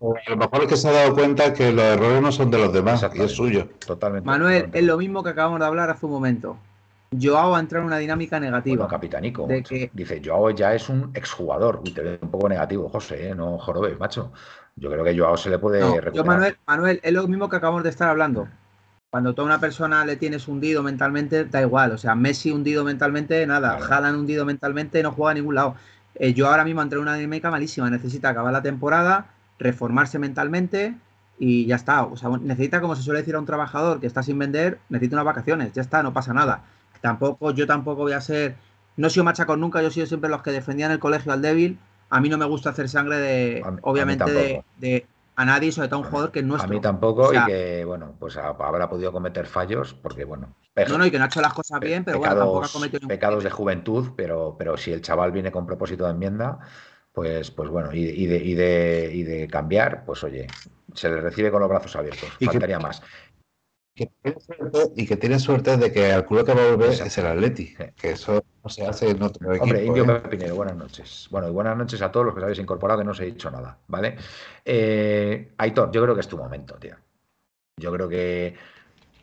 A 0.00 0.30
lo 0.30 0.36
mejor 0.36 0.62
es 0.62 0.68
que 0.68 0.76
se 0.76 0.88
ha 0.88 0.92
dado 0.92 1.14
cuenta 1.14 1.52
que 1.54 1.72
los 1.72 1.84
errores 1.84 2.20
no 2.20 2.30
son 2.30 2.50
de 2.50 2.58
los 2.58 2.72
demás, 2.72 3.04
y 3.14 3.22
es 3.22 3.32
suyo. 3.32 3.68
Totalmente. 3.86 4.26
Manuel, 4.26 4.68
es 4.72 4.84
lo 4.84 4.98
mismo 4.98 5.22
que 5.22 5.30
acabamos 5.30 5.58
de 5.60 5.66
hablar 5.66 5.88
hace 5.90 6.04
un 6.04 6.12
momento. 6.12 6.58
Joao 7.18 7.54
ha 7.54 7.60
entrado 7.60 7.82
en 7.82 7.86
una 7.86 7.98
dinámica 7.98 8.38
negativa. 8.38 8.76
Bueno, 8.76 8.88
capitanico. 8.88 9.48
Dice, 9.92 10.20
Joao 10.22 10.50
ya 10.50 10.74
es 10.74 10.88
un 10.88 11.10
exjugador. 11.14 11.80
Uy, 11.82 11.92
te 11.92 12.02
veo 12.02 12.18
un 12.20 12.30
poco 12.30 12.48
negativo, 12.48 12.88
José, 12.88 13.30
¿eh? 13.30 13.34
no 13.34 13.58
jorobes, 13.58 13.98
macho. 13.98 14.32
Yo 14.74 14.90
creo 14.90 15.04
que 15.04 15.18
Joao 15.18 15.36
se 15.36 15.48
le 15.48 15.58
puede 15.58 15.80
recuperar. 15.80 16.12
Yo, 16.12 16.24
Manuel, 16.24 16.58
Manuel, 16.66 17.00
es 17.02 17.12
lo 17.12 17.26
mismo 17.26 17.48
que 17.48 17.56
acabamos 17.56 17.82
de 17.82 17.90
estar 17.90 18.08
hablando. 18.08 18.48
Cuando 19.10 19.34
toda 19.34 19.46
una 19.46 19.60
persona 19.60 20.04
le 20.04 20.16
tienes 20.16 20.48
hundido 20.48 20.82
mentalmente, 20.82 21.44
da 21.44 21.62
igual. 21.62 21.92
O 21.92 21.98
sea, 21.98 22.14
Messi 22.14 22.50
hundido 22.50 22.84
mentalmente, 22.84 23.46
nada. 23.46 23.78
Claro. 23.78 24.18
hundido 24.18 24.44
mentalmente, 24.44 25.02
no 25.02 25.12
juega 25.12 25.30
a 25.30 25.34
ningún 25.34 25.54
lado. 25.54 25.76
Eh, 26.14 26.34
yo 26.34 26.48
ahora 26.48 26.64
mismo 26.64 26.82
entré 26.82 26.98
en 26.98 27.02
una 27.02 27.14
dinámica 27.14 27.50
malísima. 27.50 27.88
Necesita 27.88 28.30
acabar 28.30 28.52
la 28.52 28.62
temporada 28.62 29.30
reformarse 29.58 30.18
mentalmente 30.18 30.94
y 31.38 31.66
ya 31.66 31.76
está. 31.76 32.04
O 32.04 32.16
sea, 32.16 32.30
necesita, 32.40 32.80
como 32.80 32.96
se 32.96 33.02
suele 33.02 33.20
decir 33.20 33.34
a 33.34 33.38
un 33.38 33.46
trabajador 33.46 34.00
que 34.00 34.06
está 34.06 34.22
sin 34.22 34.38
vender, 34.38 34.78
necesita 34.88 35.16
unas 35.16 35.26
vacaciones, 35.26 35.72
ya 35.72 35.82
está, 35.82 36.02
no 36.02 36.12
pasa 36.12 36.32
nada. 36.32 36.64
Tampoco, 37.00 37.52
yo 37.52 37.66
tampoco 37.66 38.02
voy 38.02 38.12
a 38.12 38.20
ser, 38.20 38.56
no 38.96 39.08
he 39.08 39.10
sido 39.10 39.24
machacón 39.24 39.60
nunca, 39.60 39.82
yo 39.82 39.88
he 39.88 39.90
sido 39.90 40.06
siempre 40.06 40.30
los 40.30 40.42
que 40.42 40.50
defendían 40.50 40.90
el 40.90 40.98
colegio 40.98 41.32
al 41.32 41.42
débil. 41.42 41.78
A 42.08 42.20
mí 42.20 42.28
no 42.28 42.38
me 42.38 42.44
gusta 42.44 42.70
hacer 42.70 42.88
sangre 42.88 43.18
de, 43.18 43.64
obviamente, 43.82 44.64
de, 44.78 45.06
a 45.36 45.44
nadie, 45.44 45.70
sobre 45.70 45.88
todo 45.88 46.00
a 46.00 46.02
un 46.02 46.08
jugador 46.08 46.32
que 46.32 46.42
no 46.42 46.56
es 46.56 46.62
A 46.62 46.66
mí 46.66 46.80
tampoco 46.80 47.32
y 47.32 47.44
que, 47.44 47.84
bueno, 47.84 48.16
pues 48.18 48.36
habrá 48.36 48.88
podido 48.88 49.12
cometer 49.12 49.46
fallos 49.46 49.94
porque, 49.94 50.24
bueno. 50.24 50.56
no, 50.88 50.98
no, 50.98 51.06
y 51.06 51.10
que 51.10 51.18
no 51.18 51.24
ha 51.24 51.26
hecho 51.28 51.42
las 51.42 51.52
cosas 51.52 51.78
bien, 51.80 52.04
pero 52.04 52.18
bueno, 52.18 52.34
tampoco 52.34 52.64
ha 52.64 52.68
cometido 52.68 53.06
Pecados 53.06 53.44
de 53.44 53.50
juventud, 53.50 54.10
pero, 54.16 54.56
pero 54.58 54.76
si 54.76 54.92
el 54.92 55.02
chaval 55.02 55.32
viene 55.32 55.52
con 55.52 55.66
propósito 55.66 56.04
de 56.04 56.10
enmienda, 56.10 56.58
pues, 57.12 57.50
pues 57.50 57.68
bueno, 57.68 57.92
y, 57.92 58.26
de, 58.26 58.36
y, 58.36 58.54
de, 58.54 59.10
y 59.12 59.22
de 59.22 59.48
cambiar, 59.48 60.04
pues 60.04 60.24
oye, 60.24 60.46
se 60.94 61.08
le 61.08 61.20
recibe 61.20 61.50
con 61.50 61.60
los 61.60 61.68
brazos 61.68 61.94
abiertos. 61.96 62.30
Faltaría 62.42 62.78
más. 62.78 63.02
Y 63.96 65.06
que 65.06 65.16
tiene 65.16 65.38
suerte 65.38 65.76
de 65.76 65.90
que 65.90 66.12
al 66.12 66.26
club 66.26 66.44
que 66.44 66.52
va 66.52 66.62
a 66.62 66.70
volver 66.72 66.90
es 66.90 67.18
el 67.18 67.26
Atleti, 67.26 67.74
que 67.96 68.10
eso 68.10 68.44
no 68.62 68.70
se 68.70 68.86
hace 68.86 69.10
en 69.10 69.22
otro 69.22 69.50
equipo. 69.50 69.64
Hombre, 69.64 69.84
Indio 69.84 70.04
¿eh? 70.04 70.20
Pepinero, 70.20 70.56
buenas 70.56 70.76
noches. 70.76 71.28
Bueno, 71.30 71.48
y 71.48 71.52
buenas 71.52 71.76
noches 71.76 72.02
a 72.02 72.12
todos 72.12 72.26
los 72.26 72.34
que 72.34 72.40
os 72.40 72.44
habéis 72.44 72.58
incorporado, 72.58 72.98
que 72.98 73.04
no 73.04 73.12
os 73.12 73.20
he 73.20 73.26
dicho 73.26 73.50
nada, 73.50 73.78
¿vale? 73.88 74.16
Eh, 74.64 75.52
Aitor, 75.56 75.90
yo 75.90 76.02
creo 76.02 76.14
que 76.14 76.20
es 76.20 76.28
tu 76.28 76.36
momento, 76.36 76.74
tío. 76.76 76.96
Yo 77.78 77.92
creo 77.92 78.08
que 78.08 78.54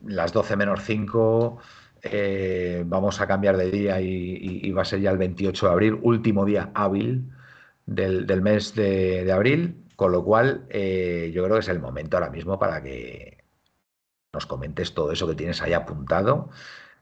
las 0.06 0.34
12 0.34 0.56
menos 0.56 0.82
5 0.84 1.60
eh, 2.04 2.84
vamos 2.86 3.22
a 3.22 3.28
cambiar 3.28 3.58
de 3.58 3.72
día 3.72 4.02
y, 4.02 4.72
va 4.72 4.82
a 4.82 4.86
ser 4.86 5.02
ya 5.02 5.12
el 5.12 5.18
28 5.18 5.68
de 5.68 5.72
abril, 5.72 6.00
último 6.02 6.46
día 6.46 6.72
hábil 6.74 7.32
del, 7.86 8.42
mes 8.42 8.74
de, 8.76 9.32
abril, 9.32 9.84
con 9.96 10.12
lo 10.12 10.24
cual 10.24 10.66
eh, 10.70 11.32
yo 11.34 11.44
creo 11.44 11.56
que 11.56 11.62
es 11.62 11.70
el 11.70 11.80
momento 11.80 12.18
ahora 12.18 12.30
mismo 12.30 12.58
para 12.58 12.82
que 12.82 13.43
nos 14.34 14.46
comentes 14.46 14.94
todo 14.94 15.12
eso 15.12 15.28
que 15.28 15.36
tienes 15.36 15.62
ahí 15.62 15.74
apuntado, 15.74 16.50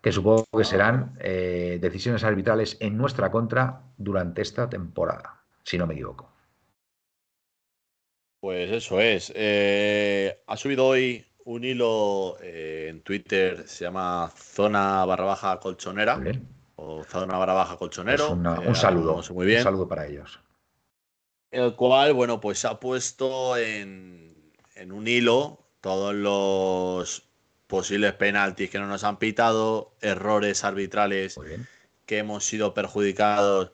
que 0.02 0.12
supongo 0.12 0.46
que 0.58 0.64
serán 0.64 1.18
eh, 1.20 1.80
decisiones 1.82 2.24
arbitrales 2.24 2.78
en 2.80 2.98
nuestra 2.98 3.32
contra 3.32 3.84
durante 3.98 4.42
esta 4.42 4.70
temporada, 4.70 5.44
si 5.64 5.78
no 5.78 5.88
me 5.88 5.94
equivoco. 5.94 6.30
Pues 8.42 8.72
eso 8.72 9.00
es. 9.00 9.30
ha 10.48 10.58
subido 10.58 10.88
hoy 10.88 11.26
un 11.46 11.64
hilo 11.64 12.38
eh, 12.42 12.88
en 12.90 13.02
Twitter, 13.02 13.68
se 13.68 13.86
llama 13.86 14.32
Zona 14.36 15.06
barra 15.06 15.26
baja 15.26 15.60
colchonera. 15.60 16.20
O 16.76 17.04
Zona 17.04 17.38
barra 17.38 17.54
baja 17.54 17.78
colchonero. 17.78 18.28
Pues 18.28 18.68
un 18.68 18.76
saludo. 18.76 19.22
muy 19.34 19.46
bien. 19.46 19.60
Un 19.60 19.64
saludo 19.64 19.88
para 19.88 20.08
ellos. 20.08 20.40
El 21.52 21.76
cual, 21.76 22.14
bueno, 22.14 22.40
pues 22.40 22.64
ha 22.66 22.80
puesto 22.80 23.58
en, 23.58 24.52
en 24.76 24.92
un 24.92 25.08
hilo 25.08 25.60
todos 25.82 26.14
los 26.14 27.24
posibles 27.68 28.14
penaltis 28.14 28.70
que 28.70 28.80
no 28.80 28.88
nos 28.88 29.04
han 29.04 29.18
pitado, 29.18 29.94
errores 30.02 30.64
arbitrales 30.64 31.40
que 32.06 32.20
hemos 32.20 32.46
sido 32.46 32.74
perjudicados. 32.74 33.72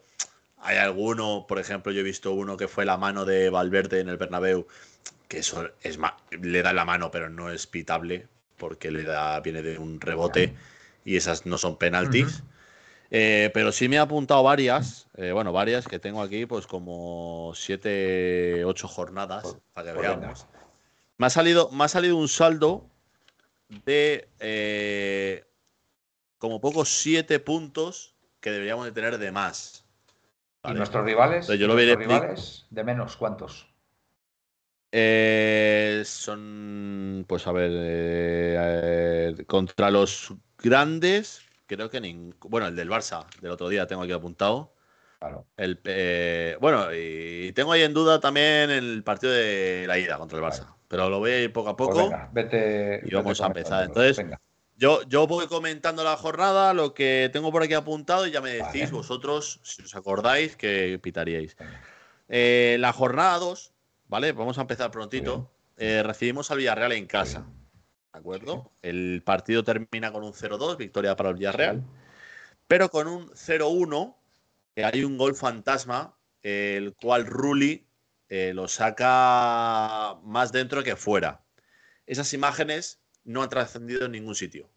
Hay 0.60 0.78
alguno, 0.78 1.46
por 1.48 1.60
ejemplo, 1.60 1.92
yo 1.92 2.02
he 2.02 2.04
visto 2.04 2.32
uno 2.32 2.58
que 2.58 2.68
fue 2.68 2.86
la 2.86 2.98
mano 2.98 3.26
de 3.26 3.50
Valverde 3.50 4.00
en 4.00 4.10
el 4.10 4.18
Bernabéu, 4.18 4.68
que 5.28 5.40
eso 5.40 5.70
es 5.82 6.00
le 6.42 6.62
da 6.62 6.74
la 6.74 6.86
mano, 6.86 7.12
pero 7.12 7.30
no 7.30 7.52
es 7.52 7.68
pitable, 7.68 8.28
porque 8.58 8.92
le 8.92 9.04
da, 9.04 9.40
viene 9.40 9.62
de 9.62 9.78
un 9.78 10.00
rebote 10.00 10.54
y 11.06 11.16
esas 11.16 11.46
no 11.46 11.58
son 11.58 11.78
penaltis. 11.78 12.44
Eh, 13.10 13.52
pero 13.54 13.72
sí 13.72 13.88
me 13.88 13.98
ha 13.98 14.02
apuntado 14.02 14.44
varias, 14.44 15.08
eh, 15.16 15.32
bueno, 15.32 15.54
varias 15.54 15.88
que 15.88 15.98
tengo 15.98 16.22
aquí, 16.22 16.46
pues 16.46 16.68
como 16.68 17.54
siete, 17.56 18.66
ocho 18.66 18.88
jornadas, 18.88 19.56
para 19.74 19.94
que 19.94 20.00
veamos. 20.00 20.46
Me 21.18 21.28
ha 21.28 21.30
salido, 21.30 21.70
me 21.72 21.84
ha 21.84 21.88
salido 21.88 22.18
un 22.18 22.28
saldo 22.28 22.90
de 23.86 24.30
eh, 24.40 25.46
como 26.38 26.62
pocos 26.62 26.90
siete 26.90 27.40
puntos 27.40 28.16
que 28.40 28.52
deberíamos 28.52 28.86
de 28.86 28.92
tener 28.92 29.18
de 29.18 29.32
más. 29.32 29.86
¿Y 30.64 30.74
nuestros 30.74 31.06
rivales? 31.06 31.48
yo 31.48 31.68
lo 31.68 31.76
rivales 31.76 32.66
de 32.70 32.84
menos 32.84 33.18
cuántos? 33.18 33.68
Eh, 34.92 36.04
son, 36.06 37.26
pues 37.28 37.46
a 37.48 37.52
ver, 37.52 37.72
eh, 37.74 39.44
contra 39.46 39.92
los 39.92 40.34
grandes, 40.58 41.42
creo 41.66 41.90
que 41.90 42.00
ningún. 42.00 42.36
Bueno, 42.50 42.68
el 42.68 42.76
del 42.76 42.90
Barça, 42.90 43.26
del 43.42 43.52
otro 43.52 43.70
día 43.70 43.86
tengo 43.88 44.04
aquí 44.04 44.14
apuntado. 44.14 44.74
Claro. 45.20 45.46
El, 45.58 45.80
eh, 45.84 46.58
bueno, 46.62 46.94
y 46.94 47.52
tengo 47.54 47.72
ahí 47.72 47.82
en 47.82 47.94
duda 47.94 48.20
también 48.20 48.70
el 48.70 49.04
partido 49.04 49.34
de 49.34 49.86
la 49.88 49.98
ida 49.98 50.18
contra 50.18 50.38
el 50.38 50.44
Barça. 50.44 50.77
Pero 50.88 51.10
lo 51.10 51.20
voy 51.20 51.32
a 51.32 51.44
ir 51.44 51.54
poco 51.54 51.70
a 51.70 51.76
pues 51.76 51.90
poco. 51.90 52.12
vete, 52.32 53.02
y 53.06 53.14
vamos 53.14 53.42
a 53.42 53.48
empezar. 53.48 53.86
Entonces, 53.86 54.26
Yo, 54.78 55.02
yo 55.04 55.28
voy 55.28 55.48
comentando 55.48 56.04
la 56.04 56.16
jornada, 56.18 56.74
lo 56.74 56.94
que 56.94 57.30
tengo 57.34 57.52
por 57.52 57.64
aquí 57.64 57.74
apuntado, 57.74 58.28
y 58.28 58.32
ya 58.32 58.42
me 58.42 58.52
decís 58.52 58.92
vosotros, 58.92 59.60
si 59.64 59.82
os 59.82 59.96
acordáis, 59.96 60.56
que 60.56 61.00
pitaríais. 61.02 61.58
la 62.28 62.94
jornada 62.94 63.38
2 63.40 63.74
¿vale? 64.08 64.32
Vamos 64.32 64.58
a 64.58 64.62
empezar 64.62 64.92
prontito. 64.92 65.52
Eh, 65.78 66.04
recibimos 66.04 66.50
al 66.52 66.58
Villarreal 66.58 66.92
en 66.94 67.06
casa. 67.06 67.46
¿De 68.14 68.20
acuerdo? 68.20 68.72
El 68.82 69.22
partido 69.24 69.64
termina 69.64 70.12
con 70.12 70.24
un 70.24 70.34
0-2, 70.34 70.78
victoria 70.78 71.16
para 71.16 71.30
el 71.30 71.36
Villarreal. 71.36 71.84
Pero 72.68 72.90
con 72.90 73.08
un 73.08 73.30
0-1, 73.30 74.16
que 74.76 74.86
hay 74.86 75.04
un 75.04 75.18
gol 75.18 75.36
fantasma, 75.36 76.18
el 76.42 76.96
cual 76.96 77.26
Rulli 77.26 77.87
eh, 78.30 78.52
lo 78.54 78.68
saca 78.68 80.16
más 80.24 80.52
dentro 80.52 80.84
que 80.84 80.96
fuera. 80.96 81.42
Esas 82.06 82.34
imágenes 82.34 83.02
no 83.24 83.44
han 83.44 83.50
trascendido 83.50 84.06
en 84.06 84.12
ningún 84.14 84.36
sitio. 84.36 84.70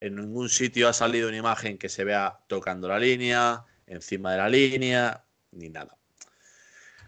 En 0.00 0.16
ningún 0.16 0.48
sitio 0.48 0.88
ha 0.88 0.92
salido 0.92 1.28
una 1.28 1.38
imagen 1.38 1.78
que 1.78 1.88
se 1.88 2.04
vea 2.04 2.40
tocando 2.48 2.88
la 2.88 2.98
línea, 2.98 3.64
encima 3.86 4.32
de 4.32 4.38
la 4.38 4.48
línea, 4.48 5.24
ni 5.52 5.68
nada. 5.68 5.96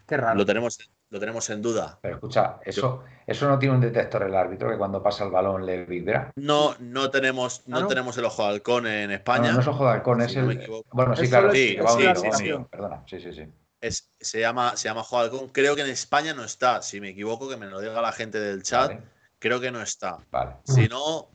Qué 0.07 0.17
raro. 0.17 0.37
Lo 0.37 0.45
tenemos, 0.45 0.79
lo 1.09 1.19
tenemos 1.19 1.49
en 1.49 1.61
duda. 1.61 1.99
Pero 2.01 2.15
escucha, 2.15 2.59
eso, 2.65 3.03
eso 3.27 3.47
no 3.47 3.59
tiene 3.59 3.75
un 3.75 3.81
detector 3.81 4.23
el 4.23 4.35
árbitro 4.35 4.69
que 4.69 4.77
cuando 4.77 5.03
pasa 5.03 5.23
el 5.23 5.31
balón 5.31 5.65
le 5.65 5.85
vibra. 5.85 6.31
No, 6.35 6.75
no 6.79 7.11
tenemos, 7.11 7.67
no, 7.67 7.79
ah, 7.79 7.87
tenemos 7.87 8.17
el 8.17 8.25
ojo 8.25 8.43
de 8.43 8.49
halcón 8.49 8.87
en 8.87 9.11
España. 9.11 9.51
No, 9.51 9.59
es 9.59 9.67
ojo 9.67 9.85
de 9.85 9.91
halcón, 9.91 10.21
es 10.21 10.35
el. 10.35 10.67
bueno, 10.91 11.15
sí, 11.15 11.29
claro, 11.29 11.51
sí, 11.51 11.77
sí, 11.77 12.29
sí, 12.33 12.51
Perdona, 12.69 13.03
sí, 13.05 13.19
sí, 13.19 13.33
sí. 13.33 13.45
Es, 13.81 14.11
se, 14.19 14.39
llama, 14.39 14.75
se 14.75 14.89
llama 14.89 15.03
halcón. 15.09 15.49
Creo 15.49 15.75
que 15.75 15.81
en 15.81 15.89
España 15.89 16.33
no 16.33 16.43
está. 16.43 16.81
Si 16.81 16.99
me 16.99 17.09
equivoco, 17.09 17.49
que 17.49 17.57
me 17.57 17.67
lo 17.67 17.79
diga 17.79 18.01
la 18.01 18.11
gente 18.11 18.39
del 18.39 18.63
chat. 18.63 18.99
Creo 19.39 19.59
que 19.59 19.71
no 19.71 19.81
está. 19.81 20.17
Vale. 20.31 20.57
Si 20.65 20.87
no. 20.87 21.29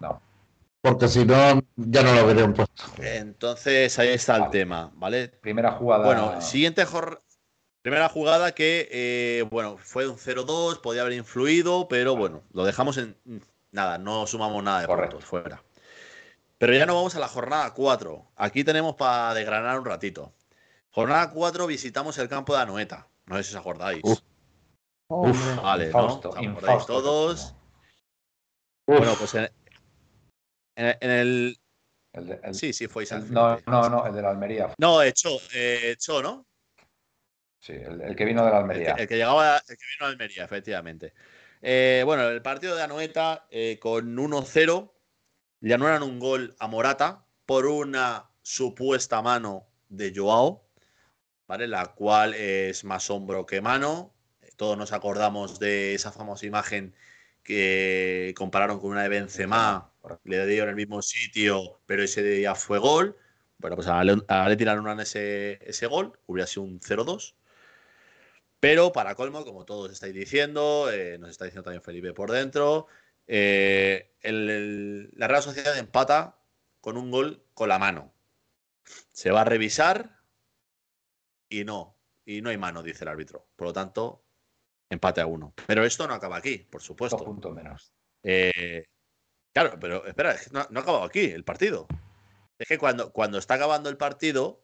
No. 0.00 0.22
Porque 0.80 1.08
si 1.08 1.24
no, 1.24 1.62
ya 1.76 2.02
no 2.02 2.14
lo 2.14 2.26
veré 2.26 2.48
puesto. 2.48 2.82
Entonces 2.98 3.98
ahí 3.98 4.08
está 4.08 4.36
el 4.36 4.50
tema, 4.50 4.90
¿vale? 4.94 5.28
Primera 5.28 5.72
jugada. 5.72 6.04
Bueno, 6.04 6.40
siguiente 6.40 6.84
jornada. 6.84 7.22
Primera 7.82 8.08
jugada 8.08 8.52
que, 8.52 8.88
eh, 8.92 9.42
bueno, 9.50 9.76
fue 9.76 10.06
un 10.06 10.16
0-2, 10.16 10.80
podía 10.80 11.00
haber 11.02 11.14
influido, 11.14 11.88
pero 11.88 12.14
bueno, 12.14 12.44
lo 12.52 12.64
dejamos 12.64 12.96
en 12.96 13.16
nada, 13.72 13.98
no 13.98 14.24
sumamos 14.28 14.62
nada 14.62 14.82
de 14.82 14.86
puntos 14.86 15.24
fuera. 15.24 15.64
Pero 16.58 16.74
ya 16.74 16.86
nos 16.86 16.94
vamos 16.94 17.16
a 17.16 17.18
la 17.18 17.26
jornada 17.26 17.74
4. 17.74 18.32
Aquí 18.36 18.62
tenemos 18.62 18.94
para 18.94 19.34
desgranar 19.34 19.80
un 19.80 19.84
ratito. 19.84 20.32
Jornada 20.92 21.30
4 21.30 21.66
visitamos 21.66 22.18
el 22.18 22.28
campo 22.28 22.54
de 22.54 22.62
Anoeta. 22.62 23.08
No 23.26 23.36
sé 23.36 23.44
si 23.44 23.50
os 23.54 23.60
acordáis. 23.60 24.02
Uf. 24.04 24.20
vale, 25.62 25.90
¿no? 25.90 26.06
¿Os 26.06 26.36
acordáis 26.36 26.86
todos? 26.86 27.54
Bueno, 28.86 29.14
pues 29.18 29.34
en, 29.34 29.50
el... 30.76 31.58
Sí, 32.52 32.72
sí, 32.72 32.88
fue 32.88 33.06
No, 33.30 33.58
no, 33.66 33.88
no, 33.88 34.06
el 34.06 34.14
de 34.14 34.22
la 34.22 34.30
Almería. 34.30 34.74
No, 34.78 35.02
hecho, 35.02 35.38
hecho, 35.52 36.22
¿no? 36.22 36.46
Sí, 37.60 37.72
el, 37.72 38.14
que 38.16 38.24
vino 38.24 38.44
de 38.44 38.50
la 38.50 38.58
Almería. 38.58 38.94
El 38.98 39.06
que, 39.06 39.16
llegaba, 39.16 39.56
el 39.56 39.76
que 39.76 39.84
vino 39.96 40.06
de 40.06 40.12
Almería, 40.12 40.44
efectivamente. 40.44 41.14
Eh, 41.62 42.02
bueno, 42.04 42.28
el 42.28 42.42
partido 42.42 42.74
de 42.74 42.82
Anoeta 42.82 43.46
eh, 43.50 43.78
con 43.80 44.16
1-0 44.16 44.92
le 45.60 45.74
anulan 45.74 46.02
un 46.02 46.18
gol 46.18 46.56
a 46.58 46.66
Morata 46.66 47.24
por 47.46 47.66
una 47.66 48.30
supuesta 48.42 49.22
mano 49.22 49.68
de 49.88 50.12
Joao, 50.14 50.66
¿vale? 51.52 51.68
La 51.68 51.84
cual 51.88 52.32
es 52.32 52.82
más 52.82 53.10
hombro 53.10 53.44
que 53.44 53.60
mano. 53.60 54.14
Todos 54.56 54.78
nos 54.78 54.92
acordamos 54.92 55.60
de 55.60 55.94
esa 55.94 56.10
famosa 56.10 56.46
imagen 56.46 56.94
que 57.42 58.32
compararon 58.38 58.80
con 58.80 58.92
una 58.92 59.02
de 59.02 59.10
Benzema, 59.10 59.92
le 60.24 60.46
dieron 60.46 60.70
el 60.70 60.76
mismo 60.76 61.02
sitio, 61.02 61.78
pero 61.84 62.02
ese 62.02 62.22
día 62.22 62.54
fue 62.54 62.78
gol. 62.78 63.18
Bueno, 63.58 63.76
pues 63.76 63.86
a 63.86 64.02
le 64.02 64.56
tiraron 64.56 64.98
ese, 65.00 65.58
ese 65.68 65.86
gol, 65.88 66.18
hubiera 66.24 66.46
sido 66.46 66.62
un 66.62 66.80
0-2. 66.80 67.34
Pero 68.58 68.92
para 68.92 69.14
colmo, 69.14 69.44
como 69.44 69.66
todos 69.66 69.92
estáis 69.92 70.14
diciendo, 70.14 70.90
eh, 70.90 71.18
nos 71.18 71.28
está 71.28 71.44
diciendo 71.44 71.64
también 71.64 71.82
Felipe 71.82 72.14
por 72.14 72.30
dentro, 72.30 72.86
eh, 73.26 74.14
la 74.22 75.28
Real 75.28 75.42
Sociedad 75.42 75.76
empata 75.76 76.38
con 76.80 76.96
un 76.96 77.10
gol 77.10 77.44
con 77.52 77.68
la 77.68 77.78
mano. 77.78 78.14
Se 79.12 79.30
va 79.30 79.42
a 79.42 79.44
revisar 79.44 80.21
y 81.52 81.64
no, 81.64 81.98
y 82.24 82.40
no 82.40 82.50
hay 82.50 82.56
mano, 82.56 82.82
dice 82.82 83.04
el 83.04 83.08
árbitro. 83.08 83.48
Por 83.54 83.68
lo 83.68 83.72
tanto, 83.72 84.24
empate 84.88 85.20
a 85.20 85.26
uno. 85.26 85.52
Pero 85.66 85.84
esto 85.84 86.06
no 86.06 86.14
acaba 86.14 86.36
aquí, 86.36 86.58
por 86.58 86.82
supuesto. 86.82 87.18
Un 87.18 87.24
punto 87.24 87.52
menos. 87.52 87.92
Eh, 88.22 88.84
claro, 89.52 89.78
pero 89.78 90.06
espera, 90.06 90.34
no, 90.50 90.66
no, 90.70 90.80
ha 90.80 90.82
acabado 90.82 91.04
aquí 91.04 91.20
el 91.20 91.44
partido. 91.44 91.86
Es 92.58 92.68
que 92.68 92.78
cuando, 92.78 93.12
cuando 93.12 93.38
está 93.38 93.54
acabando 93.54 93.90
el 93.90 93.98
partido, 93.98 94.62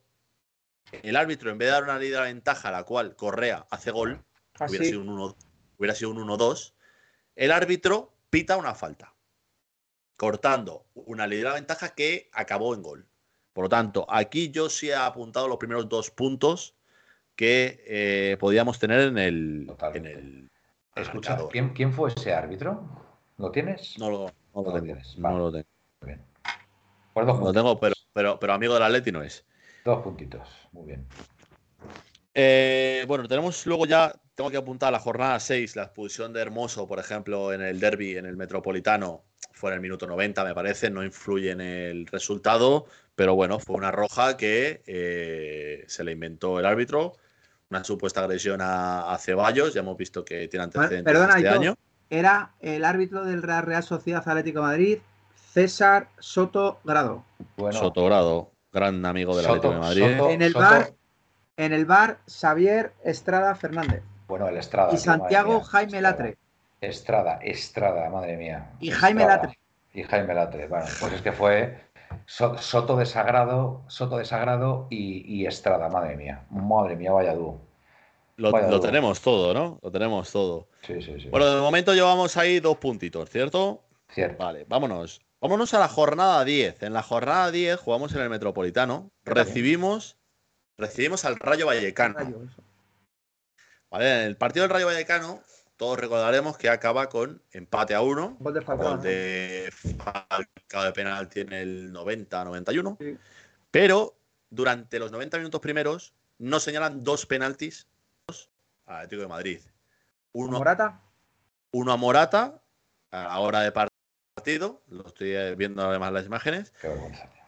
el 1.03 1.17
árbitro, 1.17 1.51
en 1.51 1.59
vez 1.59 1.69
de 1.69 1.73
dar 1.73 1.85
una 1.85 1.99
de 1.99 2.21
ventaja 2.21 2.69
a 2.69 2.73
la 2.73 2.85
cual 2.85 3.17
Correa 3.17 3.67
hace 3.71 3.91
gol, 3.91 4.25
ah, 4.59 4.67
hubiera, 4.69 4.85
sido 4.85 5.03
un 5.03 5.11
1, 5.11 5.37
hubiera 5.77 5.95
sido 5.95 6.11
un 6.11 6.19
1-2, 6.19 6.75
el 7.37 7.53
árbitro 7.53 8.17
pita 8.31 8.57
una 8.57 8.75
falta, 8.75 9.15
cortando 10.17 10.87
una 10.95 11.29
de 11.29 11.45
ventaja 11.45 11.95
que 11.95 12.31
acabó 12.33 12.75
en 12.75 12.83
gol. 12.83 13.09
Por 13.53 13.65
lo 13.65 13.69
tanto, 13.69 14.07
aquí 14.09 14.51
yo 14.51 14.71
sí 14.71 14.89
he 14.89 14.95
apuntado 14.95 15.49
los 15.49 15.59
primeros 15.59 15.89
dos 15.89 16.11
puntos 16.11 16.78
que 17.39 17.85
eh, 17.87 18.37
podíamos 18.41 18.81
tener 18.81 18.99
en 18.99 19.17
el. 19.17 19.73
En 19.95 20.07
el 20.07 20.51
Escucha, 20.97 21.39
¿quién, 21.53 21.69
¿quién, 21.69 21.93
fue 21.93 22.11
ese 22.11 22.35
árbitro? 22.35 22.83
¿Lo 23.37 23.53
tienes? 23.53 23.97
No 23.97 24.11
lo, 24.11 24.33
no 24.53 24.63
lo, 24.63 24.83
tienes. 24.83 25.17
No 25.17 25.39
lo 25.39 25.53
tengo. 25.53 25.67
Bien. 26.05 26.21
Pues 27.15 27.25
no 27.25 27.39
lo 27.39 27.53
tengo, 27.53 27.79
pero, 27.79 27.95
pero, 28.13 28.41
pero 28.41 28.53
amigo 28.53 28.75
del 28.75 28.83
Atleti 28.83 29.13
no 29.13 29.23
es. 29.23 29.47
Dos 29.85 30.03
puntitos. 30.03 30.49
Muy 30.73 30.87
bien. 30.87 31.07
Eh, 32.35 33.05
bueno, 33.07 33.29
tenemos 33.29 33.65
luego 33.67 33.87
ya, 33.87 34.13
tengo 34.35 34.51
que 34.51 34.57
apuntar 34.57 34.91
la 34.91 34.99
jornada 34.99 35.39
6, 35.39 35.77
la 35.77 35.85
expulsión 35.85 36.33
de 36.33 36.41
Hermoso, 36.41 36.89
por 36.89 36.99
ejemplo, 36.99 37.53
en 37.53 37.63
el 37.63 37.79
derby, 37.79 38.17
en 38.17 38.27
el 38.27 38.37
Metropolitano, 38.37 39.23
fue 39.53 39.71
en 39.71 39.75
el 39.75 39.81
minuto 39.81 40.09
90, 40.09 40.45
me 40.45 40.55
parece, 40.55 40.91
no 40.91 41.05
influye 41.05 41.53
en 41.53 41.61
el 41.61 42.09
resultado, 42.09 42.87
pero 43.15 43.37
bueno, 43.37 43.61
fue 43.61 43.77
una 43.77 43.93
roja 43.93 44.37
que 44.37 44.83
eh, 44.87 45.85
se 45.87 46.03
le 46.03 46.11
inventó 46.11 46.59
el 46.59 46.67
árbitro, 46.67 47.17
una 47.71 47.85
supuesta 47.85 48.23
agresión 48.23 48.61
a, 48.63 49.17
Ceballos, 49.21 49.75
ya 49.75 49.81
hemos 49.81 49.97
visto 49.97 50.25
que 50.25 50.49
tiene 50.49 50.65
antecedentes 50.65 51.05
Perdona, 51.05 51.37
este 51.37 51.49
año. 51.49 51.75
Era 52.11 52.53
el 52.61 52.85
árbitro 52.85 53.25
del 53.25 53.43
Real, 53.43 53.65
Real 53.65 53.83
Sociedad 53.83 54.27
Atlético 54.27 54.63
Madrid, 54.63 54.99
César 55.53 56.09
Soto 56.19 56.81
Grado. 56.85 57.25
Soto 57.71 58.07
Grado, 58.07 58.51
gran 58.73 59.05
amigo 59.05 59.37
del 59.37 59.47
Atlético 59.47 59.75
de 59.75 59.79
Madrid. 59.79 60.03
en 60.31 60.43
el 60.43 60.55
bar 60.55 60.93
en 61.59 61.73
el 61.73 61.87
bar, 61.87 62.19
Xavier 62.29 62.93
Estrada 63.05 63.55
Fernández. 63.57 64.03
Bueno, 64.29 64.49
el 64.49 64.57
Estrada. 64.57 64.95
Y 64.95 64.97
Santiago 64.97 65.61
Jaime 65.61 66.01
Latre. 66.01 66.39
Estrada, 66.81 67.41
Estrada, 67.43 68.09
madre 68.09 68.37
mía. 68.37 68.71
Y 68.79 68.91
Jaime 68.91 69.27
Latre. 69.27 69.59
Y 69.93 70.05
Jaime 70.05 70.35
Latre. 70.35 70.69
Bueno, 70.69 70.87
pues 71.01 71.13
es 71.15 71.21
que 71.21 71.33
fue 71.33 71.88
Soto 72.27 72.97
de 72.97 73.07
Sagrado, 73.07 73.83
Soto 73.89 74.19
de 74.19 74.25
Sagrado 74.25 74.87
y, 74.91 75.47
Estrada, 75.47 75.89
madre 75.89 76.17
mía. 76.17 76.45
Madre 76.51 76.97
mía, 76.97 77.13
vaya 77.13 77.35
dúo. 77.35 77.61
Lo, 78.37 78.81
tenemos 78.81 79.21
todo, 79.21 79.53
¿no? 79.53 79.81
Lo 79.83 79.91
tenemos 79.91 80.31
todo. 80.31 80.69
Sí, 80.83 81.03
sí, 81.03 81.21
sí. 81.21 81.29
Bueno, 81.29 81.47
de 81.47 81.61
momento 81.61 81.93
llevamos 81.93 82.37
ahí 82.37 82.61
dos 82.61 82.77
puntitos, 82.77 83.29
¿cierto? 83.31 83.83
Cierto. 84.09 84.43
Vale, 84.43 84.65
vámonos. 84.69 85.21
Vámonos 85.41 85.75
a 85.75 85.81
la 85.81 85.89
jornada 85.89 86.45
10. 86.45 86.83
En 86.85 86.93
la 86.93 87.03
jornada 87.03 87.51
10 87.51 87.81
jugamos 87.81 88.15
en 88.15 88.21
el 88.21 88.31
Metropolitano. 88.31 89.11
Recibimos 89.25 90.19
recibimos 90.79 91.25
al 91.25 91.37
Rayo 91.37 91.67
Vallecano. 91.67 92.49
Vale, 93.91 94.21
en 94.21 94.27
el 94.27 94.37
partido 94.37 94.63
del 94.63 94.71
Rayo 94.71 94.87
Vallecano, 94.87 95.43
todos 95.79 95.99
recordaremos 95.99 96.59
que 96.59 96.69
acaba 96.69 97.09
con 97.09 97.41
empate 97.53 97.95
a 97.95 98.03
uno. 98.03 98.37
Gol 98.41 98.53
de 98.53 98.63
Falcao. 98.63 98.99
de 98.99 99.73
Falcao 99.73 100.85
de 100.85 100.93
penal 100.93 101.29
tiene 101.29 101.63
el 101.63 101.93
90-91. 101.93 103.19
Pero 103.71 104.19
durante 104.51 104.99
los 104.99 105.13
90 105.13 105.39
minutos 105.39 105.61
primeros 105.61 106.15
no 106.39 106.59
señalan 106.59 107.05
dos 107.05 107.27
penaltis 107.27 107.87
a 108.87 108.99
Atlético 108.99 109.23
de 109.23 109.29
Madrid. 109.29 109.61
Uno, 110.33 110.57
¿A 110.57 110.59
Morata? 110.59 111.01
Uno 111.71 111.93
a 111.93 111.97
Morata, 111.97 112.61
a 113.13 113.23
la 113.23 113.39
hora 113.39 113.61
de 113.61 113.73
partido. 113.73 114.83
Lo 114.89 115.07
estoy 115.07 115.55
viendo 115.55 115.83
además 115.83 116.13
las 116.13 116.27
imágenes. 116.27 116.73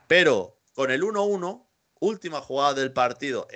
Pero 0.06 0.56
con 0.74 0.92
el 0.92 1.02
1-1 1.02 1.66
última 1.98 2.40
jugada 2.40 2.74
del 2.74 2.92
partido, 2.92 3.48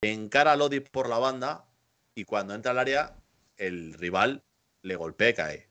encara 0.00 0.52
a 0.52 0.56
Lodi 0.56 0.78
por 0.78 1.08
la 1.08 1.18
banda 1.18 1.66
y 2.14 2.24
cuando 2.24 2.54
entra 2.54 2.70
al 2.70 2.78
área, 2.78 3.16
el 3.58 3.94
rival 3.94 4.42
le 4.82 4.96
golpea 4.96 5.28
y 5.28 5.34
cae. 5.34 5.68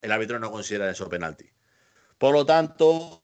El 0.00 0.10
árbitro 0.10 0.38
no 0.38 0.50
considera 0.50 0.90
eso 0.90 1.08
penalti. 1.08 1.48
Por 2.18 2.34
lo 2.34 2.44
tanto, 2.44 3.22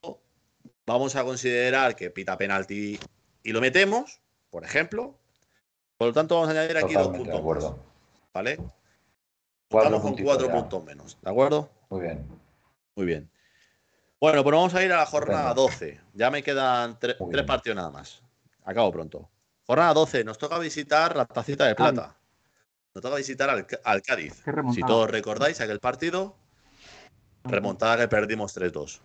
vamos 0.87 1.17
a 1.17 1.25
considerar 1.25 1.97
que 1.97 2.11
pita 2.11 2.39
penalti 2.39 2.99
y 3.43 3.53
lo 3.53 3.61
metemos, 3.61 4.21
por 4.51 4.65
ejemplo. 4.65 5.19
Por 5.97 6.09
lo 6.09 6.15
tanto, 6.15 6.37
vamos 6.37 6.49
a 6.49 6.53
añadir 6.53 6.77
aquí 6.79 6.95
dos 6.95 7.09
puntos. 7.09 7.75
¿Vale? 8.33 8.59
Estamos 9.69 10.03
con 10.03 10.17
cuatro 10.17 10.51
puntos 10.51 10.85
menos. 10.85 11.19
¿De 11.21 11.31
acuerdo? 11.31 11.69
Muy 11.91 12.03
bien. 12.03 12.27
Muy 12.95 13.07
bien. 13.07 13.31
Bueno, 14.21 14.43
pues 14.43 14.55
vamos 14.55 14.75
a 14.75 14.83
ir 14.83 14.93
a 14.93 14.97
la 14.97 15.07
jornada 15.07 15.55
12. 15.55 16.01
Ya 16.15 16.31
me 16.31 16.43
quedan 16.43 16.99
tres 16.99 17.17
partidos 17.47 17.77
nada 17.77 17.91
más. 17.91 18.23
Acabo 18.65 18.91
pronto. 18.93 19.29
Jornada 19.65 19.95
12. 19.95 20.25
Nos 20.25 20.39
toca 20.39 20.59
visitar 20.59 21.17
la 21.17 21.25
tacita 21.25 21.67
de 21.67 21.75
plata. 21.75 22.18
Nos 22.99 23.03
toca 23.05 23.17
visitar 23.17 23.49
al, 23.49 24.03
Cádiz. 24.03 24.43
Si 24.75 24.81
todos 24.81 25.09
recordáis 25.09 25.61
aquel 25.61 25.79
partido, 25.79 26.35
remontada 27.45 27.97
que 27.97 28.09
perdimos 28.09 28.57
3-2. 28.57 28.99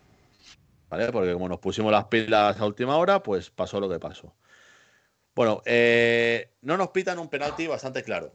¿Vale? 0.90 1.12
Porque 1.12 1.32
como 1.34 1.48
nos 1.48 1.60
pusimos 1.60 1.92
las 1.92 2.06
pilas 2.06 2.60
a 2.60 2.66
última 2.66 2.98
hora, 2.98 3.22
pues 3.22 3.52
pasó 3.52 3.80
lo 3.80 3.88
que 3.88 4.00
pasó. 4.00 4.34
Bueno, 5.36 5.62
eh, 5.66 6.56
no 6.62 6.76
nos 6.76 6.88
pitan 6.88 7.20
un 7.20 7.30
penalti 7.30 7.68
bastante 7.68 8.02
claro. 8.02 8.34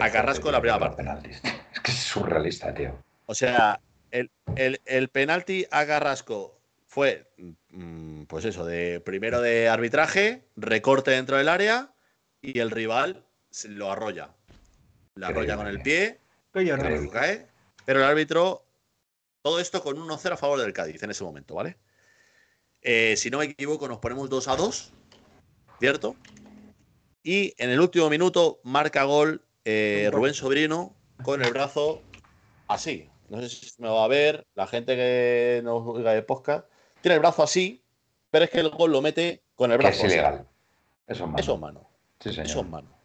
A 0.00 0.12
Carrasco 0.12 0.46
en 0.46 0.52
la 0.52 0.60
primera 0.60 0.78
parte. 0.78 1.02
Es 1.72 1.80
que 1.80 1.90
es 1.90 1.98
surrealista, 1.98 2.72
tío. 2.72 2.96
O 3.26 3.34
sea, 3.34 3.80
el, 4.12 5.08
penalti 5.08 5.66
a 5.72 5.86
Carrasco 5.86 6.60
fue, 6.86 7.32
mm, 7.70 8.26
pues 8.26 8.44
eso, 8.44 8.64
de 8.64 9.00
primero 9.00 9.40
de 9.40 9.68
arbitraje, 9.68 10.46
recorte 10.54 11.10
dentro 11.10 11.36
del 11.36 11.48
área 11.48 11.94
y 12.40 12.60
el 12.60 12.70
rival 12.70 13.26
lo 13.64 13.90
arrolla. 13.90 14.34
Lo 15.20 15.26
arrolla 15.26 15.54
con 15.54 15.66
el 15.66 15.82
pie, 15.82 16.18
cae, 17.12 17.46
pero 17.84 17.98
el 17.98 18.06
árbitro, 18.06 18.64
todo 19.42 19.60
esto 19.60 19.82
con 19.82 19.98
1-0 19.98 20.32
a 20.32 20.36
favor 20.38 20.58
del 20.58 20.72
Cádiz 20.72 21.02
en 21.02 21.10
ese 21.10 21.22
momento, 21.22 21.54
¿vale? 21.54 21.76
Eh, 22.80 23.14
si 23.18 23.28
no 23.28 23.38
me 23.38 23.44
equivoco, 23.44 23.86
nos 23.86 23.98
ponemos 23.98 24.30
2 24.30 24.48
a 24.48 24.56
2, 24.56 24.92
¿cierto? 25.78 26.16
Y 27.22 27.52
en 27.58 27.68
el 27.68 27.80
último 27.80 28.08
minuto 28.08 28.60
marca 28.64 29.04
gol 29.04 29.44
eh, 29.66 30.08
Rubén 30.10 30.32
Sobrino 30.32 30.96
con 31.22 31.44
el 31.44 31.52
brazo 31.52 32.00
así, 32.66 33.10
no 33.28 33.42
sé 33.42 33.50
si 33.50 33.70
me 33.76 33.88
va 33.88 34.04
a 34.04 34.08
ver, 34.08 34.46
la 34.54 34.66
gente 34.66 34.96
que 34.96 35.60
nos 35.62 35.86
oiga 35.86 36.14
de 36.14 36.22
podcast, 36.22 36.66
tiene 37.02 37.16
el 37.16 37.20
brazo 37.20 37.42
así, 37.42 37.84
pero 38.30 38.46
es 38.46 38.50
que 38.50 38.60
el 38.60 38.70
gol 38.70 38.90
lo 38.90 39.02
mete 39.02 39.42
con 39.54 39.70
el 39.70 39.76
brazo. 39.76 40.06
es 40.06 40.14
ilegal. 40.14 40.48
Eso 41.06 41.24
es 41.24 41.30
mano. 41.30 41.38
Eso 41.38 41.52
es 41.52 41.60
mano. 41.60 41.90
Sí, 42.20 42.30
señor. 42.30 42.46
Eso 42.46 42.60
es 42.60 42.66
mano. 42.66 42.99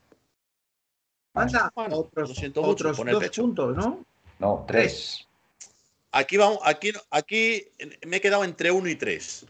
Anda, 1.36 1.72
otros, 1.76 2.30
lo 2.30 2.36
siento 2.36 2.62
mucho, 2.62 2.90
otros 2.90 2.98
dos 2.98 3.30
puntos, 3.30 3.76
¿no? 3.76 4.06
No, 4.40 4.64
tres. 4.68 5.28
Aquí 6.12 6.38
vamos, 6.38 6.60
aquí, 6.64 6.94
aquí 7.12 7.68
me 8.08 8.18
he 8.18 8.22
quedado 8.22 8.46
entre 8.46 8.72
uno 8.72 8.88
y 8.88 8.96
tres. 8.96 9.46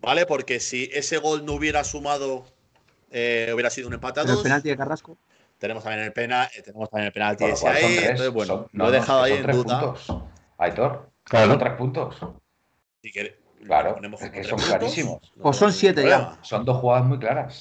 ¿Vale? 0.00 0.26
Porque 0.26 0.60
si 0.60 0.88
ese 0.92 1.18
gol 1.18 1.44
no 1.44 1.54
hubiera 1.54 1.82
sumado, 1.82 2.44
eh, 3.10 3.50
hubiera 3.52 3.70
sido 3.70 3.88
un 3.88 3.94
empate 3.94 4.20
a 4.20 4.24
dos. 4.24 4.38
El 4.38 4.42
penalti 4.44 4.68
de 4.68 4.76
Carrasco. 4.76 5.16
Tenemos 5.58 5.82
también 5.82 6.04
el 6.04 6.12
pena, 6.12 6.48
eh, 6.54 6.62
tenemos 6.62 6.88
también 6.90 7.06
el 7.06 7.12
penalti 7.12 7.44
ese 7.44 7.68
ahí. 7.68 7.98
Entonces, 7.98 8.32
bueno, 8.32 8.68
lo 8.72 8.88
he 8.88 8.92
dejado 8.92 9.22
ahí 9.22 9.32
en 9.32 9.46
duda. 9.50 9.80
Puntos. 9.80 10.22
Aitor, 10.58 11.10
claro. 11.24 11.50
son 11.50 11.58
tres 11.58 11.72
puntos. 11.74 12.16
Si 13.02 13.12
quiere, 13.12 13.40
claro, 13.64 13.96
es 14.20 14.30
que 14.30 14.44
son 14.44 14.58
clarísimos. 14.58 15.32
o 15.40 15.52
son 15.52 15.72
siete 15.72 16.06
ya. 16.08 16.38
Son 16.42 16.64
dos 16.64 16.78
jugadas 16.78 17.06
muy 17.06 17.18
claras. 17.18 17.60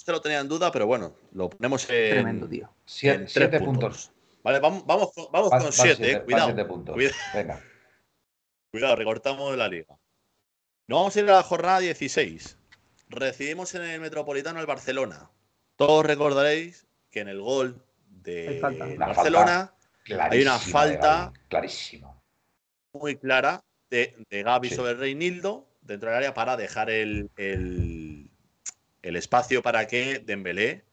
Este 0.04 0.12
lo 0.12 0.20
tenía 0.20 0.42
en 0.42 0.50
duda, 0.50 0.70
pero 0.70 0.86
bueno, 0.86 1.16
lo 1.32 1.50
ponemos 1.50 1.90
en. 1.90 2.12
Tremendo, 2.12 2.46
tío. 2.50 2.70
Siete, 2.84 3.62
puntos. 3.62 4.12
Vale, 4.44 4.60
vamos, 4.60 4.86
vamos, 4.86 5.14
vamos 5.32 5.50
con 5.50 5.72
siete, 5.72 6.12
eh. 6.12 6.22
cuidado. 6.24 6.48
Siete 6.48 6.66
puntos. 6.66 6.94
Cuidado. 6.94 7.16
Venga. 7.34 7.62
Cuidado, 8.70 8.96
recortamos 8.98 9.56
la 9.56 9.70
liga. 9.70 9.98
Nos 10.88 11.00
vamos 11.00 11.16
a 11.16 11.20
ir 11.22 11.30
a 11.30 11.36
la 11.36 11.44
jornada 11.44 11.80
16 11.80 12.58
recibimos 13.08 13.74
en 13.76 13.84
el 13.84 14.02
Metropolitano 14.02 14.60
el 14.60 14.66
Barcelona. 14.66 15.30
Todos 15.78 16.06
recordaréis 16.06 16.86
que 17.10 17.22
en 17.22 17.30
el 17.30 17.40
gol 17.40 17.82
de 18.06 18.60
Barcelona 18.98 19.74
hay 20.20 20.42
una 20.42 20.60
falta 20.60 21.32
clarísima 21.48 22.22
muy 22.92 23.16
clara 23.16 23.64
de, 23.90 24.18
de 24.30 24.44
Gaby 24.44 24.70
sobre 24.70 24.96
Reinildo 24.96 25.66
dentro 25.80 26.10
del 26.10 26.18
área 26.18 26.34
para 26.34 26.58
dejar 26.58 26.90
el, 26.90 27.30
el, 27.38 28.03
espacio 29.04 29.62
para 29.62 29.88
que 29.88 30.20
Dembélé 30.20 30.86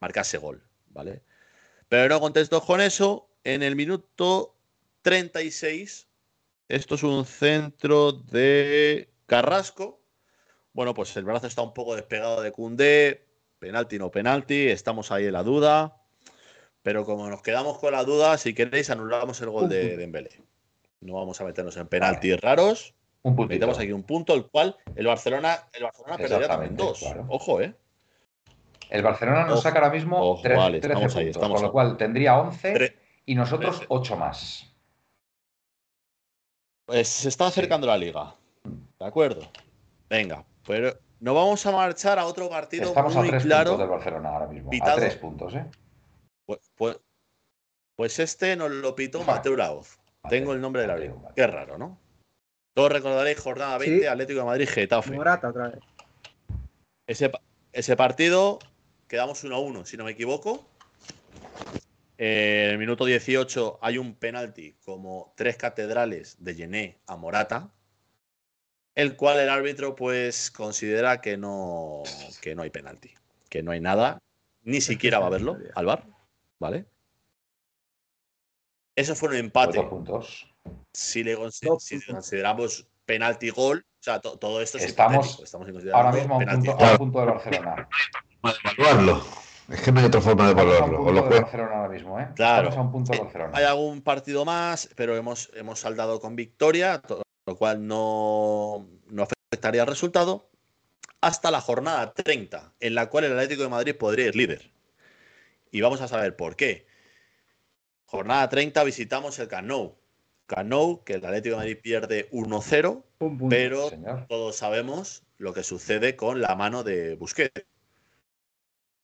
marcase 0.00 0.38
gol, 0.38 0.62
¿vale? 0.88 1.22
Pero 1.88 2.08
no 2.08 2.20
contesto 2.20 2.60
con 2.62 2.80
eso. 2.80 3.28
En 3.44 3.62
el 3.62 3.76
minuto 3.76 4.56
36, 5.02 6.08
esto 6.68 6.94
es 6.96 7.02
un 7.02 7.24
centro 7.24 8.12
de 8.12 9.08
Carrasco, 9.26 9.98
bueno, 10.72 10.94
pues 10.94 11.16
el 11.16 11.24
brazo 11.24 11.46
está 11.46 11.62
un 11.62 11.74
poco 11.74 11.96
despegado 11.96 12.40
de 12.40 12.52
Cundé, 12.52 13.26
penalti 13.58 13.98
no 13.98 14.10
penalti, 14.10 14.68
estamos 14.68 15.10
ahí 15.10 15.26
en 15.26 15.32
la 15.32 15.42
duda. 15.42 15.96
Pero 16.82 17.04
como 17.04 17.28
nos 17.28 17.42
quedamos 17.42 17.78
con 17.78 17.92
la 17.92 18.04
duda, 18.04 18.38
si 18.38 18.54
queréis, 18.54 18.88
anulamos 18.88 19.40
el 19.40 19.50
gol 19.50 19.68
de 19.68 19.96
Dembélé. 19.96 20.40
No 21.00 21.14
vamos 21.14 21.40
a 21.40 21.44
meternos 21.44 21.76
en 21.76 21.88
penaltis 21.88 22.40
raros. 22.40 22.94
Un 23.22 23.34
puntito. 23.36 23.54
Metemos 23.54 23.78
aquí 23.78 23.92
un 23.92 24.02
punto, 24.04 24.34
el 24.34 24.46
cual 24.46 24.76
el 24.94 25.06
Barcelona, 25.06 25.58
el 25.72 25.82
Barcelona 25.82 26.16
perdería 26.16 26.48
también 26.48 26.76
dos. 26.76 27.04
Ojo, 27.28 27.60
¿eh? 27.60 27.74
El 28.90 29.02
Barcelona 29.02 29.44
nos 29.44 29.62
saca 29.62 29.80
ahora 29.80 29.90
mismo 29.90 30.40
13 30.42 30.80
puntos, 30.80 31.38
con 31.38 31.62
lo 31.62 31.72
cual 31.72 31.96
tendría 31.96 32.38
11 32.40 32.96
y 33.26 33.34
nosotros 33.34 33.82
8 33.88 34.16
más. 34.16 34.64
Pues 36.86 37.08
se 37.08 37.28
está 37.28 37.46
acercando 37.48 37.86
la 37.86 37.98
liga. 37.98 38.34
¿De 38.98 39.04
acuerdo? 39.04 39.42
Venga, 40.08 40.44
pero 40.66 40.98
nos 41.20 41.34
vamos 41.34 41.66
a 41.66 41.72
marchar 41.72 42.18
a 42.18 42.24
otro 42.24 42.48
partido 42.48 42.84
Estamos 42.88 43.14
muy 43.14 43.26
a 43.28 43.30
tres 43.30 43.42
claro. 43.42 43.70
puntos 43.72 43.80
del 43.80 43.90
Barcelona 43.90 44.28
ahora 44.30 44.46
mismo. 44.46 44.70
pitado. 44.70 44.92
A 44.92 44.96
tres 44.96 45.16
puntos, 45.16 45.54
¿eh? 45.54 45.66
Pues, 46.46 46.60
pues- 46.76 46.98
pues 47.94 48.18
este 48.20 48.56
nos 48.56 48.70
lo 48.70 48.94
pitó. 48.94 49.22
Mateo 49.24 49.56
Laoz. 49.56 49.98
Tengo 50.30 50.52
el 50.54 50.60
nombre 50.60 50.82
del 50.82 50.90
árbitro. 50.92 51.22
Qué 51.36 51.46
raro, 51.46 51.76
¿no? 51.76 51.98
Todos 52.78 52.92
recordaréis 52.92 53.40
jornada 53.40 53.76
20, 53.76 53.98
Sí. 54.02 54.06
Atlético 54.06 54.38
de 54.38 54.46
Madrid, 54.46 54.68
Getafe. 54.68 55.10
Morata 55.10 55.48
otra 55.48 55.70
vez. 55.70 55.80
Ese, 57.08 57.32
ese 57.72 57.96
partido 57.96 58.60
quedamos 59.08 59.42
1 59.42 59.52
a 59.52 59.58
1, 59.58 59.84
si 59.84 59.96
no 59.96 60.04
me 60.04 60.12
equivoco. 60.12 60.64
Eh, 62.18 62.66
en 62.66 62.70
el 62.70 62.78
minuto 62.78 63.04
18 63.04 63.80
hay 63.82 63.98
un 63.98 64.14
penalti 64.14 64.74
como 64.84 65.32
tres 65.36 65.56
catedrales 65.56 66.36
de 66.38 66.54
Yené 66.54 66.98
a 67.08 67.16
Morata, 67.16 67.72
el 68.94 69.16
cual 69.16 69.40
el 69.40 69.48
árbitro 69.48 69.96
pues 69.96 70.52
considera 70.52 71.20
que 71.20 71.36
no, 71.36 72.04
que 72.40 72.54
no 72.54 72.62
hay 72.62 72.70
penalti, 72.70 73.12
que 73.48 73.60
no 73.60 73.72
hay 73.72 73.80
nada, 73.80 74.20
ni 74.62 74.80
siquiera 74.80 75.18
va 75.18 75.26
a 75.26 75.30
verlo 75.30 75.58
al 75.74 75.84
bar, 75.84 76.04
¿vale? 76.60 76.86
Eso 78.94 79.16
fue 79.16 79.30
un 79.30 79.34
empate. 79.34 79.78
dos 79.78 79.86
puntos. 79.86 80.47
Si 80.92 81.22
le, 81.24 81.36
si 81.50 82.00
consideramos 82.06 82.86
penalti 83.04 83.50
gol, 83.50 83.84
o 83.88 84.02
sea, 84.02 84.20
to- 84.20 84.38
todo 84.38 84.60
esto 84.62 84.78
es 84.78 84.84
Estamos 84.84 85.40
estamos 85.42 85.68
Ahora 85.92 86.12
mismo 86.12 86.34
a 86.34 86.38
un 86.38 86.44
punto, 86.62 86.84
a 86.84 86.90
un 86.92 86.98
punto 86.98 87.18
del 87.20 87.28
Barcelona. 87.30 87.88
de 88.42 88.50
evaluarlo. 88.72 89.24
Es 89.68 89.82
que 89.82 89.92
no 89.92 90.00
hay 90.00 90.06
otra 90.06 90.20
forma 90.20 90.44
de 90.44 90.50
Estamos 90.50 90.72
a 90.80 90.84
un 90.84 90.90
evaluarlo. 90.90 91.00
O 91.00 91.04
punto 91.04 91.30
lo 91.34 91.40
Barcelona 91.42 91.76
ahora 91.76 91.88
mismo, 91.92 92.20
¿eh? 92.20 92.28
Claro. 92.34 92.68
Estamos 92.68 92.78
a 92.78 92.86
un 92.86 92.92
punto 92.92 93.12
del 93.12 93.20
Eh, 93.20 93.24
Barcelona. 93.24 93.52
Hay 93.58 93.64
algún 93.64 94.02
partido 94.02 94.44
más, 94.44 94.88
pero 94.96 95.16
hemos, 95.16 95.50
hemos 95.54 95.80
saldado 95.80 96.20
con 96.20 96.36
victoria, 96.36 97.00
to- 97.00 97.22
lo 97.46 97.56
cual 97.56 97.86
no, 97.86 98.86
no 99.08 99.22
afectaría 99.22 99.82
al 99.82 99.88
resultado, 99.88 100.48
hasta 101.20 101.50
la 101.50 101.60
jornada 101.60 102.12
30, 102.14 102.74
en 102.80 102.94
la 102.94 103.08
cual 103.08 103.24
el 103.24 103.32
Atlético 103.32 103.62
de 103.62 103.68
Madrid 103.68 103.96
podría 103.96 104.26
ir 104.26 104.36
líder. 104.36 104.70
Y 105.70 105.80
vamos 105.82 106.00
a 106.00 106.08
saber 106.08 106.36
por 106.36 106.56
qué. 106.56 106.86
Jornada 108.06 108.48
30 108.48 108.84
visitamos 108.84 109.38
el 109.38 109.48
Camp 109.48 109.66
Nou. 109.68 109.97
Camp 110.48 110.68
Nou, 110.68 111.04
que 111.04 111.14
el 111.14 111.24
Atlético 111.24 111.54
de 111.54 111.58
Madrid 111.60 111.78
pierde 111.80 112.28
1-0, 112.32 113.04
Un 113.20 113.38
punto. 113.38 113.48
pero 113.48 113.90
Señor. 113.90 114.26
todos 114.28 114.56
sabemos 114.56 115.22
lo 115.36 115.52
que 115.52 115.62
sucede 115.62 116.16
con 116.16 116.40
la 116.40 116.56
mano 116.56 116.82
de 116.82 117.14
Busquets. 117.14 117.64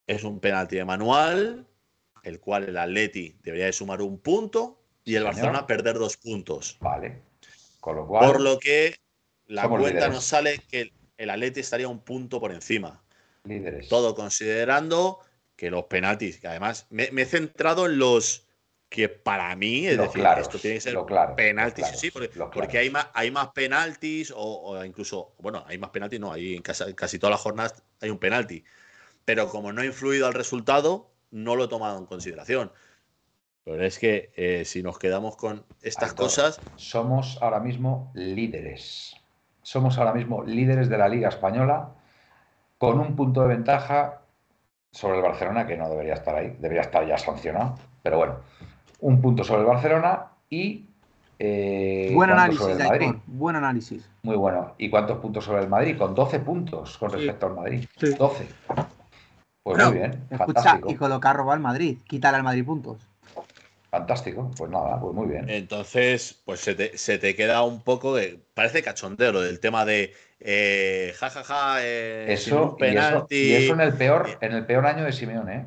Es 0.07 0.25
un 0.25 0.41
penalti 0.41 0.77
de 0.77 0.85
manual, 0.85 1.67
el 2.23 2.41
cual 2.41 2.65
el 2.69 2.77
Atleti 2.77 3.37
debería 3.43 3.67
de 3.67 3.73
sumar 3.73 4.03
un 4.03 4.19
punto 4.19 4.81
y 5.05 5.15
el 5.15 5.23
Señor. 5.23 5.35
Barcelona 5.35 5.67
perder 5.67 5.99
dos 5.99 6.17
puntos. 6.17 6.77
Vale. 6.81 7.23
Con 7.81 7.97
lo 7.97 8.07
cual, 8.07 8.27
Por 8.27 8.41
lo 8.41 8.59
que 8.59 8.97
la 9.47 9.69
cuenta 9.69 9.89
líderes. 9.91 10.11
nos 10.11 10.25
sale 10.25 10.59
que 10.71 10.81
el, 10.83 10.93
el 11.19 11.31
Atleti 11.31 11.61
estaría 11.61 11.89
un 11.89 12.01
punto 12.01 12.41
por 12.41 12.53
encima. 12.53 13.03
líderes. 13.45 13.89
Todo 13.89 14.15
considerando 14.15 15.21
que 15.57 15.71
los 15.71 15.85
penaltis, 15.85 16.41
que 16.41 16.49
además 16.49 16.87
me, 16.91 17.11
me 17.13 17.23
he 17.23 17.27
centrado 17.27 17.87
en 17.87 17.99
los 17.99 18.44
que 18.95 19.09
para 19.09 19.57
mí, 19.57 19.89
es 19.89 19.99
decir, 19.99 20.21
claros, 20.21 20.43
esto 20.43 20.57
tiene 20.57 20.77
que 20.77 20.83
ser 20.83 20.97
claro, 21.05 21.35
penaltis, 21.35 21.83
claros, 21.83 22.01
sí, 22.01 22.13
porque, 22.13 22.31
porque 22.55 22.79
hay 22.79 22.91
más, 22.91 23.09
hay 23.13 23.29
más 23.33 23.49
penaltis 23.49 24.31
o, 24.31 24.37
o 24.37 24.85
incluso, 24.85 25.33
bueno, 25.41 25.65
hay 25.67 25.79
más 25.79 25.91
penaltis, 25.91 26.21
no, 26.21 26.33
hay 26.33 26.55
en 26.55 26.63
casi, 26.63 26.95
casi 26.95 27.19
todas 27.19 27.33
las 27.33 27.41
jornadas 27.41 27.83
hay 28.01 28.11
un 28.11 28.19
penalti, 28.19 28.63
pero 29.25 29.49
como 29.49 29.73
no 29.73 29.81
ha 29.81 29.85
influido 29.85 30.29
al 30.29 30.33
resultado, 30.33 31.11
no 31.33 31.57
lo 31.57 31.65
he 31.65 31.69
tomado 31.69 31.99
en 31.99 32.07
consideración. 32.07 32.71
Pero 33.65 33.85
es 33.85 33.99
que 33.99 34.31
eh, 34.37 34.65
si 34.65 34.85
nos 34.85 34.97
quedamos 34.97 35.37
con 35.37 35.65
estas 35.83 36.11
Aitor, 36.11 36.27
cosas, 36.27 36.61
Somos 36.77 37.39
ahora 37.43 37.59
mismo 37.59 38.13
líderes. 38.15 39.17
Somos 39.63 39.99
ahora 39.99 40.13
mismo 40.13 40.45
líderes 40.45 40.89
de 40.89 40.99
la 40.99 41.09
Liga 41.09 41.31
Española 41.31 41.89
con 42.79 43.01
un 43.01 43.17
punto 43.17 43.41
de 43.43 43.49
ventaja 43.49 44.21
sobre 44.93 45.17
el 45.17 45.23
Barcelona, 45.25 45.67
que 45.67 45.77
no 45.77 45.89
debería 45.89 46.15
estar 46.15 46.37
ahí, 46.37 46.55
debería 46.61 46.83
estar 46.83 47.05
ya 47.05 47.19
sancionado. 47.19 47.75
Pero 48.05 48.19
bueno, 48.19 48.37
un 49.05 49.21
punto 49.21 49.45
sobre 49.45 49.61
el 49.61 49.67
Barcelona 49.67 50.27
y. 50.49 50.87
eh, 51.39 52.11
Buen 52.15 52.31
¿cuántos 52.31 52.61
análisis, 52.67 52.85
sobre 52.89 53.07
el. 53.07 53.21
Buen 53.27 53.57
análisis. 53.57 54.09
Muy 54.23 54.37
bueno. 54.37 54.75
¿Y 54.79 54.89
cuántos 54.89 55.19
puntos 55.19 55.45
sobre 55.45 55.63
el 55.63 55.69
Madrid? 55.69 55.97
Con 55.99 56.15
12 56.15 56.41
puntos 56.41 56.97
con 56.97 57.11
Sí. 57.11 57.17
respecto 57.17 57.47
al 57.47 57.55
Madrid. 57.55 57.85
Sí. 57.99 58.15
12. 58.15 58.47
Pues 58.67 59.77
Bueno, 59.77 59.91
muy 59.91 59.99
bien. 59.99 60.13
Escucha, 60.31 60.39
Fantástico. 60.47 60.91
y 60.91 60.95
colocar 60.95 61.37
robo 61.37 61.53
al 61.53 61.61
Madrid. 61.61 61.99
Quitar 62.07 62.35
al 62.35 62.43
Madrid 62.43 62.65
puntos. 62.65 62.99
Fantástico. 63.91 64.51
Pues 64.57 64.71
nada, 64.71 64.99
pues 65.01 65.15
muy 65.15 65.27
bien. 65.29 65.49
entonces, 65.49 66.41
pues 66.45 66.61
se 66.61 66.75
te, 66.75 66.97
se 66.99 67.19
te 67.19 67.35
queda 67.37 67.63
un 67.63 67.81
poco 67.83 68.15
de. 68.17 68.41
Parece 68.55 68.83
cachondeo 68.83 69.33
lo 69.33 69.41
del 69.43 69.61
tema 69.61 69.85
de. 69.85 70.13
Eh, 70.41 71.13
ja, 71.19 71.31
ja, 71.31 71.45
ja, 71.45 71.77
eh, 71.81 72.27
Eso, 72.33 72.55
un 72.57 72.63
y 72.63 72.65
eso, 72.65 72.77
penalti. 72.79 73.37
y 73.37 73.53
eso 73.55 73.73
en 73.75 73.81
el 73.81 73.93
peor, 73.95 74.29
en 74.41 74.53
el 74.53 74.67
peor 74.67 74.87
año 74.87 75.05
de 75.05 75.13
Simeone, 75.13 75.55
¿eh? 75.57 75.65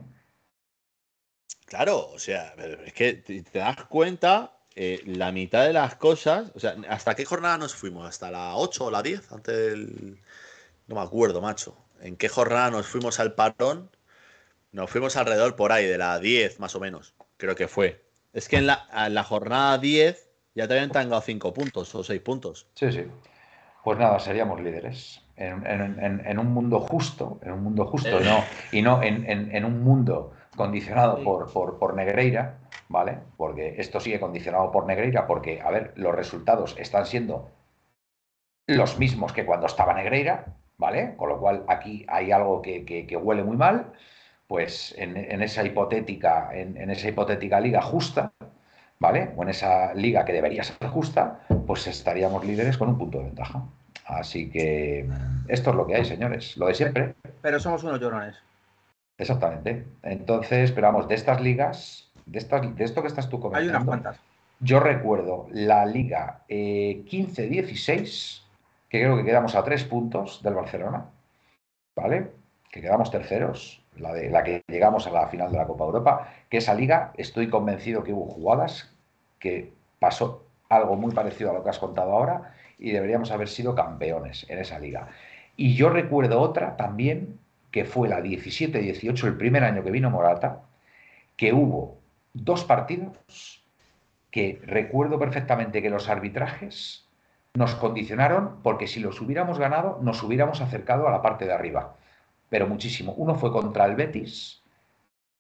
Claro, 1.68 2.10
o 2.14 2.18
sea, 2.18 2.56
es 2.86 2.94
que 2.94 3.14
te, 3.14 3.44
te 3.44 3.60
das 3.60 3.84
cuenta, 3.86 4.54
eh, 4.74 5.02
la 5.06 5.34
mitad 5.34 5.66
de 5.66 5.74
las 5.74 5.96
cosas, 5.96 6.52
o 6.56 6.60
sea, 6.62 6.76
¿hasta 6.88 7.14
qué 7.14 7.26
jornada 7.26 7.58
nos 7.58 7.76
fuimos? 7.76 8.08
¿Hasta 8.08 8.32
la 8.32 8.56
8 8.56 8.86
o 8.86 8.92
la 8.92 9.04
10? 9.04 9.32
Antes 9.34 9.56
del... 9.56 10.18
No 10.88 10.96
me 10.96 11.02
acuerdo, 11.02 11.42
macho. 11.42 11.76
¿En 12.00 12.16
qué 12.16 12.30
jornada 12.30 12.72
nos 12.72 12.88
fuimos 12.88 13.20
al 13.20 13.34
parón? 13.34 13.90
Nos 14.72 14.90
fuimos 14.90 15.18
alrededor 15.18 15.58
por 15.58 15.74
ahí, 15.74 15.86
de 15.86 15.98
la 15.98 16.18
10 16.20 16.62
más 16.62 16.74
o 16.76 16.80
menos, 16.80 17.14
creo 17.36 17.56
que 17.56 17.68
fue. 17.68 18.02
Es 18.32 18.48
que 18.48 18.58
en 18.58 18.68
la, 18.68 18.88
en 19.06 19.14
la 19.14 19.26
jornada 19.26 19.78
10 19.78 20.30
ya 20.56 20.68
te 20.70 20.74
habían 20.76 20.92
tangado 20.92 21.22
5 21.22 21.54
puntos 21.54 21.94
o 21.96 22.04
6 22.04 22.22
puntos. 22.22 22.68
Sí, 22.76 22.92
sí. 22.94 23.04
Pues 23.84 24.00
nada, 24.00 24.20
seríamos 24.20 24.62
líderes. 24.62 25.22
En, 25.36 25.66
en- 25.68 26.40
un 26.40 26.48
mundo 26.54 26.80
justo, 26.80 27.40
en 27.44 27.52
un 27.52 27.64
mundo 27.64 27.86
justo, 27.86 28.20
Eh. 28.20 28.24
no, 28.24 28.44
y 28.72 28.82
no 28.82 29.04
en 29.04 29.66
un 29.66 29.84
mundo 29.84 30.34
condicionado 30.58 31.24
por, 31.24 31.54
por, 31.54 31.80
por 31.80 31.94
Negreira, 31.96 32.58
¿vale? 32.90 33.20
Porque 33.38 33.76
esto 33.78 34.02
sigue 34.02 34.20
condicionado 34.20 34.70
por 34.72 34.86
Negreira, 34.86 35.26
porque, 35.28 35.62
a 35.62 35.72
ver, 35.72 35.94
los 35.96 36.14
resultados 36.14 36.76
están 36.78 37.06
siendo 37.06 37.50
los 38.68 39.00
mismos 39.00 39.32
que 39.32 39.46
cuando 39.46 39.68
estaba 39.68 39.94
Negreira, 39.94 40.46
¿vale? 40.78 41.16
Con 41.16 41.30
lo 41.30 41.40
cual 41.40 41.64
aquí 41.68 42.06
hay 42.10 42.32
algo 42.34 42.62
que, 42.62 42.84
que- 42.84 43.08
que 43.08 43.16
huele 43.16 43.44
muy 43.44 43.56
mal. 43.56 43.94
Pues 44.48 44.94
en, 44.98 45.18
en 45.18 45.42
esa 45.42 45.64
hipotética, 45.64 46.50
en, 46.54 46.78
en 46.78 46.90
esa 46.90 47.10
hipotética 47.10 47.60
liga 47.60 47.82
justa, 47.82 48.32
¿vale? 49.00 49.32
O 49.36 49.44
en 49.44 49.50
esa 49.50 49.94
liga 49.94 50.24
que 50.26 50.32
debería 50.34 50.64
ser 50.64 50.88
justa, 50.88 51.42
pues 51.66 51.86
estaríamos 51.88 52.46
líderes 52.46 52.78
con 52.78 52.88
un 52.90 52.98
punto 52.98 53.18
de 53.20 53.26
ventaja. 53.26 53.64
Así 54.06 54.50
que 54.50 55.06
esto 55.50 55.70
es 55.72 55.76
lo 55.76 55.86
que 55.86 55.96
hay, 55.96 56.06
señores. 56.06 56.56
Lo 56.56 56.68
de 56.68 56.74
siempre. 56.76 57.14
Pero 57.42 57.60
somos 57.60 57.84
unos 57.84 58.00
llorones. 58.00 58.38
Exactamente. 59.18 59.86
Entonces, 60.04 60.72
pero 60.72 60.88
vamos, 60.88 61.08
de 61.08 61.16
estas 61.16 61.42
ligas, 61.42 62.12
de, 62.26 62.40
estas, 62.40 62.76
de 62.76 62.84
esto 62.84 63.02
que 63.02 63.08
estás 63.08 63.30
tú 63.30 63.38
Hay 63.38 63.42
comentando, 63.42 63.72
unas 63.72 63.86
cuantas. 63.86 64.20
yo 64.60 64.80
recuerdo 64.80 65.48
la 65.52 65.86
liga 65.86 66.44
eh, 66.48 67.04
15-16, 67.10 68.42
que 68.90 69.02
creo 69.02 69.18
que 69.18 69.26
quedamos 69.26 69.56
a 69.56 69.64
tres 69.64 69.84
puntos 69.84 70.42
del 70.44 70.54
Barcelona, 70.54 71.06
¿vale? 71.96 72.32
Que 72.72 72.82
quedamos 72.82 73.10
terceros, 73.10 73.84
la, 73.96 74.14
de, 74.14 74.30
la 74.30 74.44
que 74.44 74.64
llegamos 74.68 75.08
a 75.08 75.12
la 75.12 75.28
final 75.28 75.52
de 75.52 75.58
la 75.58 75.68
Copa 75.68 75.86
Europa, 75.86 76.34
que 76.50 76.58
esa 76.58 76.74
liga, 76.74 77.12
estoy 77.18 77.50
convencido 77.50 78.04
que 78.04 78.14
hubo 78.14 78.28
jugadas 78.28 78.94
que 79.40 79.74
pasó 80.00 80.46
algo 80.70 80.96
muy 80.96 81.14
parecido 81.14 81.52
a 81.52 81.54
lo 81.54 81.64
que 81.64 81.70
has 81.70 81.80
contado 81.80 82.12
ahora 82.12 82.54
y 82.78 82.92
deberíamos 82.92 83.32
haber 83.32 83.48
sido 83.48 83.76
campeones 83.76 84.46
en 84.50 84.60
esa 84.60 84.80
liga. 84.80 85.08
Y 85.56 85.76
yo 85.76 85.90
recuerdo 85.90 86.40
otra 86.40 86.78
también, 86.78 87.40
que 87.78 87.86
fue 87.86 88.10
la 88.10 88.22
17-18, 88.22 89.24
el 89.28 89.38
primer 89.38 89.64
año 89.64 89.84
que 89.84 89.92
vino 89.92 90.10
Morata, 90.10 90.64
que 91.36 91.54
hubo 91.54 92.00
dos 92.34 92.66
partidos 92.66 93.64
que 94.32 94.60
recuerdo 94.66 95.20
perfectamente 95.20 95.84
que 95.84 95.92
los 95.92 96.10
arbitrajes 96.10 97.08
nos 97.54 97.76
condicionaron 97.76 98.64
porque 98.64 98.88
si 98.88 99.00
los 99.00 99.22
hubiéramos 99.22 99.60
ganado 99.60 100.00
nos 100.02 100.24
hubiéramos 100.24 100.60
acercado 100.60 101.08
a 101.08 101.12
la 101.12 101.22
parte 101.22 101.46
de 101.46 101.54
arriba, 101.54 101.96
pero 102.50 102.66
muchísimo. 102.68 103.14
Uno 103.16 103.36
fue 103.36 103.52
contra 103.52 103.86
el 103.86 103.96
Betis, 103.96 104.64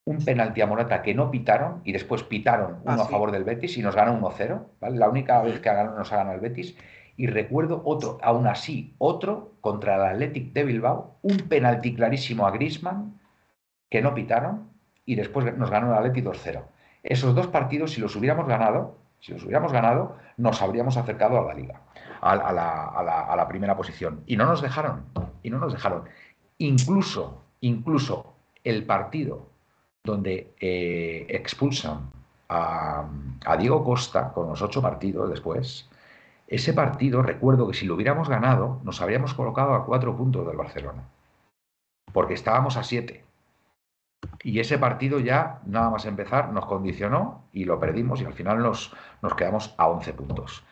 un 0.05 0.23
penalti 0.23 0.61
a 0.61 0.67
Morata 0.67 1.01
que 1.01 1.15
no 1.15 1.31
pitaron 1.31 1.81
y 1.85 1.91
después 1.91 2.21
pitaron 2.21 2.81
uno 2.83 2.91
Ah, 2.91 3.01
a 3.01 3.05
sí. 3.05 3.11
favor 3.11 3.31
del 3.31 3.45
Betis 3.45 3.77
y 3.79 3.81
nos 3.81 3.95
ganó 3.95 4.13
1-0, 4.13 4.63
¿vale? 4.79 4.97
La 4.97 5.09
única 5.09 5.41
vez 5.41 5.59
que 5.59 5.71
nos 5.73 6.13
ha 6.13 6.17
ganado 6.17 6.35
el 6.35 6.41
Betis. 6.41 6.77
Y 7.17 7.27
recuerdo 7.27 7.81
otro, 7.83 8.19
aún 8.21 8.45
así, 8.47 8.93
otro 8.99 9.51
contra 9.61 9.95
el 9.95 10.01
Athletic 10.13 10.53
de 10.53 10.63
Bilbao, 10.63 11.15
un 11.23 11.37
penalti 11.49 11.95
clarísimo 11.95 12.45
a 12.47 12.51
Griezmann 12.51 13.19
que 13.89 14.01
no 14.01 14.13
pitaron 14.13 14.69
y 15.05 15.15
después 15.15 15.57
nos 15.57 15.69
ganó 15.71 15.87
el 15.91 15.97
Athletic 15.97 16.25
2-0. 16.25 16.61
Esos 17.03 17.33
dos 17.33 17.47
partidos, 17.47 17.91
si 17.93 18.01
los 18.01 18.15
hubiéramos 18.15 18.47
ganado, 18.47 18.95
si 19.19 19.31
los 19.33 19.43
hubiéramos 19.43 19.71
ganado, 19.73 20.15
nos 20.37 20.61
habríamos 20.61 20.95
acercado 20.97 21.39
a 21.39 21.45
la 21.47 21.53
liga, 21.55 21.81
a, 22.21 22.33
a 22.33 22.51
la, 22.53 22.85
a 22.85 23.03
la- 23.03 23.21
a 23.21 23.35
la 23.35 23.47
primera 23.47 23.75
posición. 23.75 24.21
Y 24.27 24.37
no 24.37 24.45
nos 24.45 24.61
dejaron, 24.61 25.05
y 25.41 25.49
no 25.49 25.57
nos 25.57 25.73
dejaron. 25.73 26.03
Incluso, 26.59 27.41
incluso 27.61 28.33
el 28.63 28.85
partido 28.85 29.47
donde 30.03 30.53
eh, 30.59 31.25
expulsan 31.29 32.11
a, 32.49 33.05
a 33.45 33.57
Diego 33.57 33.83
Costa 33.83 34.31
con 34.33 34.49
los 34.49 34.61
ocho 34.61 34.81
partidos 34.81 35.29
después, 35.29 35.89
Ese 36.47 36.73
partido, 36.73 37.21
recuerdo 37.21 37.67
que 37.67 37.73
si 37.73 37.85
lo 37.85 37.95
hubiéramos 37.95 38.29
ganado, 38.29 38.79
nos 38.83 39.01
habríamos 39.01 39.33
colocado 39.33 39.73
a 39.73 39.85
cuatro 39.85 40.15
puntos 40.15 40.47
del 40.47 40.55
Barcelona. 40.55 41.03
Porque 42.13 42.33
estábamos 42.33 42.77
a 42.77 42.83
siete. 42.83 43.25
Y 44.41 44.59
ese 44.59 44.77
partido 44.77 45.19
ya, 45.19 45.59
nada 45.65 45.89
más 45.89 46.05
empezar, 46.05 46.53
nos 46.53 46.65
condicionó 46.65 47.43
y 47.51 47.65
lo 47.65 47.79
perdimos 47.79 48.21
y 48.21 48.25
al 48.25 48.33
final 48.33 48.59
nos, 48.59 48.95
nos 49.21 49.35
quedamos 49.35 49.75
a 49.77 49.87
11 49.87 50.13
puntos. 50.13 50.63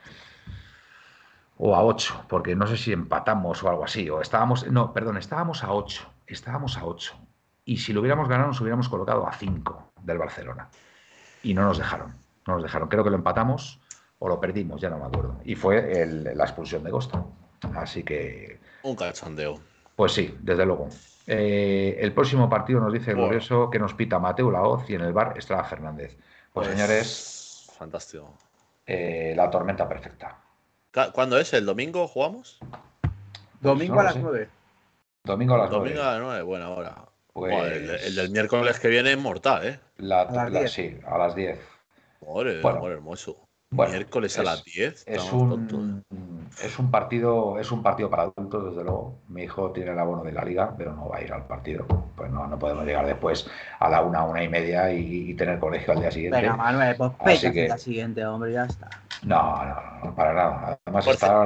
O 1.57 1.76
a 1.76 1.84
8, 1.84 2.26
porque 2.30 2.56
no 2.56 2.68
sé 2.68 2.77
si 2.77 2.93
empatamos 2.93 3.61
o 3.61 3.69
algo 3.69 3.84
así. 3.84 4.10
O 4.10 4.22
estábamos, 4.22 4.65
no, 4.68 4.93
perdón, 4.93 5.18
estábamos 5.18 5.64
a 5.64 5.73
8. 5.73 6.07
Estábamos 6.26 6.77
a 6.77 6.85
8. 6.85 7.15
Y 7.65 7.77
si 7.77 7.91
lo 7.91 7.99
hubiéramos 7.99 8.30
ganado, 8.30 8.47
nos 8.47 8.61
hubiéramos 8.61 8.88
colocado 8.88 9.27
a 9.27 9.34
5 9.34 9.91
del 10.03 10.18
Barcelona. 10.18 10.69
Y 11.43 11.53
no 11.53 11.64
nos 11.64 11.77
dejaron. 11.77 12.14
No 12.47 12.53
nos 12.53 12.64
dejaron. 12.64 12.88
Creo 12.88 13.03
que 13.03 13.10
lo 13.10 13.18
empatamos 13.18 13.81
o 14.26 14.27
lo 14.27 14.39
perdimos, 14.39 14.81
ya 14.81 14.89
no 14.89 14.97
me 14.97 15.06
acuerdo. 15.06 15.35
Y 15.45 15.53
fue 15.53 16.06
la 16.35 16.43
expulsión 16.43 16.84
de 16.84 16.89
Costa. 16.89 17.23
Así 17.76 18.03
que. 18.03 18.60
Un 18.81 18.95
cachondeo. 18.95 19.60
Pues 19.95 20.14
sí, 20.14 20.35
desde 20.41 20.65
luego. 20.65 20.89
Eh, 21.27 21.97
el 21.99 22.11
próximo 22.11 22.49
partido 22.49 22.80
nos 22.80 22.91
dice 22.91 23.14
Glorioso 23.14 23.69
que 23.69 23.77
nos 23.77 23.93
pita 23.93 24.18
Mateo 24.18 24.49
Laoz 24.49 24.89
y 24.89 24.95
en 24.95 25.02
el 25.02 25.14
bar 25.14 25.38
Estrada 25.38 25.64
Fernández. 25.64 26.18
Pues, 26.52 26.68
pues 26.68 26.69
señores. 26.69 27.68
Fantástico. 27.77 28.34
Eh, 28.88 29.34
la 29.35 29.52
tormenta 29.52 29.88
perfecta. 29.88 30.39
¿Cuándo 31.14 31.38
es? 31.38 31.53
¿El 31.53 31.68
domingo 31.68 32.07
jugamos? 32.07 32.57
Domingo 33.61 33.99
a 33.99 34.06
las 34.06 34.15
9. 34.15 34.49
Domingo 35.23 35.53
a 35.53 35.57
las 35.60 35.69
9. 35.69 35.84
Domingo 35.84 36.03
a 36.03 36.11
las 36.14 36.22
9, 36.22 36.41
buena 36.43 36.69
hora. 36.69 36.95
Pues... 37.31 37.53
el, 38.06 38.15
del 38.15 38.31
miércoles 38.31 38.80
que 38.80 38.88
viene 38.88 39.11
es 39.11 39.18
mortal, 39.19 39.68
¿eh? 39.68 39.80
La, 39.97 40.68
sí, 40.68 40.97
a 41.06 41.18
las 41.18 41.35
10. 41.35 41.60
Joder, 42.22 42.61
bueno, 42.61 42.88
hermoso. 42.88 43.44
Miércoles 43.76 44.39
a 44.39 44.43
las 44.43 44.64
10. 44.64 45.03
Es 45.07 45.31
un, 45.31 46.03
es 46.64 46.80
un 46.80 46.91
partido, 46.91 47.60
es 47.60 47.72
un 47.72 47.84
partido 47.84 48.10
para 48.10 48.23
adultos, 48.23 48.69
desde 48.69 48.84
luego. 48.84 49.19
Mi 49.27 49.43
hijo 49.43 49.72
tiene 49.72 49.91
el 49.91 49.99
abono 49.99 50.23
de 50.23 50.31
la 50.31 50.43
liga, 50.43 50.73
pero 50.77 50.93
no 50.93 51.10
va 51.10 51.18
a 51.18 51.22
ir 51.22 51.31
al 51.34 51.45
partido. 51.45 51.85
Pues 52.15 52.31
no, 52.31 52.47
no 52.47 52.57
podemos 52.57 52.85
llegar 52.85 53.06
después 53.06 53.47
a 53.80 53.89
la 53.89 54.02
una, 54.02 54.23
una 54.23 54.43
y 54.43 54.49
media 54.49 54.91
y, 54.91 55.34
tener 55.35 55.60
colegio 55.60 55.93
al 55.93 55.99
día 55.99 56.11
siguiente. 56.11 56.41
Venga, 56.41 56.56
Manuel, 56.56 56.95
pues 56.95 57.11
Así 57.19 57.52
que... 57.52 57.64
día 57.64 57.77
siguiente, 57.77 58.26
hombre, 58.26 58.53
ya 58.53 58.65
está. 58.65 58.89
No, 59.23 59.65
no, 59.65 60.06
no, 60.06 60.15
para 60.15 60.34
nada. 60.34 60.80
Además 60.85 61.07
está, 61.07 61.45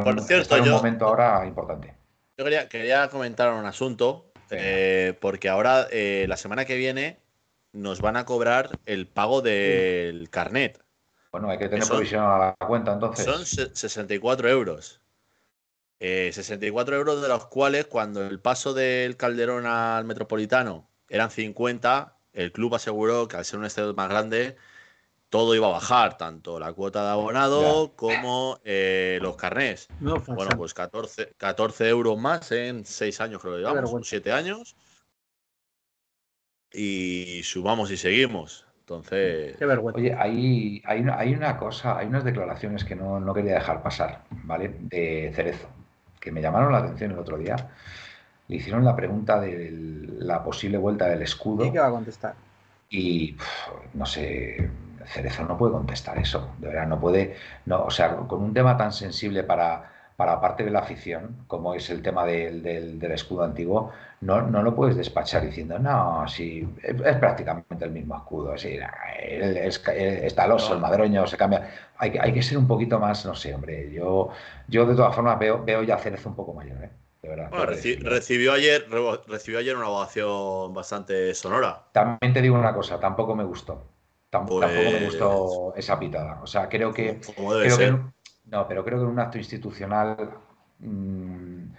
en 0.57 0.63
un 0.63 0.69
momento 0.71 1.07
ahora 1.07 1.45
importante. 1.45 1.93
Yo 2.37 2.43
quería, 2.43 2.69
quería 2.69 3.09
comentar 3.09 3.51
un 3.53 3.65
asunto, 3.65 4.31
eh, 4.51 5.13
porque 5.19 5.49
ahora, 5.49 5.87
eh, 5.91 6.25
la 6.27 6.37
semana 6.37 6.65
que 6.65 6.75
viene, 6.75 7.17
nos 7.73 8.01
van 8.01 8.17
a 8.17 8.25
cobrar 8.25 8.79
el 8.85 9.07
pago 9.07 9.41
del 9.41 10.29
carnet. 10.29 10.79
Bueno, 11.31 11.49
hay 11.49 11.57
que 11.57 11.69
tener 11.69 11.87
provisión 11.87 12.23
a 12.23 12.37
la 12.37 12.55
cuenta 12.67 12.93
entonces. 12.93 13.25
Son 13.25 13.45
64 13.45 14.49
euros. 14.49 15.01
64 15.99 16.95
eh, 16.95 16.99
euros 16.99 17.21
de 17.21 17.27
los 17.27 17.47
cuales 17.47 17.85
cuando 17.85 18.25
el 18.25 18.39
paso 18.39 18.73
del 18.73 19.17
Calderón 19.17 19.65
al 19.65 20.05
Metropolitano 20.05 20.89
eran 21.09 21.29
50, 21.29 22.17
el 22.33 22.51
club 22.51 22.75
aseguró 22.75 23.27
que 23.27 23.37
al 23.37 23.45
ser 23.45 23.59
un 23.59 23.65
estadio 23.65 23.93
más 23.93 24.07
grande 24.09 24.55
todo 25.29 25.53
iba 25.55 25.67
a 25.67 25.71
bajar, 25.71 26.17
tanto 26.17 26.59
la 26.59 26.73
cuota 26.73 27.03
de 27.03 27.11
abonado 27.11 27.93
como 27.95 28.59
eh, 28.63 29.19
los 29.21 29.35
carnés. 29.35 29.87
bueno, 29.99 30.57
pues 30.57 30.73
14, 30.73 31.35
14 31.37 31.89
euros 31.89 32.17
más 32.17 32.51
en 32.51 32.85
6 32.85 33.21
años 33.21 33.41
creo 33.41 33.53
que 33.53 33.59
llevamos, 33.59 34.07
7 34.07 34.31
años. 34.31 34.75
Y 36.71 37.41
subamos 37.43 37.91
y 37.91 37.97
seguimos. 37.97 38.68
Entonces. 38.89 39.55
Qué 39.57 39.65
vergüenza. 39.65 39.99
Oye, 39.99 40.15
hay, 40.17 40.81
hay, 40.85 41.33
una, 41.33 41.57
cosa, 41.57 41.97
hay 41.97 42.07
unas 42.07 42.23
declaraciones 42.23 42.83
que 42.83 42.95
no, 42.95 43.33
quería 43.33 43.53
dejar 43.53 43.83
pasar, 43.83 44.23
¿vale? 44.31 44.75
De 44.79 45.31
Cerezo, 45.35 45.67
que 46.19 46.31
me 46.31 46.41
llamaron 46.41 46.71
la 46.71 46.79
atención 46.79 47.11
el 47.11 47.19
otro 47.19 47.37
día. 47.37 47.55
Le 48.47 48.55
hicieron 48.55 48.83
la 48.83 48.95
pregunta 48.95 49.39
de 49.39 49.69
la 50.19 50.43
posible 50.43 50.79
vuelta 50.79 51.07
del 51.07 51.21
escudo. 51.21 51.65
¿Y 51.65 51.71
qué 51.71 51.79
va 51.79 51.87
a 51.87 51.91
contestar? 51.91 52.33
Y 52.89 53.37
no 53.93 54.07
sé, 54.07 54.71
Cerezo 55.05 55.43
no 55.43 55.55
puede 55.55 55.73
contestar 55.73 56.17
eso, 56.17 56.55
de 56.57 56.69
verdad, 56.69 56.87
no 56.87 56.99
puede, 56.99 57.35
no, 57.67 57.83
o 57.83 57.91
sea, 57.91 58.15
con 58.15 58.41
un 58.41 58.53
tema 58.53 58.75
tan 58.75 58.91
sensible 58.91 59.43
para, 59.43 59.98
para 60.19 60.41
parte 60.41 60.65
de 60.65 60.69
la 60.69 60.79
afición, 60.79 61.45
como 61.47 61.73
es 61.73 61.89
el 61.89 62.01
tema 62.01 62.25
del, 62.25 62.61
del, 62.61 63.11
escudo 63.13 63.43
antiguo, 63.43 63.93
no, 64.19 64.41
no, 64.41 64.61
lo 64.61 64.75
puedes 64.75 64.97
despachar 64.97 65.45
diciendo, 65.45 65.79
no, 65.79 66.27
sí, 66.27 66.67
es, 66.83 67.15
prácticamente 67.15 67.85
el 67.85 67.91
mismo 67.91 68.17
escudo, 68.17 68.57
sí, 68.57 68.77
es, 69.17 69.81
está 69.87 70.43
el 70.43 70.51
oso, 70.51 70.73
el 70.73 70.81
madroño, 70.81 71.25
se 71.25 71.37
cambia. 71.37 71.69
Hay, 71.97 72.17
hay, 72.19 72.33
que 72.33 72.41
ser 72.41 72.57
un 72.57 72.67
poquito 72.67 72.99
más, 72.99 73.25
no 73.25 73.33
sé, 73.33 73.55
hombre, 73.55 73.93
yo, 73.93 74.27
yo 74.67 74.85
de 74.85 74.93
todas 74.93 75.15
formas 75.15 75.39
veo, 75.39 75.63
veo 75.63 75.83
ya 75.83 75.97
Cerezo 75.97 76.27
un 76.27 76.35
poco 76.35 76.53
mayor, 76.53 76.83
¿eh? 76.83 76.89
De 77.21 77.29
verdad, 77.29 77.49
recibió, 78.03 78.51
ayer, 78.51 78.87
recibió 79.25 79.59
ayer 79.59 79.77
una 79.77 79.87
ovación 79.87 80.73
bastante 80.73 81.33
sonora. 81.33 81.85
También 81.93 82.33
te 82.33 82.41
digo 82.41 82.57
una 82.57 82.73
cosa, 82.73 82.99
tampoco 82.99 83.37
me 83.37 83.45
gustó. 83.45 83.85
Tampoco, 84.29 84.67
me 84.67 84.83
pues 84.83 85.05
gustó 85.05 85.73
esa 85.75 85.97
pitada. 85.97 86.39
O 86.43 86.47
sea, 86.47 86.69
creo 86.69 86.93
que. 86.93 87.19
creo 87.19 87.77
que 87.77 87.99
no, 88.51 88.67
pero 88.67 88.83
creo 88.83 88.97
que 88.97 89.03
en 89.03 89.11
un 89.11 89.19
acto 89.19 89.37
institucional. 89.37 90.31
Mm, 90.79 91.71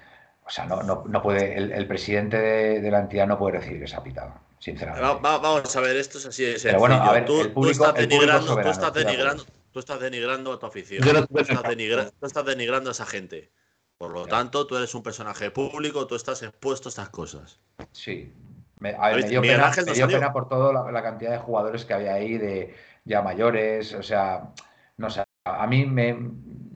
o 0.45 0.51
sea, 0.51 0.67
no, 0.67 0.83
no, 0.83 1.23
puede. 1.23 1.57
El, 1.57 1.87
presidente 1.87 2.37
de, 2.37 2.91
la 2.91 3.01
entidad 3.01 3.27
no 3.27 3.39
puede 3.39 3.59
recibir 3.59 3.83
esa 3.85 4.03
pitada, 4.03 4.41
sinceramente. 4.59 5.19
vamos 5.23 5.77
a 5.77 5.81
ver, 5.81 5.97
esto 5.97 6.19
es 6.19 6.27
así 6.27 6.45
de 6.45 6.53
sencillo. 6.53 6.73
Pero 6.73 6.81
bueno, 6.81 6.97
a 6.97 7.13
ver, 7.13 7.25
tú, 7.25 7.71
estás 7.71 7.95
denigrando, 7.95 8.61
tú, 8.61 8.69
estás 8.69 8.93
denigrando, 8.93 9.47
tú 9.73 9.79
estás 9.79 10.01
denigrando 10.01 10.53
a 10.53 10.59
tu 10.59 10.67
afición. 10.67 11.03
tú, 11.29 11.39
estás 12.27 12.45
denigrando 12.45 12.91
a 12.91 12.93
esa 12.93 13.07
gente. 13.07 13.51
Por 13.97 14.13
lo 14.13 14.27
tanto, 14.27 14.67
tú 14.67 14.77
eres 14.77 14.95
un 14.95 15.03
personaje 15.03 15.51
público, 15.51 16.07
tú 16.07 16.15
estás 16.15 16.43
expuesto 16.43 16.89
a 16.89 16.91
estas 16.91 17.11
cosas. 17.11 17.61
Sí. 17.93 18.33
Me, 18.79 18.95
a 18.99 19.11
ver, 19.11 19.23
me 19.23 19.29
dio, 19.29 19.43
pena, 19.43 19.71
me 19.87 19.93
dio 19.93 20.09
pena, 20.09 20.33
por 20.33 20.49
toda 20.49 20.91
la, 20.91 21.03
cantidad 21.03 21.33
de 21.33 21.39
jugadores 21.39 21.85
que 21.85 21.93
había 21.93 22.15
ahí, 22.15 22.39
de 22.39 22.75
ya 23.05 23.21
mayores, 23.21 23.93
o 23.93 24.03
sea, 24.03 24.55
no 24.97 25.11
sé, 25.11 25.23
a 25.45 25.67
mí 25.67 25.85
me, 25.85 26.17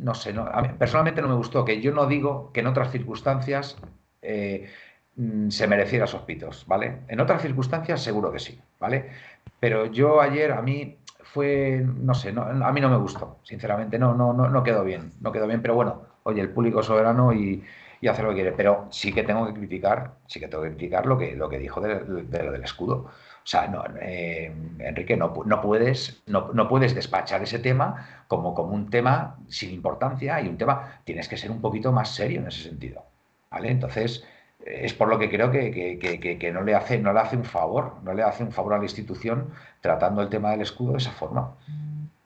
no 0.05 0.15
sé, 0.15 0.33
no, 0.33 0.47
personalmente 0.79 1.23
no 1.23 1.29
me 1.29 1.35
gustó, 1.35 1.65
que 1.65 1.81
yo 1.81 1.93
no 1.93 2.07
digo 2.07 2.53
que 2.53 2.61
en 2.61 2.67
otras 2.67 2.93
circunstancias 2.93 3.77
eh, 4.21 4.69
mm, 5.17 5.49
se 5.49 5.67
mereciera 5.67 6.05
esos 6.05 6.23
pitos, 6.23 6.67
¿vale? 6.67 7.01
En 7.09 7.21
otras 7.21 7.41
circunstancias 7.41 8.03
seguro 8.03 8.31
que 8.31 8.39
sí, 8.39 8.61
¿vale? 8.79 9.11
Pero 9.59 9.87
yo 9.87 10.21
ayer 10.21 10.53
a 10.53 10.61
mí 10.61 10.99
fue, 11.23 11.83
no 11.83 12.13
sé, 12.13 12.35
a 12.37 12.73
mí 12.73 12.81
no 12.81 12.91
me 12.91 12.99
gustó, 12.99 13.39
sinceramente, 13.45 13.99
no, 13.99 14.15
no, 14.15 14.35
no, 14.35 14.51
no 14.51 14.63
quedó 14.63 14.85
bien, 14.85 15.13
no 15.21 15.33
quedó 15.33 15.47
bien, 15.47 15.63
pero 15.63 15.75
bueno, 15.75 16.03
oye, 16.25 16.43
el 16.43 16.51
público 16.51 16.83
soberano 16.83 17.33
y, 17.33 17.65
y 18.05 18.09
hace 18.09 18.23
lo 18.23 18.29
que 18.29 18.35
quiere, 18.35 18.53
pero 18.53 18.87
sí 18.91 19.15
que 19.15 19.23
tengo 19.23 19.47
que 19.47 19.55
criticar, 19.55 20.17
sí 20.27 20.39
que 20.39 20.49
tengo 20.49 20.63
que 20.65 20.71
criticar 20.71 21.07
lo 21.07 21.17
que, 21.17 21.35
lo 21.35 21.49
que 21.49 21.59
dijo 21.59 21.81
de, 21.81 22.05
lo 22.05 22.53
del 22.53 22.63
escudo. 22.63 23.11
O 23.45 23.47
sea, 23.47 23.67
no, 23.67 23.85
eh, 24.01 24.51
Enrique, 24.79 25.19
no, 25.19 25.35
no 25.45 25.61
puedes, 25.61 26.23
no, 26.27 26.51
no, 26.55 26.67
puedes 26.67 26.95
despachar 26.95 27.43
ese 27.43 27.59
tema 27.59 28.25
como, 28.27 28.55
como 28.55 28.73
un 28.73 28.89
tema 28.89 29.37
sin 29.49 29.71
importancia 29.71 30.41
y 30.41 30.49
un 30.49 30.57
tema, 30.57 31.01
tienes 31.05 31.29
que 31.29 31.37
ser 31.37 31.51
un 31.51 31.61
poquito 31.61 31.93
más 31.93 32.15
serio 32.15 32.41
en 32.41 32.49
ese 32.49 32.63
sentido. 32.63 33.05
¿Vale? 33.51 33.71
Entonces, 33.71 34.25
es 34.65 34.95
por 34.95 35.09
lo 35.09 35.19
que 35.19 35.29
creo 35.29 35.51
que, 35.51 36.51
no, 36.55 36.63
le 36.63 36.75
hace, 36.75 36.99
no 36.99 37.13
le 37.13 37.21
hace 37.21 37.37
un 37.37 37.45
favor, 37.45 37.97
no 38.03 38.15
le 38.15 38.23
hace 38.23 38.43
un 38.43 38.51
favor 38.51 38.73
a 38.73 38.79
la 38.79 38.85
institución 38.85 39.51
tratando 39.83 40.23
el 40.23 40.31
tema 40.31 40.53
del 40.53 40.63
escudo 40.63 40.93
de 40.93 40.99
esa 40.99 41.13
forma. 41.13 41.55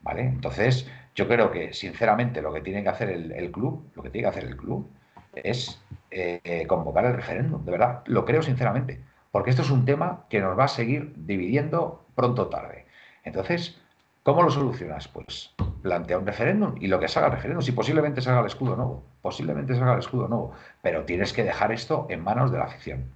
¿Vale? 0.03 0.23
Entonces, 0.23 0.89
yo 1.16 1.27
creo 1.27 1.51
que, 1.51 1.73
sinceramente, 1.73 2.40
lo 2.40 2.53
que 2.53 2.61
tiene 2.61 2.85
que 2.85 2.90
hacer 2.90 3.11
el, 3.11 3.51
club, 3.51 3.90
lo 3.97 4.05
que 4.05 4.11
tiene 4.11 4.27
que 4.27 4.39
hacer 4.39 4.45
el 4.45 4.57
club 4.57 4.89
es 5.35 5.82
eh, 6.12 6.65
convocar 6.69 7.05
el 7.07 7.15
referéndum, 7.15 7.65
de 7.65 7.73
verdad, 7.73 8.03
lo 8.07 8.24
creo 8.24 8.40
sinceramente 8.40 9.01
porque 9.31 9.51
esto 9.51 9.63
es 9.63 9.71
un 9.71 9.85
tema 9.85 10.25
que 10.29 10.41
nos 10.41 10.59
va 10.59 10.65
a 10.65 10.69
seguir 10.69 11.13
dividiendo 11.17 12.05
pronto 12.15 12.43
o 12.43 12.47
tarde. 12.49 12.87
Entonces, 13.25 13.81
¿cómo 14.23 14.43
lo 14.43 14.51
solucionas? 14.51 15.09
Pues 15.09 15.55
plantea 15.83 16.19
un 16.19 16.27
referéndum 16.27 16.75
y 16.81 16.87
lo 16.89 16.99
que 16.99 17.09
salga 17.09 17.29
el 17.29 17.35
referéndum, 17.35 17.63
si 17.63 17.73
posiblemente 17.73 18.21
salga 18.21 18.41
el 18.41 18.47
escudo 18.47 18.77
nuevo, 18.77 19.05
posiblemente 19.23 19.75
salga 19.75 19.95
el 19.95 20.01
escudo 20.01 20.29
nuevo, 20.29 20.53
pero 20.83 21.05
tienes 21.05 21.33
que 21.33 21.45
dejar 21.45 21.73
esto 21.73 22.07
en 22.09 22.23
manos 22.23 22.51
de 22.51 22.59
la 22.59 22.65
afición. 22.65 23.13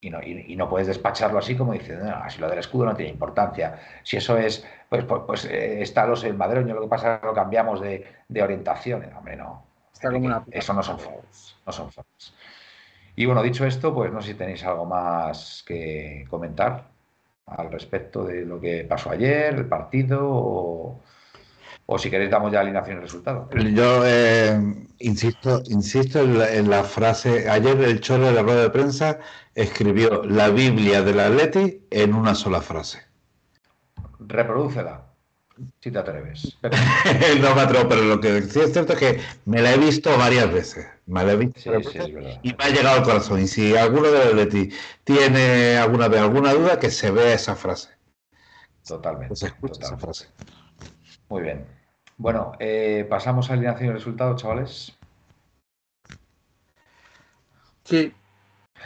Y 0.00 0.10
no, 0.10 0.22
y, 0.22 0.54
no 0.54 0.68
puedes 0.68 0.86
despacharlo 0.86 1.40
así 1.40 1.56
como 1.56 1.72
diciendo, 1.72 2.04
no, 2.04 2.30
si 2.30 2.40
lo 2.40 2.48
del 2.48 2.60
escudo 2.60 2.86
no 2.86 2.94
tiene 2.94 3.10
importancia, 3.10 3.80
si 4.04 4.16
eso 4.16 4.38
es, 4.38 4.64
pues, 4.88 5.04
pues, 5.04 5.22
pues 5.26 5.44
eh, 5.46 5.82
está 5.82 6.06
los 6.06 6.22
el 6.22 6.34
madroño, 6.34 6.72
lo 6.72 6.82
que 6.82 6.88
pasa 6.88 7.14
es 7.14 7.20
que 7.20 7.26
lo 7.26 7.34
cambiamos 7.34 7.80
de, 7.80 8.06
orientación. 8.40 9.12
Hombre, 9.16 9.34
no. 9.34 9.66
Eso 10.52 10.72
no 10.72 10.82
son 10.84 10.98
no 11.66 11.72
son. 11.72 11.90
Y 13.18 13.26
bueno, 13.26 13.42
dicho 13.42 13.66
esto, 13.66 13.92
pues 13.92 14.12
no 14.12 14.22
sé 14.22 14.28
si 14.28 14.34
tenéis 14.34 14.62
algo 14.62 14.86
más 14.86 15.64
que 15.66 16.24
comentar 16.30 16.84
al 17.46 17.72
respecto 17.72 18.22
de 18.22 18.46
lo 18.46 18.60
que 18.60 18.84
pasó 18.84 19.10
ayer, 19.10 19.56
el 19.56 19.66
partido, 19.66 20.20
o, 20.22 21.98
si 21.98 22.10
queréis 22.10 22.30
damos 22.30 22.52
ya 22.52 22.60
alineación 22.60 22.98
y 22.98 23.00
resultado. 23.00 23.50
Yo 23.74 24.02
eh, 24.06 24.56
insisto, 25.00 25.60
insisto 25.66 26.20
en 26.20 26.70
la, 26.70 26.84
frase, 26.84 27.50
ayer 27.50 27.80
el 27.80 28.00
chorro 28.00 28.26
de 28.26 28.34
la 28.34 28.42
rueda 28.42 28.62
de 28.62 28.70
prensa 28.70 29.18
escribió 29.52 30.22
la 30.22 30.50
Biblia 30.50 31.02
del 31.02 31.18
Atleti 31.18 31.86
en 31.90 32.14
una 32.14 32.36
sola 32.36 32.60
frase. 32.60 33.00
Reprodúcela. 34.20 35.06
Si 35.80 35.90
te 35.90 35.98
atreves. 35.98 36.56
no 37.40 37.48
atrevo, 37.48 37.88
pero 37.88 38.02
lo 38.02 38.20
que 38.20 38.42
sí 38.42 38.60
es 38.60 38.72
cierto 38.72 38.92
es 38.92 38.98
que 39.00 39.20
me 39.44 39.60
la 39.60 39.74
he 39.74 39.78
visto 39.78 40.16
varias 40.16 40.52
veces. 40.52 40.86
La 41.08 41.22
he 41.22 41.36
visto 41.36 41.72
y 42.42 42.52
me 42.52 42.64
ha 42.64 42.68
llegado 42.68 42.98
al 42.98 43.02
corazón. 43.02 43.40
Y 43.40 43.46
si 43.46 43.74
alguno 43.74 44.10
de 44.10 44.46
ti 44.46 44.70
tiene 45.04 45.78
alguna 45.78 46.08
de 46.08 46.18
alguna 46.18 46.52
duda, 46.52 46.78
que 46.78 46.90
se 46.90 47.10
vea 47.10 47.32
esa 47.32 47.56
frase. 47.56 47.90
Totalmente. 48.86 49.34
se 49.34 49.46
escucha 49.46 49.80
esa 49.82 49.96
frase. 49.96 50.28
Muy 51.30 51.42
bien. 51.42 51.66
Bueno, 52.18 52.52
eh, 52.58 53.06
pasamos 53.08 53.48
a 53.48 53.54
alineación 53.54 53.90
y 53.90 53.92
resultados, 53.92 54.40
chavales. 54.40 54.98
Sí. 57.84 58.14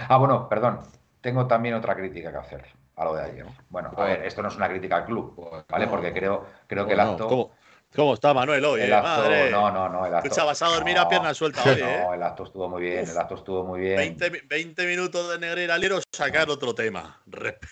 Ah, 0.08 0.16
bueno, 0.18 0.48
perdón. 0.48 0.80
Tengo 1.20 1.46
también 1.46 1.74
otra 1.74 1.96
crítica 1.96 2.30
que 2.30 2.38
hacer 2.38 2.66
a 2.96 3.04
lo 3.04 3.14
de 3.14 3.22
ayer. 3.22 3.46
Bueno, 3.68 3.90
a 3.96 4.04
ver, 4.04 4.24
esto 4.24 4.42
no 4.42 4.48
es 4.48 4.56
una 4.56 4.68
crítica 4.68 4.96
al 4.96 5.06
club, 5.06 5.64
¿vale? 5.68 5.88
Porque 5.88 6.12
creo, 6.12 6.46
creo 6.68 6.86
que 6.86 6.92
el 6.92 7.00
acto. 7.00 7.50
¿Cómo? 7.94 8.14
está 8.14 8.32
Manuel 8.32 8.64
hoy? 8.64 8.80
El 8.80 8.90
eh? 8.90 8.94
acto, 8.94 9.50
no, 9.50 9.70
no, 9.70 9.88
no. 9.88 10.06
El 10.06 10.14
acto, 10.14 10.46
vas 10.46 10.62
a 10.62 10.68
dormir 10.68 10.98
a 10.98 11.08
pierna 11.08 11.34
suelta 11.34 11.62
hoy, 11.64 11.80
¿eh? 11.80 12.00
No, 12.02 12.14
el 12.14 12.22
acto 12.22 12.44
estuvo 12.44 12.68
muy 12.68 12.82
bien, 12.82 13.08
el 13.08 13.18
acto 13.18 13.34
estuvo 13.34 13.64
muy 13.64 13.80
bien. 13.80 14.16
20, 14.48 14.86
minutos 14.86 15.30
de 15.30 15.38
Negreira 15.38 15.76
Lero, 15.76 15.98
sacar 16.10 16.48
otro 16.48 16.74
tema. 16.74 17.20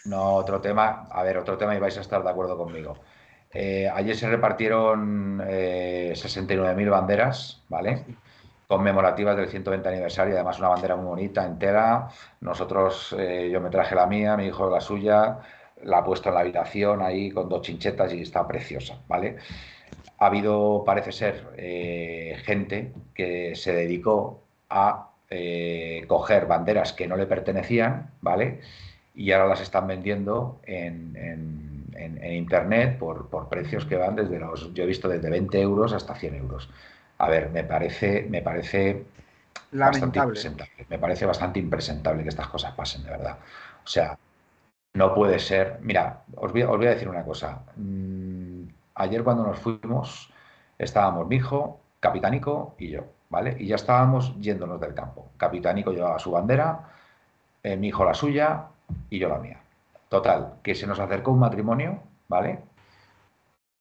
No, 0.04 0.34
otro 0.34 0.60
tema, 0.60 1.08
a 1.10 1.22
ver, 1.22 1.38
otro 1.38 1.56
tema 1.56 1.74
y 1.74 1.78
vais 1.78 1.96
a 1.96 2.02
estar 2.02 2.22
de 2.22 2.30
acuerdo 2.30 2.56
conmigo. 2.56 2.98
Eh, 3.52 3.90
ayer 3.92 4.16
se 4.16 4.28
repartieron 4.28 5.42
eh, 5.46 6.12
69.000 6.14 6.90
banderas, 6.90 7.62
¿vale? 7.68 8.04
conmemorativas 8.70 9.36
del 9.36 9.48
120 9.48 9.88
aniversario, 9.88 10.34
además 10.34 10.60
una 10.60 10.68
bandera 10.68 10.94
muy 10.94 11.06
bonita, 11.06 11.44
entera. 11.44 12.08
Nosotros, 12.40 13.12
eh, 13.18 13.50
yo 13.52 13.60
me 13.60 13.68
traje 13.68 13.96
la 13.96 14.06
mía, 14.06 14.36
mi 14.36 14.46
hijo 14.46 14.70
la 14.70 14.80
suya, 14.80 15.38
la 15.82 15.98
ha 15.98 16.04
puesto 16.04 16.28
en 16.28 16.36
la 16.36 16.42
habitación 16.42 17.02
ahí 17.02 17.32
con 17.32 17.48
dos 17.48 17.62
chinchetas 17.62 18.12
y 18.12 18.22
está 18.22 18.46
preciosa, 18.46 18.96
¿vale? 19.08 19.38
Ha 20.20 20.26
habido, 20.26 20.84
parece 20.86 21.10
ser, 21.10 21.48
eh, 21.56 22.36
gente 22.44 22.92
que 23.14 23.56
se 23.56 23.72
dedicó 23.72 24.44
a 24.68 25.10
eh, 25.28 26.04
coger 26.06 26.46
banderas 26.46 26.92
que 26.92 27.08
no 27.08 27.16
le 27.16 27.26
pertenecían, 27.26 28.10
¿vale? 28.20 28.60
Y 29.14 29.32
ahora 29.32 29.48
las 29.48 29.60
están 29.60 29.88
vendiendo 29.88 30.60
en, 30.64 31.18
internet 32.22 32.96
por, 32.98 33.28
por, 33.28 33.48
precios 33.48 33.84
que 33.84 33.96
van 33.96 34.16
desde 34.16 34.38
los, 34.38 34.72
yo 34.72 34.84
he 34.84 34.86
visto 34.86 35.08
desde 35.08 35.28
20 35.28 35.60
euros 35.60 35.92
hasta 35.92 36.14
100 36.14 36.36
euros 36.36 36.70
a 37.20 37.28
ver, 37.28 37.50
me 37.50 37.64
parece, 37.64 38.26
me 38.30 38.40
parece 38.40 39.04
bastante 39.72 40.18
impresentable. 40.18 40.86
Me 40.88 40.98
parece 40.98 41.26
bastante 41.26 41.58
impresentable 41.60 42.22
que 42.22 42.30
estas 42.30 42.48
cosas 42.48 42.72
pasen, 42.72 43.04
de 43.04 43.10
verdad. 43.10 43.36
O 43.84 43.86
sea, 43.86 44.18
no 44.94 45.14
puede 45.14 45.38
ser. 45.38 45.78
Mira, 45.82 46.22
os 46.34 46.50
voy, 46.50 46.62
a 46.62 46.90
decir 46.90 47.10
una 47.10 47.22
cosa. 47.22 47.60
Mm, 47.76 48.29
ayer 49.00 49.24
cuando 49.24 49.44
nos 49.44 49.58
fuimos, 49.58 50.32
estábamos 50.78 51.26
mi 51.26 51.36
hijo, 51.36 51.80
Capitánico 52.00 52.74
y 52.78 52.88
yo, 52.88 53.04
¿vale? 53.28 53.56
Y 53.58 53.66
ya 53.66 53.76
estábamos 53.76 54.34
yéndonos 54.40 54.80
del 54.80 54.94
campo. 54.94 55.28
Capitánico 55.36 55.92
llevaba 55.92 56.18
su 56.18 56.30
bandera, 56.30 56.88
eh, 57.62 57.76
mi 57.76 57.88
hijo 57.88 58.04
la 58.04 58.14
suya 58.14 58.66
y 59.10 59.18
yo 59.18 59.28
la 59.28 59.38
mía. 59.38 59.60
Total, 60.08 60.54
que 60.62 60.74
se 60.74 60.86
nos 60.86 60.98
acercó 60.98 61.32
un 61.32 61.40
matrimonio, 61.40 62.00
¿vale? 62.28 62.60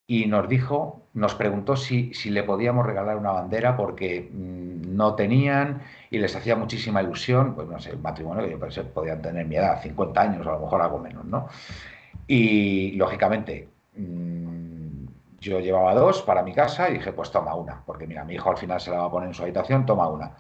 y 0.10 0.26
nos 0.26 0.50
dijo, 0.50 1.04
nos 1.14 1.36
preguntó 1.36 1.76
si, 1.76 2.16
si 2.16 2.32
le 2.32 2.42
podíamos 2.42 2.84
regalar 2.84 3.16
una 3.16 3.32
bandera 3.32 3.78
porque 3.78 4.28
mm, 4.34 4.96
no 4.96 5.14
tenían 5.14 5.84
y 6.10 6.18
les 6.18 6.36
hacía 6.36 6.56
muchísima 6.56 7.04
ilusión, 7.04 7.54
pues 7.54 7.68
no 7.68 7.80
sé, 7.80 7.92
el 7.92 8.00
matrimonio 8.00 8.44
que 8.44 8.50
yo 8.50 8.60
pensé 8.60 8.84
podían 8.86 9.22
tener 9.22 9.46
mi 9.46 9.58
edad, 9.58 9.80
50 9.84 10.20
años 10.20 10.48
a 10.48 10.54
lo 10.54 10.62
mejor 10.62 10.82
algo 10.82 10.98
menos, 10.98 11.26
¿no? 11.26 11.48
Y 12.26 12.94
lógicamente 12.94 13.68
mm, 13.98 14.49
yo 15.40 15.60
llevaba 15.60 15.94
dos 15.94 16.22
para 16.22 16.44
mi 16.44 16.54
casa 16.54 16.90
y 16.90 16.94
dije, 16.94 17.14
pues 17.14 17.32
toma 17.32 17.56
una, 17.56 17.82
porque 17.86 18.08
mira, 18.08 18.24
mi 18.26 18.36
hijo 18.36 18.50
al 18.50 18.58
final 18.58 18.80
se 18.80 18.92
la 18.92 19.00
va 19.00 19.06
a 19.06 19.12
poner 19.12 19.30
en 19.30 19.34
su 19.34 19.44
habitación, 19.44 19.86
toma 19.86 20.08
una. 20.08 20.32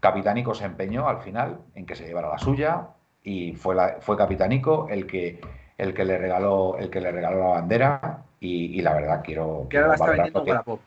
Capitánico 0.00 0.54
se 0.54 0.64
empeñó 0.64 1.08
al 1.08 1.18
final 1.18 1.60
en 1.74 1.86
que 1.86 1.94
se 1.94 2.06
llevara 2.06 2.28
la 2.28 2.38
suya 2.38 2.88
y 3.22 3.54
fue, 3.54 3.74
la, 3.74 3.96
fue 4.00 4.16
Capitánico 4.16 4.88
el 4.90 5.06
que, 5.06 5.40
el 5.78 5.94
que 5.94 6.04
le 6.04 6.18
regaló 6.18 6.76
el 6.78 6.90
que 6.90 7.00
le 7.00 7.12
regaló 7.12 7.38
la 7.40 7.60
bandera 7.60 8.24
y, 8.40 8.82
la 8.82 8.94
verdad 8.94 9.22
quiero... 9.24 9.66
quiero 9.70 9.88
la 9.88 9.94
está 9.94 10.10
vendiendo. 10.10 10.80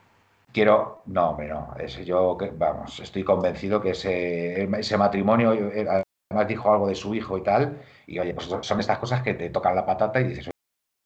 Quiero, 0.51 1.01
no, 1.07 1.31
hombre, 1.31 1.49
no, 1.49 1.73
ese 1.77 2.05
yo, 2.05 2.37
vamos, 2.53 3.01
estoy 3.01 3.25
convencido 3.25 3.81
que 3.81 3.89
ese, 3.89 4.63
ese 4.63 4.97
matrimonio, 4.97 5.51
eh, 5.51 5.85
además 6.29 6.47
dijo 6.47 6.71
algo 6.71 6.87
de 6.87 6.95
su 6.95 7.13
hijo 7.13 7.37
y 7.37 7.43
tal, 7.43 7.81
y 8.07 8.19
oye, 8.19 8.33
pues 8.33 8.47
son 8.61 8.79
estas 8.79 8.99
cosas 8.99 9.21
que 9.21 9.33
te 9.33 9.49
tocan 9.49 9.75
la 9.75 9.85
patata 9.85 10.21
y 10.21 10.29
dices, 10.29 10.49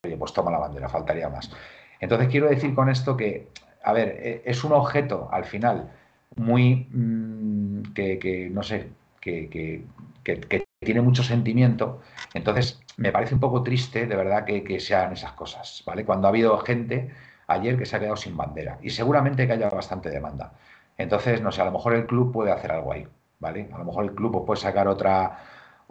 oye, 0.06 0.18
pues 0.18 0.34
toma 0.34 0.52
la 0.52 0.60
bandera, 0.60 0.88
faltaría 0.88 1.30
más. 1.30 1.52
Entonces 2.00 2.30
quiero 2.30 2.50
decir 2.50 2.74
con 2.76 2.90
esto 2.90 3.18
que, 3.18 3.50
a 3.84 3.94
ver, 3.94 4.10
e, 4.22 4.42
es 4.46 4.64
un 4.64 4.74
objeto 4.74 5.30
al 5.32 5.46
final 5.46 5.92
muy, 6.36 6.88
mm, 6.92 7.94
que, 7.94 8.50
no 8.52 8.64
sé, 8.64 8.90
que, 9.22 9.50
que, 9.50 9.84
que, 10.24 10.66
tiene 10.80 11.02
mucho 11.02 11.24
sentimiento. 11.24 12.02
Entonces, 12.34 12.82
me 12.98 13.12
parece 13.12 13.34
un 13.34 13.42
poco 13.42 13.64
triste, 13.64 14.08
de 14.08 14.16
verdad, 14.16 14.46
que, 14.46 14.64
que, 14.64 14.80
sean 14.80 15.12
esas 15.12 15.34
cosas, 15.34 15.84
¿vale? 15.86 16.06
Cuando 16.06 16.28
ha 16.28 16.30
habido 16.30 16.58
gente 16.60 17.12
ayer 17.48 17.78
que 17.78 17.86
se 17.86 17.96
ha 17.98 18.00
quedado 18.00 18.16
sin 18.16 18.38
bandera 18.38 18.78
y 18.82 18.92
seguramente 18.92 19.46
que 19.46 19.54
haya 19.54 19.70
bastante 19.70 20.10
demanda. 20.10 20.54
Entonces, 20.98 21.42
no 21.42 21.52
sé, 21.52 21.62
a 21.62 21.66
lo 21.66 21.72
mejor 21.72 21.96
el 21.96 22.06
club 22.06 22.32
puede 22.32 22.52
hacer 22.52 22.72
algo 22.72 22.94
ahí, 22.94 23.08
¿vale? 23.40 23.70
A 23.74 23.78
lo 23.78 23.86
mejor 23.86 24.06
el 24.06 24.14
club 24.14 24.46
puede 24.46 24.60
sacar 24.62 24.88
otra 24.88 25.38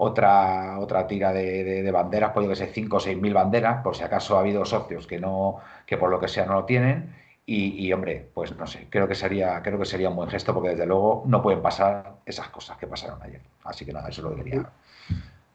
otra 0.01 0.79
otra 0.79 1.07
tira 1.07 1.33
de, 1.33 1.91
banderas, 1.93 2.33
puede 2.33 2.49
que 2.49 2.57
ser 2.57 2.71
5 2.73 2.97
o 2.97 3.01
6 3.01 3.21
mil 3.21 3.35
banderas, 3.35 3.83
por 3.83 3.97
si 3.97 4.05
acaso 4.05 4.37
ha 4.37 4.41
habido 4.41 4.65
socios 4.65 5.07
que 5.07 5.19
no 5.19 5.57
que 5.87 5.97
por 5.97 6.09
lo 6.09 6.21
que 6.21 6.29
sea 6.29 6.47
no 6.47 6.55
lo 6.55 6.65
tienen 6.65 7.15
y, 7.51 7.91
hombre, 7.95 8.29
pues 8.35 8.55
no 8.59 8.67
sé, 8.67 8.89
creo 8.91 9.09
que 9.09 9.15
sería, 9.15 9.63
creo 9.63 9.79
que 9.79 9.87
sería 9.87 10.11
un 10.11 10.17
buen 10.17 10.29
gesto 10.29 10.53
porque 10.53 10.69
desde 10.69 10.85
luego 10.85 11.25
no 11.27 11.41
pueden 11.41 11.63
pasar 11.63 12.17
esas 12.27 12.51
cosas 12.51 12.77
que 12.77 12.87
pasaron 12.87 13.23
ayer. 13.23 13.41
Así 13.65 13.87
que 13.87 13.93
nada, 13.95 14.11
eso 14.11 14.21
lo 14.21 14.37
quería, 14.37 14.71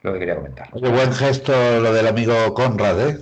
lo 0.02 0.12
que 0.12 0.18
quería 0.18 0.34
comentar. 0.34 0.70
Qué 0.72 0.88
buen 0.88 1.12
gesto 1.12 1.52
lo 1.78 1.92
del 1.92 2.08
amigo 2.08 2.52
Conrad, 2.52 3.00
¿eh? 3.08 3.18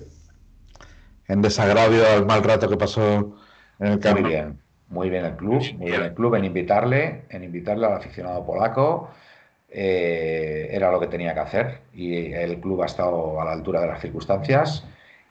En 1.29 1.43
desagravio 1.43 2.03
al 2.09 2.25
mal 2.25 2.43
rato 2.43 2.67
que 2.67 2.79
pasó 2.79 3.37
en 3.79 3.89
el 3.89 4.01
campo. 4.01 4.23
Muy 4.23 4.31
bien, 4.31 4.59
muy 4.89 5.11
bien 5.11 5.27
el 5.27 5.37
club, 5.37 5.63
muy 5.77 5.91
bien 5.91 6.03
el 6.05 6.15
club 6.15 6.35
en 6.37 6.47
invitarle, 6.47 7.27
en 7.29 7.45
invitarle 7.45 7.87
al 7.87 7.93
aficionado 7.93 8.43
polaco. 8.43 9.11
Eh, 9.75 10.69
era 10.71 10.91
lo 10.91 11.01
que 11.01 11.07
tenía 11.07 11.33
que 11.33 11.41
hacer 11.41 11.81
y 11.95 12.33
el 12.33 12.61
club 12.61 12.83
ha 12.83 12.87
estado 12.87 13.41
a 13.41 13.45
la 13.45 13.53
altura 13.53 13.81
de 13.81 13.87
las 13.87 14.01
circunstancias 14.01 14.85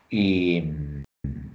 y 0.10 0.64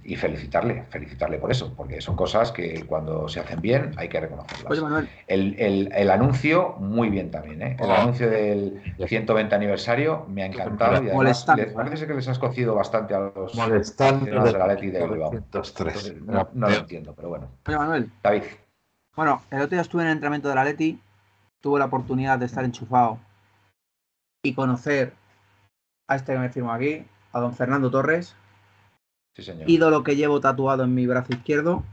y 0.07 0.15
felicitarle, 0.15 0.85
felicitarle 0.89 1.37
por 1.37 1.51
eso, 1.51 1.73
porque 1.75 1.99
son 1.99 2.15
cosas 2.15 2.53
que 2.53 2.85
cuando 2.85 3.27
se 3.27 3.41
hacen 3.41 3.59
bien 3.59 3.91
hay 3.97 4.07
que 4.07 4.21
reconocerlas. 4.21 4.71
Oye, 4.71 4.81
Manuel. 4.81 5.09
El, 5.27 6.09
anuncio, 6.09 6.75
muy 6.79 7.09
bien 7.09 7.29
también, 7.29 7.61
¿eh? 7.61 7.77
El 7.77 7.89
oh. 7.89 7.93
anuncio 7.93 8.29
del 8.29 8.81
120 9.05 9.53
aniversario 9.53 10.25
me 10.29 10.43
ha 10.43 10.45
encantado 10.45 11.03
y 11.03 11.09
además 11.09 11.45
parece 11.75 12.07
que 12.07 12.13
les 12.13 12.27
has 12.29 12.39
cocido 12.39 12.73
bastante 12.73 13.13
a 13.15 13.31
los 13.35 13.53
de 13.53 14.51
la 14.53 14.67
Leti 14.67 14.91
de 14.91 15.05
Bilbao. 15.05 15.33
no, 16.25 16.49
no, 16.53 16.69
lo 16.69 16.75
entiendo, 16.75 17.13
pero 17.13 17.27
bueno. 17.27 17.49
Oye, 17.67 17.77
Manuel. 17.77 18.09
David. 18.23 18.43
Bueno, 19.13 19.41
el 19.51 19.57
otro 19.57 19.71
día 19.71 19.81
estuve 19.81 20.03
en 20.03 20.07
el 20.07 20.13
entrenamiento 20.13 20.47
de 20.47 20.55
la 20.55 20.63
Leti, 20.63 21.01
tuve 21.61 21.79
la 21.79 21.85
oportunidad 21.85 22.39
de 22.39 22.45
estar 22.45 22.63
enchufado 22.63 23.19
y 24.43 24.53
conocer 24.53 25.13
a 26.07 26.15
este 26.15 26.33
que 26.33 26.39
me 26.39 26.49
firmo 26.49 26.71
aquí, 26.71 27.05
a 27.33 27.39
don 27.39 27.53
Fernando 27.53 27.91
Torres, 27.91 28.35
ídolo 29.65 30.03
que 30.03 30.15
llevo 30.15 30.39
tatuado 30.39 30.83
en 30.83 30.93
mi 30.93 31.05
brazo 31.05 31.33
izquierdo. 31.33 31.83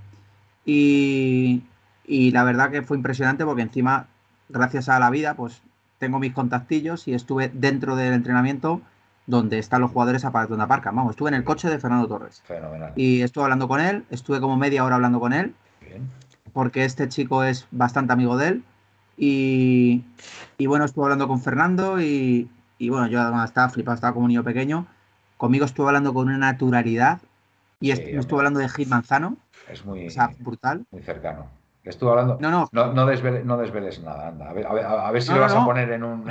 Y, 0.65 1.63
la 2.07 2.45
verdad 2.45 2.71
que 2.71 2.83
fue 2.83 2.97
impresionante 2.97 3.45
porque 3.45 3.63
encima, 3.63 4.09
gracias 4.49 4.89
a 4.89 4.99
la 4.99 5.11
vida, 5.11 5.35
pues 5.35 5.63
tengo 5.99 6.19
mis 6.19 6.33
contactillos 6.33 7.09
y 7.09 7.15
estuve 7.15 7.51
dentro 7.53 7.97
del 7.97 8.13
entrenamiento 8.13 8.81
donde 9.27 9.59
están 9.59 9.81
los 9.81 9.91
jugadores 9.91 10.23
donde 10.23 10.65
aparcan. 10.65 10.95
Vamos, 10.95 11.13
estuve 11.13 11.31
en 11.31 11.35
el 11.35 11.45
coche 11.45 11.69
de 11.69 11.79
Fernando 11.79 12.09
Torres. 12.09 12.43
Fenomenal. 12.47 12.93
Y 12.97 13.23
estuve 13.23 13.45
hablando 13.45 13.69
con 13.69 13.81
él, 13.81 14.05
estuve 14.11 14.41
como 14.41 14.57
media 14.57 14.85
hora 14.85 14.97
hablando 14.97 15.21
con 15.21 15.33
él. 15.33 15.55
Porque 16.53 16.85
este 16.85 17.09
chico 17.09 17.43
es 17.43 17.67
bastante 17.71 18.13
amigo 18.13 18.37
de 18.37 18.49
él. 18.49 18.65
Y, 19.17 20.05
bueno, 20.67 20.85
estuve 20.85 21.05
hablando 21.05 21.29
con 21.29 21.41
Fernando 21.41 22.01
y, 22.01 22.49
bueno, 22.81 23.07
yo 23.07 23.21
además 23.21 23.51
estaba 23.51 23.69
flipado, 23.69 23.95
estaba 23.95 24.13
como 24.13 24.25
un 24.25 24.31
niño 24.31 24.45
pequeño. 24.45 24.87
Conmigo 25.37 25.65
estuve 25.65 25.89
hablando 25.89 26.15
con 26.15 26.29
una 26.29 26.39
naturalidad 26.39 27.21
y 27.81 27.91
estuve 27.91 28.39
hablando 28.39 28.61
de 28.61 28.69
Hit 28.69 28.89
Manzano. 28.89 29.37
Es 29.69 29.85
muy, 29.85 30.09
brutal. 30.41 30.87
Muy 30.91 31.03
cercano. 31.03 31.47
Estuve 31.83 32.11
hablando. 32.11 32.39
No, 32.41 32.51
no. 32.51 32.69
No, 32.73 33.07
desveles, 33.07 34.01
nada, 34.03 34.29
anda. 34.29 34.51
A 34.51 35.11
ver, 35.13 35.23
si 35.23 35.33
lo 35.33 35.41
vas 35.41 35.55
a 35.55 35.65
poner 35.65 35.91
en 35.93 36.05
un. 36.05 36.25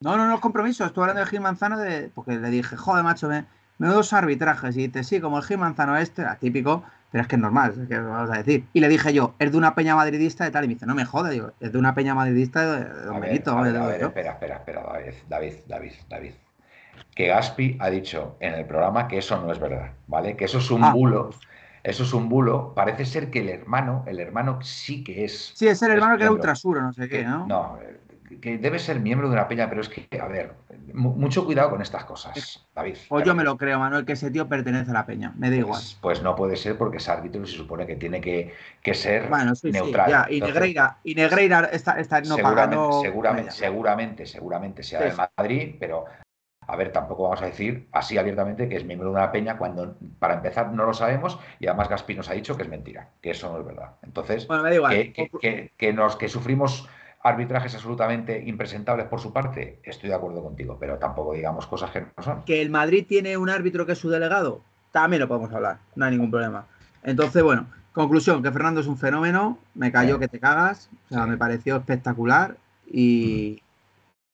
No, 0.00 0.16
no, 0.16 0.26
no, 0.26 0.40
compromiso. 0.40 0.84
Estuve 0.84 1.04
hablando 1.04 1.20
de 1.20 1.26
Gil 1.26 1.40
Manzano 1.40 1.78
de, 1.78 2.10
porque 2.14 2.32
le 2.32 2.50
dije, 2.50 2.76
joder, 2.76 3.04
macho, 3.04 3.28
me, 3.28 3.46
me 3.78 3.88
doy 3.88 3.96
dos 3.96 4.12
arbitrajes. 4.12 4.76
Y 4.76 4.88
dice, 4.88 5.04
sí, 5.04 5.20
como 5.20 5.38
el 5.38 5.44
Gil 5.44 5.58
Manzano 5.58 5.96
este, 5.96 6.22
era 6.22 6.36
típico, 6.36 6.84
pero 7.10 7.22
es 7.22 7.28
que 7.28 7.36
es 7.36 7.42
normal, 7.42 7.74
es 7.82 7.88
que 7.88 7.98
vamos 7.98 8.30
a 8.30 8.38
decir. 8.38 8.64
Y 8.72 8.80
le 8.80 8.88
dije 8.88 9.12
yo, 9.12 9.34
es 9.38 9.52
de 9.52 9.58
una 9.58 9.74
peña 9.74 9.96
madridista 9.96 10.44
de 10.44 10.50
tal. 10.50 10.64
Y 10.64 10.68
me 10.68 10.74
dice, 10.74 10.86
no 10.86 10.94
me 10.94 11.04
jode, 11.04 11.30
digo, 11.30 11.52
es 11.60 11.72
de 11.72 11.78
una 11.78 11.94
peña 11.94 12.14
madridista 12.14 12.78
de, 12.78 13.04
Don 13.04 13.20
Benito. 13.20 13.56
A 13.56 13.62
ver, 13.62 13.76
a 13.76 13.86
ver, 13.86 14.02
espera, 14.02 14.32
espera, 14.32 14.56
espera, 14.56 14.82
David, 14.82 15.14
David, 15.28 15.54
David, 15.68 15.92
David 16.08 16.32
que 17.14 17.26
Gaspi 17.28 17.76
ha 17.80 17.90
dicho 17.90 18.36
en 18.40 18.54
el 18.54 18.64
programa 18.64 19.08
que 19.08 19.18
eso 19.18 19.40
no 19.40 19.52
es 19.52 19.58
verdad, 19.58 19.92
¿vale? 20.06 20.36
Que 20.36 20.46
eso 20.46 20.58
es 20.58 20.70
un 20.70 20.84
ah. 20.84 20.92
bulo. 20.92 21.30
Eso 21.82 22.04
es 22.04 22.12
un 22.12 22.28
bulo. 22.28 22.72
Parece 22.74 23.04
ser 23.04 23.30
que 23.30 23.40
el 23.40 23.48
hermano, 23.48 24.04
el 24.06 24.20
hermano 24.20 24.60
sí 24.62 25.02
que 25.02 25.24
es. 25.24 25.52
Sí, 25.54 25.66
es 25.66 25.82
el 25.82 25.90
hermano 25.90 26.16
que 26.16 26.22
era 26.22 26.32
ultrasuro, 26.32 26.80
no 26.80 26.92
sé 26.92 27.08
qué, 27.08 27.24
¿no? 27.24 27.46
No, 27.46 27.78
que 28.40 28.58
debe 28.58 28.78
ser 28.78 29.00
miembro 29.00 29.28
de 29.28 29.34
una 29.34 29.48
peña, 29.48 29.68
pero 29.68 29.80
es 29.80 29.88
que, 29.88 30.08
a 30.20 30.26
ver, 30.26 30.52
mucho 30.92 31.44
cuidado 31.44 31.70
con 31.70 31.82
estas 31.82 32.04
cosas, 32.04 32.66
David. 32.74 32.96
O 33.08 33.20
yo 33.20 33.34
me 33.34 33.44
lo 33.44 33.56
creo, 33.56 33.78
Manuel, 33.78 34.04
que 34.04 34.12
ese 34.12 34.30
tío 34.30 34.48
pertenece 34.48 34.90
a 34.90 34.94
la 34.94 35.06
peña, 35.06 35.32
me 35.36 35.50
da 35.50 35.56
pues, 35.56 35.60
igual. 35.60 35.82
Pues 36.00 36.22
no 36.22 36.36
puede 36.36 36.56
ser 36.56 36.76
porque 36.78 36.98
es 36.98 37.08
árbitro 37.08 37.42
y 37.42 37.46
se 37.46 37.56
supone 37.56 37.86
que 37.86 37.96
tiene 37.96 38.20
que, 38.20 38.94
ser 38.94 39.30
neutral. 39.64 40.26
Y 40.30 40.40
Negreira, 40.40 40.98
y 41.04 41.14
Negreira 41.14 41.68
está, 41.72 41.98
está 42.00 42.20
no 42.20 42.36
seguramente, 42.36 42.76
Seguramente, 43.02 43.50
seguramente, 43.52 44.26
seguramente 44.26 44.82
sea 44.82 45.00
de 45.00 45.12
Madrid, 45.36 45.76
pero 45.78 46.06
a 46.66 46.76
ver, 46.76 46.92
tampoco 46.92 47.24
vamos 47.24 47.42
a 47.42 47.46
decir 47.46 47.88
así 47.92 48.18
abiertamente 48.18 48.68
que 48.68 48.76
es 48.76 48.84
miembro 48.84 49.08
de 49.08 49.16
una 49.16 49.32
peña 49.32 49.58
cuando, 49.58 49.96
para 50.18 50.34
empezar, 50.34 50.72
no 50.72 50.84
lo 50.84 50.94
sabemos 50.94 51.38
y 51.58 51.66
además 51.66 51.88
Gaspi 51.88 52.14
nos 52.14 52.30
ha 52.30 52.34
dicho 52.34 52.56
que 52.56 52.62
es 52.62 52.68
mentira, 52.68 53.10
que 53.20 53.30
eso 53.30 53.52
no 53.52 53.58
es 53.58 53.66
verdad. 53.66 53.96
Entonces, 54.02 54.46
Que, 55.76 55.92
nos, 55.92 56.16
que 56.16 56.28
sufrimos 56.28 56.88
arbitrajes 57.22 57.74
absolutamente 57.74 58.42
impresentables 58.46 59.06
por 59.06 59.20
su 59.20 59.32
parte, 59.32 59.78
estoy 59.84 60.08
de 60.08 60.16
acuerdo 60.16 60.42
contigo, 60.42 60.76
pero 60.78 60.98
tampoco 60.98 61.32
digamos 61.34 61.66
cosas 61.66 61.90
que 61.90 62.00
no 62.00 62.22
son. 62.22 62.42
Que 62.44 62.60
el 62.60 62.70
Madrid 62.70 63.06
tiene 63.08 63.36
un 63.36 63.48
árbitro 63.48 63.86
que 63.86 63.92
es 63.92 63.98
su 63.98 64.10
delegado, 64.10 64.60
también 64.90 65.20
lo 65.20 65.28
podemos 65.28 65.52
hablar, 65.52 65.78
no 65.94 66.04
hay 66.04 66.12
ningún 66.12 66.30
problema. 66.30 66.66
Entonces, 67.04 67.42
bueno, 67.42 67.66
conclusión, 67.92 68.42
que 68.42 68.50
Fernando 68.50 68.80
es 68.80 68.86
un 68.86 68.98
fenómeno, 68.98 69.58
me 69.74 69.92
cayó 69.92 70.18
que 70.18 70.28
te 70.28 70.40
cagas, 70.40 70.90
o 71.10 71.14
sea, 71.14 71.26
me 71.26 71.36
pareció 71.36 71.76
espectacular 71.76 72.56
y, 72.90 73.62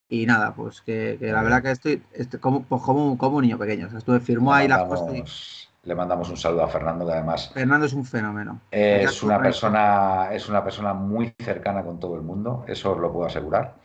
y 0.09 0.25
nada, 0.25 0.55
pues 0.55 0.81
que, 0.81 1.19
la 1.21 1.43
verdad 1.43 1.63
que 1.63 1.71
estoy, 1.71 2.03
como, 2.41 2.63
pues 2.63 2.83
como, 2.83 3.13
un 3.13 3.43
niño 3.43 3.59
pequeño, 3.59 3.87
o 3.87 3.91
sea, 3.91 3.99
estuve, 3.99 4.21
firmó 4.21 4.55
ahí 4.55 4.67
las 4.67 4.85
cosas 4.85 5.68
le 5.89 5.95
mandamos 5.95 6.29
un 6.29 6.37
saludo 6.37 6.65
a 6.65 6.69
Fernando, 6.69 7.07
que 7.07 7.13
además. 7.13 7.51
Fernando 7.55 7.87
es 7.87 7.95
un 7.95 8.05
fenómeno. 8.05 8.61
Es 8.71 9.23
una 9.23 9.41
persona, 9.41 10.29
es 10.33 10.47
una 10.47 10.63
persona 10.63 10.93
muy 10.93 11.35
cercana 11.39 11.83
con 11.83 11.99
todo 11.99 12.15
el 12.15 12.21
mundo, 12.21 12.65
eso 12.69 12.93
os 12.93 12.99
lo 12.99 13.11
puedo 13.11 13.27
asegurar. 13.27 13.77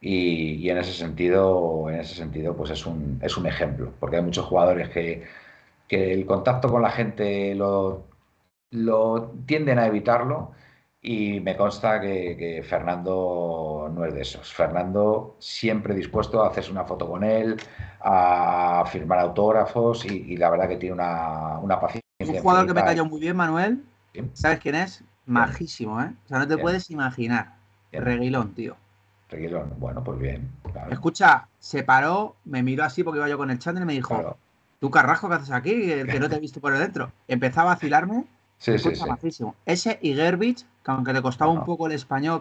Y, 0.00 0.70
en 0.70 0.78
ese 0.78 0.92
sentido, 0.92 1.90
en 1.90 1.96
ese 1.96 2.14
sentido, 2.14 2.54
pues 2.56 2.70
es 2.70 2.86
un, 2.86 3.18
es 3.20 3.36
un 3.36 3.46
ejemplo, 3.46 3.92
porque 3.98 4.16
hay 4.16 4.22
muchos 4.22 4.46
jugadores 4.46 4.88
que, 4.90 5.26
que 5.88 6.12
el 6.12 6.24
contacto 6.24 6.70
con 6.70 6.80
la 6.80 6.90
gente 6.90 7.56
lo, 7.56 8.04
lo 8.70 9.32
tienden 9.44 9.80
a 9.80 9.86
evitarlo 9.88 10.52
y 11.00 11.40
me 11.40 11.56
consta 11.56 12.00
que, 12.00 12.64
Fernando 12.68 13.90
no 13.94 14.04
es 14.04 14.14
de 14.14 14.22
esos. 14.22 14.52
Fernando 14.52 15.36
siempre 15.38 15.94
dispuesto 15.94 16.42
a 16.42 16.48
hacerse 16.48 16.70
una 16.70 16.84
foto 16.84 17.08
con 17.08 17.22
él, 17.22 17.56
a 18.00 18.84
firmar 18.90 19.20
autógrafos 19.20 20.04
y, 20.04 20.36
la 20.36 20.50
verdad 20.50 20.68
que 20.68 20.76
tiene 20.76 20.94
una, 20.94 21.58
una 21.58 21.80
paciencia. 21.80 22.02
Un 22.20 22.38
jugador 22.38 22.66
que 22.66 22.74
me 22.74 22.82
cayó 22.82 23.04
muy 23.04 23.20
bien, 23.20 23.36
Manuel. 23.36 23.84
¿Sabes 24.32 24.58
quién 24.58 24.74
es? 24.74 25.04
Majísimo, 25.26 26.00
¿eh? 26.02 26.12
O 26.24 26.28
sea, 26.28 26.38
no 26.38 26.48
te 26.48 26.58
puedes 26.58 26.90
imaginar. 26.90 27.54
Reguilón, 27.92 28.54
tío. 28.54 28.76
Reguilón, 29.28 29.74
bueno, 29.78 30.02
pues 30.02 30.18
bien. 30.18 30.50
Escucha, 30.90 31.48
se 31.58 31.82
paró, 31.82 32.36
me 32.44 32.62
miró 32.62 32.84
así 32.84 33.04
porque 33.04 33.18
iba 33.18 33.28
yo 33.28 33.38
con 33.38 33.50
el 33.50 33.58
chándal 33.58 33.84
y 33.84 33.86
me 33.86 33.92
dijo, 33.92 34.36
¿tú 34.80 34.90
carrasco 34.90 35.28
qué 35.28 35.34
haces 35.34 35.50
aquí? 35.50 35.92
El 35.92 36.08
que 36.08 36.18
no 36.18 36.28
te 36.28 36.36
he 36.36 36.40
visto 36.40 36.60
por 36.60 36.76
dentro. 36.76 37.12
Empezaba 37.28 37.72
a 37.72 37.74
vacilarme. 37.74 38.24
Sí, 38.56 38.78
sí, 38.78 38.90
sí. 38.94 39.44
Ese 39.66 39.98
y 40.02 40.14
Gerbich 40.14 40.66
aunque 40.88 41.12
le 41.12 41.22
costaba 41.22 41.50
un 41.50 41.64
poco 41.64 41.86
el 41.86 41.92
español 41.92 42.40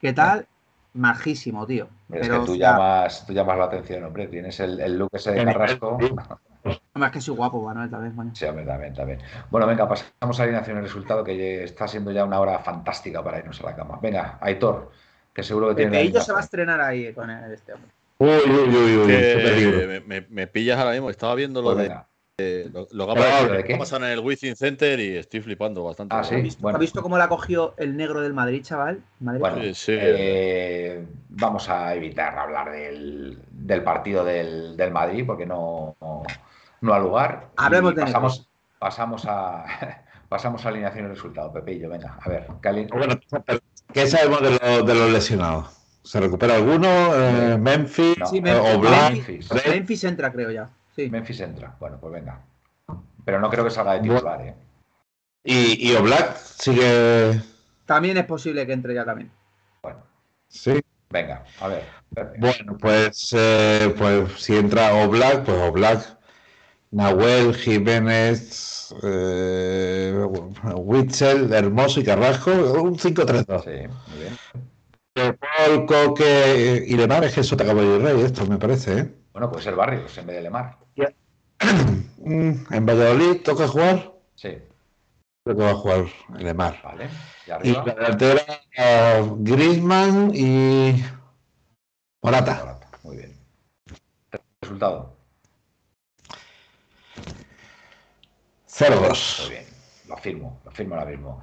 que, 0.00 0.12
tal, 0.12 0.46
majísimo, 0.94 1.66
tío. 1.66 1.88
es 2.10 2.28
que 2.28 2.38
tú, 2.40 2.56
llamas, 2.56 3.26
tú 3.26 3.32
llamas 3.32 3.58
la 3.58 3.64
atención, 3.64 4.04
hombre. 4.04 4.26
Tienes 4.26 4.58
el, 4.60 4.98
look 4.98 5.10
ese 5.12 5.32
de 5.32 5.44
Carrasco. 5.44 5.98
Hombre, 6.94 7.08
es 7.08 7.12
que 7.12 7.20
soy 7.20 7.36
guapo, 7.36 7.60
Manuel, 7.60 7.90
también, 7.90 8.16
bueno. 8.16 8.30
Sí, 8.34 8.46
hombre, 8.46 8.64
también, 8.64 8.94
también. 8.94 9.18
Bueno, 9.50 9.66
venga, 9.66 9.86
pasamos 9.86 10.40
a 10.40 10.42
la 10.42 10.44
alineación 10.44 10.78
el 10.78 10.84
resultado, 10.84 11.22
que 11.22 11.62
está 11.62 11.86
siendo 11.86 12.10
ya 12.10 12.24
una 12.24 12.40
hora 12.40 12.58
fantástica 12.60 13.22
para 13.22 13.40
irnos 13.40 13.60
a 13.60 13.64
la 13.64 13.76
cama. 13.76 13.98
Venga, 14.00 14.38
Aitor, 14.40 14.90
que 15.34 15.42
seguro 15.42 15.68
que 15.68 15.74
tiene. 15.74 16.00
Ellos 16.00 16.24
se 16.24 16.32
va 16.32 16.38
a 16.38 16.42
estrenar 16.42 16.80
ahí 16.80 17.12
con 17.12 17.28
este 17.28 17.74
hombre. 17.74 17.90
Uy, 18.16 18.50
uy, 18.50 18.76
uy, 18.76 18.96
uy. 18.96 20.02
me, 20.06 20.22
me, 20.22 20.46
pillas 20.46 20.78
ahora 20.78 20.92
mismo. 20.92 21.10
Estaba 21.10 21.34
viendo 21.34 21.60
lo 21.60 21.74
pues 21.74 21.88
de. 21.88 21.94
Eh, 22.38 22.68
lo, 22.90 23.06
que 23.06 23.74
ha 23.74 23.78
pasado, 23.78 24.04
en 24.06 24.10
el 24.10 24.18
Wizzing 24.18 24.56
Center 24.56 24.98
y 24.98 25.18
estoy 25.18 25.40
flipando 25.40 25.84
bastante. 25.84 26.16
Ah, 26.16 26.18
¿Has, 26.18 26.78
visto, 26.80 27.00
cómo 27.00 27.16
la 27.16 27.28
cogió 27.28 27.74
el 27.76 27.96
negro 27.96 28.22
del 28.22 28.34
Madrid, 28.34 28.60
chaval? 28.60 29.04
bueno, 29.20 29.58
eh, 29.86 31.06
vamos 31.28 31.68
a 31.68 31.94
evitar 31.94 32.36
hablar 32.36 32.72
del, 32.72 33.38
partido 33.84 34.24
del, 34.24 34.90
Madrid 34.90 35.22
porque 35.24 35.46
no, 35.46 35.94
no, 36.80 36.92
ha 36.92 36.98
lugar. 36.98 37.50
Hablemos 37.54 37.94
de 37.94 38.02
pasamos, 38.02 38.48
pasamos 38.80 39.26
a 39.28 39.64
pasamos 40.28 40.66
a 40.66 40.70
alineación 40.70 41.04
y 41.04 41.08
resultado. 41.10 41.52
Pepillo, 41.52 41.88
venga, 41.88 42.18
a 42.20 42.28
ver. 42.28 42.48
¿Qué 43.92 44.08
sabemos 44.08 44.42
de, 44.42 44.82
de 44.82 44.94
los 44.96 45.12
lesionados? 45.12 45.68
¿Se 46.02 46.18
recupera 46.18 46.56
alguno? 46.56 46.88
Eh, 47.14 47.56
¿Memphis? 47.58 48.16
o 48.20 48.80
Memphis. 48.80 49.48
Memphis 49.68 50.02
entra, 50.02 50.32
creo 50.32 50.50
ya. 50.50 50.68
Memphis 50.96 51.40
entra. 51.40 51.76
Bueno, 51.80 51.98
pues 52.00 52.12
venga. 52.12 52.40
Pero 53.24 53.40
no 53.40 53.50
creo 53.50 53.64
que 53.64 53.70
salga 53.70 53.94
de 53.94 54.00
titular, 54.00 54.40
¿eh? 54.42 54.54
Y, 55.44 55.90
y 55.90 55.94
Oblak 55.94 56.36
sigue. 56.36 57.40
También 57.86 58.16
es 58.16 58.24
posible 58.24 58.66
que 58.66 58.72
entre 58.72 58.94
ya 58.94 59.04
también. 59.04 59.30
Bueno. 59.82 60.00
Sí. 60.48 60.80
Venga, 61.10 61.44
a 61.60 61.68
ver. 61.68 61.84
Bueno, 62.38 62.76
pues, 62.78 63.34
eh, 63.36 63.94
pues 63.96 64.32
si 64.40 64.56
entra 64.56 64.94
Oblak, 64.94 65.44
pues 65.44 65.56
Oblak, 65.62 66.18
Nahuel, 66.90 67.54
Jiménez, 67.54 68.94
eh, 69.02 70.26
Witzel, 70.74 71.52
Hermoso 71.52 72.00
y 72.00 72.04
Carrasco, 72.04 72.50
un 72.50 72.96
5-3-2. 72.96 73.64
Sí, 73.64 73.88
muy 74.08 74.18
bien. 74.18 75.38
Paul, 75.38 75.86
Coque 75.86 76.84
y 76.86 76.96
Lemar, 76.96 77.24
es 77.24 77.34
que 77.34 77.40
eso 77.40 77.56
te 77.56 77.62
acabo 77.62 77.82
de 77.82 77.98
rey, 77.98 78.20
esto 78.22 78.46
me 78.46 78.58
parece, 78.58 78.98
¿eh? 78.98 79.14
Bueno, 79.32 79.50
pues 79.50 79.66
el 79.66 79.74
barrio, 79.76 80.00
en 80.16 80.26
vez 80.26 80.36
de 80.36 80.42
Lemar. 80.42 80.83
en 82.24 82.86
Valladolid 82.86 83.42
toca 83.42 83.68
jugar. 83.68 84.12
Sí. 84.34 84.58
Creo 85.44 85.56
que 85.56 85.62
va 85.62 85.70
a 85.70 85.74
jugar 85.74 86.06
Lemar. 86.38 86.80
Vale. 86.82 87.08
Y, 87.62 87.72
la 87.72 87.82
delantera 87.82 88.42
Grisman 89.38 90.30
y 90.34 91.04
Morata. 92.22 92.80
Muy 93.02 93.18
bien. 93.18 93.38
Resultado. 94.62 95.14
0-2. 98.68 99.40
Muy 99.42 99.50
bien. 99.50 99.64
Lo 100.08 100.14
afirmo, 100.14 100.60
lo 100.64 100.70
afirmo 100.70 100.94
ahora 100.94 101.10
mismo. 101.10 101.42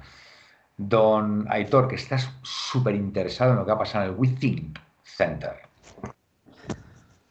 Don 0.76 1.46
Aitor, 1.48 1.88
que 1.88 1.94
estás 1.94 2.28
súper 2.42 2.96
interesado 2.96 3.52
en 3.52 3.58
lo 3.58 3.64
que 3.64 3.72
ha 3.72 3.78
pasado 3.78 4.04
en 4.06 4.10
el 4.10 4.16
Within 4.18 4.74
Center. 5.04 5.71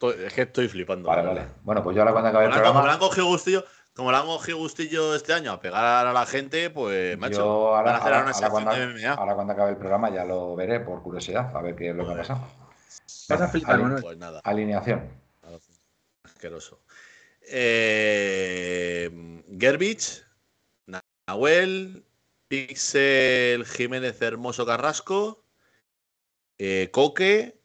Es 0.10 0.34
que 0.34 0.42
estoy 0.42 0.68
flipando. 0.68 1.08
Vale, 1.08 1.28
vale. 1.28 1.48
Bueno, 1.64 1.84
pues 1.84 1.96
yo 1.96 2.02
ahora 2.02 2.12
cuando 2.12 2.30
acabe 2.30 2.46
el 2.46 2.52
programa. 2.52 2.74
Como 2.74 2.88
le 2.88 2.94
han 2.94 3.00
cogido 3.00 3.28
gustillo, 3.28 3.66
como 3.96 4.12
le 4.12 4.18
han 4.18 4.26
cogido 4.26 4.58
gustillo 4.58 5.16
este 5.16 5.34
año 5.34 5.52
a 5.52 5.60
pegar 5.60 6.08
a 6.08 6.14
la 6.14 6.26
gente, 6.26 6.70
pues, 6.70 7.18
macho, 7.18 7.76
ahora, 7.76 7.84
van 7.84 7.94
a 7.94 7.98
hacer 7.98 8.14
ahora, 8.46 8.64
una 8.64 9.14
ahora, 9.14 9.36
cuando, 9.36 9.54
acabe 9.54 9.72
el 9.72 9.78
programa 9.78 10.10
ya 10.10 10.26
lo 10.26 10.56
veré 10.56 10.80
por 10.80 11.02
curiosidad, 11.04 11.56
a 11.56 11.62
ver 11.62 11.76
qué 11.76 11.90
es 11.90 11.96
lo 11.96 12.06
que 12.06 12.14
ha 12.14 12.18
pasado. 12.18 12.48
Vas 13.30 13.42
a 13.42 13.48
flipar, 13.48 14.02
Pues 14.02 14.18
nada. 14.18 14.42
Alineación. 14.44 15.10
Asqueroso. 16.24 16.82
Eh, 17.44 19.10
Gerbich, 19.60 20.24
Nahuel, 21.28 22.06
Pixel 22.48 23.66
Jiménez 23.66 24.22
Hermoso 24.22 24.66
Carrasco, 24.66 25.44
eh, 26.58 26.90
Coque, 26.92 27.62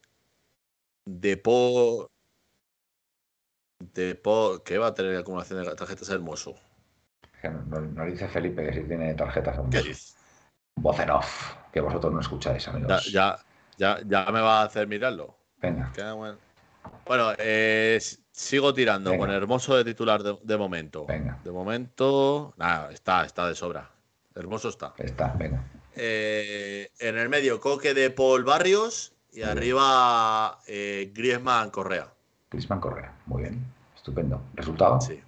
Depo. 3.78 4.62
¿Qué 4.64 4.78
va 4.78 4.88
a 4.88 4.94
tener 4.94 5.16
acumulación 5.16 5.62
de 5.62 5.74
tarjetas 5.74 6.08
Hermoso? 6.08 6.54
no, 7.70 8.04
dice 8.04 8.26
Felipe 8.28 8.64
que 8.66 8.72
si 8.72 8.88
tiene 8.88 9.14
tarjetas 9.14 9.58
¿Qué 9.70 9.82
dice? 9.82 10.14
Voz 10.76 10.98
en 10.98 11.10
off, 11.10 11.54
que 11.72 11.80
vosotros 11.80 12.12
no 12.12 12.20
escucháis, 12.20 12.66
amigos. 12.68 13.10
Ya, 13.10 13.36
ya, 13.78 13.98
ya, 14.04 14.26
me 14.26 14.40
va 14.40 14.60
a 14.60 14.64
hacer 14.64 14.86
mirarlo. 14.86 15.36
Venga. 15.58 15.90
Bueno, 17.06 17.32
eh, 17.38 17.98
sigo 18.30 18.74
tirando 18.74 19.16
con 19.16 19.30
Hermoso 19.30 19.76
de 19.76 19.84
titular 19.84 20.22
de, 20.22 20.56
momento. 20.56 21.06
Venga. 21.06 21.40
De 21.42 21.50
momento, 21.50 22.52
nada, 22.58 22.92
está, 22.92 23.24
está 23.24 23.48
de 23.48 23.54
sobra. 23.54 23.90
Hermoso 24.34 24.68
está. 24.68 24.92
Está, 24.98 25.32
venga. 25.38 25.64
Eh, 25.94 26.90
en 26.98 27.16
el 27.16 27.30
medio, 27.30 27.58
Coque 27.58 27.94
de 27.94 28.10
Paul 28.10 28.44
Barrios 28.44 29.14
y 29.32 29.42
arriba 29.42 30.58
eh, 30.66 31.10
Griezmann 31.14 31.70
Correa. 31.70 32.12
Griezmann 32.50 32.80
Correa, 32.80 33.12
muy 33.26 33.42
bien. 33.42 33.64
Estupendo. 33.94 34.40
¿Resultado? 34.54 35.00
Sí. 35.00 35.20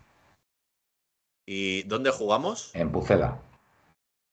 ¿Y 1.46 1.82
dónde 1.84 2.10
jugamos? 2.10 2.70
En 2.74 2.92
Pucela. 2.92 3.38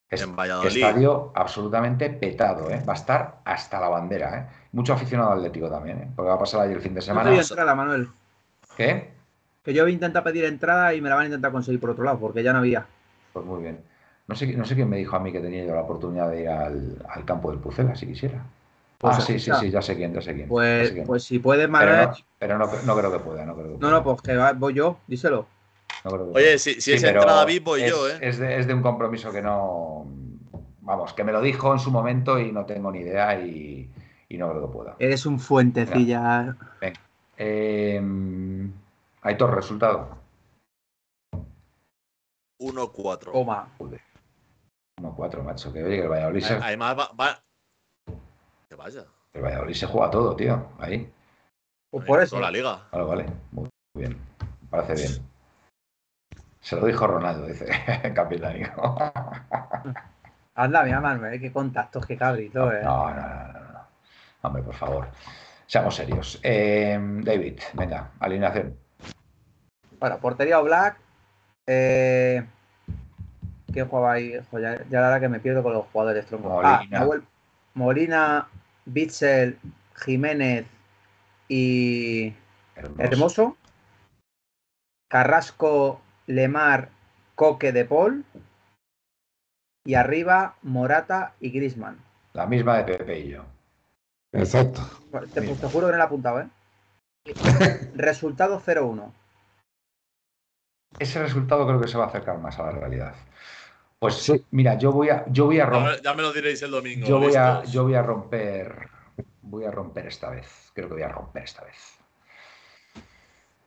en 0.10 0.36
Valladolid. 0.36 0.76
Estadio 0.76 1.32
absolutamente 1.34 2.10
petado, 2.10 2.70
¿eh? 2.70 2.84
Va 2.88 2.94
a 2.94 2.98
estar 2.98 3.40
hasta 3.46 3.80
la 3.80 3.90
bandera, 3.90 4.38
¿eh? 4.38 4.68
Mucho 4.74 4.94
aficionado 4.94 5.32
atlético 5.32 5.70
también, 5.70 5.98
¿eh? 6.00 6.12
Porque 6.16 6.30
va 6.30 6.36
a 6.36 6.40
pasar 6.40 6.62
ahí 6.62 6.74
el 6.74 6.82
fin 6.82 6.94
de 6.94 7.02
semana. 7.02 7.32
No 7.32 7.40
entrada, 7.40 7.74
Manuel. 7.74 8.10
¿Qué? 8.76 9.14
Que 9.64 9.74
yo 9.74 9.84
voy 9.84 9.92
a 9.92 9.94
intentar 9.94 10.24
pedir 10.24 10.46
entrada 10.46 10.94
y 10.94 11.02
me 11.02 11.10
la 11.10 11.16
van 11.16 11.24
a 11.24 11.28
intentar 11.28 11.52
conseguir 11.52 11.80
por 11.80 11.92
otro 11.92 12.04
lado, 12.04 12.20
porque 12.20 12.44
ya 12.44 12.54
no 12.54 12.60
había. 12.60 12.86
Pues 13.34 13.46
muy 13.46 13.64
bien. 13.64 13.80
No 14.28 14.36
sé, 14.36 14.48
no 14.54 14.66
sé 14.66 14.76
quién 14.76 14.90
me 14.90 14.98
dijo 14.98 15.16
a 15.16 15.20
mí 15.20 15.32
que 15.32 15.40
tenía 15.40 15.66
yo 15.66 15.74
la 15.74 15.82
oportunidad 15.82 16.30
de 16.30 16.42
ir 16.42 16.50
al, 16.50 17.26
campo 17.26 17.52
del 17.52 17.60
Pucela, 17.60 17.96
si 17.96 18.08
quisiera. 18.08 18.44
Pues 19.06 19.18
ah, 19.18 19.22
sí, 19.22 19.40
sí, 19.40 19.52
sí, 19.60 19.70
ya 19.70 19.82
sé 19.84 19.96
quién, 19.96 20.14
ya 20.14 20.22
sé 20.22 20.34
quién. 20.34 20.48
Pues, 20.48 20.92
pues 21.06 21.24
si 21.24 21.38
puedes, 21.38 21.70
Manuel. 21.70 22.10
Pero, 22.40 22.58
no, 22.58 22.66
no, 22.66 22.98
creo 22.98 23.12
que 23.12 23.20
pueda, 23.20 23.46
no 23.46 23.56
creo 23.56 23.78
No, 23.80 23.92
no, 23.92 24.04
pues 24.04 24.20
que 24.22 24.36
voy 24.58 24.74
yo, 24.74 24.98
díselo. 25.06 25.46
Oye, 26.34 26.58
si, 26.58 26.82
si 26.82 26.94
es 26.94 27.04
entrada 27.04 27.46
VIP, 27.46 27.64
voy 27.64 27.88
yo, 27.88 28.10
¿eh? 28.10 28.18
Es 28.22 28.40
de, 28.40 28.58
es 28.60 28.66
de 28.66 28.74
un 28.74 28.82
compromiso 28.82 29.32
que 29.32 29.44
no. 29.44 30.08
Vamos, 30.82 31.14
que 31.14 31.24
me 31.24 31.32
lo 31.32 31.42
dijo 31.42 31.72
en 31.72 31.80
su 31.80 31.92
momento 31.92 32.40
y 32.40 32.52
no 32.52 32.66
tengo 32.66 32.92
ni 32.92 33.00
idea 33.00 33.40
y, 33.40 33.90
y 34.28 34.38
no 34.38 34.50
creo 34.50 34.68
que 34.68 34.74
pueda. 34.74 34.96
Eres 34.98 35.26
un 35.28 35.40
fuentecilla. 35.40 36.56
Venga. 36.82 37.00
Eh, 37.38 38.02
¿Hay 39.22 39.38
todo 39.38 39.52
resultado? 39.52 40.18
1-4. 42.60 43.32
Toma. 43.32 43.68
1-4, 45.00 45.44
macho. 45.44 45.72
Que 45.72 45.84
oye, 45.84 45.98
que 45.98 46.04
el 46.04 46.10
Valladolid. 46.10 46.44
Además, 46.44 46.98
va, 46.98 47.12
va... 47.20 47.45
Que 48.76 48.82
vaya. 48.82 49.06
El 49.34 49.42
Valladolid 49.42 49.74
se 49.74 49.86
juega 49.86 50.12
todo, 50.12 50.36
tío. 50.36 50.68
Ahí. 50.80 51.10
Pues 51.90 52.06
por 52.06 52.22
eso. 52.22 52.40
la 52.40 52.52
liga. 52.52 52.88
Vale, 52.92 53.06
vale. 53.06 53.26
Muy 53.52 53.70
bien. 53.94 54.18
Me 54.40 54.68
parece 54.70 54.96
bien. 54.96 55.30
Se 56.60 56.76
lo 56.76 56.86
dijo 56.86 57.08
Ronaldo, 57.08 57.48
dice 57.48 57.68
capitánico. 58.16 58.98
Anda, 60.56 60.84
mi 60.84 60.92
Manuel, 60.92 61.40
qué 61.40 61.52
contactos, 61.52 62.06
qué 62.06 62.18
cabrito, 62.18 62.72
eh. 62.72 62.82
No, 62.84 63.10
no, 63.10 63.16
no, 63.16 63.54
no, 63.54 63.60
no. 63.74 63.88
Hombre, 64.42 64.64
por 64.64 64.74
favor. 64.74 65.08
Seamos 65.68 65.96
serios. 65.96 66.40
Eh, 66.44 67.00
David, 67.24 67.60
venga, 67.74 68.12
alineación. 68.20 68.78
Bueno, 70.00 70.18
portería 70.20 70.60
o 70.60 70.64
Black. 70.64 70.98
Eh, 71.68 72.46
¿Quién 73.72 73.88
jugaba 73.88 74.14
ahí? 74.14 74.34
ya, 74.34 74.60
ya 74.90 75.02
la 75.02 75.08
verdad 75.08 75.22
que 75.22 75.30
me 75.30 75.40
pierdo 75.40 75.64
con 75.64 75.74
los 75.74 75.86
jugadores 75.88 76.26
troncos. 76.26 76.62
Ah, 76.64 76.84
Molina, 77.74 78.48
Bitzel, 78.86 79.58
Jiménez 79.96 80.66
y 81.48 82.34
Hermoso. 82.98 83.58
Carrasco, 85.10 86.02
Lemar, 86.28 86.90
Coque 87.36 87.72
de 87.72 87.86
Paul. 87.86 88.26
Y 89.86 89.96
arriba, 89.96 90.56
Morata 90.64 91.34
y 91.40 91.52
Grisman. 91.52 91.98
La 92.34 92.48
misma 92.48 92.78
de 92.78 92.98
Pepe 92.98 93.20
y 93.20 93.30
yo. 93.30 93.46
Exacto. 94.34 94.82
Te, 95.34 95.42
pues 95.42 95.60
te 95.60 95.68
juro 95.68 95.88
que 95.88 95.92
no 95.92 95.98
la 95.98 96.04
he 96.04 96.08
apuntado, 96.08 96.42
¿eh? 96.42 96.48
Resultado 97.96 98.60
0-1 98.60 99.12
ese 101.00 101.22
resultado 101.22 101.68
creo 101.68 101.80
que 101.80 101.88
se 101.88 101.98
va 101.98 102.06
a 102.06 102.08
acercar 102.08 102.38
más 102.40 102.58
a 102.60 102.64
la 102.64 102.72
realidad. 102.72 103.16
Pues 104.00 104.16
sí. 104.16 104.46
mira, 104.52 104.78
yo 104.78 104.92
voy 104.92 105.10
a, 105.10 105.26
yo 105.30 105.46
voy 105.46 105.60
a 105.60 105.66
romper. 105.66 106.02
Ya 106.02 106.14
me 106.14 106.22
lo 106.22 106.34
diréis 106.34 106.62
el 106.62 106.72
domingo. 106.72 107.08
Yo 107.08 107.20
voy, 107.20 107.36
a, 107.36 107.64
yo 107.64 107.84
voy 107.84 107.96
a 107.96 108.02
romper. 108.02 108.90
Voy 109.42 109.66
a 109.66 109.72
romper 109.72 110.08
esta 110.08 110.30
vez. 110.30 110.72
Creo 110.74 110.88
que 110.88 110.96
voy 110.96 111.04
a 111.04 111.10
romper 111.10 111.44
esta 111.44 111.64
vez. 111.64 111.98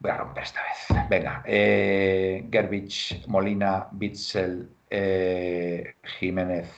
Voy 0.00 0.10
a 0.10 0.16
romper 0.16 0.44
esta 0.44 0.60
vez. 0.62 1.09
Venga. 1.09 1.42
Eh, 1.46 2.48
Gerbich, 2.50 3.26
Molina, 3.26 3.88
Bitzel, 3.90 4.68
eh, 4.90 5.94
Jiménez, 6.18 6.70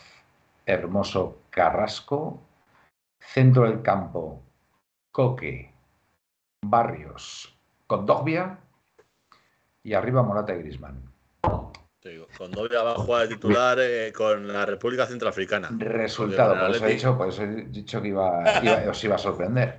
Hermoso, 0.65 1.43
Carrasco. 1.51 2.43
Centro 3.21 3.65
del 3.69 3.83
campo, 3.83 4.43
Coque, 5.13 5.73
Barrios, 6.63 7.57
Condogbia 7.87 8.59
y 9.83 9.93
arriba 9.95 10.23
Morata 10.23 10.55
y 10.55 10.59
Grisman. 10.59 11.10
Con 12.37 12.51
Dobia 12.51 12.83
va 12.83 12.93
a 12.93 12.95
jugar 12.95 13.29
de 13.29 13.35
titular 13.35 13.79
eh, 13.79 14.13
con 14.17 14.49
la 14.49 14.65
República 14.65 15.07
Centroafricana. 15.07 15.69
Resultado, 15.77 16.59
por 16.59 16.71
eso 16.71 16.87
he 16.87 16.93
dicho, 16.93 17.19
por 17.19 17.29
eso 17.29 17.43
he 17.43 17.65
dicho 17.67 18.01
que 18.01 18.09
iba, 18.09 18.43
os 18.89 19.05
iba 19.05 19.17
a 19.17 19.19
sorprender. 19.19 19.79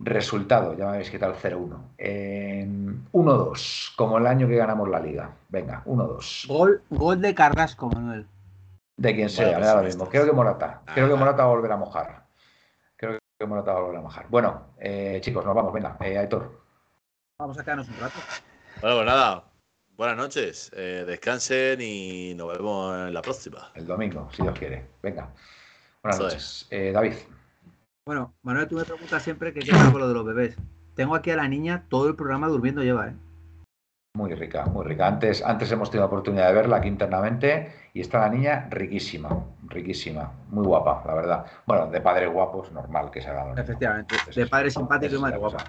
Resultado, 0.00 0.74
ya 0.74 0.84
me 0.86 0.90
habéis 0.92 1.10
quitado 1.10 1.32
el 1.32 1.38
0-1. 1.38 3.10
1-2, 3.12 3.94
como 3.96 4.18
el 4.18 4.26
año 4.26 4.48
que 4.48 4.56
ganamos 4.56 4.88
la 4.88 5.00
liga. 5.00 5.30
Venga, 5.48 5.82
1-2. 5.84 6.46
Gol, 6.46 6.82
gol 6.88 7.20
de 7.20 7.34
Carrasco, 7.34 7.88
Manuel. 7.90 8.26
De 8.96 9.14
quien 9.14 9.28
sea, 9.28 9.58
me 9.58 9.66
da 9.66 9.76
lo 9.76 9.82
mismo. 9.82 10.08
Creo 10.08 10.24
que 10.24 10.32
Morata. 10.32 10.82
Creo 10.94 11.08
que 11.08 11.14
Morata 11.14 11.44
va 11.44 11.50
a 11.50 11.54
volver 11.54 11.72
a 11.72 11.76
mojar. 11.76 12.24
Creo 12.96 13.18
que 13.38 13.46
Morata 13.46 13.72
va 13.72 13.78
a 13.78 13.82
volver 13.82 13.98
a 13.98 14.02
mojar. 14.02 14.26
Bueno, 14.28 14.68
eh, 14.78 15.18
chicos, 15.20 15.44
nos 15.44 15.54
vamos. 15.54 15.72
Venga, 15.72 15.96
eh, 16.00 16.16
Aitor. 16.16 16.58
Vamos 17.38 17.58
a 17.58 17.62
quedarnos 17.62 17.88
un 17.88 18.00
rato. 18.00 18.18
Bueno, 18.80 18.96
pues 18.96 19.06
nada. 19.06 19.47
Buenas 19.98 20.16
noches. 20.16 20.70
Eh, 20.76 21.04
descansen 21.04 21.80
y 21.80 22.32
nos 22.36 22.56
vemos 22.56 22.96
en 23.08 23.12
la 23.12 23.20
próxima. 23.20 23.72
El 23.74 23.84
domingo, 23.84 24.28
si 24.30 24.42
Dios 24.42 24.56
quiere. 24.56 24.86
Venga. 25.02 25.28
Buenas 26.04 26.20
noches. 26.20 26.68
Eh, 26.70 26.92
David. 26.92 27.14
Bueno, 28.06 28.32
Manuel, 28.42 28.68
tú 28.68 28.76
me 28.76 28.84
preguntas 28.84 29.20
siempre 29.24 29.52
qué 29.52 29.58
queda 29.58 29.90
con 29.90 30.00
lo 30.00 30.06
de 30.06 30.14
los 30.14 30.24
bebés. 30.24 30.56
Tengo 30.94 31.16
aquí 31.16 31.32
a 31.32 31.36
la 31.36 31.48
niña 31.48 31.86
todo 31.88 32.06
el 32.06 32.14
programa 32.14 32.46
durmiendo 32.46 32.80
lleva, 32.80 33.08
¿eh? 33.08 33.14
Muy 34.14 34.32
rica, 34.34 34.66
muy 34.66 34.86
rica. 34.86 35.08
Antes, 35.08 35.42
antes 35.42 35.72
hemos 35.72 35.90
tenido 35.90 36.04
la 36.04 36.12
oportunidad 36.12 36.46
de 36.46 36.54
verla 36.54 36.76
aquí 36.76 36.86
internamente 36.86 37.72
y 37.92 38.00
está 38.00 38.20
la 38.20 38.28
niña 38.28 38.68
riquísima, 38.70 39.30
riquísima, 39.66 40.32
muy 40.50 40.64
guapa, 40.64 41.02
la 41.08 41.14
verdad. 41.14 41.46
Bueno, 41.66 41.88
de 41.88 42.00
padres 42.00 42.30
guapos, 42.32 42.70
normal 42.70 43.10
que 43.10 43.20
se 43.20 43.30
haga. 43.30 43.60
Efectivamente, 43.60 44.14
de 44.32 44.46
padre 44.46 44.70
simpático 44.70 45.16
y 45.16 45.18
madre 45.18 45.38
guapa. 45.38 45.64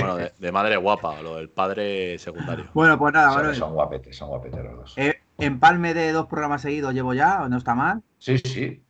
Bueno, 0.00 0.16
de, 0.38 0.52
madre 0.52 0.76
guapa, 0.76 1.20
lo 1.22 1.36
del 1.36 1.48
padre 1.48 2.18
secundario. 2.18 2.66
Bueno, 2.74 2.98
pues 2.98 3.14
nada, 3.14 3.32
son, 3.32 3.54
son 3.54 3.74
guapetes, 3.74 4.16
son 4.16 4.28
guapetes 4.28 4.64
los 4.64 4.76
dos. 4.76 4.94
Eh, 4.96 5.20
empalme 5.38 5.94
de 5.94 6.12
dos 6.12 6.26
programas 6.26 6.62
seguidos 6.62 6.94
llevo 6.94 7.14
ya, 7.14 7.42
¿o 7.42 7.48
no 7.48 7.56
está 7.56 7.74
mal? 7.74 8.02
Sí, 8.18 8.38
sí. 8.38 8.82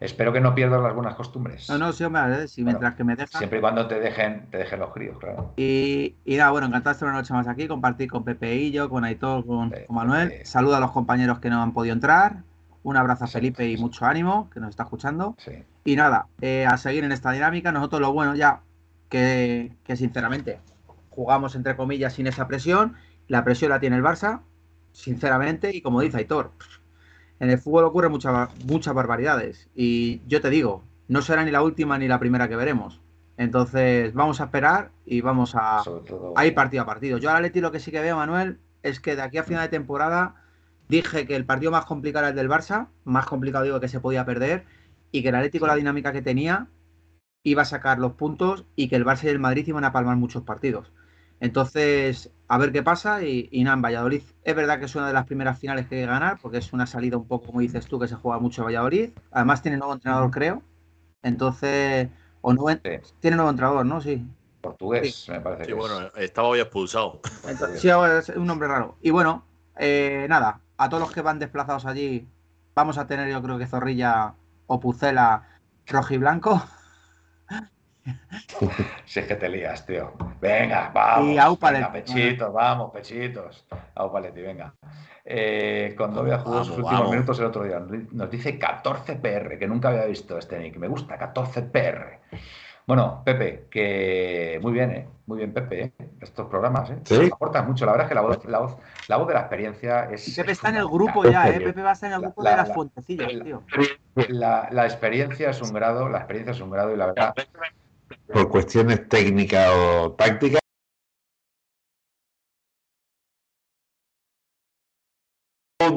Espero 0.00 0.32
que 0.34 0.40
no 0.40 0.54
pierdas 0.54 0.82
las 0.82 0.94
buenas 0.94 1.14
costumbres. 1.14 1.68
No, 1.70 1.78
no, 1.78 1.92
sí, 1.92 2.04
hombre, 2.04 2.46
sí, 2.48 2.62
mientras 2.62 2.94
que 2.94 3.04
me 3.04 3.16
dejan. 3.16 3.38
Siempre 3.38 3.58
y 3.58 3.60
cuando 3.62 3.86
te 3.86 3.98
dejen, 4.00 4.50
te 4.50 4.58
dejen 4.58 4.80
los 4.80 4.92
críos, 4.92 5.18
claro. 5.18 5.54
Y, 5.56 6.16
nada, 6.26 6.50
bueno, 6.50 6.66
encantado 6.66 6.92
de 6.92 6.96
estar 6.96 7.08
una 7.08 7.18
noche 7.18 7.32
más 7.32 7.48
aquí, 7.48 7.66
compartir 7.66 8.10
con 8.10 8.22
Pepe 8.22 8.54
y 8.54 8.70
yo, 8.70 8.90
con 8.90 9.04
Aitor, 9.04 9.46
con, 9.46 9.72
Manuel. 9.88 10.44
Saluda 10.44 10.76
a 10.76 10.80
los 10.80 10.90
compañeros 10.90 11.38
que 11.38 11.48
no 11.48 11.62
han 11.62 11.72
podido 11.72 11.94
entrar. 11.94 12.42
Un 12.82 12.98
abrazo 12.98 13.24
a 13.24 13.28
Felipe 13.28 13.66
y 13.66 13.78
mucho 13.78 14.04
ánimo, 14.04 14.50
que 14.50 14.60
nos 14.60 14.70
está 14.70 14.82
escuchando. 14.82 15.36
Y 15.84 15.96
nada, 15.96 16.26
eh, 16.42 16.66
a 16.68 16.76
seguir 16.76 17.04
en 17.04 17.12
esta 17.12 17.30
dinámica. 17.30 17.72
Nosotros 17.72 18.02
lo 18.02 18.12
bueno 18.12 18.34
ya 18.34 18.60
que, 19.14 19.96
sinceramente 19.96 20.58
jugamos 21.10 21.54
entre 21.54 21.76
comillas 21.76 22.14
sin 22.14 22.26
esa 22.26 22.48
presión. 22.48 22.94
La 23.28 23.44
presión 23.44 23.70
la 23.70 23.78
tiene 23.78 23.96
el 23.96 24.02
Barça, 24.02 24.40
sinceramente, 24.90 25.70
y 25.72 25.80
como 25.80 26.00
dice 26.00 26.16
Aitor, 26.16 26.50
en 27.38 27.50
el 27.50 27.58
fútbol 27.58 27.84
ocurren 27.84 28.10
muchas 28.10 28.48
muchas 28.64 28.92
barbaridades. 28.92 29.68
Y 29.74 30.20
yo 30.26 30.40
te 30.40 30.50
digo, 30.50 30.82
no 31.06 31.22
será 31.22 31.44
ni 31.44 31.52
la 31.52 31.62
última 31.62 31.96
ni 31.96 32.08
la 32.08 32.18
primera 32.18 32.48
que 32.48 32.56
veremos. 32.56 33.00
Entonces, 33.36 34.12
vamos 34.14 34.40
a 34.40 34.44
esperar 34.44 34.90
y 35.06 35.20
vamos 35.20 35.54
a, 35.54 35.82
a 36.36 36.46
ir 36.46 36.54
partido 36.54 36.82
a 36.82 36.86
partido. 36.86 37.18
Yo 37.18 37.30
al 37.30 37.36
Atleti 37.36 37.60
lo 37.60 37.70
que 37.70 37.78
sí 37.78 37.92
que 37.92 38.00
veo, 38.00 38.16
Manuel, 38.16 38.58
es 38.82 38.98
que 38.98 39.14
de 39.14 39.22
aquí 39.22 39.38
a 39.38 39.44
final 39.44 39.62
de 39.62 39.68
temporada 39.68 40.34
dije 40.88 41.26
que 41.26 41.36
el 41.36 41.44
partido 41.44 41.70
más 41.70 41.84
complicado 41.84 42.24
era 42.24 42.30
el 42.30 42.36
del 42.36 42.50
Barça, 42.50 42.88
más 43.04 43.26
complicado 43.26 43.64
digo 43.64 43.80
que 43.80 43.88
se 43.88 44.00
podía 44.00 44.24
perder, 44.24 44.64
y 45.12 45.22
que 45.22 45.28
el 45.28 45.36
Atlético 45.36 45.68
la 45.68 45.76
dinámica 45.76 46.12
que 46.12 46.22
tenía 46.22 46.68
iba 47.44 47.62
a 47.62 47.66
sacar 47.66 47.98
los 47.98 48.14
puntos 48.14 48.64
y 48.74 48.88
que 48.88 48.96
el 48.96 49.04
Barça 49.04 49.24
y 49.24 49.28
el 49.28 49.38
Madrid 49.38 49.66
iban 49.68 49.84
a 49.84 49.92
palmar 49.92 50.16
muchos 50.16 50.42
partidos. 50.42 50.90
Entonces, 51.40 52.30
a 52.48 52.58
ver 52.58 52.72
qué 52.72 52.82
pasa. 52.82 53.22
Y, 53.22 53.62
nada, 53.62 53.76
en 53.76 53.82
Valladolid 53.82 54.22
es 54.42 54.56
verdad 54.56 54.78
que 54.78 54.86
es 54.86 54.94
una 54.96 55.06
de 55.06 55.12
las 55.12 55.26
primeras 55.26 55.58
finales 55.58 55.86
que 55.86 55.96
hay 55.96 56.00
que 56.02 56.06
ganar, 56.06 56.38
porque 56.40 56.58
es 56.58 56.72
una 56.72 56.86
salida 56.86 57.18
un 57.18 57.26
poco, 57.26 57.46
como 57.46 57.60
dices 57.60 57.86
tú, 57.86 58.00
que 58.00 58.08
se 58.08 58.14
juega 58.14 58.38
mucho 58.40 58.62
en 58.62 58.66
Valladolid. 58.66 59.10
Además, 59.30 59.62
tiene 59.62 59.76
nuevo 59.76 59.92
entrenador, 59.92 60.30
creo. 60.30 60.62
Entonces, 61.22 62.08
o 62.40 62.52
no, 62.52 62.64
tiene 63.20 63.36
nuevo 63.36 63.50
entrenador, 63.50 63.84
¿no? 63.84 64.00
Sí. 64.00 64.26
Portugués, 64.62 65.28
me 65.28 65.40
parece. 65.40 65.66
Sí, 65.66 65.72
bueno, 65.72 66.08
estaba 66.16 66.48
hoy 66.48 66.60
expulsado. 66.60 67.20
sí, 67.76 67.88
es 67.88 68.28
un 68.30 68.46
nombre 68.46 68.66
raro. 68.66 68.96
Y 69.02 69.10
bueno, 69.10 69.44
eh, 69.76 70.26
nada, 70.30 70.60
a 70.78 70.88
todos 70.88 71.02
los 71.02 71.12
que 71.12 71.20
van 71.20 71.38
desplazados 71.38 71.84
allí, 71.84 72.26
vamos 72.74 72.96
a 72.96 73.06
tener, 73.06 73.28
yo 73.30 73.42
creo 73.42 73.58
que 73.58 73.66
Zorrilla 73.66 74.34
o 74.66 74.80
Pucela 74.80 75.46
rojiblanco. 75.86 76.62
Si 79.04 79.20
es 79.20 79.26
que 79.26 79.36
te 79.36 79.48
lías, 79.48 79.84
tío. 79.86 80.12
Venga, 80.40 80.90
vamos. 80.92 81.28
Y 81.28 81.72
venga, 81.72 81.92
pechitos, 81.92 82.52
vamos, 82.52 82.90
pechitos. 82.92 83.66
Aupaletti, 83.94 84.42
venga. 84.42 84.74
Eh, 85.24 85.94
cuando 85.96 86.20
había 86.20 86.38
jugado 86.38 86.64
sus 86.64 86.78
últimos 86.78 87.10
minutos 87.10 87.38
el 87.38 87.46
otro 87.46 87.64
día, 87.64 87.80
nos 88.12 88.30
dice 88.30 88.58
14 88.58 89.16
PR, 89.16 89.58
que 89.58 89.66
nunca 89.66 89.88
había 89.88 90.04
visto 90.04 90.36
este 90.36 90.58
nick. 90.58 90.76
Me 90.76 90.88
gusta 90.88 91.16
14 91.16 91.62
PR. 91.62 92.20
Bueno, 92.86 93.22
Pepe, 93.24 93.66
que 93.70 94.58
muy 94.60 94.72
bien, 94.74 94.90
¿eh? 94.90 95.08
Muy 95.24 95.38
bien, 95.38 95.54
Pepe, 95.54 95.84
¿eh? 95.84 95.92
Estos 96.20 96.48
programas, 96.48 96.90
¿eh? 96.90 96.98
¿Sí? 97.04 97.30
aportan 97.32 97.66
mucho. 97.66 97.86
La 97.86 97.92
verdad 97.92 98.06
es 98.06 98.08
que 98.10 98.14
la 98.14 98.20
voz, 98.20 98.44
la 98.44 98.58
voz, 98.58 98.76
la 99.08 99.16
voz 99.16 99.28
de 99.28 99.32
la 99.32 99.40
experiencia 99.40 100.04
es. 100.10 100.36
Pepe 100.36 100.52
está 100.52 100.68
en 100.68 100.76
el 100.76 100.86
grupo 100.86 101.24
ya, 101.24 101.48
¿eh? 101.48 101.60
Pepe 101.60 101.80
va 101.80 101.90
a 101.90 101.92
estar 101.94 102.10
en 102.10 102.16
el 102.16 102.20
grupo 102.20 102.42
de 102.42 102.56
las 102.56 102.74
fuentecillas, 102.74 103.32
tío. 103.42 103.62
La, 104.28 104.68
la 104.70 104.84
experiencia 104.84 105.48
es 105.48 105.62
un 105.62 105.72
grado, 105.72 106.10
la 106.10 106.18
experiencia 106.18 106.52
es 106.52 106.60
un 106.60 106.70
grado 106.70 106.92
y 106.92 106.98
la 106.98 107.06
verdad 107.06 107.34
por 108.26 108.48
cuestiones 108.48 109.08
técnicas 109.08 109.70
o 109.70 110.12
tácticas. 110.12 110.63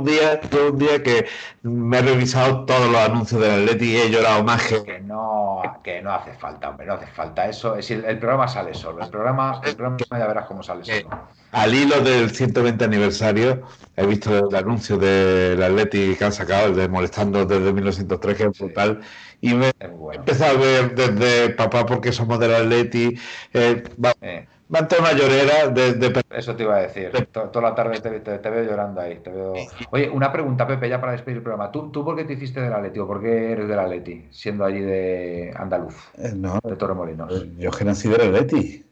Día, 0.08 0.42
todo 0.42 0.72
un 0.72 0.80
día 0.80 1.04
que 1.04 1.28
me 1.62 2.00
he 2.00 2.02
revisado 2.02 2.66
todos 2.66 2.90
los 2.90 3.02
anuncios 3.02 3.42
del 3.42 3.64
Atleti 3.64 3.92
y 3.92 3.98
he 3.98 4.10
llorado 4.10 4.44
más 4.44 4.64
que... 4.66 4.84
que 4.84 5.00
no 5.00 5.62
que 5.84 6.02
no 6.02 6.14
hace 6.14 6.34
falta, 6.34 6.70
hombre, 6.70 6.86
no 6.86 6.94
hace 6.94 7.08
falta 7.08 7.48
eso. 7.48 7.76
Es 7.76 7.92
el, 7.92 8.04
el 8.06 8.20
programa 8.20 8.48
sale 8.48 8.74
solo. 8.74 9.04
El 9.04 9.10
programa, 9.10 9.62
el 9.64 9.76
programa 9.76 9.98
ya 10.10 10.28
verás 10.28 10.46
cómo 10.46 10.64
sale 10.64 10.84
solo. 10.84 11.28
Al 11.52 11.74
hilo 11.74 12.02
del 12.02 12.32
120 12.32 12.84
aniversario, 12.84 13.64
he 13.96 14.06
visto 14.06 14.50
el 14.50 14.56
anuncio 14.56 14.98
del 14.98 15.62
Atleti 15.62 16.16
que 16.16 16.26
han 16.26 16.34
sacado, 16.34 16.68
el 16.68 16.76
de 16.76 16.88
Molestando 16.90 17.46
desde 17.46 17.72
1903, 17.72 18.38
que 18.38 18.44
es 18.44 18.60
brutal. 18.60 19.02
Y 19.40 19.54
me 19.54 19.68
he 19.68 20.16
empezado 20.16 20.58
a 20.58 20.60
ver 20.60 20.96
desde 20.96 21.50
papá 21.52 21.86
porque 21.86 22.12
somos 22.12 22.40
del 22.40 22.54
Atleti. 22.54 23.18
Eh, 23.54 23.84
va, 24.04 24.14
eh. 24.22 24.48
Una 24.70 25.14
llorera 25.14 25.68
de, 25.70 26.24
Eso 26.32 26.56
te 26.56 26.64
iba 26.64 26.76
a 26.76 26.82
decir. 26.82 27.12
Toda 27.32 27.62
la 27.62 27.76
tarde 27.76 28.00
te, 28.00 28.50
veo 28.50 28.64
llorando 28.64 29.02
ahí. 29.02 29.20
Te 29.20 29.32
veo... 29.32 29.54
Oye, 29.92 30.10
una 30.10 30.32
pregunta, 30.32 30.68
Pepe, 30.68 30.90
ya 30.90 31.00
para 31.00 31.14
despedir 31.14 31.38
el 31.38 31.44
programa. 31.44 31.72
¿Tú, 31.72 31.90
¿Tú 31.92 32.04
por 32.04 32.16
qué 32.16 32.26
te 32.26 32.34
hiciste 32.34 32.62
del 32.62 32.74
Atleti 32.74 33.00
o 33.00 33.08
por 33.08 33.22
qué 33.22 33.52
eres 33.52 33.68
del 33.68 33.80
Atleti, 33.80 34.28
siendo 34.32 34.66
allí 34.66 34.82
de 34.82 35.54
andaluz? 35.56 35.96
Eh, 36.18 36.34
no, 36.36 36.60
de 36.64 36.76
Torremolinos. 36.76 37.46
Yo 37.58 37.72
que 37.72 37.86
nací 37.86 38.10
del 38.10 38.22
Atleti. 38.22 38.84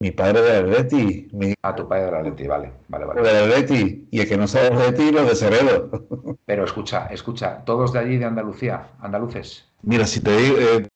Mi 0.00 0.12
padre 0.12 0.42
de 0.42 0.56
Atleti. 0.58 1.28
Mi... 1.32 1.54
Ah, 1.62 1.74
tu 1.74 1.88
padre 1.88 2.10
de 2.10 2.16
Atleti, 2.18 2.46
vale, 2.46 2.72
vale, 2.88 3.04
vale. 3.04 3.22
De 3.22 3.38
Atleti. 3.38 4.08
Y 4.10 4.20
el 4.20 4.28
que 4.28 4.36
no 4.36 4.46
sabe 4.46 4.68
Atleti, 4.68 5.10
lo 5.10 5.24
de 5.24 5.34
Ceredo. 5.34 5.90
Pero 6.46 6.64
escucha, 6.64 7.06
escucha, 7.06 7.64
todos 7.64 7.92
de 7.92 7.98
allí 7.98 8.16
de 8.16 8.24
Andalucía, 8.24 8.90
andaluces. 9.00 9.68
Mira, 9.82 10.06
si 10.06 10.20
te 10.20 10.36
digo, 10.36 10.56
eh, 10.58 10.88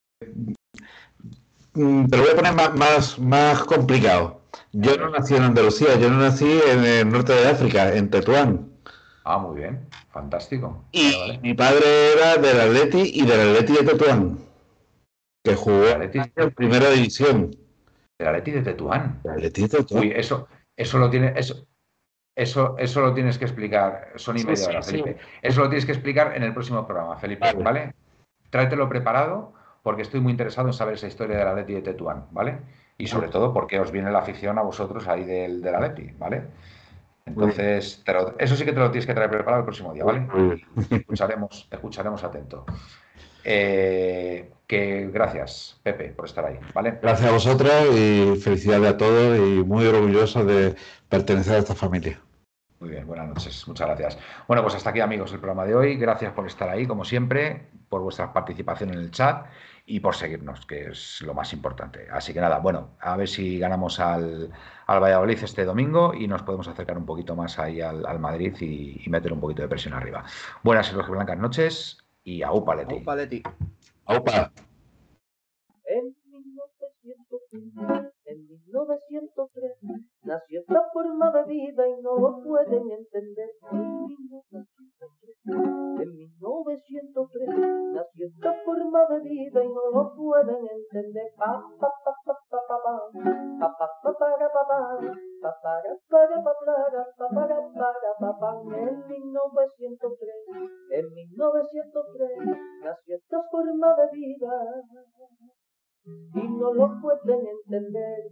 te 1.73 2.17
lo 2.17 2.23
voy 2.23 2.31
a 2.31 2.35
poner 2.35 2.53
más, 2.53 2.75
más, 2.75 3.19
más 3.19 3.63
complicado. 3.63 4.41
Yo 4.71 4.97
no 4.97 5.09
nací 5.09 5.35
en 5.35 5.43
Andalucía, 5.43 5.95
yo 5.99 6.09
no 6.09 6.17
nací 6.17 6.59
en 6.67 6.83
el 6.83 7.09
norte 7.09 7.33
de 7.33 7.47
África, 7.47 7.95
en 7.95 8.09
Tetuán. 8.09 8.69
Ah, 9.23 9.37
muy 9.37 9.61
bien, 9.61 9.87
fantástico. 10.11 10.83
Y 10.91 11.39
mi 11.41 11.53
padre 11.53 12.13
era 12.13 12.37
del 12.37 12.59
Atleti 12.59 13.11
y 13.13 13.25
del 13.25 13.49
Atleti 13.49 13.73
de 13.73 13.83
Tetuán, 13.83 14.37
que 15.43 15.55
jugó 15.55 15.85
en 15.87 16.51
primera 16.51 16.89
división. 16.89 17.55
El 18.19 18.27
Atleti 18.27 18.51
de 18.51 18.61
Tetuán. 18.61 19.21
El 19.23 19.31
Atleti 19.31 19.61
de 19.61 19.69
Tetuán. 19.69 20.03
Uy, 20.03 20.13
eso, 20.15 20.47
eso 20.75 20.97
lo 20.99 21.09
tiene, 21.09 21.33
eso, 21.35 21.65
eso, 22.35 22.75
eso 22.77 23.01
lo 23.01 23.13
tienes 23.13 23.37
que 23.37 23.45
explicar, 23.45 24.11
son 24.15 24.37
y 24.37 24.43
media 24.43 24.67
hora, 24.67 24.83
Felipe. 24.83 25.17
Eso 25.41 25.61
lo 25.61 25.69
tienes 25.69 25.85
que 25.85 25.93
explicar 25.93 26.35
en 26.35 26.43
el 26.43 26.53
próximo 26.53 26.85
programa, 26.85 27.17
Felipe, 27.17 27.53
¿vale? 27.53 27.95
Tráetelo 28.49 28.89
preparado, 28.89 29.53
porque 29.83 30.01
estoy 30.01 30.21
muy 30.21 30.31
interesado 30.31 30.67
en 30.67 30.73
saber 30.73 30.95
esa 30.95 31.07
historia 31.07 31.37
del 31.37 31.47
Atleti 31.47 31.73
de 31.73 31.81
Tetuán, 31.81 32.25
¿vale? 32.31 32.57
Y 32.97 33.07
sobre 33.07 33.27
todo 33.27 33.53
porque 33.53 33.79
os 33.79 33.91
viene 33.91 34.09
la 34.11 34.19
afición 34.19 34.57
a 34.57 34.61
vosotros 34.61 35.07
ahí 35.07 35.25
del, 35.25 35.61
del 35.61 35.75
Atleti, 35.75 36.11
¿vale? 36.17 36.43
Entonces, 37.25 38.03
eso 38.37 38.55
sí 38.55 38.65
que 38.65 38.73
te 38.73 38.79
lo 38.79 38.91
tienes 38.91 39.05
que 39.05 39.13
traer 39.13 39.29
preparado 39.29 39.59
el 39.59 39.65
próximo 39.65 39.93
día, 39.93 40.03
¿vale? 40.03 40.27
Escucharemos, 40.89 41.67
escucharemos 41.71 42.23
atento. 42.23 42.65
Eh, 43.45 44.51
que 44.67 45.09
gracias, 45.11 45.79
Pepe, 45.83 46.09
por 46.09 46.25
estar 46.25 46.45
ahí, 46.45 46.59
¿vale? 46.73 46.99
Gracias 47.01 47.29
a 47.29 47.33
vosotros 47.33 47.71
y 47.93 48.35
felicidades 48.37 48.89
a 48.89 48.97
todos 48.97 49.37
y 49.37 49.63
muy 49.63 49.85
orgulloso 49.85 50.45
de 50.45 50.75
pertenecer 51.09 51.55
a 51.55 51.59
esta 51.59 51.75
familia. 51.75 52.19
Muy 52.79 52.89
bien, 52.89 53.07
buenas 53.07 53.29
noches, 53.29 53.65
muchas 53.67 53.87
gracias. 53.87 54.17
Bueno, 54.47 54.61
pues 54.61 54.75
hasta 54.75 54.89
aquí 54.89 54.99
amigos 54.99 55.31
el 55.31 55.39
programa 55.39 55.65
de 55.65 55.75
hoy. 55.75 55.95
Gracias 55.95 56.33
por 56.33 56.45
estar 56.47 56.69
ahí, 56.69 56.85
como 56.85 57.05
siempre, 57.05 57.67
por 57.87 58.01
vuestra 58.01 58.33
participación 58.33 58.89
en 58.89 58.99
el 58.99 59.11
chat 59.11 59.45
y 59.85 59.99
por 59.99 60.15
seguirnos, 60.15 60.65
que 60.65 60.89
es 60.89 61.21
lo 61.21 61.33
más 61.33 61.51
importante. 61.53 62.07
Así 62.11 62.33
que 62.33 62.39
nada, 62.39 62.59
bueno, 62.59 62.95
a 62.99 63.17
ver 63.17 63.27
si 63.27 63.59
ganamos 63.59 63.99
al, 63.99 64.51
al 64.87 65.03
Valladolid 65.03 65.43
este 65.43 65.65
domingo 65.65 66.13
y 66.13 66.27
nos 66.27 66.43
podemos 66.43 66.67
acercar 66.67 66.97
un 66.97 67.05
poquito 67.05 67.35
más 67.35 67.59
ahí 67.59 67.81
al, 67.81 68.19
Madrid 68.19 68.55
y, 68.61 69.03
meter 69.09 69.33
un 69.33 69.41
poquito 69.41 69.61
de 69.61 69.67
presión 69.67 69.93
arriba. 69.93 70.23
Buenas 70.63 70.91
y 70.91 70.95
blancas 70.95 71.37
noches 71.37 71.97
y 72.23 72.41
aupa 72.43 72.75
Leti. 72.75 72.95
Aupa 72.95 73.15
Leti. 73.15 73.43
Aupa. 74.05 74.51
En 75.85 76.15
1903 78.71 79.71
nació 80.23 80.61
esta 80.61 80.81
forma 80.93 81.31
de 81.31 81.43
vida 81.45 81.87
y 81.87 82.01
no 82.01 82.17
lo 82.17 82.41
pueden 82.41 82.89
entender. 82.89 83.49
En 86.01 86.15
1903 86.15 87.49
nació 87.93 88.12
esta 88.25 88.53
forma 88.63 89.05
de 89.09 89.19
vida 89.19 89.63
y 89.63 89.67
no 89.67 89.91
lo 89.91 90.15
pueden 90.15 90.67
entender. 90.67 91.31
Pa, 91.37 91.61
en 98.75 99.07
1903, 99.07 100.29
en 100.91 101.13
1903 101.13 102.29
nació 102.83 103.15
esta 103.15 103.41
forma 103.51 103.95
de 103.95 104.09
vida 104.11 104.53
y 106.35 106.47
no 106.47 106.73
lo 106.73 107.01
pueden 107.01 107.47
entender. 107.47 108.31